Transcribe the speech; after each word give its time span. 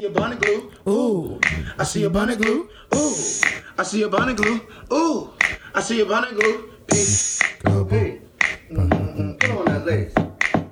a 0.00 0.08
bunny 0.10 0.36
glue. 0.36 0.70
Ooh, 0.88 1.40
I 1.76 1.82
see 1.82 2.04
a 2.04 2.10
bunny 2.10 2.36
glue. 2.36 2.68
Ooh, 2.94 3.14
I 3.76 3.82
see 3.82 4.02
a 4.02 4.08
bunny 4.08 4.32
glue. 4.32 4.60
Ooh, 4.92 5.32
I 5.74 5.80
see 5.80 6.00
a 6.00 6.06
bunny 6.06 6.30
glue. 6.38 6.70
Peace. 6.86 7.42
Hey. 7.42 8.20
Mm-mm-mm. 8.70 9.40
Put 9.40 9.50
on 9.50 9.64
that 9.64 9.84
lace. 9.84 10.12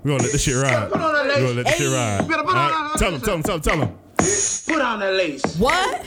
We're 0.05 0.13
gonna 0.13 0.23
let 0.23 0.31
this 0.31 0.43
shit 0.45 0.55
ride. 0.55 0.93
Put 0.93 1.01
on 1.01 1.13
that 1.13 1.25
We're 1.25 1.29
lace. 1.29 1.39
gonna 1.43 1.55
let 1.55 1.67
this 1.67 1.77
shit 1.77 1.89
ride. 1.93 2.21
You 2.23 2.29
better 2.29 2.43
put 2.45 2.55
on 2.55 2.71
that- 2.71 2.99
Tell 2.99 3.11
him, 3.15 3.21
tell 3.21 3.35
him, 3.35 3.43
tell 3.43 3.55
him, 3.57 3.61
tell 3.63 3.79
him. 3.81 3.99
Put 4.69 4.81
on 4.81 5.01
that 5.01 5.15
lace. 5.15 5.57
What? 5.57 6.07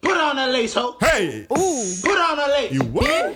Put 0.00 0.16
on 0.16 0.36
that 0.36 0.50
lace, 0.50 0.74
ho. 0.74 0.96
Hey, 1.00 1.46
Ooh. 1.50 1.94
Put 2.04 2.16
on 2.16 2.36
that 2.36 2.48
lace. 2.50 2.72
you 2.74 2.82
what? 2.84 3.34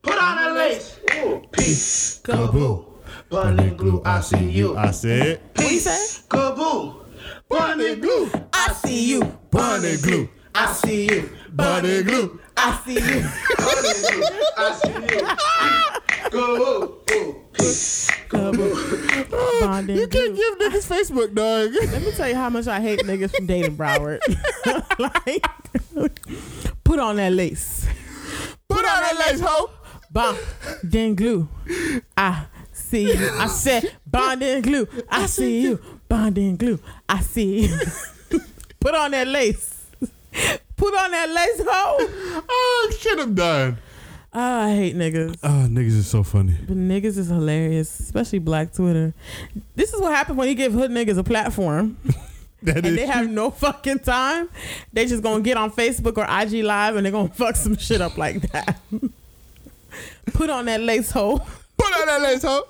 Put 0.00 0.16
on 0.18 0.36
that 0.36 0.54
lace. 0.54 0.98
Ooh, 1.16 1.42
peace. 1.52 2.20
Kaboo. 2.24 2.86
Bunny 3.28 3.70
glue, 3.72 4.00
I 4.06 4.20
see 4.22 4.48
you. 4.48 4.74
I 4.74 4.90
said, 4.90 5.40
What 5.56 5.70
you 5.70 5.78
say? 5.80 6.22
Kaboo. 6.28 7.03
Bunny 7.48 7.96
glue. 7.96 8.30
I 8.52 8.72
see 8.72 9.10
you. 9.10 9.22
bunny 9.50 9.96
glue, 9.98 10.28
I 10.54 10.72
see 10.72 11.06
you. 11.06 11.30
bunny 11.52 12.02
glue. 12.02 12.40
I 12.56 12.80
see 12.84 12.94
you. 12.94 13.28
Bunny 13.58 13.92
glue. 14.02 14.24
I 14.56 14.72
see 14.80 14.92
you. 15.16 16.30
Go. 16.30 16.56
Ooh, 16.56 17.02
peace. 17.06 18.10
Bonding. 18.30 19.96
You 19.96 20.08
can't 20.08 20.34
give 20.34 20.58
niggas 20.58 20.88
Facebook, 20.88 21.34
dog. 21.34 21.72
Let 21.92 22.02
me 22.02 22.12
tell 22.12 22.28
you 22.28 22.34
how 22.34 22.50
much 22.50 22.66
I 22.66 22.80
hate 22.80 23.00
niggas 23.00 23.34
from 23.36 23.46
dating 23.46 23.76
Broward. 23.76 24.18
like, 24.98 25.46
put 26.84 26.98
on 26.98 27.16
that 27.16 27.32
lace. 27.32 27.86
Put 28.68 28.78
on 28.78 28.84
that 28.84 29.16
lace, 29.18 29.40
hoe. 29.40 29.70
Bond, 30.10 30.38
then 30.82 31.14
glue. 31.14 31.48
I 32.16 32.46
see 32.72 33.12
you. 33.12 33.30
I 33.38 33.46
said 33.48 33.92
bond 34.06 34.42
and 34.42 34.62
glue. 34.62 34.86
I 35.08 35.26
see 35.26 35.62
you. 35.62 35.80
Bond 36.08 36.38
and 36.38 36.58
glue. 36.58 36.78
I 37.08 37.20
see. 37.20 37.68
Put 38.80 38.94
on 38.94 39.12
that 39.12 39.28
lace. 39.28 39.86
Put 40.76 40.94
on 40.94 41.10
that 41.12 41.30
lace, 41.30 41.66
hole. 41.66 42.44
Oh 42.48 42.92
shit, 42.98 43.18
I'm 43.18 43.34
done. 43.34 43.78
Oh, 44.32 44.60
I 44.62 44.74
hate 44.74 44.96
niggas. 44.96 45.38
Oh, 45.44 45.68
niggas 45.70 45.96
is 45.96 46.08
so 46.08 46.24
funny. 46.24 46.56
But 46.66 46.76
niggas 46.76 47.16
is 47.16 47.28
hilarious, 47.28 48.00
especially 48.00 48.40
Black 48.40 48.72
Twitter. 48.72 49.14
This 49.76 49.94
is 49.94 50.00
what 50.00 50.12
happens 50.12 50.36
when 50.36 50.48
you 50.48 50.56
give 50.56 50.72
hood 50.72 50.90
niggas 50.90 51.18
a 51.18 51.24
platform. 51.24 51.96
That 52.64 52.78
and 52.86 52.96
they 52.96 53.04
have 53.06 53.28
no 53.28 53.50
fucking 53.50 53.98
time. 53.98 54.48
They 54.90 55.04
just 55.04 55.22
gonna 55.22 55.42
get 55.42 55.58
on 55.58 55.70
Facebook 55.70 56.16
or 56.16 56.24
IG 56.24 56.64
Live 56.64 56.96
and 56.96 57.04
they're 57.04 57.12
gonna 57.12 57.28
fuck 57.28 57.56
some 57.56 57.76
shit 57.76 58.00
up 58.00 58.16
like 58.16 58.40
that. 58.52 58.78
Put 60.32 60.48
on 60.48 60.64
that 60.64 60.80
lace 60.80 61.10
hole. 61.10 61.40
Put 61.76 62.00
on 62.00 62.06
that 62.06 62.22
lace, 62.22 62.42
hoe. 62.42 62.62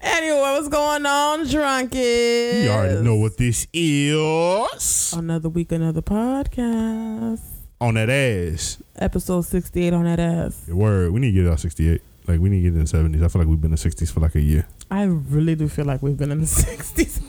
Anyway, 0.00 0.38
what's 0.38 0.68
going 0.68 1.04
on, 1.06 1.40
drunkies? 1.46 2.64
You 2.64 2.70
already 2.70 3.02
know 3.02 3.16
what 3.16 3.36
this 3.36 3.66
is. 3.72 5.12
Another 5.16 5.48
week, 5.48 5.72
another 5.72 6.02
podcast. 6.02 7.40
On 7.80 7.94
that 7.94 8.08
ass. 8.08 8.82
Episode 8.96 9.42
68 9.42 9.92
on 9.92 10.04
that 10.04 10.18
ass. 10.20 10.66
Word. 10.68 11.12
We 11.12 11.20
need 11.20 11.32
to 11.32 11.42
get 11.42 11.52
out 11.52 11.60
68. 11.60 12.00
Like, 12.26 12.40
we 12.40 12.48
need 12.48 12.62
to 12.62 12.70
get 12.70 12.78
in 12.78 12.84
the 12.84 13.18
70s. 13.18 13.24
I 13.24 13.28
feel 13.28 13.40
like 13.42 13.48
we've 13.48 13.60
been 13.60 13.72
in 13.72 13.76
the 13.76 13.88
60s 13.90 14.10
for 14.12 14.20
like 14.20 14.34
a 14.34 14.40
year. 14.40 14.66
I 14.90 15.04
really 15.04 15.54
do 15.54 15.68
feel 15.68 15.84
like 15.84 16.02
we've 16.02 16.16
been 16.16 16.30
in 16.32 16.40
the 16.40 16.46
60s. 16.46 17.20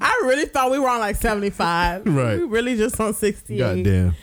I 0.00 0.22
really 0.24 0.46
thought 0.46 0.70
we 0.70 0.78
were 0.78 0.88
on 0.88 1.00
like 1.00 1.16
75. 1.16 2.06
Right. 2.06 2.38
We 2.38 2.44
really 2.44 2.76
just 2.76 3.00
on 3.00 3.14
68. 3.14 3.58
Goddamn. 3.58 4.14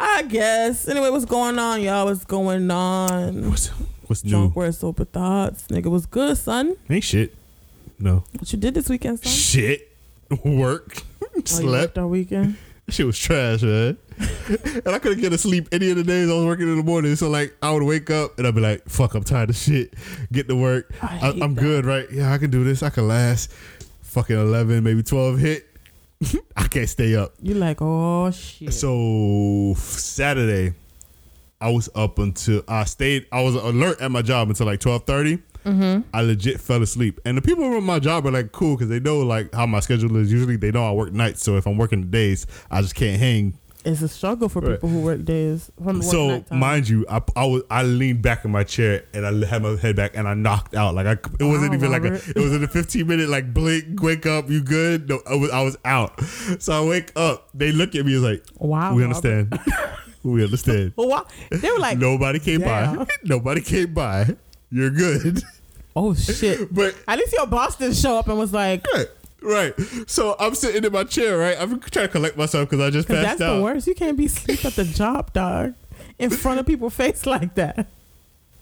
I 0.00 0.22
guess. 0.22 0.86
Anyway, 0.88 1.10
what's 1.10 1.24
going 1.24 1.58
on, 1.58 1.82
y'all? 1.82 2.04
What's 2.06 2.24
going 2.24 2.70
on? 2.70 3.50
What's, 3.50 3.70
what's 4.08 4.24
new? 4.24 4.30
Drunk 4.30 4.56
word 4.56 4.74
sober 4.74 5.04
thoughts. 5.04 5.66
Nigga 5.68 5.86
was 5.86 6.06
good, 6.06 6.36
son. 6.36 6.76
Ain't 6.88 7.04
shit. 7.04 7.34
No. 7.98 8.24
What 8.38 8.52
you 8.52 8.58
did 8.58 8.74
this 8.74 8.88
weekend, 8.88 9.20
son? 9.20 9.32
Shit. 9.32 9.96
Work. 10.44 11.02
Oh, 11.22 11.42
Slept. 11.44 11.96
all 11.98 12.08
weekend. 12.08 12.56
Shit 12.88 13.06
was 13.06 13.18
trash, 13.18 13.62
man. 13.62 13.98
and 14.48 14.88
I 14.88 14.98
couldn't 14.98 15.20
get 15.20 15.30
to 15.30 15.38
sleep 15.38 15.68
any 15.72 15.90
of 15.90 15.96
the 15.96 16.02
days 16.02 16.30
I 16.30 16.32
was 16.34 16.44
working 16.46 16.68
in 16.68 16.76
the 16.76 16.82
morning. 16.82 17.14
So 17.16 17.28
like 17.28 17.54
I 17.62 17.70
would 17.70 17.82
wake 17.82 18.10
up 18.10 18.38
and 18.38 18.46
I'd 18.46 18.54
be 18.54 18.60
like, 18.60 18.88
fuck, 18.88 19.14
I'm 19.14 19.24
tired 19.24 19.50
of 19.50 19.56
shit. 19.56 19.94
Get 20.32 20.48
to 20.48 20.56
work. 20.56 20.92
I 21.02 21.32
that. 21.32 21.54
good, 21.54 21.84
right? 21.84 22.10
Yeah, 22.10 22.32
I 22.32 22.38
can 22.38 22.50
do 22.50 22.64
this. 22.64 22.82
I 22.82 22.90
can 22.90 23.06
last. 23.06 23.52
Fucking 24.02 24.36
eleven, 24.36 24.82
maybe 24.82 25.02
twelve 25.02 25.38
hit. 25.38 25.66
I 26.56 26.66
can't 26.66 26.88
stay 26.88 27.14
up. 27.14 27.34
You're 27.42 27.58
like, 27.58 27.78
oh 27.80 28.30
shit. 28.30 28.72
So 28.72 29.74
Saturday, 29.76 30.74
I 31.60 31.70
was 31.70 31.88
up 31.94 32.18
until 32.18 32.62
I 32.68 32.84
stayed. 32.84 33.26
I 33.32 33.42
was 33.42 33.54
alert 33.54 34.00
at 34.00 34.10
my 34.10 34.22
job 34.22 34.48
until 34.48 34.66
like 34.66 34.80
twelve 34.80 35.04
Mm-hmm. 35.06 36.00
I 36.14 36.22
legit 36.22 36.60
fell 36.60 36.82
asleep, 36.82 37.20
and 37.24 37.36
the 37.36 37.42
people 37.42 37.64
at 37.76 37.82
my 37.82 37.98
job 37.98 38.26
are 38.26 38.30
like 38.30 38.52
cool 38.52 38.76
because 38.76 38.88
they 38.88 39.00
know 39.00 39.18
like 39.20 39.52
how 39.54 39.66
my 39.66 39.80
schedule 39.80 40.16
is. 40.16 40.32
Usually, 40.32 40.56
they 40.56 40.70
know 40.70 40.84
I 40.86 40.92
work 40.92 41.12
nights, 41.12 41.42
so 41.42 41.56
if 41.56 41.66
I'm 41.66 41.76
working 41.76 42.00
the 42.02 42.06
days, 42.06 42.46
I 42.70 42.80
just 42.80 42.94
can't 42.94 43.18
hang. 43.20 43.54
it's 43.84 44.00
a 44.02 44.08
struggle 44.08 44.48
for 44.48 44.60
Right. 44.60 44.72
people 44.74 44.88
who 44.88 45.00
work 45.02 45.24
days. 45.24 45.70
From 45.82 45.96
work 45.98 46.04
So 46.04 46.28
nighttime. 46.28 46.58
mind 46.58 46.88
you, 46.88 47.04
I, 47.10 47.20
I 47.36 47.44
was 47.44 47.62
I 47.70 47.82
leaned 47.82 48.22
back 48.22 48.44
in 48.44 48.50
my 48.50 48.64
chair 48.64 49.04
and 49.12 49.26
I 49.26 49.46
had 49.46 49.62
my 49.62 49.76
head 49.76 49.96
back 49.96 50.12
and 50.16 50.26
I 50.28 50.34
knocked 50.34 50.74
out. 50.74 50.94
Like 50.94 51.06
I, 51.06 51.12
it 51.12 51.44
wasn't 51.44 51.70
Wow, 51.70 51.76
even 51.76 51.90
like 51.92 52.04
a, 52.04 52.14
it 52.14 52.36
was 52.36 52.52
in 52.54 52.62
a 52.64 52.68
15 52.68 53.06
minute 53.06 53.28
like 53.28 53.52
blink, 53.52 54.00
wake 54.02 54.26
up, 54.26 54.48
you 54.48 54.62
good? 54.62 55.08
No, 55.08 55.20
I 55.28 55.34
was 55.34 55.50
I 55.50 55.62
was 55.62 55.76
out. 55.84 56.18
So 56.60 56.72
I 56.72 56.88
wake 56.88 57.12
up. 57.16 57.50
They 57.52 57.72
look 57.72 57.94
at 57.94 58.06
me 58.06 58.14
as 58.14 58.22
like, 58.22 58.44
Wow. 58.58 58.94
we 58.94 59.02
Robert. 59.04 59.16
understand, 59.16 59.58
we 60.32 60.44
understand. 60.44 60.92
Well, 60.96 61.08
why? 61.10 61.22
They 61.50 61.70
were 61.70 61.78
like, 61.78 61.98
Nobody 61.98 62.38
came 62.38 62.60
Damn. 62.60 62.98
by. 62.98 63.06
Nobody 63.24 63.60
came 63.60 63.94
by. 63.94 64.36
You're 64.70 64.90
good. 64.90 65.42
oh 65.96 66.14
shit. 66.14 66.72
But 66.74 66.94
At 67.06 67.18
least 67.18 67.32
your 67.32 67.46
boss 67.46 67.76
didn't 67.76 67.96
show 67.96 68.18
up 68.18 68.28
and 68.28 68.38
was 68.38 68.52
like, 68.52 68.84
right, 68.94 69.06
right. 69.42 69.74
So 70.06 70.36
I'm 70.38 70.54
sitting 70.54 70.84
in 70.84 70.92
my 70.92 71.04
chair, 71.04 71.38
right? 71.38 71.56
I'm 71.58 71.80
trying 71.80 72.06
to 72.06 72.12
collect 72.12 72.36
myself 72.36 72.68
because 72.68 72.84
I 72.86 72.90
just 72.90 73.08
passed 73.08 73.22
that's 73.22 73.40
out. 73.40 73.56
the 73.56 73.62
worst. 73.62 73.86
You 73.86 73.94
can't 73.94 74.16
be 74.16 74.26
asleep 74.26 74.64
at 74.64 74.74
the 74.74 74.84
job, 74.84 75.32
dog, 75.32 75.74
in 76.18 76.30
front 76.30 76.60
of 76.60 76.66
people's 76.66 76.94
face 76.94 77.24
like 77.26 77.54
that. 77.54 77.86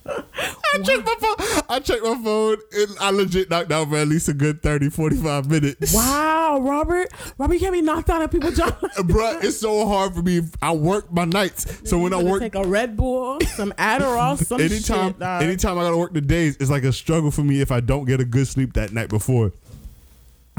I 0.09 0.83
checked 0.83 1.07
my 1.07 1.17
phone. 1.21 1.63
I 1.69 1.81
checked 1.81 2.03
my 2.05 2.21
phone 2.23 2.57
and 2.73 2.97
I 3.01 3.11
legit 3.11 3.51
knocked 3.51 3.73
out 3.73 3.89
for 3.89 3.97
at 3.97 4.09
least 4.09 4.29
a 4.29 4.35
good 4.35 4.63
30, 4.63 4.91
45 4.91 5.51
minutes. 5.51 5.95
Wow, 5.95 6.59
Robert. 6.61 7.09
Robert, 7.39 7.55
you 7.55 7.61
can't 7.61 7.73
be 7.73 7.83
knocked 7.83 8.11
out 8.11 8.23
at 8.23 8.31
people's 8.31 8.57
job. 8.59 8.79
Bruh, 8.81 9.43
it's 9.43 9.59
so 9.59 9.87
hard 9.87 10.15
for 10.15 10.23
me. 10.23 10.43
I 10.61 10.73
work 10.73 11.11
my 11.13 11.25
nights. 11.25 11.89
So 11.89 11.99
when 11.99 12.13
I 12.13 12.23
work 12.23 12.41
take 12.41 12.55
a 12.55 12.65
Red 12.65 12.97
Bull, 12.97 13.41
some 13.55 13.73
Adderall, 13.73 14.37
some 14.43 14.61
anytime 14.61 15.13
shit, 15.15 15.23
anytime 15.23 15.79
I 15.79 15.83
gotta 15.83 15.97
work 15.97 16.13
the 16.13 16.21
days, 16.21 16.57
it's 16.61 16.71
like 16.71 16.85
a 16.85 16.93
struggle 16.93 17.31
for 17.31 17.43
me 17.43 17.61
if 17.61 17.73
I 17.73 17.81
don't 17.81 18.05
get 18.05 18.21
a 18.21 18.25
good 18.25 18.47
sleep 18.47 18.75
that 18.75 18.93
night 18.93 19.09
before. 19.09 19.53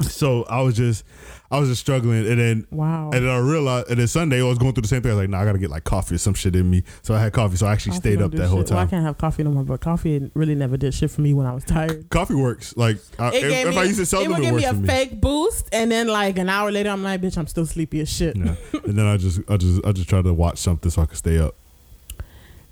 So 0.02 0.44
I 0.44 0.62
was 0.62 0.76
just 0.76 1.04
I 1.50 1.60
was 1.60 1.70
just 1.70 1.82
struggling 1.82 2.28
and 2.28 2.40
then 2.40 2.68
Wow. 2.70 3.10
and 3.12 3.26
then 3.26 3.30
I 3.30 3.40
realized 3.40 3.90
and 3.90 4.00
then 4.00 4.08
Sunday 4.08 4.40
I 4.40 4.44
was 4.44 4.60
going 4.60 4.74
through 4.74 4.84
the 4.84 4.88
same 4.88 5.02
thing. 5.02 5.12
I 5.12 5.16
was 5.16 5.24
like, 5.24 5.30
nah, 5.32 5.42
I 5.42 5.46
gotta 5.46 5.58
get 5.58 5.72
like 5.72 5.86
coffee 5.86 6.16
or 6.16 6.18
some 6.20 6.36
shit 6.36 6.56
in 6.56 6.70
me. 6.70 6.84
So 7.02 7.16
I 7.16 7.20
had 7.20 7.34
coffee. 7.34 7.56
So 7.56 7.66
I 7.66 7.72
actually 7.74 7.94
Coffee 7.94 8.00
stayed 8.02 8.22
up 8.22 8.32
that 8.34 8.48
whole 8.48 8.64
time 8.64 8.76
Well, 8.78 8.86
I 8.86 8.90
can't 8.90 9.04
have 9.04 9.18
coffee 9.18 9.44
no 9.44 9.50
more, 9.52 9.64
but 9.64 9.82
coffee 9.82 10.30
really 10.36 10.54
never 10.54 10.78
did 10.78 10.94
shit 10.94 11.10
for 11.10 11.22
me 11.22 11.34
when 11.34 11.48
I 11.48 11.54
was 11.54 11.64
tired. 11.64 12.10
coffee 12.10 12.36
works. 12.36 12.78
Like 12.78 12.98
I, 13.18 13.30
if, 13.30 13.42
gave 13.42 13.68
if 13.68 13.74
me, 13.74 13.80
I 13.82 13.84
used 13.86 13.98
to 14.00 14.06
sell 14.06 14.22
it 14.22 14.26
them, 14.26 14.34
would 14.34 14.40
it 14.42 14.46
give 14.46 14.56
me 14.56 14.66
a 14.66 14.70
for 14.70 14.76
me. 14.76 14.88
fake 14.88 15.20
boost, 15.20 15.68
and 15.72 15.92
then 15.92 16.08
like 16.08 16.38
an 16.38 16.50
hour 16.50 16.72
later, 16.72 16.90
I'm 16.90 17.02
like, 17.02 17.22
bitch, 17.22 17.38
I'm 17.38 17.48
still 17.48 17.66
sleepy 17.66 18.00
as 18.02 18.10
shit. 18.10 18.36
Yeah. 18.36 18.54
and 18.86 18.96
then 18.96 19.06
I 19.08 19.18
just 19.18 19.40
I 19.50 19.58
just 19.58 19.84
I 19.84 19.94
just 19.94 20.08
tried 20.10 20.26
to 20.26 20.34
watch 20.34 20.60
something 20.60 20.92
so 20.92 21.02
I 21.02 21.06
could 21.08 21.18
stay 21.18 21.40
up. 21.40 21.56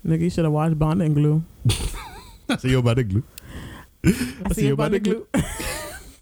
Nigga, 0.06 0.20
you 0.20 0.30
should 0.30 0.44
have 0.44 0.52
watched 0.52 0.78
Bond 0.78 1.02
and 1.02 1.14
Glue. 1.16 1.42
I 2.48 2.56
see 2.58 2.68
you 2.70 2.78
about 2.78 2.96
the 2.96 3.02
glue. 3.04 3.24
I 4.04 4.52
see 4.52 4.68
you 4.68 4.76
Bond 4.76 4.94
and 4.94 5.02
Glue. 5.04 5.26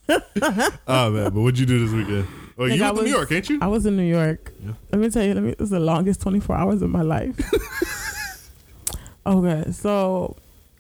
Oh 0.08 1.10
man, 1.10 1.24
but 1.32 1.40
what'd 1.40 1.58
you 1.58 1.66
do 1.66 1.78
this 1.86 1.92
weekend? 1.94 2.26
Oh, 2.58 2.62
Nigga, 2.62 2.76
you 2.76 2.82
went 2.84 2.96
to 2.98 3.02
New 3.04 3.10
York, 3.10 3.32
ain't 3.32 3.48
you? 3.50 3.58
I 3.62 3.66
was 3.66 3.84
in 3.86 3.96
New 3.96 4.02
York. 4.04 4.52
Yeah. 4.64 4.72
Let 4.92 5.00
me 5.00 5.10
tell 5.10 5.24
you, 5.24 5.34
let 5.34 5.42
me. 5.42 5.50
It 5.50 5.58
was 5.60 5.70
the 5.70 5.80
longest 5.80 6.20
24 6.22 6.54
hours 6.56 6.82
of 6.82 6.90
my 6.90 7.02
life. 7.02 7.34
okay, 9.26 9.70
so 9.72 10.36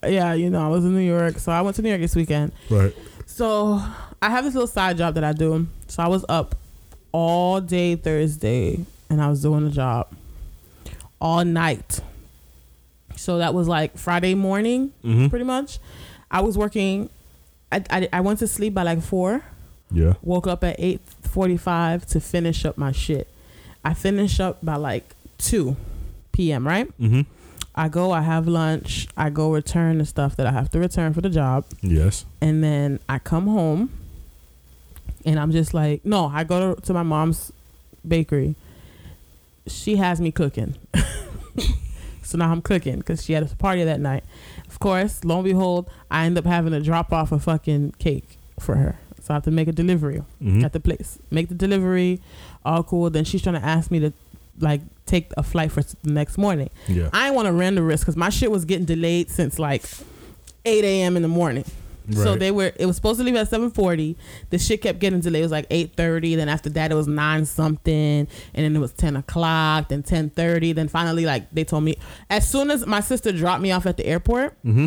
yeah, 0.06 0.34
you 0.34 0.50
know, 0.50 0.64
I 0.64 0.68
was 0.68 0.84
in 0.84 0.94
New 0.94 1.00
York. 1.00 1.38
So 1.38 1.50
I 1.52 1.62
went 1.62 1.76
to 1.76 1.82
New 1.82 1.88
York 1.88 2.00
this 2.00 2.14
weekend. 2.14 2.52
Right. 2.70 2.94
So 3.26 3.80
I 4.22 4.30
have 4.30 4.44
this 4.44 4.54
little 4.54 4.66
side 4.68 4.98
job 4.98 5.14
that 5.14 5.24
I 5.24 5.32
do. 5.32 5.66
So 5.88 6.02
I 6.02 6.08
was 6.08 6.24
up 6.28 6.54
all 7.12 7.60
day 7.60 7.96
Thursday 7.96 8.84
and 9.08 9.20
I 9.22 9.28
was 9.28 9.40
doing 9.42 9.64
the 9.64 9.70
job 9.70 10.12
all 11.20 11.44
night. 11.44 12.00
So 13.16 13.38
that 13.38 13.54
was 13.54 13.66
like 13.68 13.96
Friday 13.96 14.34
morning, 14.34 14.92
Mm-hmm. 15.02 15.28
pretty 15.28 15.44
much. 15.44 15.78
I 16.30 16.40
was 16.42 16.58
working. 16.58 17.08
I, 17.74 17.82
I, 17.90 18.08
I 18.14 18.20
went 18.20 18.38
to 18.40 18.46
sleep 18.46 18.74
by 18.74 18.82
like 18.82 19.02
four. 19.02 19.42
Yeah. 19.90 20.14
Woke 20.22 20.46
up 20.46 20.64
at 20.64 20.76
eight 20.78 21.00
forty-five 21.22 22.06
to 22.06 22.20
finish 22.20 22.64
up 22.64 22.78
my 22.78 22.92
shit. 22.92 23.28
I 23.84 23.94
finish 23.94 24.40
up 24.40 24.64
by 24.64 24.76
like 24.76 25.14
two 25.38 25.76
p.m. 26.32 26.66
Right? 26.66 26.86
Mm-hmm. 26.98 27.22
I 27.74 27.88
go. 27.88 28.12
I 28.12 28.22
have 28.22 28.46
lunch. 28.48 29.08
I 29.16 29.30
go 29.30 29.50
return 29.52 29.98
the 29.98 30.06
stuff 30.06 30.36
that 30.36 30.46
I 30.46 30.52
have 30.52 30.70
to 30.70 30.78
return 30.78 31.12
for 31.12 31.20
the 31.20 31.28
job 31.30 31.64
Yes. 31.82 32.24
and 32.40 32.62
then 32.62 33.00
I 33.08 33.18
come 33.18 33.46
home 33.48 33.90
and 35.26 35.40
I'm 35.40 35.50
just 35.52 35.74
like, 35.74 36.04
no, 36.04 36.26
I 36.26 36.44
go 36.44 36.74
to, 36.76 36.80
to 36.82 36.92
my 36.94 37.02
mom's 37.02 37.52
bakery. 38.06 38.54
She 39.66 39.96
has 39.96 40.20
me 40.20 40.30
cooking. 40.30 40.76
so 42.24 42.38
now 42.38 42.50
I'm 42.50 42.62
cooking 42.62 42.98
because 42.98 43.24
she 43.24 43.32
had 43.32 43.42
a 43.42 43.46
party 43.56 43.84
that 43.84 44.00
night. 44.00 44.24
Of 44.68 44.78
course, 44.78 45.24
lo 45.24 45.36
and 45.36 45.44
behold, 45.44 45.88
I 46.10 46.24
end 46.26 46.36
up 46.38 46.44
having 46.46 46.72
to 46.72 46.80
drop 46.80 47.12
off 47.12 47.32
a 47.32 47.38
fucking 47.38 47.94
cake 47.98 48.38
for 48.58 48.76
her. 48.76 48.98
So 49.22 49.32
I 49.32 49.34
have 49.36 49.44
to 49.44 49.50
make 49.50 49.68
a 49.68 49.72
delivery 49.72 50.22
Mhm. 50.42 50.64
at 50.64 50.72
the 50.72 50.80
place. 50.80 51.18
Make 51.30 51.48
the 51.48 51.54
delivery, 51.54 52.20
all 52.64 52.82
cool. 52.82 53.08
Then 53.10 53.24
she's 53.24 53.42
trying 53.42 53.54
to 53.60 53.64
ask 53.64 53.90
me 53.90 53.98
to 54.00 54.12
like 54.60 54.82
take 55.06 55.32
a 55.36 55.42
flight 55.42 55.72
for 55.72 55.82
the 55.82 56.10
next 56.12 56.36
morning. 56.38 56.70
Yeah. 56.88 57.08
I 57.12 57.24
didn't 57.24 57.36
want 57.36 57.46
to 57.46 57.52
run 57.52 57.74
the 57.74 57.82
risk 57.82 58.02
because 58.04 58.16
my 58.16 58.28
shit 58.30 58.50
was 58.50 58.64
getting 58.64 58.84
delayed 58.84 59.30
since 59.30 59.58
like 59.58 59.82
8 60.64 60.84
a.m. 60.84 61.16
in 61.16 61.22
the 61.22 61.28
morning. 61.28 61.64
So 62.12 62.36
they 62.36 62.50
were. 62.50 62.72
It 62.76 62.86
was 62.86 62.96
supposed 62.96 63.18
to 63.18 63.24
leave 63.24 63.34
at 63.36 63.48
7:40. 63.50 64.16
The 64.50 64.58
shit 64.58 64.82
kept 64.82 64.98
getting 64.98 65.20
delayed. 65.20 65.40
It 65.40 65.44
was 65.44 65.52
like 65.52 65.68
8:30. 65.70 66.36
Then 66.36 66.48
after 66.48 66.68
that, 66.70 66.90
it 66.92 66.94
was 66.94 67.06
nine 67.06 67.46
something, 67.46 67.94
and 67.94 68.28
then 68.64 68.76
it 68.76 68.78
was 68.78 68.92
10 68.92 69.16
o'clock. 69.16 69.88
Then 69.88 70.02
10:30. 70.02 70.74
Then 70.74 70.88
finally, 70.88 71.24
like 71.24 71.50
they 71.50 71.64
told 71.64 71.84
me, 71.84 71.96
as 72.28 72.48
soon 72.48 72.70
as 72.70 72.86
my 72.86 73.00
sister 73.00 73.32
dropped 73.32 73.62
me 73.62 73.70
off 73.72 73.86
at 73.86 73.96
the 73.96 74.06
airport, 74.06 74.54
Mm-hmm. 74.64 74.86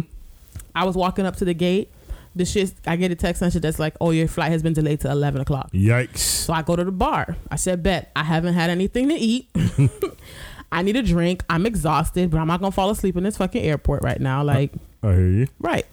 I 0.76 0.84
was 0.86 0.96
walking 0.96 1.26
up 1.26 1.36
to 1.38 1.46
the 1.46 1.54
gate. 1.56 1.92
The 2.36 2.46
shit. 2.46 2.72
I 2.86 2.98
get 2.98 3.10
a 3.10 3.16
text 3.16 3.42
message 3.42 3.64
that's 3.64 3.80
like, 3.80 3.96
"Oh, 4.00 4.12
your 4.12 4.28
flight 4.28 4.52
has 4.52 4.62
been 4.62 4.74
delayed 4.74 5.00
to 5.00 5.10
11 5.10 5.42
o'clock." 5.42 5.72
Yikes. 5.74 6.20
So 6.20 6.54
I 6.54 6.62
go 6.62 6.76
to 6.76 6.84
the 6.84 6.92
bar. 6.92 7.36
I 7.50 7.56
said, 7.56 7.82
bet. 7.82 8.12
I 8.16 8.24
haven't 8.24 8.54
had 8.54 8.70
anything 8.70 9.10
to 9.10 9.16
eat. 9.16 9.50
I 10.72 10.84
need 10.84 10.96
a 10.98 11.02
drink. 11.02 11.44
I'm 11.50 11.66
exhausted, 11.66 12.30
but 12.30 12.38
I'm 12.40 12.48
not 12.48 12.60
gonna 12.60 12.72
fall 12.72 12.90
asleep 12.92 13.18
in 13.18 13.24
this 13.24 13.38
fucking 13.38 13.64
airport 13.64 14.04
right 14.04 14.20
now. 14.22 14.44
Like, 14.44 14.72
I 15.02 15.08
hear 15.14 15.30
you. 15.30 15.48
right. 15.60 15.86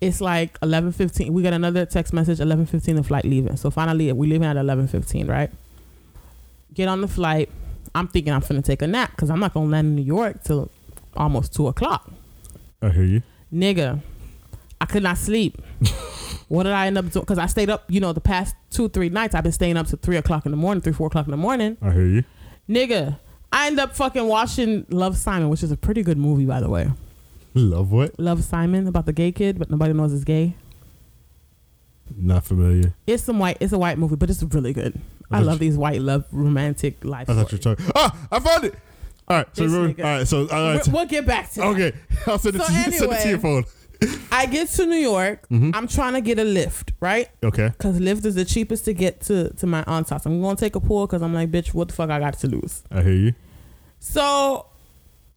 It's 0.00 0.20
like 0.20 0.58
11:15. 0.60 1.30
We 1.32 1.42
got 1.42 1.52
another 1.52 1.84
text 1.86 2.12
message. 2.12 2.38
11:15. 2.38 2.96
The 2.96 3.02
flight 3.02 3.24
leaving. 3.24 3.56
So 3.56 3.70
finally, 3.70 4.12
we 4.12 4.26
leaving 4.26 4.46
at 4.46 4.56
11:15. 4.56 5.28
Right. 5.28 5.50
Get 6.74 6.88
on 6.88 7.00
the 7.00 7.08
flight. 7.08 7.50
I'm 7.94 8.08
thinking 8.08 8.32
I'm 8.32 8.40
finna 8.40 8.64
take 8.64 8.82
a 8.82 8.86
nap 8.86 9.10
because 9.10 9.30
I'm 9.30 9.40
not 9.40 9.52
gonna 9.52 9.70
land 9.70 9.88
in 9.88 9.96
New 9.96 10.02
York 10.02 10.44
till 10.44 10.70
almost 11.16 11.54
two 11.54 11.66
o'clock. 11.66 12.10
I 12.80 12.90
hear 12.90 13.04
you. 13.04 13.22
Nigga, 13.52 14.00
I 14.80 14.86
could 14.86 15.02
not 15.02 15.18
sleep. 15.18 15.60
what 16.48 16.62
did 16.64 16.72
I 16.72 16.86
end 16.86 16.96
up 16.98 17.10
doing? 17.10 17.22
Because 17.22 17.38
I 17.38 17.46
stayed 17.46 17.68
up, 17.68 17.84
you 17.88 18.00
know, 18.00 18.12
the 18.12 18.20
past 18.20 18.54
two, 18.70 18.88
three 18.88 19.08
nights, 19.08 19.34
I've 19.34 19.42
been 19.42 19.52
staying 19.52 19.76
up 19.76 19.88
to 19.88 19.96
three 19.96 20.16
o'clock 20.16 20.46
in 20.46 20.52
the 20.52 20.56
morning, 20.56 20.80
three, 20.80 20.92
four 20.92 21.08
o'clock 21.08 21.26
in 21.26 21.32
the 21.32 21.36
morning. 21.36 21.76
I 21.82 21.90
hear 21.90 22.06
you. 22.06 22.24
Nigga, 22.68 23.18
I 23.52 23.66
end 23.66 23.80
up 23.80 23.96
fucking 23.96 24.26
watching 24.26 24.86
Love 24.90 25.16
Simon, 25.16 25.48
which 25.48 25.62
is 25.62 25.72
a 25.72 25.76
pretty 25.76 26.02
good 26.02 26.18
movie, 26.18 26.46
by 26.46 26.60
the 26.60 26.70
way. 26.70 26.88
Love 27.54 27.90
what? 27.90 28.18
Love 28.18 28.44
Simon 28.44 28.86
about 28.86 29.06
the 29.06 29.12
gay 29.12 29.32
kid, 29.32 29.58
but 29.58 29.70
nobody 29.70 29.92
knows 29.92 30.12
he's 30.12 30.24
gay. 30.24 30.54
Not 32.16 32.44
familiar. 32.44 32.94
It's 33.06 33.22
some 33.22 33.38
white. 33.38 33.56
It's 33.60 33.72
a 33.72 33.78
white 33.78 33.98
movie, 33.98 34.16
but 34.16 34.30
it's 34.30 34.42
really 34.42 34.72
good. 34.72 35.00
I 35.30 35.38
I 35.38 35.40
love 35.40 35.54
you- 35.54 35.68
these 35.70 35.76
white 35.78 36.00
love 36.00 36.24
romantic 36.32 37.04
life. 37.04 37.30
I 37.30 37.34
thought 37.34 37.52
you 37.52 37.58
were 37.58 37.62
talking. 37.62 37.86
Ah, 37.94 38.28
I 38.32 38.40
found 38.40 38.64
it. 38.64 38.74
All 39.28 39.36
right. 39.38 39.56
So 39.56 39.64
all 39.64 39.86
right. 40.02 40.26
So 40.28 40.48
all 40.48 40.74
right. 40.74 40.86
We- 40.86 40.92
We'll 40.92 41.06
get 41.06 41.26
back 41.26 41.50
to 41.52 41.60
that. 41.60 41.66
Okay. 41.66 41.92
I'll 42.26 42.38
send 42.38 42.56
it 42.56 42.62
So 42.62 42.66
to 42.66 42.72
you. 42.72 42.90
Send 42.98 43.12
it 43.12 43.22
to 43.22 43.28
your 43.28 43.38
phone. 43.38 43.64
I 44.32 44.46
get 44.46 44.68
to 44.70 44.86
New 44.86 44.96
York. 44.96 45.46
Mhm. 45.50 45.72
I'm 45.74 45.86
trying 45.86 46.14
to 46.14 46.20
get 46.20 46.38
a 46.38 46.42
Lyft, 46.42 46.92
right? 47.00 47.28
Okay. 47.44 47.68
Because 47.68 48.00
Lyft 48.00 48.24
is 48.24 48.34
the 48.34 48.44
cheapest 48.46 48.86
to 48.86 48.94
get 48.94 49.20
to, 49.22 49.50
to 49.54 49.66
my 49.66 49.84
aunt's 49.86 50.08
house. 50.10 50.24
I'm 50.26 50.40
going 50.40 50.56
to 50.56 50.60
take 50.60 50.74
a 50.74 50.80
pull 50.80 51.06
because 51.06 51.20
I'm 51.22 51.34
like, 51.34 51.50
bitch, 51.50 51.74
what 51.74 51.88
the 51.88 51.94
fuck 51.94 52.08
I 52.10 52.18
got 52.18 52.38
to 52.38 52.46
lose? 52.48 52.82
I 52.90 53.02
hear 53.02 53.12
you. 53.12 53.34
So 53.98 54.66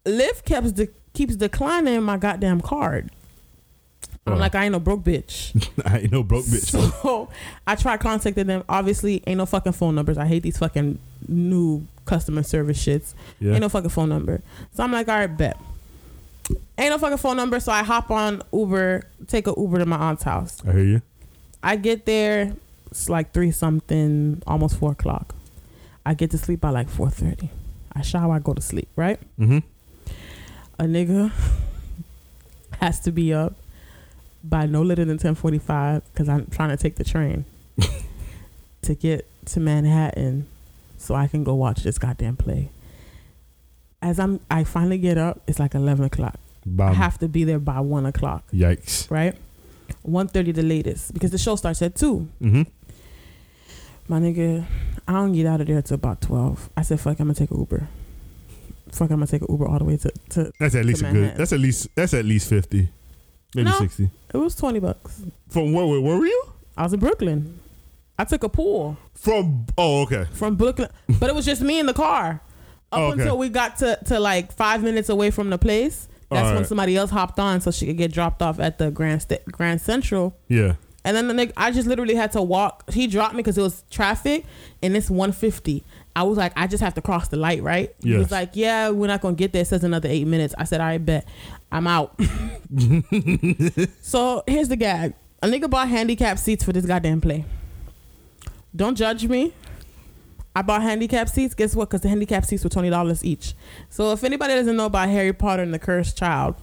Lyft 0.06 0.44
keeps 0.44 0.72
de- 0.72 0.88
keeps 1.14 1.36
declining 1.36 2.02
my 2.02 2.16
goddamn 2.18 2.60
card. 2.60 3.10
I'm 4.26 4.34
Oh. 4.34 4.36
like, 4.36 4.54
I 4.54 4.64
ain't 4.64 4.72
no 4.72 4.80
broke 4.80 5.02
bitch. 5.04 5.68
I 5.84 5.98
ain't 6.00 6.12
no 6.12 6.22
broke 6.22 6.44
bitch. 6.46 6.70
So 7.02 7.28
I 7.66 7.74
tried 7.76 8.00
contacting 8.00 8.46
them. 8.46 8.64
Obviously, 8.68 9.22
ain't 9.26 9.38
no 9.38 9.46
fucking 9.46 9.72
phone 9.72 9.94
numbers. 9.94 10.16
I 10.18 10.26
hate 10.26 10.42
these 10.42 10.56
fucking 10.58 10.98
new 11.28 11.86
customer 12.06 12.42
service 12.42 12.82
shits. 12.84 13.14
Yeah. 13.40 13.52
Ain't 13.52 13.60
no 13.60 13.68
fucking 13.68 13.90
phone 13.90 14.08
number. 14.08 14.42
So 14.72 14.82
I'm 14.82 14.92
like, 14.92 15.08
all 15.08 15.18
right, 15.18 15.26
bet. 15.26 15.58
Ain't 16.78 16.90
no 16.90 16.98
fucking 16.98 17.18
phone 17.18 17.36
number. 17.36 17.60
So 17.60 17.70
I 17.72 17.82
hop 17.82 18.10
on 18.10 18.42
Uber, 18.52 19.04
take 19.28 19.46
a 19.46 19.54
Uber 19.56 19.78
to 19.78 19.86
my 19.86 19.96
aunt's 19.96 20.22
house. 20.24 20.62
I 20.66 20.72
hear 20.72 20.84
you. 20.84 21.02
I 21.62 21.76
get 21.76 22.04
there, 22.06 22.54
it's 22.90 23.08
like 23.08 23.32
three 23.32 23.50
something, 23.50 24.42
almost 24.46 24.78
four 24.78 24.92
o'clock. 24.92 25.34
I 26.06 26.14
get 26.14 26.30
to 26.32 26.38
sleep 26.38 26.60
by 26.60 26.70
like 26.70 26.88
four 26.90 27.08
thirty. 27.10 27.50
I 27.94 28.02
shower, 28.02 28.34
I 28.34 28.38
go 28.38 28.52
to 28.54 28.60
sleep, 28.60 28.88
right? 28.96 29.18
Mm-hmm. 29.38 29.58
A 30.78 30.84
nigga 30.84 31.32
has 32.80 33.00
to 33.00 33.12
be 33.12 33.32
up 33.32 33.54
by 34.42 34.66
no 34.66 34.82
later 34.82 35.04
than 35.04 35.18
ten 35.18 35.34
forty 35.34 35.58
five 35.58 36.02
because 36.12 36.28
I'm 36.28 36.46
trying 36.46 36.70
to 36.70 36.76
take 36.76 36.96
the 36.96 37.04
train 37.04 37.44
to 38.82 38.94
get 38.94 39.28
to 39.46 39.60
Manhattan 39.60 40.46
so 40.98 41.14
I 41.14 41.26
can 41.28 41.44
go 41.44 41.54
watch 41.54 41.82
this 41.82 41.98
goddamn 41.98 42.36
play. 42.36 42.70
As 44.02 44.18
I'm, 44.18 44.40
I 44.50 44.64
finally 44.64 44.98
get 44.98 45.16
up. 45.16 45.40
It's 45.46 45.58
like 45.58 45.74
eleven 45.74 46.04
o'clock. 46.04 46.38
I 46.78 46.92
have 46.92 47.18
to 47.18 47.28
be 47.28 47.44
there 47.44 47.58
by 47.58 47.80
one 47.80 48.06
o'clock, 48.06 48.44
Yikes. 48.52 49.10
right? 49.10 49.34
One 50.02 50.28
thirty 50.28 50.50
the 50.52 50.62
latest 50.62 51.12
because 51.14 51.30
the 51.30 51.38
show 51.38 51.56
starts 51.56 51.80
at 51.82 51.94
two. 51.94 52.28
Mm-hmm. 52.42 52.62
My 54.08 54.20
nigga, 54.20 54.66
I 55.08 55.12
don't 55.12 55.32
get 55.32 55.46
out 55.46 55.60
of 55.60 55.66
there 55.66 55.80
till 55.82 55.94
about 55.94 56.20
twelve. 56.20 56.68
I 56.76 56.82
said, 56.82 57.00
"Fuck, 57.00 57.20
I'm 57.20 57.26
gonna 57.26 57.34
take 57.34 57.50
an 57.50 57.58
Uber." 57.58 57.88
Fuck, 58.94 59.10
I'm 59.10 59.16
gonna 59.16 59.26
take 59.26 59.42
an 59.42 59.48
Uber 59.50 59.66
all 59.66 59.78
the 59.78 59.84
way 59.84 59.96
to. 59.98 60.10
to 60.30 60.52
That's 60.58 60.74
at 60.74 60.84
least 60.84 61.02
a 61.02 61.10
good. 61.12 61.36
That's 61.36 61.52
at 61.52 61.60
least. 61.60 61.88
That's 61.94 62.14
at 62.14 62.24
least 62.24 62.48
fifty. 62.48 62.88
Maybe 63.54 63.70
No. 63.70 63.78
sixty. 63.78 64.10
it 64.32 64.36
was 64.36 64.54
twenty 64.54 64.78
bucks. 64.80 65.20
From 65.48 65.72
where? 65.72 65.86
Where, 65.86 66.00
were 66.00 66.26
you? 66.26 66.42
I 66.76 66.82
was 66.84 66.92
in 66.92 67.00
Brooklyn. 67.00 67.60
I 68.18 68.24
took 68.24 68.44
a 68.44 68.48
pool 68.48 68.96
From. 69.14 69.66
Oh, 69.76 70.02
okay. 70.02 70.26
from 70.32 70.54
Brooklyn, 70.56 70.88
but 71.20 71.28
it 71.30 71.34
was 71.34 71.44
just 71.44 71.62
me 71.62 71.78
in 71.80 71.86
the 71.86 71.94
car. 71.94 72.40
Oh, 72.92 72.96
Up 72.96 73.02
Oh, 73.02 73.12
okay. 73.12 73.22
until 73.22 73.38
we 73.38 73.48
got 73.48 73.78
to, 73.78 73.98
to 74.04 74.20
like 74.20 74.52
five 74.52 74.80
minutes 74.84 75.08
away 75.08 75.32
from 75.32 75.50
the 75.50 75.58
place. 75.58 76.06
That's 76.30 76.54
when 76.54 76.64
somebody 76.64 76.96
else 76.96 77.10
hopped 77.10 77.40
on 77.40 77.60
so 77.60 77.72
she 77.72 77.86
could 77.86 77.96
get 77.96 78.12
dropped 78.12 78.40
off 78.40 78.60
at 78.60 78.78
the 78.78 78.92
Grand 78.92 79.22
Sta- 79.22 79.42
Grand 79.50 79.80
Central. 79.80 80.36
Yeah. 80.46 80.74
And 81.04 81.16
then 81.16 81.26
the 81.26 81.34
nigga, 81.34 81.52
I 81.56 81.72
just 81.72 81.88
literally 81.88 82.14
had 82.14 82.30
to 82.32 82.42
walk. 82.42 82.88
He 82.92 83.08
dropped 83.08 83.34
me 83.34 83.38
because 83.38 83.58
it 83.58 83.62
was 83.62 83.82
traffic, 83.90 84.44
and 84.80 84.96
it's 84.96 85.10
150. 85.10 85.82
I 86.16 86.22
was 86.22 86.38
like, 86.38 86.52
I 86.56 86.66
just 86.66 86.82
have 86.82 86.94
to 86.94 87.02
cross 87.02 87.28
the 87.28 87.36
light, 87.36 87.62
right? 87.62 87.94
He 88.02 88.10
was 88.18 88.30
like, 88.30 88.50
Yeah, 88.54 88.90
we're 88.90 89.08
not 89.08 89.20
gonna 89.20 89.34
get 89.34 89.52
there. 89.52 89.62
It 89.62 89.66
says 89.66 89.82
another 89.84 90.08
eight 90.08 90.26
minutes. 90.26 90.54
I 90.56 90.64
said, 90.64 90.80
I 90.80 90.98
bet. 90.98 91.26
I'm 91.72 91.86
out. 91.88 92.14
so 94.00 94.44
here's 94.46 94.68
the 94.68 94.76
gag: 94.76 95.14
a 95.42 95.48
nigga 95.48 95.68
bought 95.68 95.88
handicap 95.88 96.38
seats 96.38 96.62
for 96.64 96.72
this 96.72 96.86
goddamn 96.86 97.20
play. 97.20 97.44
Don't 98.76 98.96
judge 98.96 99.26
me. 99.26 99.52
I 100.56 100.62
bought 100.62 100.82
handicap 100.82 101.28
seats. 101.28 101.52
Guess 101.54 101.74
what? 101.74 101.88
Because 101.88 102.02
the 102.02 102.08
handicap 102.08 102.44
seats 102.44 102.62
were 102.62 102.70
twenty 102.70 102.90
dollars 102.90 103.24
each. 103.24 103.54
So 103.90 104.12
if 104.12 104.22
anybody 104.22 104.54
doesn't 104.54 104.76
know 104.76 104.86
about 104.86 105.08
Harry 105.08 105.32
Potter 105.32 105.62
and 105.62 105.74
the 105.74 105.80
Cursed 105.80 106.16
Child, 106.16 106.54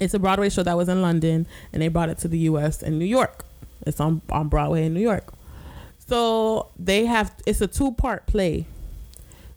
it's 0.00 0.12
a 0.12 0.18
Broadway 0.18 0.50
show 0.50 0.62
that 0.62 0.76
was 0.76 0.90
in 0.90 1.00
London, 1.00 1.46
and 1.72 1.80
they 1.80 1.88
brought 1.88 2.10
it 2.10 2.18
to 2.18 2.28
the 2.28 2.38
U.S. 2.40 2.82
and 2.82 2.98
New 2.98 3.06
York. 3.06 3.46
It's 3.86 4.00
on 4.00 4.20
on 4.28 4.48
Broadway 4.48 4.84
in 4.84 4.92
New 4.92 5.00
York. 5.00 5.32
So 6.06 6.70
they 6.78 7.06
have 7.06 7.34
it's 7.46 7.60
a 7.60 7.66
two 7.66 7.92
part 7.92 8.26
play. 8.26 8.66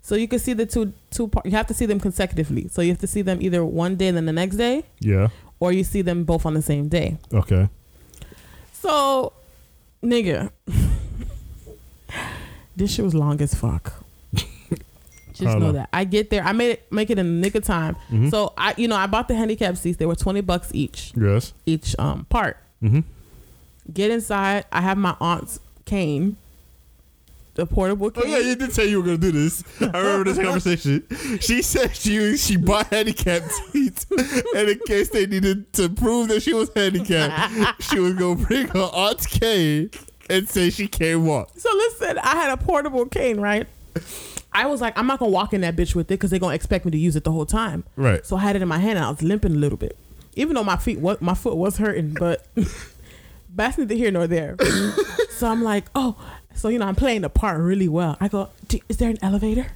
So 0.01 0.15
you 0.15 0.27
can 0.27 0.39
see 0.39 0.53
the 0.53 0.65
two 0.65 0.93
two 1.11 1.27
part. 1.27 1.45
You 1.45 1.51
have 1.53 1.67
to 1.67 1.73
see 1.73 1.85
them 1.85 1.99
consecutively. 1.99 2.67
So 2.69 2.81
you 2.81 2.89
have 2.91 2.99
to 2.99 3.07
see 3.07 3.21
them 3.21 3.41
either 3.41 3.63
one 3.65 3.95
day 3.97 4.07
and 4.07 4.15
then 4.17 4.25
the 4.25 4.33
next 4.33 4.55
day, 4.55 4.83
Yeah. 4.99 5.27
or 5.59 5.71
you 5.73 5.83
see 5.83 6.01
them 6.01 6.23
both 6.23 6.45
on 6.45 6.53
the 6.53 6.61
same 6.61 6.87
day. 6.87 7.17
Okay. 7.33 7.67
So, 8.71 9.33
nigga, 10.01 10.51
this 12.75 12.93
shit 12.93 13.03
was 13.03 13.13
long 13.13 13.41
as 13.41 13.53
fuck. 13.53 14.03
Just 15.33 15.53
How 15.53 15.59
know 15.59 15.71
that 15.73 15.89
I 15.93 16.03
get 16.03 16.31
there. 16.31 16.43
I 16.43 16.51
made 16.51 16.71
it 16.71 16.91
make 16.91 17.11
it 17.11 17.19
in 17.19 17.25
the 17.27 17.41
nick 17.41 17.53
of 17.53 17.63
time. 17.63 17.95
Mhm. 18.09 18.31
So 18.31 18.53
I, 18.57 18.73
you 18.75 18.87
know, 18.87 18.95
I 18.95 19.05
bought 19.05 19.27
the 19.27 19.35
handicap 19.35 19.77
seats. 19.77 19.97
They 19.99 20.07
were 20.07 20.15
twenty 20.15 20.41
bucks 20.41 20.71
each, 20.73 21.11
Yes. 21.15 21.53
each 21.65 21.95
um 21.99 22.25
part. 22.25 22.57
Mm-hmm. 22.81 23.01
Get 23.93 24.09
inside. 24.09 24.65
I 24.71 24.81
have 24.81 24.97
my 24.97 25.15
aunt's 25.21 25.59
cane, 25.85 26.37
the 27.57 27.65
portable 27.65 28.11
Oh 28.15 28.25
yeah, 28.25 28.37
you 28.37 28.55
did 28.55 28.71
say 28.71 28.87
you 28.87 29.01
were 29.01 29.05
gonna 29.05 29.17
do 29.17 29.31
this. 29.31 29.63
I 29.81 29.85
remember 29.97 30.31
this 30.31 30.37
conversation. 30.43 31.05
She 31.41 31.61
said 31.61 31.95
she 31.95 32.37
she 32.37 32.55
bought 32.55 32.87
handicapped 32.87 33.51
seats, 33.51 34.05
and 34.55 34.69
in 34.69 34.79
case 34.85 35.09
they 35.09 35.25
needed 35.25 35.73
to 35.73 35.89
prove 35.89 36.29
that 36.29 36.43
she 36.43 36.53
was 36.53 36.71
handicapped, 36.75 37.83
she 37.83 37.99
was 37.99 38.13
gonna 38.13 38.45
bring 38.45 38.67
her 38.69 38.89
aunt's 38.93 39.25
cane 39.25 39.89
and 40.29 40.47
say 40.47 40.69
she 40.69 40.87
can't 40.87 41.21
walk. 41.21 41.51
So 41.57 41.69
listen, 41.73 42.17
I 42.19 42.35
had 42.35 42.51
a 42.51 42.57
portable 42.57 43.05
cane, 43.07 43.39
right? 43.41 43.67
I 44.53 44.67
was 44.67 44.79
like, 44.79 44.97
I'm 44.97 45.07
not 45.07 45.19
gonna 45.19 45.31
walk 45.31 45.53
in 45.53 45.61
that 45.61 45.75
bitch 45.75 45.95
with 45.95 46.05
it 46.07 46.15
because 46.15 46.29
they're 46.29 46.39
gonna 46.39 46.55
expect 46.55 46.85
me 46.85 46.91
to 46.91 46.97
use 46.97 47.15
it 47.15 47.23
the 47.23 47.31
whole 47.31 47.45
time. 47.45 47.83
Right. 47.95 48.25
So 48.25 48.35
I 48.35 48.41
had 48.41 48.55
it 48.55 48.61
in 48.61 48.67
my 48.67 48.77
hand 48.79 48.97
and 48.97 49.05
I 49.05 49.09
was 49.09 49.21
limping 49.21 49.53
a 49.53 49.57
little 49.57 49.77
bit, 49.77 49.97
even 50.35 50.53
though 50.55 50.63
my 50.63 50.77
feet, 50.77 50.99
what 50.99 51.21
my 51.21 51.33
foot 51.33 51.57
was 51.57 51.77
hurting, 51.77 52.15
but 52.19 52.47
that's 53.55 53.77
neither 53.77 53.95
here 53.95 54.11
nor 54.11 54.27
there. 54.27 54.55
so 55.31 55.47
I'm 55.47 55.63
like, 55.63 55.85
oh, 55.95 56.15
so 56.57 56.67
you 56.69 56.77
know, 56.79 56.85
I'm 56.87 56.95
playing 56.95 57.21
the 57.21 57.29
part 57.29 57.59
really 57.61 57.87
well. 57.87 58.17
I 58.19 58.27
go, 58.27 58.49
"Do- 58.67 58.79
is 58.89 58.97
there 58.97 59.09
an 59.09 59.17
elevator? 59.21 59.67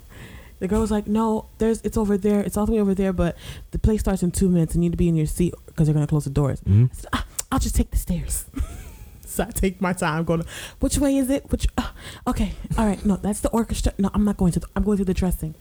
The 0.60 0.68
girl 0.68 0.82
was 0.82 0.92
like, 0.92 1.08
no, 1.08 1.46
there's, 1.58 1.82
it's 1.82 1.98
over 1.98 2.18
there. 2.20 2.42
It's 2.42 2.56
all 2.56 2.68
the 2.68 2.74
way 2.74 2.80
over 2.82 2.94
there, 2.94 3.12
but 3.14 3.36
the 3.72 3.80
play 3.80 3.98
starts 3.98 4.22
in 4.22 4.30
two 4.32 4.48
minutes. 4.48 4.76
and 4.76 4.84
You 4.84 4.90
need 4.90 4.94
to 4.94 4.98
be 4.98 5.08
in 5.08 5.16
your 5.16 5.26
seat 5.26 5.56
because 5.66 5.88
they're 5.88 5.94
gonna 5.96 6.06
close 6.06 6.26
the 6.26 6.30
doors. 6.30 6.62
Mhm. 6.62 6.92
I 6.92 6.94
said, 6.96 7.10
"Ah, 7.14 7.26
I'll 7.52 7.60
just 7.60 7.74
take 7.76 7.90
the 7.92 7.98
stairs. 7.98 8.46
so 9.26 9.44
I 9.44 9.52
take 9.52 9.82
my 9.82 9.94
time 9.94 10.24
going, 10.24 10.44
which 10.80 10.98
way 11.00 11.18
is 11.18 11.30
it? 11.32 11.50
Which, 11.52 11.66
uh, 11.78 11.88
okay, 12.28 12.52
all 12.78 12.86
right, 12.86 13.04
no, 13.06 13.16
that's 13.16 13.40
the 13.40 13.50
orchestra. 13.50 13.94
No, 13.98 14.10
I'm 14.14 14.24
not 14.26 14.38
going 14.38 14.52
to, 14.52 14.60
the, 14.60 14.68
I'm 14.76 14.84
going 14.84 14.98
to 15.00 15.06
the 15.06 15.14
dressing. 15.16 15.56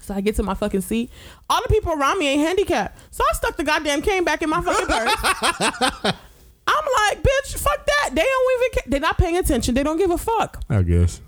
So 0.00 0.14
I 0.14 0.20
get 0.20 0.34
to 0.36 0.42
my 0.42 0.54
fucking 0.54 0.80
seat. 0.80 1.10
All 1.48 1.62
the 1.62 1.68
people 1.68 1.92
around 1.92 2.18
me 2.18 2.26
ain't 2.26 2.40
handicapped. 2.44 2.98
So 3.14 3.22
I 3.30 3.34
stuck 3.36 3.56
the 3.56 3.62
goddamn 3.62 4.02
cane 4.02 4.24
back 4.24 4.42
in 4.42 4.50
my 4.50 4.60
fucking 4.60 4.86
purse. 4.88 6.14
I'm 6.66 6.84
like, 7.08 7.22
bitch, 7.22 7.58
fuck 7.58 7.84
that. 7.86 8.10
They 8.14 8.22
don't 8.22 8.60
even. 8.60 8.70
Ca- 8.72 8.90
they're 8.90 9.00
not 9.00 9.18
paying 9.18 9.36
attention. 9.36 9.74
They 9.74 9.82
don't 9.82 9.98
give 9.98 10.10
a 10.10 10.18
fuck. 10.18 10.62
I 10.68 10.82
guess. 10.82 11.20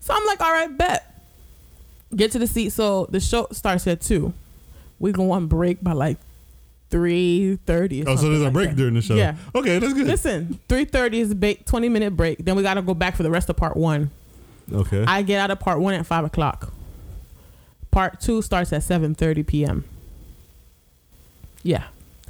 So 0.00 0.14
I'm 0.14 0.26
like, 0.26 0.40
all 0.40 0.52
right, 0.52 0.76
bet. 0.76 1.06
Get 2.14 2.32
to 2.32 2.38
the 2.38 2.46
seat. 2.46 2.70
So 2.70 3.06
the 3.06 3.20
show 3.20 3.46
starts 3.52 3.86
at 3.86 4.00
two. 4.00 4.32
We 4.98 5.12
go 5.12 5.30
on 5.30 5.46
break 5.46 5.82
by 5.82 5.92
like 5.92 6.18
three 6.90 7.58
thirty. 7.66 8.04
Oh, 8.04 8.16
so 8.16 8.28
there's 8.28 8.42
a 8.42 8.50
break 8.50 8.74
during 8.74 8.94
the 8.94 9.02
show. 9.02 9.14
Yeah. 9.14 9.36
Okay, 9.54 9.78
that's 9.78 9.94
good. 9.94 10.06
Listen, 10.06 10.58
three 10.68 10.84
thirty 10.84 11.20
is 11.20 11.30
a 11.30 11.34
ba- 11.34 11.54
twenty 11.54 11.88
minute 11.88 12.16
break. 12.16 12.44
Then 12.44 12.56
we 12.56 12.62
got 12.62 12.74
to 12.74 12.82
go 12.82 12.94
back 12.94 13.16
for 13.16 13.22
the 13.22 13.30
rest 13.30 13.48
of 13.48 13.56
part 13.56 13.76
one. 13.76 14.10
Okay. 14.72 15.04
I 15.06 15.22
get 15.22 15.40
out 15.40 15.50
of 15.50 15.60
part 15.60 15.80
one 15.80 15.94
at 15.94 16.04
five 16.04 16.24
o'clock. 16.24 16.72
Part 17.90 18.20
two 18.20 18.42
starts 18.42 18.72
at 18.72 18.82
seven 18.82 19.14
thirty 19.14 19.42
p.m. 19.42 19.84
Yeah, 21.62 21.84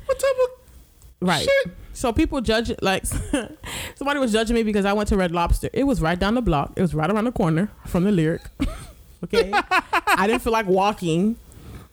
what 0.06 0.18
type 0.18 0.36
of 0.42 1.28
right. 1.28 1.42
shit? 1.42 1.74
So 1.92 2.12
people 2.12 2.40
judge 2.40 2.70
it 2.70 2.82
like 2.82 3.04
somebody 3.94 4.20
was 4.20 4.32
judging 4.32 4.54
me 4.54 4.62
because 4.62 4.84
I 4.84 4.92
went 4.92 5.08
to 5.08 5.16
Red 5.16 5.32
Lobster. 5.32 5.68
It 5.72 5.84
was 5.84 6.00
right 6.00 6.18
down 6.18 6.34
the 6.34 6.42
block. 6.42 6.72
It 6.76 6.82
was 6.82 6.94
right 6.94 7.10
around 7.10 7.24
the 7.24 7.32
corner 7.32 7.70
from 7.86 8.04
the 8.04 8.12
lyric. 8.12 8.42
okay, 9.24 9.50
I 9.52 10.26
didn't 10.26 10.42
feel 10.42 10.52
like 10.52 10.66
walking 10.66 11.36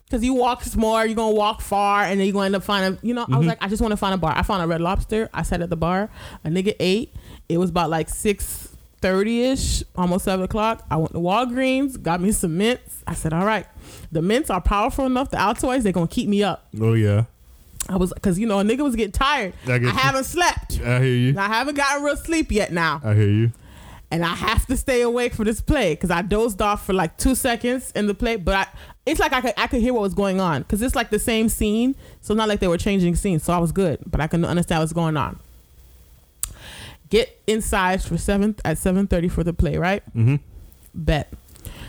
because 0.08 0.24
you 0.24 0.32
walk 0.32 0.64
more, 0.76 1.04
you're 1.04 1.14
gonna 1.14 1.34
walk 1.34 1.60
far, 1.60 2.04
and 2.04 2.18
then 2.18 2.26
you're 2.26 2.32
gonna 2.32 2.46
end 2.46 2.56
up 2.56 2.62
finding. 2.62 2.98
You 3.02 3.14
know, 3.14 3.22
I 3.22 3.30
was 3.30 3.40
mm-hmm. 3.40 3.48
like, 3.48 3.58
I 3.62 3.68
just 3.68 3.82
want 3.82 3.92
to 3.92 3.96
find 3.96 4.14
a 4.14 4.18
bar. 4.18 4.32
I 4.34 4.42
found 4.42 4.62
a 4.62 4.66
Red 4.66 4.80
Lobster. 4.80 5.28
I 5.34 5.42
sat 5.42 5.60
at 5.60 5.70
the 5.70 5.76
bar. 5.76 6.10
A 6.44 6.48
nigga 6.48 6.74
ate. 6.80 7.12
It 7.48 7.58
was 7.58 7.70
about 7.70 7.90
like 7.90 8.08
six 8.08 8.74
thirty 9.00 9.42
ish, 9.42 9.82
almost 9.96 10.24
seven 10.24 10.44
o'clock. 10.44 10.84
I 10.90 10.96
went 10.96 11.12
to 11.12 11.18
Walgreens, 11.18 12.00
got 12.00 12.20
me 12.20 12.32
some 12.32 12.56
mints. 12.56 13.02
I 13.06 13.14
said, 13.14 13.32
all 13.32 13.44
right, 13.44 13.66
the 14.10 14.22
mints 14.22 14.50
are 14.50 14.60
powerful 14.60 15.06
enough. 15.06 15.30
The 15.30 15.36
Altoids, 15.36 15.82
they're 15.82 15.92
gonna 15.92 16.08
keep 16.08 16.28
me 16.28 16.42
up. 16.42 16.66
Oh 16.80 16.94
yeah. 16.94 17.24
I 17.88 17.96
was 17.96 18.12
because 18.12 18.38
you 18.38 18.46
know 18.46 18.60
a 18.60 18.64
nigga 18.64 18.80
was 18.80 18.96
getting 18.96 19.12
tired. 19.12 19.54
I, 19.66 19.74
I 19.74 19.90
haven't 19.90 20.24
slept. 20.24 20.80
I 20.80 21.00
hear 21.00 21.14
you. 21.14 21.38
I 21.38 21.46
haven't 21.46 21.76
gotten 21.76 22.02
real 22.02 22.16
sleep 22.16 22.52
yet. 22.52 22.72
Now 22.72 23.00
I 23.02 23.14
hear 23.14 23.28
you. 23.28 23.52
And 24.10 24.24
I 24.24 24.34
have 24.34 24.66
to 24.66 24.76
stay 24.76 25.02
awake 25.02 25.34
for 25.34 25.44
this 25.44 25.60
play 25.60 25.94
because 25.94 26.10
I 26.10 26.22
dozed 26.22 26.62
off 26.62 26.86
for 26.86 26.94
like 26.94 27.18
two 27.18 27.34
seconds 27.34 27.92
in 27.94 28.06
the 28.06 28.14
play, 28.14 28.36
but 28.36 28.54
I, 28.54 28.66
it's 29.04 29.20
like 29.20 29.34
I 29.34 29.40
could 29.42 29.54
I 29.56 29.66
could 29.66 29.80
hear 29.80 29.92
what 29.92 30.02
was 30.02 30.14
going 30.14 30.40
on 30.40 30.62
because 30.62 30.80
it's 30.80 30.94
like 30.94 31.10
the 31.10 31.18
same 31.18 31.48
scene, 31.48 31.94
so 32.20 32.34
not 32.34 32.48
like 32.48 32.60
they 32.60 32.68
were 32.68 32.78
changing 32.78 33.16
scenes. 33.16 33.42
So 33.44 33.52
I 33.52 33.58
was 33.58 33.72
good, 33.72 34.00
but 34.06 34.20
I 34.20 34.26
couldn't 34.26 34.46
understand 34.46 34.80
what's 34.80 34.92
going 34.92 35.16
on. 35.16 35.38
Get 37.10 37.40
inside 37.46 38.02
for 38.02 38.18
seventh 38.18 38.60
at 38.64 38.78
seven 38.78 39.06
thirty 39.06 39.28
for 39.28 39.44
the 39.44 39.52
play, 39.52 39.76
right? 39.78 40.02
Mm-hmm. 40.14 40.36
Bet 40.94 41.32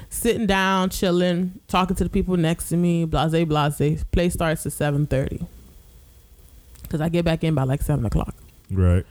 sitting 0.10 0.48
down, 0.48 0.90
chilling, 0.90 1.60
talking 1.68 1.96
to 1.96 2.04
the 2.04 2.10
people 2.10 2.36
next 2.36 2.70
to 2.70 2.78
me, 2.78 3.06
blase 3.06 3.46
blase. 3.46 4.04
Play 4.12 4.30
starts 4.30 4.66
at 4.66 4.72
7:30 4.72 5.48
because 6.90 7.02
I 7.02 7.10
get 7.10 7.24
back 7.24 7.44
in 7.44 7.54
by 7.54 7.64
like 7.64 7.82
seven 7.84 8.06
o'clock. 8.06 8.34
Right. 8.72 9.06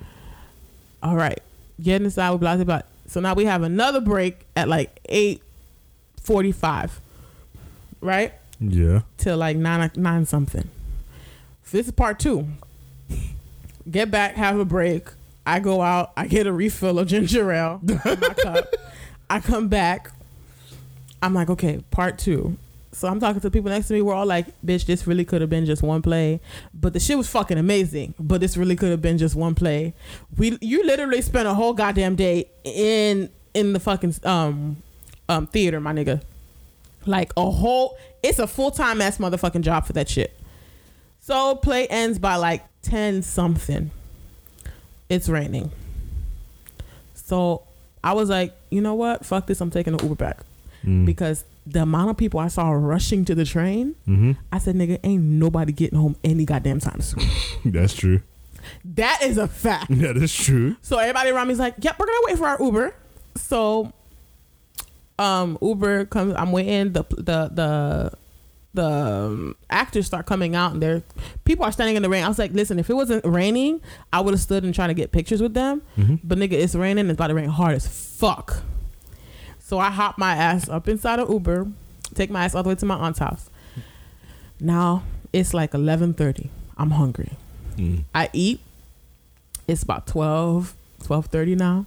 All 1.02 1.14
right. 1.16 1.38
Getting 1.80 2.06
inside 2.06 2.30
with 2.30 2.40
Blase 2.40 2.60
about. 2.60 2.84
So 3.06 3.20
now 3.20 3.34
we 3.34 3.44
have 3.44 3.62
another 3.62 4.00
break 4.00 4.40
at 4.56 4.68
like 4.68 4.98
eight 5.06 5.42
forty-five. 6.22 7.00
Right. 8.00 8.34
Yeah. 8.60 9.02
Till 9.16 9.38
like 9.38 9.56
nine 9.56 9.90
nine 9.94 10.26
something. 10.26 10.68
So 11.62 11.76
this 11.76 11.86
is 11.86 11.92
part 11.92 12.18
two. 12.18 12.48
Get 13.88 14.10
back, 14.10 14.34
have 14.34 14.58
a 14.58 14.64
break. 14.64 15.08
I 15.46 15.60
go 15.60 15.80
out. 15.80 16.12
I 16.16 16.26
get 16.26 16.46
a 16.46 16.52
refill 16.52 16.98
of 16.98 17.08
ginger 17.08 17.50
ale. 17.52 17.80
I 19.30 19.40
come 19.40 19.68
back. 19.68 20.10
I'm 21.22 21.32
like, 21.32 21.48
okay, 21.50 21.82
part 21.90 22.18
two. 22.18 22.56
So 22.98 23.06
I'm 23.06 23.20
talking 23.20 23.40
to 23.40 23.50
people 23.50 23.70
next 23.70 23.88
to 23.88 23.94
me. 23.94 24.02
We're 24.02 24.14
all 24.14 24.26
like, 24.26 24.46
bitch, 24.62 24.86
this 24.86 25.06
really 25.06 25.24
could 25.24 25.40
have 25.40 25.48
been 25.48 25.66
just 25.66 25.82
one 25.82 26.02
play. 26.02 26.40
But 26.74 26.92
the 26.94 27.00
shit 27.00 27.16
was 27.16 27.28
fucking 27.28 27.56
amazing. 27.56 28.14
But 28.18 28.40
this 28.40 28.56
really 28.56 28.74
could 28.74 28.90
have 28.90 29.00
been 29.00 29.18
just 29.18 29.36
one 29.36 29.54
play. 29.54 29.94
We 30.36 30.58
you 30.60 30.84
literally 30.84 31.22
spent 31.22 31.46
a 31.46 31.54
whole 31.54 31.74
goddamn 31.74 32.16
day 32.16 32.50
in 32.64 33.30
in 33.54 33.72
the 33.72 33.80
fucking 33.80 34.14
um 34.24 34.82
um 35.28 35.46
theater, 35.46 35.80
my 35.80 35.92
nigga. 35.92 36.22
Like 37.06 37.32
a 37.36 37.48
whole 37.50 37.96
it's 38.22 38.40
a 38.40 38.46
full 38.48 38.72
time 38.72 39.00
ass 39.00 39.18
motherfucking 39.18 39.62
job 39.62 39.86
for 39.86 39.92
that 39.92 40.08
shit. 40.08 40.38
So 41.20 41.54
play 41.54 41.86
ends 41.86 42.18
by 42.18 42.34
like 42.34 42.64
ten 42.82 43.22
something. 43.22 43.92
It's 45.08 45.28
raining. 45.28 45.70
So 47.14 47.62
I 48.02 48.12
was 48.14 48.28
like, 48.28 48.54
you 48.70 48.80
know 48.80 48.94
what? 48.94 49.24
Fuck 49.24 49.46
this. 49.46 49.60
I'm 49.60 49.70
taking 49.70 49.94
an 49.94 50.00
Uber 50.02 50.16
back 50.16 50.38
Mm. 50.84 51.06
because 51.06 51.44
the 51.70 51.82
amount 51.82 52.10
of 52.10 52.16
people 52.16 52.40
I 52.40 52.48
saw 52.48 52.70
rushing 52.70 53.24
to 53.26 53.34
the 53.34 53.44
train, 53.44 53.94
Mm-hmm. 54.08 54.32
I 54.52 54.58
said, 54.58 54.74
nigga, 54.74 54.98
ain't 55.04 55.22
nobody 55.22 55.72
getting 55.72 55.98
home 55.98 56.16
any 56.24 56.44
goddamn 56.44 56.80
time 56.80 57.00
soon. 57.00 57.22
That's 57.64 57.94
true. 57.94 58.22
that 58.84 59.20
is 59.22 59.36
a 59.38 59.46
fact. 59.48 59.90
That 59.98 60.16
is 60.16 60.34
true. 60.34 60.76
So 60.82 60.98
everybody 60.98 61.30
around 61.30 61.48
me's 61.48 61.58
like, 61.58 61.74
yep, 61.80 61.98
we're 61.98 62.06
gonna 62.06 62.18
wait 62.24 62.38
for 62.38 62.46
our 62.48 62.62
Uber. 62.62 62.94
So 63.36 63.92
um 65.18 65.58
Uber 65.60 66.06
comes 66.06 66.34
I'm 66.36 66.52
waiting, 66.52 66.92
the 66.92 67.04
the 67.10 67.48
the 67.52 68.12
the 68.74 68.84
um, 68.86 69.56
actors 69.70 70.06
start 70.06 70.26
coming 70.26 70.54
out 70.54 70.72
and 70.72 70.82
they're 70.82 71.02
people 71.44 71.64
are 71.64 71.72
standing 71.72 71.96
in 71.96 72.02
the 72.02 72.08
rain. 72.08 72.22
I 72.24 72.28
was 72.28 72.38
like, 72.38 72.52
listen, 72.52 72.78
if 72.78 72.88
it 72.90 72.94
wasn't 72.94 73.24
raining, 73.24 73.80
I 74.12 74.20
would 74.20 74.34
have 74.34 74.40
stood 74.40 74.62
and 74.62 74.74
tried 74.74 74.88
to 74.88 74.94
get 74.94 75.10
pictures 75.10 75.40
with 75.42 75.54
them. 75.54 75.82
Mhm. 75.98 76.20
But 76.22 76.38
nigga, 76.38 76.52
it's 76.52 76.74
raining, 76.74 77.06
it's 77.08 77.14
about 77.16 77.28
to 77.28 77.34
rain 77.34 77.48
hard 77.48 77.74
as 77.74 77.86
fuck. 77.88 78.62
So 79.68 79.78
I 79.78 79.90
hop 79.90 80.16
my 80.16 80.34
ass 80.34 80.66
up 80.70 80.88
inside 80.88 81.18
of 81.18 81.28
Uber, 81.28 81.66
take 82.14 82.30
my 82.30 82.42
ass 82.46 82.54
all 82.54 82.62
the 82.62 82.70
way 82.70 82.74
to 82.76 82.86
my 82.86 82.94
aunt's 82.94 83.18
house. 83.18 83.50
Now 84.58 85.02
it's 85.30 85.52
like 85.52 85.74
eleven 85.74 86.14
thirty. 86.14 86.48
I'm 86.78 86.92
hungry. 86.92 87.32
Mm. 87.76 88.04
I 88.14 88.30
eat. 88.32 88.60
It's 89.66 89.82
about 89.82 90.06
12, 90.06 90.74
12.30 91.02 91.58
now. 91.58 91.84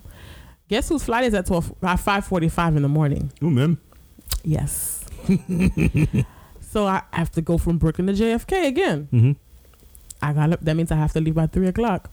Guess 0.68 0.90
whose 0.90 1.04
flight 1.04 1.24
is 1.24 1.34
at 1.34 1.48
12, 1.48 1.74
at 1.82 1.98
5.45 1.98 2.76
in 2.76 2.84
the 2.84 2.88
morning? 2.88 3.32
Oh 3.42 3.50
man. 3.50 3.80
Yes. 4.44 5.04
so 6.62 6.86
I 6.86 7.02
have 7.12 7.32
to 7.32 7.42
go 7.42 7.58
from 7.58 7.80
Brooklyn 7.80 8.06
to 8.06 8.14
JFK 8.14 8.68
again. 8.68 9.08
Mm-hmm. 9.12 9.32
I 10.22 10.34
got 10.34 10.54
up. 10.54 10.60
That 10.62 10.76
means 10.76 10.92
I 10.92 10.98
have 10.98 11.14
to 11.14 11.20
leave 11.20 11.34
by 11.34 11.48
3 11.48 11.70
o'clock. 11.70 12.12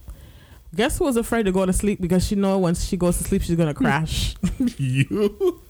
Guess 0.74 0.98
who 0.98 1.04
was 1.04 1.16
afraid 1.16 1.44
to 1.44 1.52
go 1.52 1.64
to 1.64 1.72
sleep 1.72 2.00
because 2.00 2.26
she 2.26 2.34
know 2.34 2.58
once 2.58 2.84
she 2.84 2.96
goes 2.96 3.18
to 3.18 3.24
sleep 3.24 3.42
she's 3.42 3.56
gonna 3.56 3.74
crash. 3.74 4.36
you. 4.76 5.62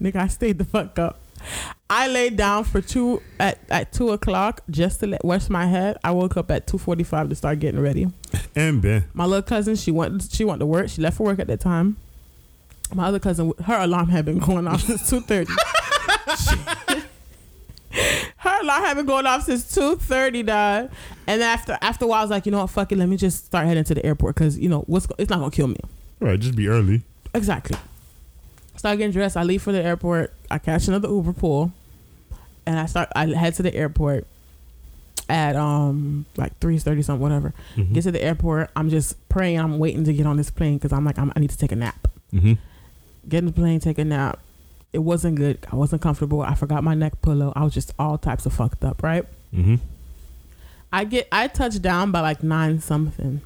Nigga, 0.00 0.16
I 0.16 0.26
stayed 0.28 0.58
the 0.58 0.64
fuck 0.64 0.98
up. 0.98 1.20
I 1.88 2.08
laid 2.08 2.36
down 2.36 2.64
for 2.64 2.80
two 2.80 3.22
at, 3.38 3.58
at 3.70 3.92
two 3.92 4.10
o'clock 4.10 4.62
just 4.68 5.00
to 5.00 5.06
let 5.06 5.24
wash 5.24 5.48
my 5.48 5.66
head. 5.66 5.96
I 6.02 6.10
woke 6.10 6.36
up 6.36 6.50
at 6.50 6.66
two 6.66 6.78
forty 6.78 7.04
five 7.04 7.28
to 7.30 7.34
start 7.34 7.60
getting 7.60 7.80
ready. 7.80 8.08
And 8.54 8.82
Ben. 8.82 9.04
My 9.14 9.24
little 9.24 9.42
cousin, 9.42 9.76
she 9.76 9.90
went 9.90 10.28
she 10.30 10.44
went 10.44 10.60
to 10.60 10.66
work. 10.66 10.88
She 10.88 11.00
left 11.00 11.16
for 11.16 11.24
work 11.24 11.38
at 11.38 11.46
that 11.46 11.60
time. 11.60 11.96
My 12.94 13.06
other 13.06 13.18
cousin, 13.18 13.52
her 13.64 13.76
alarm 13.80 14.08
had 14.10 14.24
been 14.24 14.38
going 14.38 14.66
off 14.66 14.82
since 14.82 15.08
two 15.08 15.20
thirty. 15.20 15.52
alarm 18.62 18.82
had 18.84 18.94
been 18.96 19.06
going 19.06 19.26
off 19.26 19.44
since 19.44 19.72
two 19.74 19.96
thirty, 19.96 20.42
dog. 20.42 20.90
And 21.26 21.42
after 21.42 21.76
after 21.80 22.04
a 22.04 22.08
while, 22.08 22.20
I 22.20 22.22
was 22.22 22.30
like, 22.30 22.46
you 22.46 22.52
know 22.52 22.58
what, 22.60 22.70
fuck 22.70 22.92
it, 22.92 22.98
let 22.98 23.08
me 23.08 23.16
just 23.16 23.46
start 23.46 23.66
heading 23.66 23.84
to 23.84 23.94
the 23.94 24.04
airport 24.04 24.34
because 24.36 24.58
you 24.58 24.68
know 24.68 24.80
what's 24.86 25.06
it's 25.18 25.30
not 25.30 25.38
gonna 25.38 25.50
kill 25.50 25.68
me. 25.68 25.76
Right. 26.20 26.38
Just 26.38 26.56
be 26.56 26.68
early. 26.68 27.02
Exactly. 27.34 27.76
Start 28.76 28.98
getting 28.98 29.12
dressed. 29.12 29.36
I 29.36 29.42
leave 29.42 29.62
for 29.62 29.72
the 29.72 29.82
airport. 29.82 30.32
I 30.50 30.58
catch 30.58 30.86
another 30.88 31.08
Uber 31.08 31.32
pool, 31.32 31.72
and 32.66 32.78
I 32.78 32.86
start. 32.86 33.08
I 33.16 33.26
head 33.26 33.54
to 33.54 33.62
the 33.62 33.74
airport 33.74 34.26
at 35.28 35.56
um 35.56 36.24
like 36.36 36.56
three 36.60 36.78
thirty 36.78 37.02
something, 37.02 37.20
whatever. 37.22 37.52
Mhm. 37.76 37.92
Get 37.94 38.02
to 38.02 38.12
the 38.12 38.22
airport. 38.22 38.70
I'm 38.76 38.90
just 38.90 39.28
praying. 39.28 39.58
I'm 39.58 39.78
waiting 39.78 40.04
to 40.04 40.12
get 40.12 40.26
on 40.26 40.36
this 40.36 40.50
plane 40.50 40.74
because 40.76 40.92
I'm 40.92 41.04
like 41.04 41.18
I'm, 41.18 41.32
I 41.34 41.40
need 41.40 41.50
to 41.50 41.58
take 41.58 41.72
a 41.72 41.76
nap. 41.76 42.08
Mm-hmm. 42.32 42.54
Get 43.28 43.38
in 43.38 43.46
the 43.46 43.52
plane, 43.52 43.80
take 43.80 43.98
a 43.98 44.04
nap. 44.04 44.38
It 44.92 45.00
wasn't 45.00 45.36
good. 45.36 45.58
I 45.70 45.76
wasn't 45.76 46.02
comfortable. 46.02 46.40
I 46.42 46.54
forgot 46.54 46.82
my 46.82 46.94
neck 46.94 47.20
pillow. 47.22 47.52
I 47.54 47.64
was 47.64 47.74
just 47.74 47.92
all 47.98 48.16
types 48.18 48.46
of 48.46 48.52
fucked 48.52 48.84
up. 48.84 49.02
Right. 49.02 49.24
Mm-hmm. 49.54 49.76
I 50.92 51.04
get. 51.04 51.28
I 51.32 51.48
touch 51.48 51.80
down 51.82 52.12
by 52.12 52.20
like 52.20 52.42
nine 52.42 52.80
something. 52.80 53.40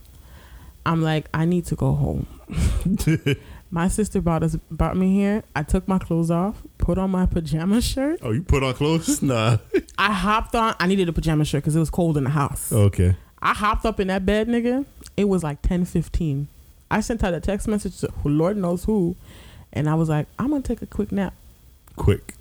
I'm 0.87 1.03
like 1.03 1.29
I 1.35 1.45
need 1.45 1.67
to 1.67 1.75
go 1.77 1.93
home. 1.95 2.27
My 3.73 3.87
sister 3.87 4.21
brought 4.21 4.43
us 4.43 4.57
brought 4.71 4.97
me 4.97 5.15
here. 5.15 5.45
I 5.55 5.63
took 5.63 5.87
my 5.87 5.99
clothes 5.99 6.29
off, 6.31 6.61
put 6.79 6.99
on 6.99 7.13
my 7.13 7.27
pajama 7.27 7.81
shirt. 7.81 8.19
oh, 8.23 8.33
you 8.33 8.43
put 8.43 8.65
on 8.65 8.75
clothes? 8.75 9.23
Nah. 9.31 9.59
I 9.97 10.13
hopped 10.13 10.57
on. 10.57 10.75
I 10.81 10.89
needed 10.89 11.09
a 11.09 11.13
pajama 11.13 11.45
shirt 11.45 11.63
because 11.63 11.77
it 11.77 11.79
was 11.79 11.91
cold 11.91 12.17
in 12.17 12.25
the 12.25 12.31
house. 12.31 12.73
okay. 12.73 13.15
I 13.41 13.55
hopped 13.55 13.87
up 13.87 14.01
in 14.01 14.09
that 14.09 14.27
bed, 14.27 14.49
nigga. 14.49 14.85
It 15.17 15.29
was 15.29 15.45
like 15.45 15.63
ten 15.63 15.85
fifteen. 15.85 16.49
I 16.91 17.01
sent 17.01 17.23
out 17.23 17.33
a 17.33 17.39
text 17.41 17.69
message 17.69 18.01
to 18.01 18.09
Lord 18.25 18.57
knows 18.57 18.85
who, 18.85 19.15
and 19.73 19.89
I 19.89 19.95
was 19.95 20.09
like, 20.09 20.27
I'm 20.39 20.51
gonna 20.51 20.63
take 20.63 20.83
a 20.83 20.87
quick 20.87 21.13
nap. 21.13 21.35
Quick. 21.97 22.35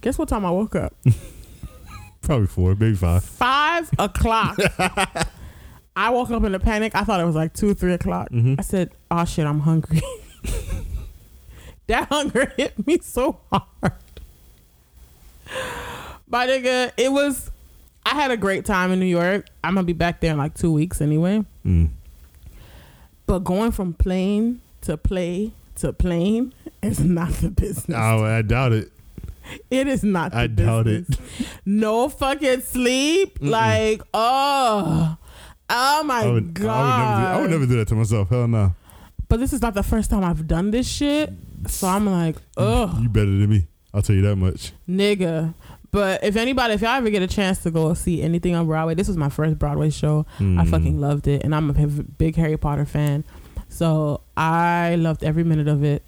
Guess 0.00 0.18
what 0.18 0.28
time 0.28 0.44
I 0.44 0.50
woke 0.50 0.74
up? 0.76 0.94
Probably 2.22 2.46
four, 2.46 2.74
maybe 2.74 2.94
five. 2.94 3.24
Five 3.24 3.90
o'clock. 3.98 4.58
I 5.96 6.10
woke 6.10 6.30
up 6.30 6.44
in 6.44 6.54
a 6.54 6.58
panic. 6.60 6.94
I 6.94 7.04
thought 7.04 7.20
it 7.20 7.24
was 7.24 7.34
like 7.34 7.52
two, 7.54 7.74
three 7.74 7.92
o'clock. 7.94 8.30
Mhm. 8.30 8.56
I 8.58 8.62
said, 8.62 8.90
"Oh 9.10 9.24
shit, 9.24 9.46
I'm 9.46 9.60
hungry." 9.60 10.00
that 11.86 12.08
hunger 12.08 12.52
hit 12.56 12.86
me 12.86 12.98
so 13.02 13.40
hard. 13.50 13.92
My 16.28 16.46
nigga, 16.46 16.92
it 16.96 17.10
was. 17.12 17.50
I 18.06 18.14
had 18.14 18.30
a 18.30 18.36
great 18.36 18.64
time 18.64 18.92
in 18.92 19.00
New 19.00 19.06
York. 19.06 19.46
I'm 19.62 19.74
gonna 19.74 19.86
be 19.86 19.92
back 19.92 20.20
there 20.20 20.32
in 20.32 20.38
like 20.38 20.54
two 20.54 20.72
weeks 20.72 21.00
anyway. 21.00 21.44
Mm. 21.66 21.90
But 23.26 23.40
going 23.40 23.72
from 23.72 23.92
plane 23.94 24.60
to 24.82 24.96
play 24.96 25.52
to 25.80 25.92
plane 25.92 26.52
is 26.82 27.00
not 27.00 27.30
the 27.34 27.50
business. 27.50 27.96
Oh, 27.98 28.24
I 28.24 28.42
doubt 28.42 28.72
it. 28.72 28.90
It 29.70 29.88
is 29.88 30.04
not. 30.04 30.30
The 30.32 30.38
I 30.38 30.46
doubt 30.46 30.86
it. 30.86 31.06
No 31.66 32.08
fucking 32.08 32.60
sleep. 32.60 33.38
Like 33.40 34.00
oh, 34.14 35.16
oh 35.68 36.02
my 36.04 36.22
I 36.22 36.26
would, 36.30 36.54
god. 36.54 36.66
I 36.68 36.70
would, 36.70 37.10
never 37.10 37.20
do, 37.20 37.26
I 37.38 37.40
would 37.42 37.50
never 37.50 37.66
do 37.66 37.76
that 37.78 37.88
to 37.88 37.94
myself. 37.94 38.28
Hell 38.30 38.46
no. 38.48 38.74
But 39.28 39.40
this 39.40 39.52
is 39.52 39.62
not 39.62 39.74
the 39.74 39.82
first 39.82 40.10
time 40.10 40.24
I've 40.24 40.46
done 40.46 40.70
this 40.70 40.88
shit. 40.88 41.32
So 41.68 41.86
I'm 41.86 42.06
like, 42.06 42.36
ugh, 42.56 43.00
You 43.02 43.08
better 43.08 43.26
than 43.26 43.48
me. 43.48 43.66
I'll 43.92 44.02
tell 44.02 44.16
you 44.16 44.22
that 44.22 44.36
much. 44.36 44.72
nigga. 44.88 45.54
But 45.92 46.22
if 46.22 46.36
anybody, 46.36 46.74
if 46.74 46.82
y'all 46.82 46.90
ever 46.90 47.10
get 47.10 47.22
a 47.22 47.26
chance 47.26 47.58
to 47.64 47.70
go 47.72 47.92
see 47.94 48.22
anything 48.22 48.54
on 48.54 48.66
Broadway, 48.66 48.94
this 48.94 49.08
was 49.08 49.16
my 49.16 49.28
first 49.28 49.58
Broadway 49.58 49.90
show. 49.90 50.24
I 50.38 50.42
Mm. 50.42 50.68
fucking 50.70 51.00
loved 51.00 51.26
it, 51.26 51.42
and 51.42 51.52
I'm 51.52 51.68
a 51.68 51.72
big 51.72 52.36
Harry 52.36 52.56
Potter 52.56 52.84
fan, 52.84 53.24
so 53.70 54.20
I 54.36 54.96
loved 54.96 55.24
every 55.24 55.44
minute 55.44 55.66
of 55.68 55.82
it. 55.82 56.02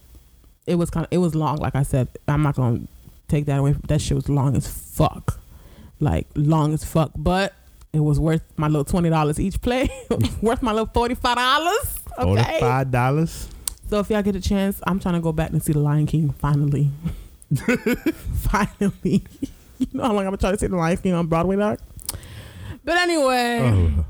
It 0.66 0.74
was 0.74 0.90
kind 0.90 1.06
of, 1.06 1.12
it 1.12 1.18
was 1.18 1.34
long, 1.34 1.56
like 1.56 1.74
I 1.74 1.82
said. 1.82 2.08
I'm 2.28 2.42
not 2.42 2.54
gonna 2.56 2.80
take 3.28 3.46
that 3.46 3.58
away. 3.58 3.72
From, 3.72 3.82
That 3.88 4.00
shit 4.02 4.14
was 4.14 4.28
long 4.28 4.54
as 4.56 4.66
fuck, 4.68 5.40
like 6.00 6.26
long 6.36 6.74
as 6.74 6.84
fuck. 6.84 7.12
But 7.16 7.54
it 7.94 8.00
was 8.00 8.20
worth 8.20 8.42
my 8.56 8.66
little 8.68 8.84
twenty 8.84 9.08
dollars 9.10 9.40
each 9.40 9.60
play. 9.62 9.88
worth 10.42 10.62
my 10.62 10.72
little 10.72 10.86
forty 10.92 11.14
five 11.14 11.36
dollars. 11.36 11.98
Okay. 12.18 12.60
Five 12.60 12.90
dollars. 12.90 13.48
So 13.88 13.98
if 14.00 14.08
y'all 14.10 14.22
get 14.22 14.36
a 14.36 14.40
chance, 14.40 14.80
I'm 14.86 15.00
trying 15.00 15.14
to 15.14 15.20
go 15.20 15.32
back 15.32 15.50
and 15.50 15.62
see 15.62 15.72
The 15.72 15.78
Lion 15.80 16.06
King 16.06 16.30
finally. 16.38 16.90
finally. 18.36 19.22
you 19.78 19.86
know 19.92 20.04
how 20.04 20.12
long 20.12 20.24
I've 20.26 20.30
been 20.32 20.38
trying 20.38 20.54
to 20.54 20.58
see 20.58 20.66
The 20.66 20.76
Lion 20.76 20.96
King 20.96 21.12
on 21.14 21.26
Broadway, 21.26 21.56
dog? 21.56 21.78
But 22.84 22.96
anyway, 22.96 23.58
Oh, 23.62 24.04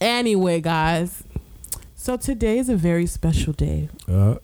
anyway, 0.00 0.60
guys. 0.60 1.22
So 2.06 2.16
today 2.16 2.58
is 2.58 2.68
a 2.68 2.76
very 2.76 3.06
special 3.06 3.52
day. 3.52 3.88
uh, 4.06 4.36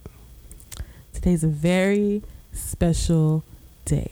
Today's 1.13 1.45
a 1.45 1.47
very 1.47 2.25
special 2.51 3.45
day. 3.85 4.11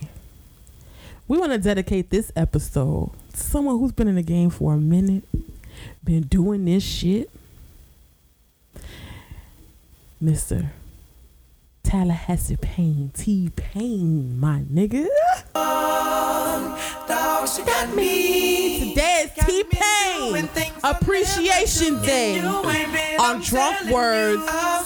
We 1.26 1.37
want 1.37 1.50
to 1.50 1.59
dedicate 1.59 2.11
this 2.11 2.30
episode 2.37 3.11
to 3.33 3.37
someone 3.37 3.80
who's 3.80 3.90
been 3.90 4.07
in 4.07 4.14
the 4.14 4.23
game 4.23 4.50
for 4.50 4.75
a 4.75 4.76
minute, 4.76 5.25
been 6.04 6.23
doing 6.28 6.64
this 6.64 6.85
shit. 6.85 7.28
Mr. 10.23 10.69
Tallahassee 11.83 12.54
Pain, 12.54 13.11
T 13.14 13.50
Pain, 13.57 14.38
my 14.38 14.61
nigga. 14.61 15.09
Today 18.90 19.25
is 19.25 19.45
T 19.45 19.64
Pain 19.64 20.00
Appreciation 20.84 22.00
Day 22.02 22.40
on 22.40 23.40
Drunk 23.42 23.90
Words, 23.90 24.42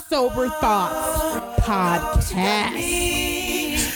Sober 0.08 0.48
Thoughts 0.48 1.60
podcast. 1.60 2.80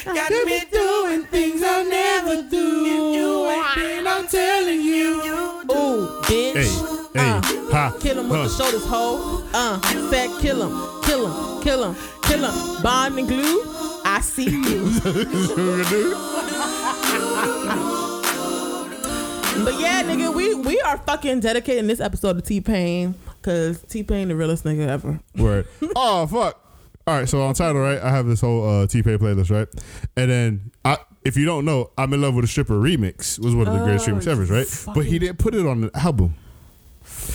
Got 0.05 0.31
me 0.45 0.61
doing 0.71 1.23
things 1.25 1.63
I'll 1.63 1.89
never 1.89 2.43
do. 2.51 3.47
I'm 4.07 4.27
telling 4.27 4.83
you. 4.83 5.23
Ooh, 5.71 6.21
bitch. 6.25 6.55
hey, 7.15 7.21
hey, 7.21 7.29
Uh, 7.31 7.41
ha. 7.73 7.97
Kill 7.99 8.19
him 8.21 8.29
with 8.29 8.43
the 8.43 8.49
shoulders, 8.63 8.85
hoe. 8.85 9.43
Uh, 9.55 9.81
said 10.11 10.29
kill 10.43 10.63
him, 10.69 11.03
kill 11.05 11.27
him, 11.29 11.63
kill 11.63 11.85
him, 11.93 11.97
kill 12.25 12.45
him. 12.51 12.83
Bond 12.83 13.19
and 13.19 13.27
glue. 13.29 13.63
I 14.05 14.21
see 14.21 14.51
you. 14.51 14.91
But 19.65 19.79
yeah, 19.81 20.03
nigga, 20.03 20.35
we 20.35 20.55
we 20.55 20.81
are 20.81 20.99
fucking 20.99 21.41
dedicating 21.41 21.87
this 21.87 22.01
episode 22.01 22.35
to 22.35 22.43
T 22.43 22.61
Pain 22.61 23.15
because 23.41 23.81
T 23.83 24.03
Pain 24.03 24.29
the 24.29 24.37
realest 24.37 24.65
nigga 24.65 24.87
ever. 24.87 25.21
Word. 25.37 25.67
oh 25.97 26.27
fuck. 26.27 26.65
All 27.07 27.15
right, 27.19 27.29
so 27.29 27.41
on 27.43 27.55
Tidal, 27.55 27.81
right? 27.81 28.01
I 28.01 28.11
have 28.11 28.27
this 28.27 28.41
whole 28.41 28.69
uh, 28.69 28.87
T 28.87 29.03
Pain 29.03 29.19
playlist, 29.19 29.51
right? 29.51 29.67
And 30.17 30.31
then, 30.31 30.71
I, 30.85 30.99
if 31.25 31.37
you 31.37 31.45
don't 31.47 31.65
know, 31.65 31.91
"I'm 31.97 32.13
in 32.13 32.21
Love 32.21 32.35
with 32.35 32.45
a 32.45 32.49
Stripper" 32.49 32.75
remix 32.75 33.39
was 33.39 33.55
one 33.55 33.67
of 33.67 33.75
the 33.75 33.81
greatest 33.85 34.09
Oh, 34.09 34.13
remix 34.13 34.27
ever, 34.27 34.45
right? 34.45 34.95
But 34.95 35.07
he 35.07 35.19
didn't 35.19 35.39
put 35.39 35.55
it 35.55 35.67
on 35.67 35.81
the 35.83 35.91
album. 35.95 36.35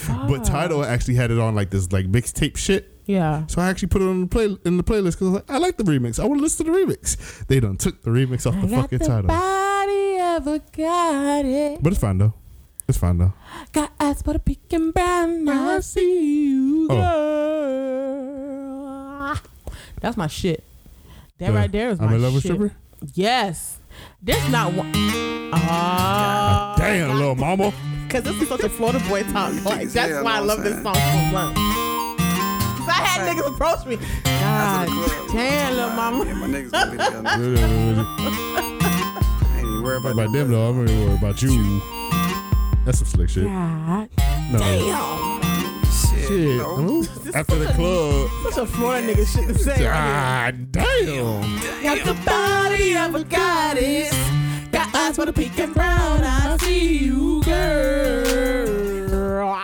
But 0.07 0.43
Tidal 0.45 0.85
actually 0.85 1.15
had 1.15 1.31
it 1.31 1.39
on 1.39 1.55
like 1.55 1.71
this 1.71 1.91
like 1.91 2.05
mixtape 2.05 2.57
shit. 2.57 2.89
Yeah. 3.05 3.45
So 3.47 3.61
I 3.61 3.69
actually 3.69 3.89
put 3.89 4.01
it 4.01 4.05
on 4.05 4.21
the 4.21 4.27
play 4.27 4.45
in 4.65 4.77
the 4.77 4.83
playlist 4.83 5.13
because 5.13 5.21
I 5.21 5.31
was 5.31 5.33
like, 5.33 5.49
I 5.49 5.57
like 5.57 5.77
the 5.77 5.83
remix. 5.83 6.19
I 6.19 6.25
want 6.25 6.39
to 6.39 6.43
listen 6.43 6.65
to 6.67 6.71
the 6.71 6.77
remix. 6.77 7.45
They 7.47 7.59
done 7.59 7.77
took 7.77 8.01
the 8.03 8.11
remix 8.11 8.45
off 8.45 8.59
the 8.61 8.67
fucking 8.67 8.99
Tidal. 8.99 9.23
Nobody 9.23 9.72
ever 10.35 10.59
got 10.75 11.45
it. 11.45 11.81
But 11.83 11.93
it's 11.93 12.01
fine 12.01 12.17
though. 12.17 12.33
It's 12.87 12.97
fine 12.97 13.17
though. 13.17 13.33
Got 13.71 13.91
eyes 13.99 14.21
for 14.21 14.33
the 14.33 14.39
pink 14.39 14.59
and 14.73 14.93
brown. 14.93 15.47
I 15.47 15.79
see 15.79 16.45
you, 16.49 16.87
Oh. 16.89 16.95
girl. 19.27 19.37
That's 20.01 20.17
my 20.17 20.27
shit. 20.27 20.63
That 21.37 21.47
The 21.47 21.53
right 21.53 21.71
there 21.71 21.89
is 21.89 21.99
my 21.99 22.07
I'm 22.07 22.13
in 22.15 22.21
love 22.21 22.33
with 22.33 22.43
stripper. 22.43 22.73
Yes. 23.13 23.77
There's 24.21 24.49
not 24.49 24.73
one. 24.73 24.91
Ah. 25.53 26.75
Damn, 26.77 27.17
little 27.17 27.35
mama. 27.35 27.71
Because 28.07 28.23
this 28.23 28.41
is 28.41 28.47
such 28.49 28.61
a 28.63 28.69
Florida 28.69 28.99
boy 29.07 29.23
talk. 29.23 29.53
Like, 29.63 29.87
that's 29.89 29.95
Yeah, 30.09 30.21
why 30.21 30.35
I 30.37 30.39
love 30.39 30.57
what 30.59 30.63
this 30.65 30.81
song 30.83 30.95
so 30.95 31.17
much. 31.31 31.55
Cause 31.55 32.89
I 32.89 32.91
had 33.05 33.21
niggas 33.37 33.47
approach 33.53 33.85
me. 33.85 33.95
God 34.25 34.87
club. 34.89 35.29
damn, 35.31 35.73
little 35.75 35.89
Yeah, 35.89 35.95
mama. 35.95 36.25
About 40.11 40.25
about 40.25 40.33
them 40.33 40.51
though. 40.51 40.69
I'm 40.69 40.79
really 40.79 41.05
worried 41.05 41.17
about 41.19 41.41
you. 41.41 41.81
That's 42.85 42.99
some 42.99 43.07
slick 43.07 43.29
shit. 43.29 43.45
God 43.45 44.09
No. 44.51 44.59
damn. 44.59 45.41
Shit. 45.91 46.27
Shit. 46.27 46.57
no. 46.57 47.03
After 47.33 47.55
the 47.55 47.71
club. 47.73 48.29
Such 48.51 48.63
a 48.63 48.65
Florida 48.65 49.13
nigga 49.13 49.25
shit 49.25 49.47
to 49.47 49.57
say. 49.57 49.79
God 49.83 50.71
damn. 50.71 51.59
Got 51.81 52.05
the 52.05 52.13
body 52.25 52.95
of 52.97 53.15
a 53.15 53.23
goddess. 53.23 54.13
Got 54.71 54.93
eyes 54.95 55.15
for 55.15 55.25
the 55.25 55.33
pink 55.33 55.57
and 55.59 55.73
brown. 55.73 56.21
I 56.23 56.57
see 56.57 56.97
you, 57.05 57.41
girl. 57.43 59.59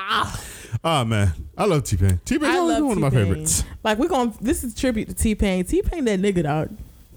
Ah 0.81 1.03
man, 1.03 1.33
I 1.57 1.65
love 1.65 1.83
T 1.83 1.97
Pain. 1.97 2.21
T 2.23 2.39
Pain's 2.39 2.53
I 2.53 2.57
always 2.57 2.73
love 2.73 2.77
been 2.79 2.87
one 2.87 2.97
of 2.97 3.01
my 3.01 3.09
favorites. 3.09 3.65
Like 3.83 3.97
we're 3.97 4.07
going. 4.07 4.31
to 4.31 4.43
This 4.43 4.63
is 4.63 4.73
tribute 4.73 5.09
to 5.09 5.13
T 5.13 5.35
Pain. 5.35 5.65
T 5.65 5.81
Pain, 5.81 6.05
that 6.05 6.21
nigga 6.21 6.43
dog. 6.43 6.69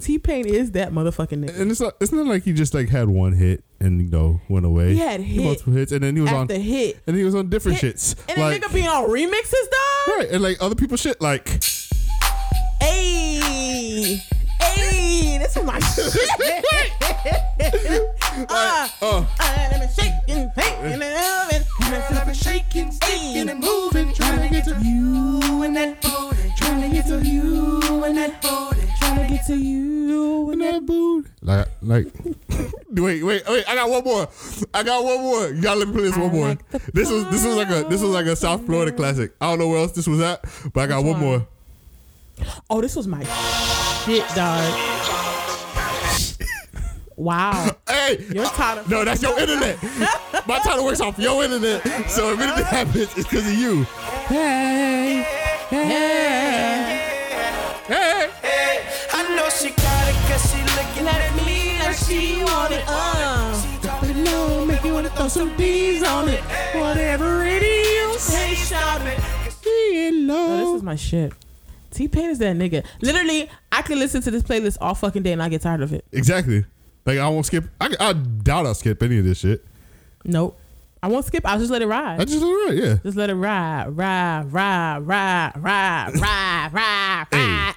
T 0.03 0.19
Pain 0.19 0.47
is 0.47 0.73
that 0.73 0.93
motherfucking 0.93 1.45
nigga. 1.45 1.61
And 1.61 1.71
it's 1.71 1.81
not, 1.81 1.95
it's 2.01 2.13
not 2.13 2.27
like 2.27 2.43
he 2.45 2.53
just 2.53 2.75
like 2.75 2.89
had 2.89 3.09
one 3.09 3.33
hit 3.33 3.65
and 3.81 4.01
you 4.03 4.09
know 4.11 4.41
went 4.49 4.67
away. 4.67 4.93
He 4.95 4.99
had 4.99 5.21
hit 5.21 5.43
multiple 5.45 5.73
hits, 5.73 5.93
and 5.93 6.03
then 6.03 6.15
he 6.17 6.21
was 6.23 6.31
on 6.33 6.43
After 6.43 6.55
hit. 6.59 7.01
and 7.07 7.17
he 7.17 7.25
was 7.25 7.35
on 7.35 7.49
different 7.51 7.79
Hit. 7.79 7.97
shits. 7.97 8.17
And 8.29 8.39
like 8.41 8.61
the 8.61 8.67
nigga 8.69 8.75
being 8.75 8.89
on 8.89 9.09
remixes, 9.09 9.53
dog. 9.71 10.19
right, 10.19 10.29
and 10.31 10.43
like 10.43 10.59
other 10.61 10.75
people's 10.75 11.01
shit. 11.01 11.21
Like 11.21 11.63
Hey, 12.81 14.17
hey, 14.61 15.39
this 15.39 15.57
is 15.57 15.65
my 15.65 15.79
shit. 15.95 16.17
uh, 18.49 18.89
oh, 19.03 19.29
uh, 19.41 19.69
let 19.71 19.81
me 19.81 19.87
shake 19.95 20.13
and 20.29 20.51
shake 20.57 20.75
and. 20.79 21.03
I've 21.95 22.27
been 22.27 22.35
shaking, 22.35 22.91
sticking, 22.91 23.49
and 23.49 23.61
moving, 23.61 24.13
Trying 24.15 24.41
to 24.41 24.49
get 24.49 24.65
to 24.65 24.77
you 24.85 25.63
and 25.63 25.77
that 25.77 26.01
booty, 26.01 26.53
trying 26.57 26.81
to 26.83 26.89
get 26.97 27.07
to 27.09 27.21
you 27.23 27.81
and 28.05 28.17
that 28.17 28.41
booty. 28.43 28.72
Trying 29.47 29.59
to 29.59 29.65
you. 29.65 30.51
and 30.51 30.61
that 30.61 30.87
booed. 30.87 31.31
Like 31.43 31.69
like. 31.83 32.07
Wait, 32.95 33.23
wait, 33.23 33.43
wait! 33.49 33.65
I 33.67 33.75
got 33.75 33.89
one 33.89 34.05
more. 34.05 34.29
I 34.75 34.83
got 34.83 35.03
one 35.03 35.19
more. 35.23 35.49
You 35.49 35.63
gotta 35.63 35.79
let 35.81 35.89
me 35.89 35.95
play 35.95 36.03
this 36.03 36.15
I 36.15 36.21
one 36.21 36.31
more. 36.33 36.49
like 36.49 36.69
the 36.71 36.79
This 36.93 37.11
was 37.11 37.25
this 37.31 37.43
was 37.43 37.57
like 37.57 37.71
a 37.71 37.85
this 37.89 38.03
was 38.03 38.11
like 38.11 38.27
a 38.27 38.37
South 38.37 38.67
Florida 38.67 38.93
classic. 38.93 39.33
I 39.41 39.49
don't 39.49 39.59
know 39.61 39.69
where 39.69 39.79
else 39.79 39.93
this 39.93 40.07
was 40.07 40.21
at, 40.21 40.45
but 40.75 40.83
I 40.83 40.87
got 40.89 40.99
Which 41.03 41.13
one 41.15 41.21
one? 41.23 41.39
more. 41.39 41.47
Oh, 42.69 42.83
this 42.83 42.95
was 42.95 43.07
my 43.07 43.23
shit, 44.05 44.25
dog. 44.35 44.79
Wow. 47.17 47.77
Hey, 47.89 48.25
Your 48.35 48.47
Tidal. 48.47 48.85
no, 48.89 49.05
that's 49.05 49.23
your 49.23 49.39
internet. 49.41 49.79
My 50.49 50.59
Tidal 50.59 50.85
works 50.85 51.01
off 51.01 51.19
your 51.19 51.45
internet, 51.45 51.83
so 52.11 52.33
if 52.33 52.41
anything 52.41 52.65
happens, 52.65 52.97
it's 53.17 53.29
because 53.29 53.47
of 53.47 53.55
you. 53.55 53.85
Hey, 54.27 55.25
hey, 55.69 55.87
hey. 57.87 57.89
I 57.89 57.91
know 57.91 58.22
she 59.61 59.71
got 59.71 60.09
it 60.09 60.15
cause 60.29 60.51
she 60.51 60.61
looking 60.77 61.07
at 61.07 61.35
me 61.47 61.79
like 61.81 61.97
she 61.97 62.43
want 62.45 62.73
it. 62.73 62.85
Uh, 62.87 64.23
No, 64.25 64.65
make 64.67 64.83
you 64.85 64.93
wanna 64.95 65.11
throw 65.11 65.29
some 65.29 65.57
D's 65.57 66.03
on 66.03 66.29
it. 66.29 66.41
Whatever 66.75 67.45
it 67.45 67.63
is. 67.63 68.29
hey, 68.35 68.55
shout 68.55 69.01
it. 69.07 69.19
Be 69.65 70.07
in 70.09 70.27
No, 70.27 70.57
this 70.59 70.77
is 70.77 70.83
my 70.83 70.97
shit. 70.97 71.33
T 71.91 72.09
Pain 72.09 72.31
is 72.31 72.39
that 72.39 72.57
nigga. 72.57 72.85
Literally, 73.03 73.51
I 73.71 73.83
could 73.83 73.99
listen 73.99 74.23
to 74.23 74.31
this 74.31 74.43
playlist 74.43 74.79
all 74.81 74.95
fucking 74.95 75.23
day 75.23 75.33
and 75.33 75.43
I 75.43 75.49
get 75.49 75.63
tired 75.63 75.83
of 75.83 75.93
it. 75.93 76.05
Exactly. 76.13 76.65
Like 77.05 77.19
I 77.19 77.29
won't 77.29 77.47
skip. 77.47 77.65
I, 77.81 77.95
I 78.01 78.13
doubt 78.15 78.67
I'll 78.67 78.75
skip 78.75 79.03
any 79.03 79.19
of 79.19 79.25
this 79.25 79.39
shit. 79.39 79.65
Nope. 80.25 80.59
I 81.05 81.09
won't 81.09 81.25
skip. 81.25 81.45
I'll 81.45 81.59
just 81.59 81.71
let 81.73 81.83
it 81.83 81.87
ride. 81.89 82.21
I 82.21 82.25
just 82.25 82.39
do 82.41 82.49
it 82.49 82.65
right. 82.69 82.77
Yeah. 82.79 82.95
Just 83.03 83.17
let 83.17 83.29
it 83.29 83.35
ride, 83.35 83.89
ride, 83.89 84.45
ride, 84.53 84.99
ride, 85.01 85.53
ride, 85.57 86.15
ride, 86.15 86.15
ride, 86.73 86.73
ride. 86.73 87.27
Hey, 87.33 87.73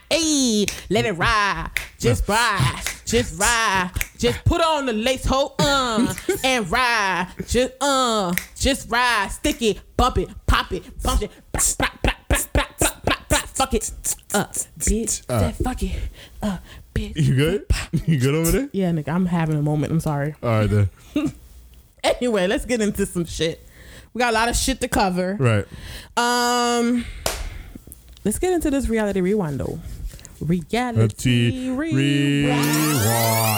let 0.90 1.06
it 1.06 1.14
ride. 1.14 1.70
Just 2.00 2.28
ride, 2.28 2.82
just 3.06 3.40
ride. 3.40 3.92
Just 4.18 4.44
put 4.46 4.62
on 4.62 4.86
the 4.86 4.94
lace 4.94 5.26
hole, 5.26 5.56
uh, 5.60 6.14
and 6.44 6.70
ride. 6.72 7.28
Just 7.48 7.74
uh, 7.82 8.34
just 8.56 8.90
ride. 8.90 9.30
Stick 9.32 9.62
it, 9.62 9.80
bump 9.98 10.18
it, 10.18 10.30
pop 10.46 10.72
it, 10.72 10.84
bump 11.04 11.22
it. 11.22 11.32
Blah, 11.52 11.90
blah, 12.04 12.14
blah, 12.30 13.38
fuck 13.40 13.74
it, 13.74 13.92
uh, 14.34 14.46
bitch, 14.80 15.24
Uh. 15.30 15.52
fuck 15.52 15.82
it, 15.84 15.92
uh, 16.42 16.58
bitch. 16.94 17.16
You 17.16 17.36
good? 17.36 17.66
You 18.06 18.20
good 18.20 18.36
over 18.36 18.52
there? 18.52 18.70
Yeah, 18.72 18.92
nigga, 18.92 19.10
I'm 19.10 19.26
having 19.26 19.58
a 19.58 19.62
moment. 19.62 19.92
I'm 19.92 20.00
sorry. 20.00 20.36
All 20.44 20.50
right 20.50 20.70
then. 20.70 20.90
Anyway, 22.04 22.46
let's 22.46 22.66
get 22.66 22.82
into 22.82 23.04
some 23.08 23.26
shit. 23.26 23.68
We 24.14 24.20
got 24.20 24.30
a 24.30 24.34
lot 24.36 24.48
of 24.48 24.56
shit 24.56 24.80
to 24.82 24.88
cover. 24.88 25.36
Right. 25.40 25.66
Um, 26.16 27.04
let's 28.24 28.38
get 28.38 28.54
into 28.54 28.70
this 28.70 28.88
reality 28.88 29.22
rewind 29.22 29.60
though. 29.60 29.80
Reality 30.42 31.70
rewind. 31.70 31.96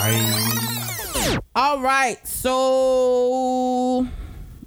Rewind. 0.08 0.58
All 1.56 1.80
right, 1.82 2.26
so 2.28 4.08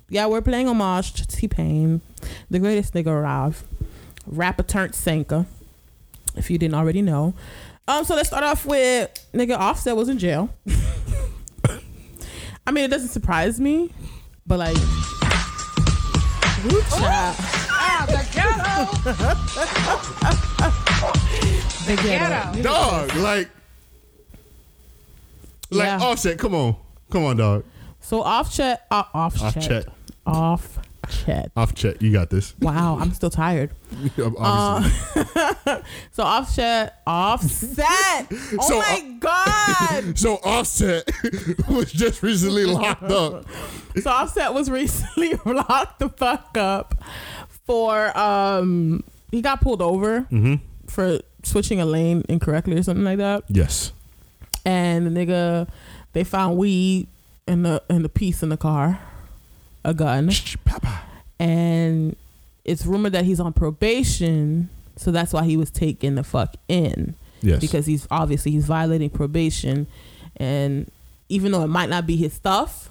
yeah, 0.08 0.26
we're 0.26 0.42
playing 0.42 0.66
homage 0.68 1.12
to 1.14 1.26
T 1.26 1.46
Pain, 1.46 2.00
the 2.50 2.58
greatest 2.58 2.94
nigga 2.94 3.18
alive, 3.18 3.62
rapper 4.26 4.64
turned 4.64 4.94
sinker. 4.94 5.46
If 6.36 6.50
you 6.50 6.58
didn't 6.58 6.74
already 6.74 7.02
know, 7.02 7.34
um, 7.86 8.04
so 8.04 8.14
let's 8.14 8.28
start 8.28 8.44
off 8.44 8.66
with 8.66 9.10
nigga 9.32 9.56
Offset 9.56 9.96
was 9.96 10.08
in 10.08 10.18
jail. 10.18 10.48
I 12.66 12.72
mean, 12.72 12.84
it 12.84 12.88
doesn't 12.88 13.08
surprise 13.08 13.58
me, 13.60 13.92
but 14.46 14.58
like, 14.58 14.76
woo 16.64 16.82
child. 16.90 17.36
the 18.08 18.26
ghetto. 18.32 18.90
Dog, 22.62 23.14
like, 23.16 23.48
like 25.70 25.86
Yeah. 25.86 25.98
Offset. 26.00 26.38
Come 26.38 26.54
on, 26.54 26.76
come 27.10 27.24
on, 27.24 27.36
dog. 27.36 27.64
So 28.00 28.22
off 28.22 28.52
chat, 28.52 28.86
uh, 28.90 29.04
off 29.14 29.40
Off 29.42 29.54
chat, 29.54 29.62
chat. 29.62 29.84
off 30.26 30.78
chat. 31.24 31.50
Off 31.56 31.74
chat. 31.74 32.00
You 32.02 32.12
got 32.12 32.28
this. 32.30 32.54
Wow, 32.60 32.98
I'm 33.00 33.12
still 33.12 33.30
tired. 33.30 33.70
Obviously. 34.38 35.22
So 36.12 36.22
offset, 36.22 37.00
offset. 37.06 38.26
Oh 38.58 38.68
So, 38.68 38.78
my 38.78 39.16
god! 39.20 40.18
so 40.18 40.34
Offset 40.44 41.08
was 41.68 41.90
just 41.92 42.22
recently 42.22 42.66
locked 42.66 43.04
up. 43.04 43.46
So 44.02 44.10
offset 44.10 44.52
was 44.52 44.68
recently 44.70 45.34
locked 45.46 45.98
the 46.00 46.08
fuck 46.10 46.56
up 46.58 47.02
for 47.66 48.16
um 48.18 49.02
he 49.30 49.40
got 49.40 49.60
pulled 49.60 49.80
over 49.82 50.22
Mm-hmm. 50.22 50.56
For 50.90 51.20
switching 51.42 51.80
a 51.80 51.84
lane 51.86 52.24
incorrectly 52.28 52.76
or 52.76 52.82
something 52.82 53.04
like 53.04 53.18
that. 53.18 53.44
Yes. 53.48 53.92
And 54.64 55.06
the 55.06 55.10
nigga, 55.26 55.68
they 56.12 56.24
found 56.24 56.56
weed 56.58 57.06
in 57.46 57.62
the 57.62 57.82
in 57.88 58.02
the 58.02 58.08
piece 58.08 58.42
in 58.42 58.48
the 58.50 58.56
car, 58.56 59.00
a 59.84 59.94
gun. 59.94 60.30
Papa. 60.64 61.00
and 61.38 62.14
it's 62.64 62.84
rumored 62.84 63.12
that 63.12 63.24
he's 63.24 63.40
on 63.40 63.52
probation, 63.54 64.68
so 64.96 65.10
that's 65.10 65.32
why 65.32 65.44
he 65.44 65.56
was 65.56 65.70
taken 65.70 66.14
the 66.16 66.22
fuck 66.22 66.54
in 66.68 67.14
Yes. 67.42 67.58
because 67.60 67.86
he's 67.86 68.06
obviously 68.10 68.52
he's 68.52 68.66
violating 68.66 69.08
probation, 69.08 69.86
and 70.36 70.90
even 71.30 71.52
though 71.52 71.62
it 71.64 71.68
might 71.68 71.88
not 71.88 72.06
be 72.06 72.16
his 72.16 72.34
stuff, 72.34 72.90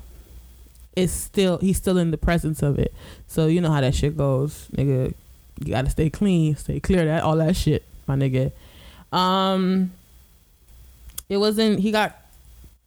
it's 0.96 1.14
still 1.14 1.60
he's 1.60 1.78
still 1.78 2.00
in 2.00 2.10
the 2.10 2.18
presence 2.18 2.64
of 2.64 2.80
it. 2.80 2.92
So 3.28 3.46
you 3.46 3.62
know 3.62 3.70
how 3.72 3.82
that 3.82 3.94
shit 3.94 4.18
goes, 4.18 4.68
nigga. 4.76 5.14
You 5.64 5.74
gotta 5.74 5.90
stay 5.92 6.10
clean, 6.10 6.56
stay 6.56 6.80
clear 6.80 7.02
of 7.02 7.06
that 7.08 7.22
all 7.24 7.36
that 7.38 7.56
shit, 7.56 7.84
my 8.10 8.16
nigga. 8.16 8.52
Um, 9.16 9.94
it 11.30 11.38
wasn't. 11.38 11.80
He 11.80 11.92
got 11.92 12.20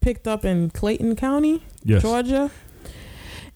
picked 0.00 0.28
up 0.28 0.44
in 0.44 0.68
Clayton 0.70 1.16
County. 1.16 1.62
yes. 1.84 2.02
Georgia. 2.02 2.50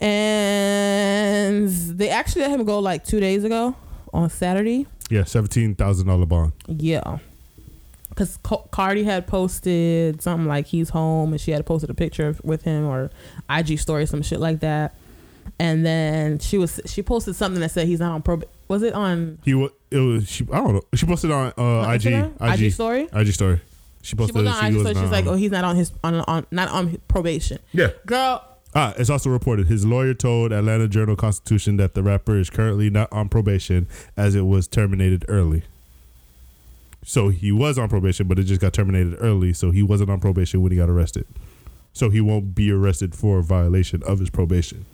And 0.00 1.68
they 1.68 2.09
actually 2.09 2.42
let 2.42 2.50
him 2.52 2.64
go 2.64 2.79
like 2.79 3.05
two 3.05 3.20
days 3.20 3.44
ago 3.44 3.74
on 4.12 4.31
Saturday. 4.31 4.87
Yeah. 5.11 5.24
Seventeen 5.24 5.74
thousand 5.74 6.07
dollar 6.07 6.26
bond. 6.26 6.52
Yeah. 6.66 7.18
Because 8.09 8.38
Cardi 8.70 9.05
had 9.05 9.26
posted 9.26 10.22
something 10.22 10.46
like 10.46 10.66
he's 10.66 10.88
home 10.90 11.33
and 11.33 11.40
she 11.40 11.50
had 11.50 11.66
posted 11.66 11.90
a 11.90 11.94
picture 11.94 12.35
with 12.42 12.62
him 12.62 12.87
or 12.87 13.11
IG 13.50 13.79
story, 13.79 14.07
some 14.07 14.22
shit 14.22 14.40
like 14.40 14.61
that. 14.61 14.94
And 15.58 15.84
then 15.86 16.38
she 16.38 16.58
was 16.58 16.80
she 16.86 17.02
posted 17.02 17.34
something 17.36 17.60
that 17.60 17.70
said 17.70 17.86
he's 17.86 18.00
not 18.00 18.12
on 18.12 18.22
prob. 18.22 18.44
Was 18.68 18.82
it 18.82 18.92
on 18.92 19.38
He 19.44 19.54
was. 19.54 19.70
It 19.90 19.98
was. 19.98 20.28
She. 20.28 20.44
I 20.52 20.56
don't 20.58 20.74
know. 20.74 20.82
She 20.94 21.06
posted 21.06 21.30
on 21.30 21.52
uh, 21.56 21.62
on 21.62 21.94
IG. 21.94 22.02
Instagram? 22.02 22.54
IG. 22.54 22.60
IG 22.62 22.72
story? 22.72 23.08
IG 23.12 23.32
story. 23.32 23.60
She 24.02 24.10
She 24.10 24.16
posted. 24.16 24.34
posted 24.34 24.52
on 24.52 24.64
IG 24.66 24.80
story. 24.80 24.94
She's 24.94 25.10
like, 25.10 25.26
on- 25.26 25.32
oh, 25.32 25.36
he's 25.36 25.50
not 25.50 25.64
on 25.64 25.76
his 25.76 25.92
on, 26.04 26.14
on 26.16 26.46
not 26.50 26.68
on 26.68 27.00
probation. 27.08 27.58
yeah. 27.72 27.88
Girl, 28.04 28.42
Ah, 28.74 28.92
it's 28.98 29.08
also 29.08 29.30
reported 29.30 29.68
his 29.68 29.86
lawyer 29.86 30.12
told 30.12 30.52
Atlanta 30.52 30.86
Journal 30.86 31.16
Constitution 31.16 31.78
that 31.78 31.94
the 31.94 32.02
rapper 32.02 32.36
is 32.38 32.50
currently 32.50 32.90
not 32.90 33.10
on 33.10 33.30
probation 33.30 33.86
as 34.18 34.34
it 34.34 34.42
was 34.42 34.68
terminated 34.68 35.24
early. 35.28 35.62
So 37.02 37.28
he 37.28 37.52
was 37.52 37.78
on 37.78 37.88
probation, 37.88 38.26
but 38.26 38.38
it 38.38 38.44
just 38.44 38.60
got 38.60 38.72
terminated 38.74 39.16
early. 39.20 39.52
So 39.54 39.70
he 39.70 39.82
wasn't 39.82 40.10
on 40.10 40.20
probation 40.20 40.60
when 40.62 40.72
he 40.72 40.76
got 40.78 40.90
arrested. 40.90 41.24
So 41.94 42.10
he 42.10 42.20
won't 42.20 42.54
be 42.54 42.70
arrested 42.70 43.14
for 43.14 43.40
violation 43.40 44.02
of 44.02 44.18
his 44.18 44.28
probation. 44.28 44.84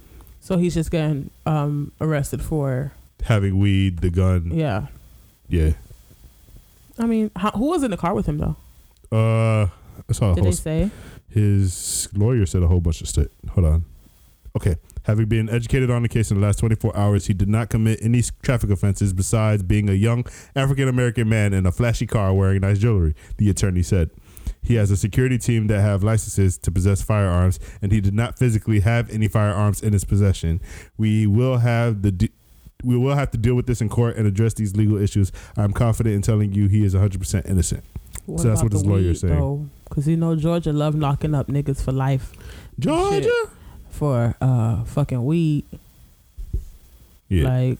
So 0.43 0.59
he's 0.59 0.75
just 0.75 0.91
getting 0.91 1.31
um 1.47 1.93
arrested 2.01 2.43
for 2.43 2.93
Having 3.25 3.59
weed, 3.61 3.99
the 4.01 4.11
gun. 4.11 4.51
yeah. 4.53 4.89
Yeah. 5.49 5.71
I 6.99 7.07
mean, 7.07 7.31
how, 7.37 7.51
who 7.53 7.69
was 7.71 7.83
in 7.83 7.91
the 7.91 7.97
car 7.97 8.15
with 8.15 8.27
him 8.27 8.39
though? 8.39 8.57
Uh, 9.17 9.69
I 10.09 10.13
saw 10.13 10.35
Did 10.35 10.45
they 10.45 10.51
say? 10.53 10.91
His 11.31 12.09
lawyer 12.15 12.45
said 12.47 12.63
a 12.63 12.67
whole 12.67 12.81
bunch 12.81 13.01
of 13.01 13.09
shit. 13.09 13.31
Hold 13.55 13.67
on. 13.67 13.85
Okay. 14.57 14.77
Having 15.05 15.27
been 15.27 15.49
educated 15.49 15.91
on 15.91 16.03
the 16.03 16.09
case 16.09 16.31
in 16.31 16.41
the 16.41 16.47
last 16.47 16.59
24 16.61 16.97
hours, 16.97 17.27
he 17.27 17.35
did 17.35 17.49
not 17.49 17.71
commit 17.71 17.99
any 18.03 18.23
traffic 18.43 18.71
offenses 18.71 19.13
besides 19.13 19.63
being 19.63 19.89
a 19.89 19.95
young 19.95 20.25
African 20.55 20.89
American 20.89 21.29
man 21.29 21.53
in 21.53 21.67
a 21.67 21.73
flashy 21.73 22.07
car 22.07 22.33
wearing 22.35 22.61
nice 22.61 22.79
jewelry, 22.79 23.15
the 23.39 23.51
attorney 23.51 23.83
said. 23.83 24.11
He 24.63 24.77
has 24.77 24.91
a 24.91 24.97
security 24.97 25.39
team 25.39 25.67
that 25.67 25.81
have 25.81 26.03
licenses 26.05 26.57
to 26.59 26.71
possess 26.71 27.03
firearms, 27.03 27.59
and 27.83 27.91
he 27.91 28.01
did 28.01 28.15
not 28.15 28.39
physically 28.39 28.81
have 28.81 29.11
any 29.11 29.27
firearms 29.29 29.83
in 29.83 29.93
his 29.93 30.05
possession. 30.05 30.61
We 30.97 31.27
will 31.27 31.59
have 31.59 32.03
the. 32.03 32.31
We 32.85 32.97
will 32.97 33.15
have 33.15 33.31
to 33.31 33.39
deal 33.39 33.55
with 33.55 33.67
this 33.67 33.81
in 33.81 33.89
court 33.89 34.17
and 34.17 34.27
address 34.27 34.55
these 34.55 34.75
legal 34.77 34.97
issues. 34.99 35.31
I'm 35.57 35.73
confident 35.73 36.17
in 36.17 36.23
telling 36.23 36.53
you 36.53 36.67
he 36.67 36.85
is 36.85 36.95
100% 36.97 37.49
innocent. 37.49 37.85
What 38.27 38.41
So 38.41 38.49
that's 38.49 38.61
what 38.63 38.73
his 38.73 38.85
lawyer 38.85 39.11
is 39.11 39.21
saying. 39.21 39.39
though? 39.39 39.67
Cause 39.89 40.09
you 40.09 40.17
know 40.17 40.35
Georgia 40.35 40.73
love 40.73 40.95
knocking 40.97 41.33
up 41.35 41.47
niggas 41.49 41.81
for 41.83 41.93
life 41.93 42.33
Georgia? 42.79 43.31
for 43.91 44.35
uh 44.41 44.83
fucking 44.85 45.25
weed. 45.25 45.65
Yeah. 47.29 47.49
Like 47.49 47.79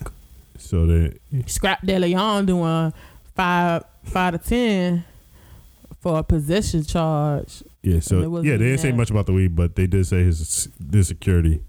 so 0.59 0.87
that. 0.87 1.19
Scrapp 1.47 1.81
DeLeon 1.85 2.47
doing 2.47 2.93
five 3.35 3.85
five 4.05 4.33
to 4.35 4.39
ten 4.49 5.05
for 6.03 6.19
a 6.19 6.23
possession 6.23 6.85
charge. 6.85 7.63
Yeah, 7.83 8.01
so 8.01 8.41
yeah, 8.43 8.53
they 8.59 8.65
didn't 8.67 8.79
say 8.81 8.93
much 8.93 9.11
about 9.11 9.27
the 9.27 9.33
weed, 9.33 9.57
but 9.57 9.75
they 9.77 9.87
did 9.87 10.07
say 10.07 10.25
his 10.25 10.69
the 10.79 11.03
security. 11.03 11.63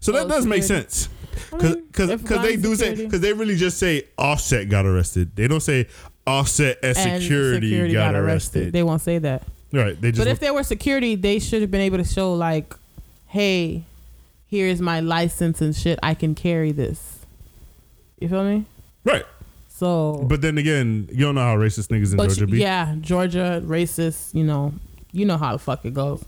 So 0.00 0.10
that 0.12 0.24
Oh, 0.26 0.28
does 0.28 0.46
make 0.46 0.64
sense 0.64 1.08
because 1.52 1.76
because 2.20 2.42
they 2.42 2.56
do 2.56 2.74
say 2.74 2.94
because 2.96 3.20
they 3.20 3.32
really 3.32 3.54
just 3.56 3.78
say 3.78 4.04
Offset 4.18 4.68
got 4.68 4.84
arrested. 4.86 5.36
They 5.36 5.46
don't 5.46 5.60
say 5.60 5.86
Offset 6.26 6.78
and 6.82 6.96
and 6.98 7.22
security, 7.22 7.92
got, 7.92 8.14
arrested. 8.14 8.72
They 8.72 8.82
won't 8.82 9.00
say 9.02 9.18
that. 9.18 9.44
right? 9.72 9.98
They 10.00 10.10
just 10.10 10.18
But 10.20 10.26
if 10.28 10.40
there 10.40 10.52
were 10.52 10.62
security, 10.64 11.14
they 11.14 11.38
should 11.38 11.60
have 11.60 11.70
been 11.70 11.80
able 11.82 11.98
to 11.98 12.04
show 12.04 12.34
like, 12.34 12.74
hey, 13.28 13.84
here's 14.48 14.80
my 14.80 15.00
license 15.00 15.60
and 15.60 15.74
shit. 15.74 15.98
I 16.02 16.14
can 16.14 16.34
carry 16.34 16.72
this. 16.72 17.20
You 18.18 18.28
feel 18.28 18.44
me? 18.44 18.64
right. 19.04 19.24
So 19.80 20.26
But 20.28 20.42
then 20.42 20.58
again, 20.58 21.08
you 21.10 21.24
don't 21.24 21.34
know 21.36 21.40
how 21.40 21.56
racist 21.56 21.88
niggas 21.88 22.12
in 22.12 22.18
Georgia 22.18 22.46
be. 22.46 22.58
yeah, 22.58 22.96
Georgia 23.00 23.62
racist. 23.64 24.34
You 24.34 24.44
know, 24.44 24.74
you 25.10 25.24
know 25.24 25.38
how 25.38 25.52
the 25.52 25.58
fuck 25.58 25.86
it 25.86 25.94
goes. 25.94 26.22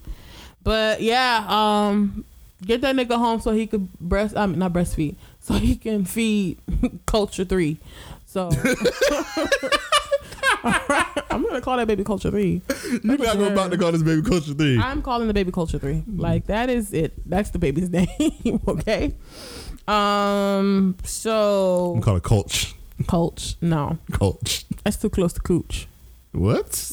But 0.63 1.03
yeah, 1.03 1.45
um, 1.49 2.25
get 2.65 2.81
that 2.81 2.97
nigga 2.97 3.19
home 3.19 3.43
so 3.43 3.51
he 3.51 3.67
could 3.67 3.93
breast. 4.01 4.39
I 4.39 4.47
mean, 4.47 4.59
not 4.59 4.73
breastfeed, 4.73 5.17
so 5.41 5.53
he 5.53 5.77
can 5.77 6.07
feed 6.07 6.61
Culture 7.07 7.45
Three. 7.45 7.77
So. 8.25 8.49
I'm 10.65 11.43
gonna 11.43 11.61
call 11.61 11.77
that 11.77 11.87
baby 11.87 12.05
Culture 12.05 12.31
Three. 12.31 12.63
You're 13.03 13.19
not 13.19 13.37
about 13.37 13.71
to 13.71 13.77
call 13.77 13.93
this 13.93 14.03
baby 14.03 14.23
Culture 14.23 14.55
Three. 14.55 14.79
I'm 14.79 15.03
calling 15.03 15.29
the 15.29 15.35
baby 15.35 15.53
Culture 15.53 15.79
Three. 15.79 16.03
Like 16.07 16.47
that 16.47 16.71
is 16.71 16.95
it. 16.95 17.13
That's 17.29 17.51
the 17.51 17.59
baby's 17.59 17.91
name. 17.91 18.61
okay. 18.67 19.13
Um. 19.87 20.97
So 21.05 21.93
I'm 21.97 22.01
call 22.01 22.17
it 22.17 22.23
Culch. 22.23 22.73
Coach. 23.05 23.57
No, 23.61 23.99
Culch. 24.13 24.65
that's 24.85 24.97
too 24.97 25.11
close 25.11 25.33
to 25.35 25.41
Cooch. 25.41 25.87
What? 26.33 26.93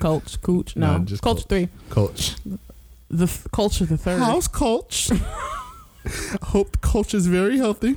Coach. 0.00 0.40
Cooch. 0.42 0.76
No, 0.76 0.98
Nah, 0.98 1.04
just 1.04 1.22
Culture 1.22 1.42
Coach. 1.42 1.48
Three. 1.48 1.68
Culch. 1.90 2.36
The 3.10 3.26
th- 3.26 3.40
culture. 3.52 3.84
The 3.86 3.96
third. 3.96 4.18
How's 4.20 4.48
Culch? 4.48 5.10
I 6.06 6.46
hope 6.46 6.72
the 6.72 6.78
culture 6.78 7.16
is 7.16 7.26
very 7.26 7.56
healthy. 7.58 7.96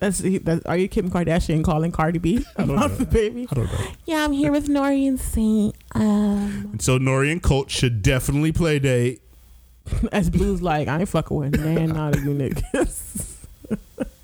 That's, 0.00 0.18
that's 0.42 0.64
are 0.66 0.76
you 0.76 0.88
Kim 0.88 1.10
Kardashian 1.10 1.64
calling 1.64 1.90
Cardi 1.90 2.18
B 2.18 2.44
about 2.56 2.98
the 2.98 3.04
baby? 3.06 3.48
I 3.50 3.54
don't 3.54 3.66
know. 3.66 3.86
Yeah, 4.06 4.24
I'm 4.24 4.32
here 4.32 4.52
with 4.52 4.68
Nori 4.68 5.08
and 5.08 5.18
Saint. 5.18 5.74
Um, 5.92 6.68
And 6.72 6.82
so 6.82 6.98
Nori 6.98 7.32
and 7.32 7.42
Colt 7.42 7.70
should 7.70 8.02
definitely 8.02 8.52
play 8.52 8.78
date. 8.78 9.22
as 10.12 10.28
Blue's 10.30 10.60
like, 10.62 10.86
I 10.86 11.00
ain't 11.00 11.08
fucking 11.08 11.36
with 11.36 11.58
man, 11.60 11.88
not 11.90 12.14
of 12.16 12.22
you 12.24 12.30
niggas. 12.30 13.36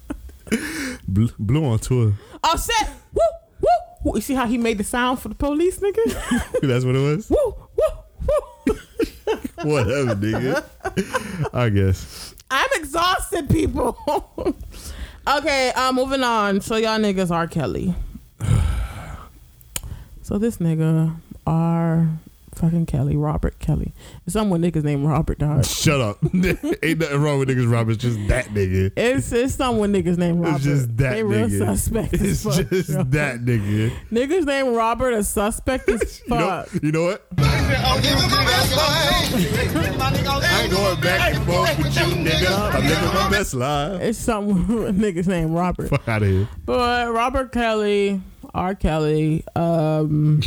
Blue, 1.09 1.29
Blue 1.39 1.65
on 1.65 1.79
tour. 1.79 2.13
Offset. 2.43 2.91
Woo, 3.13 3.21
woo. 3.61 3.69
Woo, 4.05 4.17
You 4.17 4.21
see 4.21 4.35
how 4.35 4.47
he 4.47 4.59
made 4.59 4.79
the 4.79 4.85
sound 4.85 5.19
for 5.19 5.29
the 5.29 5.35
police, 5.35 5.79
nigga? 5.81 6.61
That's 6.63 6.85
what 6.85 6.95
it 6.95 6.99
was. 6.99 7.31
woo, 7.31 7.37
woo, 7.77 8.35
woo. 8.67 8.79
Whatever, 9.71 10.15
nigga. 10.15 11.49
I 11.55 11.69
guess. 11.71 12.35
I'm 12.51 12.69
exhausted, 12.75 13.49
people. 13.49 13.97
okay, 15.29 15.71
uh, 15.75 15.93
moving 15.93 16.23
on. 16.23 16.61
So 16.61 16.77
y'all 16.77 16.99
niggas 16.99 17.31
R. 17.31 17.47
Kelly. 17.49 17.95
so 20.23 20.39
this 20.39 20.59
nigga 20.59 21.17
R. 21.47 22.09
fucking 22.55 22.87
Kelly, 22.87 23.17
Robert 23.17 23.59
Kelly. 23.59 23.93
Some 24.27 24.51
with 24.51 24.63
niggas 24.63 24.85
named 24.85 25.07
Robert 25.07 25.39
dog. 25.39 25.65
Shut 25.67 26.01
up. 26.01 26.19
Ain't 26.35 26.99
nothing 26.99 27.21
wrong 27.23 27.39
with 27.39 27.49
niggas, 27.49 27.71
Rob. 27.71 27.89
It's 27.91 28.03
just 28.03 28.19
that 28.29 28.47
nigga. 28.47 28.93
It's 28.97 29.33
it's 29.33 29.55
some 29.55 29.79
with 29.79 29.93
niggas 29.93 30.17
named 30.19 30.41
Robert. 30.41 30.57
It's 30.57 30.65
just 30.65 30.97
that 30.99 31.13
nigga. 31.13 31.13
they 31.15 31.23
real 31.23 31.49
suspect. 31.51 32.13
It's 32.15 32.23
as 32.25 32.43
fuck, 32.57 32.71
just 32.71 32.89
yo. 32.91 33.03
that 33.05 33.41
nigga. 33.41 33.93
Niggas 34.11 34.45
named 34.47 34.77
Robert 34.77 35.13
a 35.15 35.23
suspect 35.25 35.89
as 35.89 36.21
You 36.27 36.35
know, 36.35 36.65
fuck. 36.67 36.83
you 36.83 36.93
know 36.93 37.05
what? 37.05 37.27
I 39.37 40.61
ain't 40.63 40.73
going 40.73 41.01
back 41.01 41.35
and 41.35 41.45
forth 41.47 41.79
with 41.79 41.97
you, 41.97 42.03
nigga. 42.25 42.75
I'm 42.75 42.83
living 42.87 43.15
my 43.15 43.31
best 43.31 43.55
life. 43.55 44.01
It's 44.01 44.19
some 44.19 44.67
niggas 44.99 45.27
named 45.27 45.53
Robert. 45.55 45.89
Fuck 45.89 46.09
out 46.09 46.23
of 46.23 46.29
here. 46.29 46.49
But 46.65 47.13
Robert 47.13 47.53
Kelly, 47.53 48.21
R. 48.55 48.75
Kelly, 48.75 49.45
um, 49.57 50.41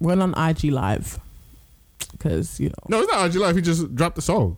went 0.00 0.22
on 0.22 0.34
IG 0.38 0.64
Live. 0.72 1.18
Because, 2.18 2.58
you 2.60 2.68
know, 2.68 2.74
No, 2.88 3.00
it's 3.02 3.12
not 3.12 3.26
IG 3.26 3.34
Life. 3.36 3.56
He 3.56 3.62
just 3.62 3.94
dropped 3.94 4.16
the 4.16 4.22
song. 4.22 4.56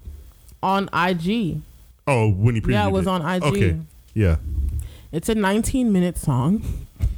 on 0.62 0.88
IG. 0.92 1.60
Oh, 2.06 2.30
when 2.30 2.54
he 2.54 2.60
previewed 2.60 2.70
Yeah, 2.72 2.86
it 2.88 2.92
was 2.92 3.06
on 3.06 3.24
IG. 3.26 3.42
Okay. 3.44 3.78
Yeah. 4.14 4.36
It's 5.12 5.28
a 5.28 5.34
19 5.34 5.92
minute 5.92 6.18
song 6.18 6.62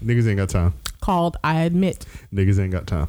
Niggas 0.05 0.27
ain't 0.29 0.37
got 0.39 0.49
time. 0.49 0.75
called 1.01 1.37
I 1.43 1.63
Admit. 1.63 2.07
Niggas 2.33 2.59
ain't 2.59 2.73
got 2.73 2.87
time. 2.87 3.09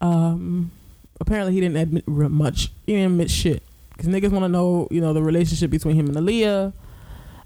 Um, 0.00 0.70
apparently, 1.20 1.52
he 1.54 1.60
didn't 1.60 1.76
admit 1.76 2.06
much. 2.08 2.70
He 2.86 2.94
didn't 2.94 3.12
admit 3.12 3.30
shit. 3.30 3.62
Because 3.92 4.08
niggas 4.08 4.30
want 4.30 4.44
to 4.44 4.48
know, 4.48 4.86
you 4.90 5.00
know, 5.00 5.12
the 5.12 5.22
relationship 5.22 5.70
between 5.70 5.96
him 5.96 6.06
and 6.06 6.16
Aaliyah. 6.16 6.72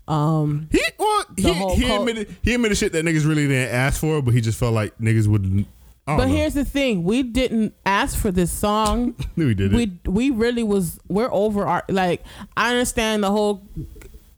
Um, 0.08 0.68
He 0.70 0.82
well, 0.98 1.24
he, 1.36 1.84
he 1.84 1.94
admitted 1.94 2.36
he 2.42 2.54
admitted 2.54 2.76
shit 2.76 2.92
that 2.92 3.04
niggas 3.04 3.26
really 3.26 3.46
didn't 3.46 3.72
ask 3.74 4.00
for, 4.00 4.20
but 4.20 4.34
he 4.34 4.40
just 4.40 4.58
felt 4.58 4.74
like 4.74 4.96
niggas 4.98 5.26
would. 5.28 5.64
But 6.04 6.16
know. 6.16 6.26
here's 6.34 6.54
the 6.54 6.64
thing: 6.64 7.04
we 7.04 7.22
didn't 7.22 7.74
ask 7.86 8.18
for 8.18 8.30
this 8.32 8.50
song. 8.50 9.14
we 9.36 9.54
did 9.54 9.72
we 9.72 9.92
we 10.04 10.30
really 10.30 10.62
was 10.64 10.98
we're 11.08 11.32
over 11.32 11.66
our 11.66 11.84
like 11.88 12.24
I 12.56 12.70
understand 12.70 13.22
the 13.22 13.30
whole 13.30 13.62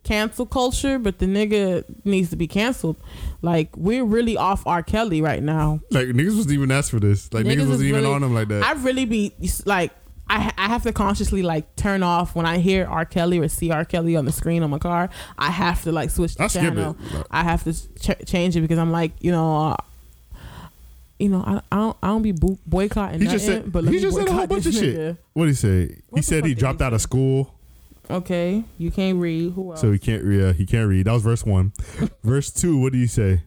cancel 0.02 0.44
culture, 0.44 0.98
but 0.98 1.18
the 1.18 1.26
nigga 1.26 1.84
needs 2.04 2.28
to 2.30 2.36
be 2.36 2.46
canceled. 2.46 2.96
Like 3.40 3.74
we're 3.76 4.04
really 4.04 4.36
off 4.36 4.66
R. 4.66 4.82
Kelly 4.82 5.22
right 5.22 5.42
now. 5.42 5.80
like 5.90 6.08
niggas 6.08 6.36
wasn't 6.36 6.52
even 6.52 6.70
asked 6.70 6.90
for 6.90 7.00
this. 7.00 7.32
Like 7.32 7.46
niggas, 7.46 7.52
Niggas 7.62 7.68
wasn't 7.68 7.88
even 7.88 8.02
really- 8.02 8.14
on 8.14 8.22
him 8.22 8.34
like 8.34 8.48
that. 8.48 8.62
I 8.62 8.72
really 8.72 9.06
be 9.06 9.32
like 9.64 9.92
I 10.28 10.52
I 10.58 10.68
have 10.68 10.82
to 10.82 10.92
consciously 10.92 11.42
like 11.42 11.76
turn 11.76 12.02
off 12.02 12.34
when 12.36 12.44
I 12.44 12.58
hear 12.58 12.86
R. 12.86 13.06
Kelly 13.06 13.38
or 13.38 13.48
see 13.48 13.70
R. 13.70 13.86
Kelly 13.86 14.16
on 14.16 14.26
the 14.26 14.32
screen 14.32 14.62
on 14.62 14.68
my 14.70 14.78
car. 14.78 15.08
I 15.38 15.50
have 15.50 15.82
to 15.84 15.92
like 15.92 16.10
switch 16.10 16.34
the 16.34 16.44
I 16.44 16.48
channel. 16.48 16.96
I 17.30 17.42
have 17.42 17.64
to 17.64 17.72
ch- 17.72 18.26
change 18.26 18.54
it 18.56 18.60
because 18.60 18.78
I'm 18.78 18.92
like 18.92 19.12
you 19.20 19.30
know. 19.32 19.70
Uh, 19.70 19.76
you 21.18 21.28
know, 21.28 21.42
I, 21.46 21.60
I 21.72 21.76
don't 21.76 21.96
I 22.02 22.06
don't 22.08 22.22
be 22.22 22.32
bo- 22.32 22.58
boycotting 22.66 23.20
he 23.20 23.24
nothing, 23.26 23.38
just 23.38 23.46
said 23.46 23.72
but 23.72 23.84
let 23.84 23.90
he 23.92 23.96
me 23.98 24.02
just 24.02 24.16
said 24.16 24.28
a 24.28 24.32
whole 24.32 24.46
bunch 24.46 24.66
of 24.66 24.74
shit. 24.74 24.96
nigga. 24.96 25.18
What 25.32 25.44
did 25.44 25.50
he 25.50 25.54
say? 25.56 25.86
He 25.86 26.02
What 26.10 26.16
the 26.18 26.22
said 26.22 26.44
he 26.44 26.50
he 26.50 26.54
dropped 26.54 26.82
out 26.82 26.92
of 26.92 27.00
school, 27.00 27.54
Okay, 28.10 28.64
you 28.78 28.90
can't 28.90 29.18
read. 29.18 29.52
Who 29.54 29.70
else? 29.72 29.80
so 29.80 29.90
he 29.92 29.98
can't. 29.98 30.22
read. 30.24 30.40
Yeah, 30.40 30.52
he 30.52 30.66
can't 30.66 30.88
read. 30.88 31.06
That 31.06 31.12
was 31.12 31.22
verse 31.22 31.44
one. 31.44 31.72
verse 32.22 32.50
two. 32.50 32.78
What 32.78 32.92
did 32.92 32.98
he 32.98 33.06
say? 33.06 33.42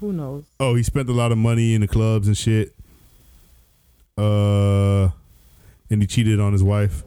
Who 0.00 0.12
knows? 0.12 0.44
Oh, 0.58 0.74
he 0.74 0.82
spent 0.82 1.08
a 1.08 1.12
lot 1.12 1.30
of 1.32 1.38
money 1.38 1.74
in 1.74 1.82
the 1.82 1.88
clubs 1.88 2.26
and 2.26 2.36
shit. 2.36 2.74
Uh, 4.16 5.10
and 5.90 6.00
he 6.02 6.06
cheated 6.06 6.38
on 6.38 6.52
his 6.52 6.62
wife 6.62 7.02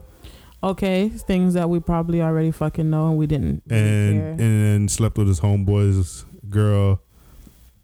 Okay, 0.62 1.08
things 1.10 1.54
that 1.54 1.68
we 1.70 1.78
probably 1.78 2.20
already 2.20 2.50
fucking 2.50 2.90
know 2.90 3.08
and 3.10 3.18
we 3.18 3.26
didn't. 3.26 3.62
and 3.70 4.18
care. 4.20 4.30
and 4.30 4.38
then 4.38 4.88
slept 4.88 5.16
with 5.18 5.28
his 5.28 5.38
homeboy's 5.40 6.24
girl. 6.48 7.00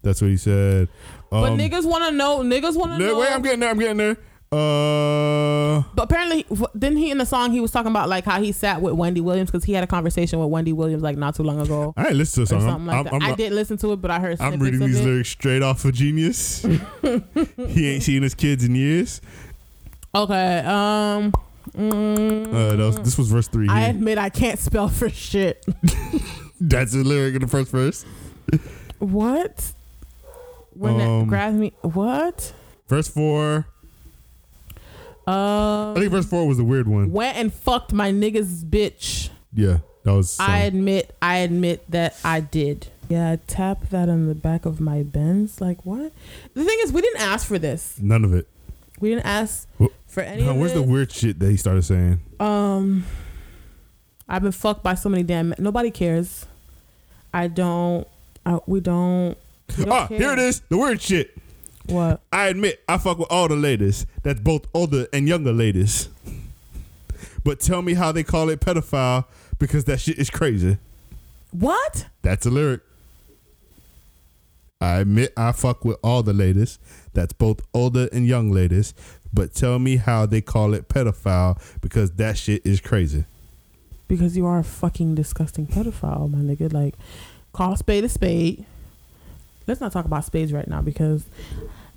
That's 0.01 0.21
what 0.21 0.31
he 0.31 0.37
said. 0.37 0.89
But 1.41 1.51
Um, 1.53 1.57
niggas 1.57 1.85
want 1.85 2.03
to 2.05 2.11
know. 2.11 2.39
Niggas 2.39 2.75
want 2.77 2.91
to 2.99 2.99
know. 2.99 3.19
wait, 3.19 3.31
I'm 3.31 3.41
getting 3.41 3.59
there. 3.61 3.69
I'm 3.71 3.79
getting 3.79 3.97
there. 3.97 4.17
Uh, 4.51 5.81
but 5.95 6.03
apparently, 6.03 6.45
didn't 6.77 6.97
he 6.99 7.09
in 7.09 7.17
the 7.17 7.25
song 7.25 7.51
he 7.51 7.59
was 7.59 7.71
talking 7.71 7.89
about 7.89 8.07
like 8.07 8.23
how 8.23 8.39
he 8.39 8.51
sat 8.51 8.81
with 8.83 8.93
Wendy 8.93 9.19
Williams 9.19 9.49
because 9.49 9.63
he 9.63 9.73
had 9.73 9.83
a 9.83 9.87
conversation 9.87 10.37
with 10.39 10.49
Wendy 10.49 10.71
Williams 10.73 11.01
like 11.01 11.17
not 11.17 11.33
too 11.35 11.41
long 11.41 11.59
ago 11.59 11.91
I 11.97 12.09
ain't 12.09 12.15
listen 12.17 12.45
to 12.45 12.53
the 12.53 12.59
song. 12.61 12.69
I'm, 12.69 12.85
like 12.85 13.03
that. 13.05 13.13
I'm, 13.15 13.23
I 13.23 13.33
didn't 13.33 13.55
listen 13.55 13.77
to 13.77 13.93
it, 13.93 14.01
but 14.01 14.11
I 14.11 14.19
heard. 14.19 14.39
I'm 14.39 14.59
reading 14.59 14.81
these 14.81 15.01
lyrics 15.01 15.29
straight 15.29 15.63
off 15.63 15.83
of 15.85 15.93
Genius. 15.95 16.61
he 17.01 17.89
ain't 17.89 18.03
seen 18.03 18.21
his 18.21 18.35
kids 18.35 18.63
in 18.63 18.75
years. 18.75 19.21
Okay. 20.13 20.59
Um. 20.59 21.33
mm, 21.75 22.47
Uh, 22.47 22.77
was, 22.77 22.99
this 23.01 23.17
was 23.17 23.29
verse 23.31 23.47
three. 23.47 23.67
I 23.69 23.81
here. 23.81 23.89
admit 23.89 24.19
I 24.19 24.29
can't 24.29 24.59
spell 24.59 24.87
for 24.87 25.09
shit. 25.09 25.65
That's 26.61 26.91
the 26.91 27.03
lyric 27.03 27.33
in 27.33 27.41
the 27.41 27.47
first 27.47 27.71
verse. 27.71 28.05
what? 28.99 29.73
When 30.75 30.97
that 30.97 31.07
Um, 31.09 31.27
grabs 31.27 31.55
me, 31.55 31.73
what? 31.81 32.53
Verse 32.87 33.07
four. 33.07 33.67
Um, 35.25 35.95
I 35.95 35.95
think 35.99 36.11
verse 36.11 36.25
four 36.25 36.45
was 36.47 36.57
the 36.57 36.63
weird 36.65 36.87
one. 36.87 37.11
went 37.11 37.37
and 37.37 37.53
fucked 37.53 37.93
my 37.93 38.11
niggas 38.11 38.63
bitch. 38.65 39.29
Yeah, 39.53 39.77
that 40.03 40.11
was. 40.13 40.37
I 40.39 40.61
um, 40.61 40.67
admit, 40.67 41.15
I 41.21 41.37
admit 41.37 41.89
that 41.91 42.17
I 42.25 42.41
did. 42.41 42.87
Yeah, 43.09 43.31
I 43.31 43.35
tapped 43.47 43.89
that 43.91 44.09
on 44.09 44.27
the 44.27 44.35
back 44.35 44.65
of 44.65 44.81
my 44.81 45.03
Benz. 45.03 45.61
Like 45.61 45.85
what? 45.85 46.11
The 46.53 46.63
thing 46.65 46.77
is, 46.81 46.91
we 46.91 47.01
didn't 47.01 47.21
ask 47.21 47.47
for 47.47 47.57
this. 47.59 47.97
none 48.01 48.25
of 48.25 48.33
it. 48.33 48.47
We 48.99 49.09
didn't 49.09 49.25
ask 49.25 49.67
Wh- 49.81 49.87
for 50.07 50.21
any 50.21 50.43
Now, 50.43 50.51
of 50.51 50.57
where's 50.57 50.73
this. 50.73 50.81
the 50.81 50.87
weird 50.87 51.11
shit 51.11 51.39
that 51.39 51.49
he 51.49 51.57
started 51.57 51.83
saying? 51.83 52.19
um, 52.39 53.05
I've 54.27 54.41
been 54.41 54.51
fucked 54.53 54.83
by 54.83 54.95
so 54.95 55.09
many 55.09 55.23
damn. 55.23 55.49
men. 55.49 55.57
Nobody 55.59 55.91
cares. 55.91 56.45
I 57.33 57.47
don't. 57.47 58.07
I, 58.45 58.59
we 58.65 58.79
don't. 58.81 59.37
Ah, 59.89 60.07
care. 60.07 60.17
here 60.17 60.33
it 60.33 60.39
is. 60.39 60.61
The 60.69 60.77
weird 60.77 61.01
shit. 61.01 61.35
What? 61.85 62.21
I 62.31 62.47
admit 62.47 62.83
I 62.87 62.97
fuck 62.97 63.17
with 63.17 63.31
all 63.31 63.47
the 63.47 63.55
ladies. 63.55 64.05
That's 64.21 64.39
both 64.39 64.67
older 64.73 65.07
and 65.11 65.27
younger 65.27 65.51
ladies. 65.51 66.09
But 67.43 67.59
tell 67.59 67.81
me 67.81 67.93
how 67.93 68.11
they 68.11 68.23
call 68.23 68.49
it 68.49 68.61
pedophile 68.61 69.25
because 69.59 69.85
that 69.85 69.99
shit 69.99 70.17
is 70.17 70.29
crazy. 70.29 70.77
What? 71.51 72.07
That's 72.21 72.45
a 72.45 72.49
lyric. 72.49 72.81
I 74.79 74.99
admit 74.99 75.33
I 75.37 75.51
fuck 75.51 75.85
with 75.85 75.97
all 76.03 76.23
the 76.23 76.33
ladies. 76.33 76.79
That's 77.13 77.33
both 77.33 77.61
older 77.73 78.09
and 78.11 78.27
young 78.27 78.51
ladies. 78.51 78.93
But 79.33 79.53
tell 79.53 79.79
me 79.79 79.97
how 79.97 80.25
they 80.25 80.41
call 80.41 80.73
it 80.73 80.87
pedophile 80.89 81.61
because 81.81 82.11
that 82.11 82.37
shit 82.37 82.65
is 82.65 82.79
crazy. 82.79 83.25
Because 84.07 84.37
you 84.37 84.45
are 84.45 84.59
a 84.59 84.63
fucking 84.63 85.15
disgusting 85.15 85.67
pedophile, 85.67 86.29
my 86.29 86.39
nigga. 86.39 86.71
Like, 86.71 86.95
call 87.51 87.73
a 87.73 87.77
spade 87.77 88.03
a 88.03 88.09
spade. 88.09 88.65
Let's 89.67 89.81
not 89.81 89.91
talk 89.91 90.05
about 90.05 90.25
spades 90.25 90.51
right 90.53 90.67
now 90.67 90.81
because 90.81 91.25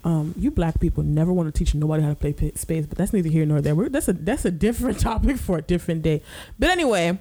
um, 0.05 0.35
you 0.38 0.50
black 0.50 0.79
people 0.81 1.02
never 1.02 1.33
want 1.33 1.52
to 1.52 1.59
teach 1.59 1.74
nobody 1.74 2.02
how 2.02 2.11
to 2.11 2.14
play 2.14 2.33
pa- 2.33 2.57
spades. 2.57 2.87
But 2.87 2.96
that's 2.98 3.12
neither 3.12 3.29
here 3.29 3.44
nor 3.46 3.61
there. 3.61 3.74
We're, 3.74 3.88
that's 3.88 4.09
a 4.09 4.12
that's 4.12 4.44
a 4.44 4.50
different 4.50 5.00
topic 5.11 5.37
for 5.37 5.59
a 5.59 5.62
different 5.62 6.02
day. 6.02 6.22
But 6.59 6.70
anyway, 6.70 7.18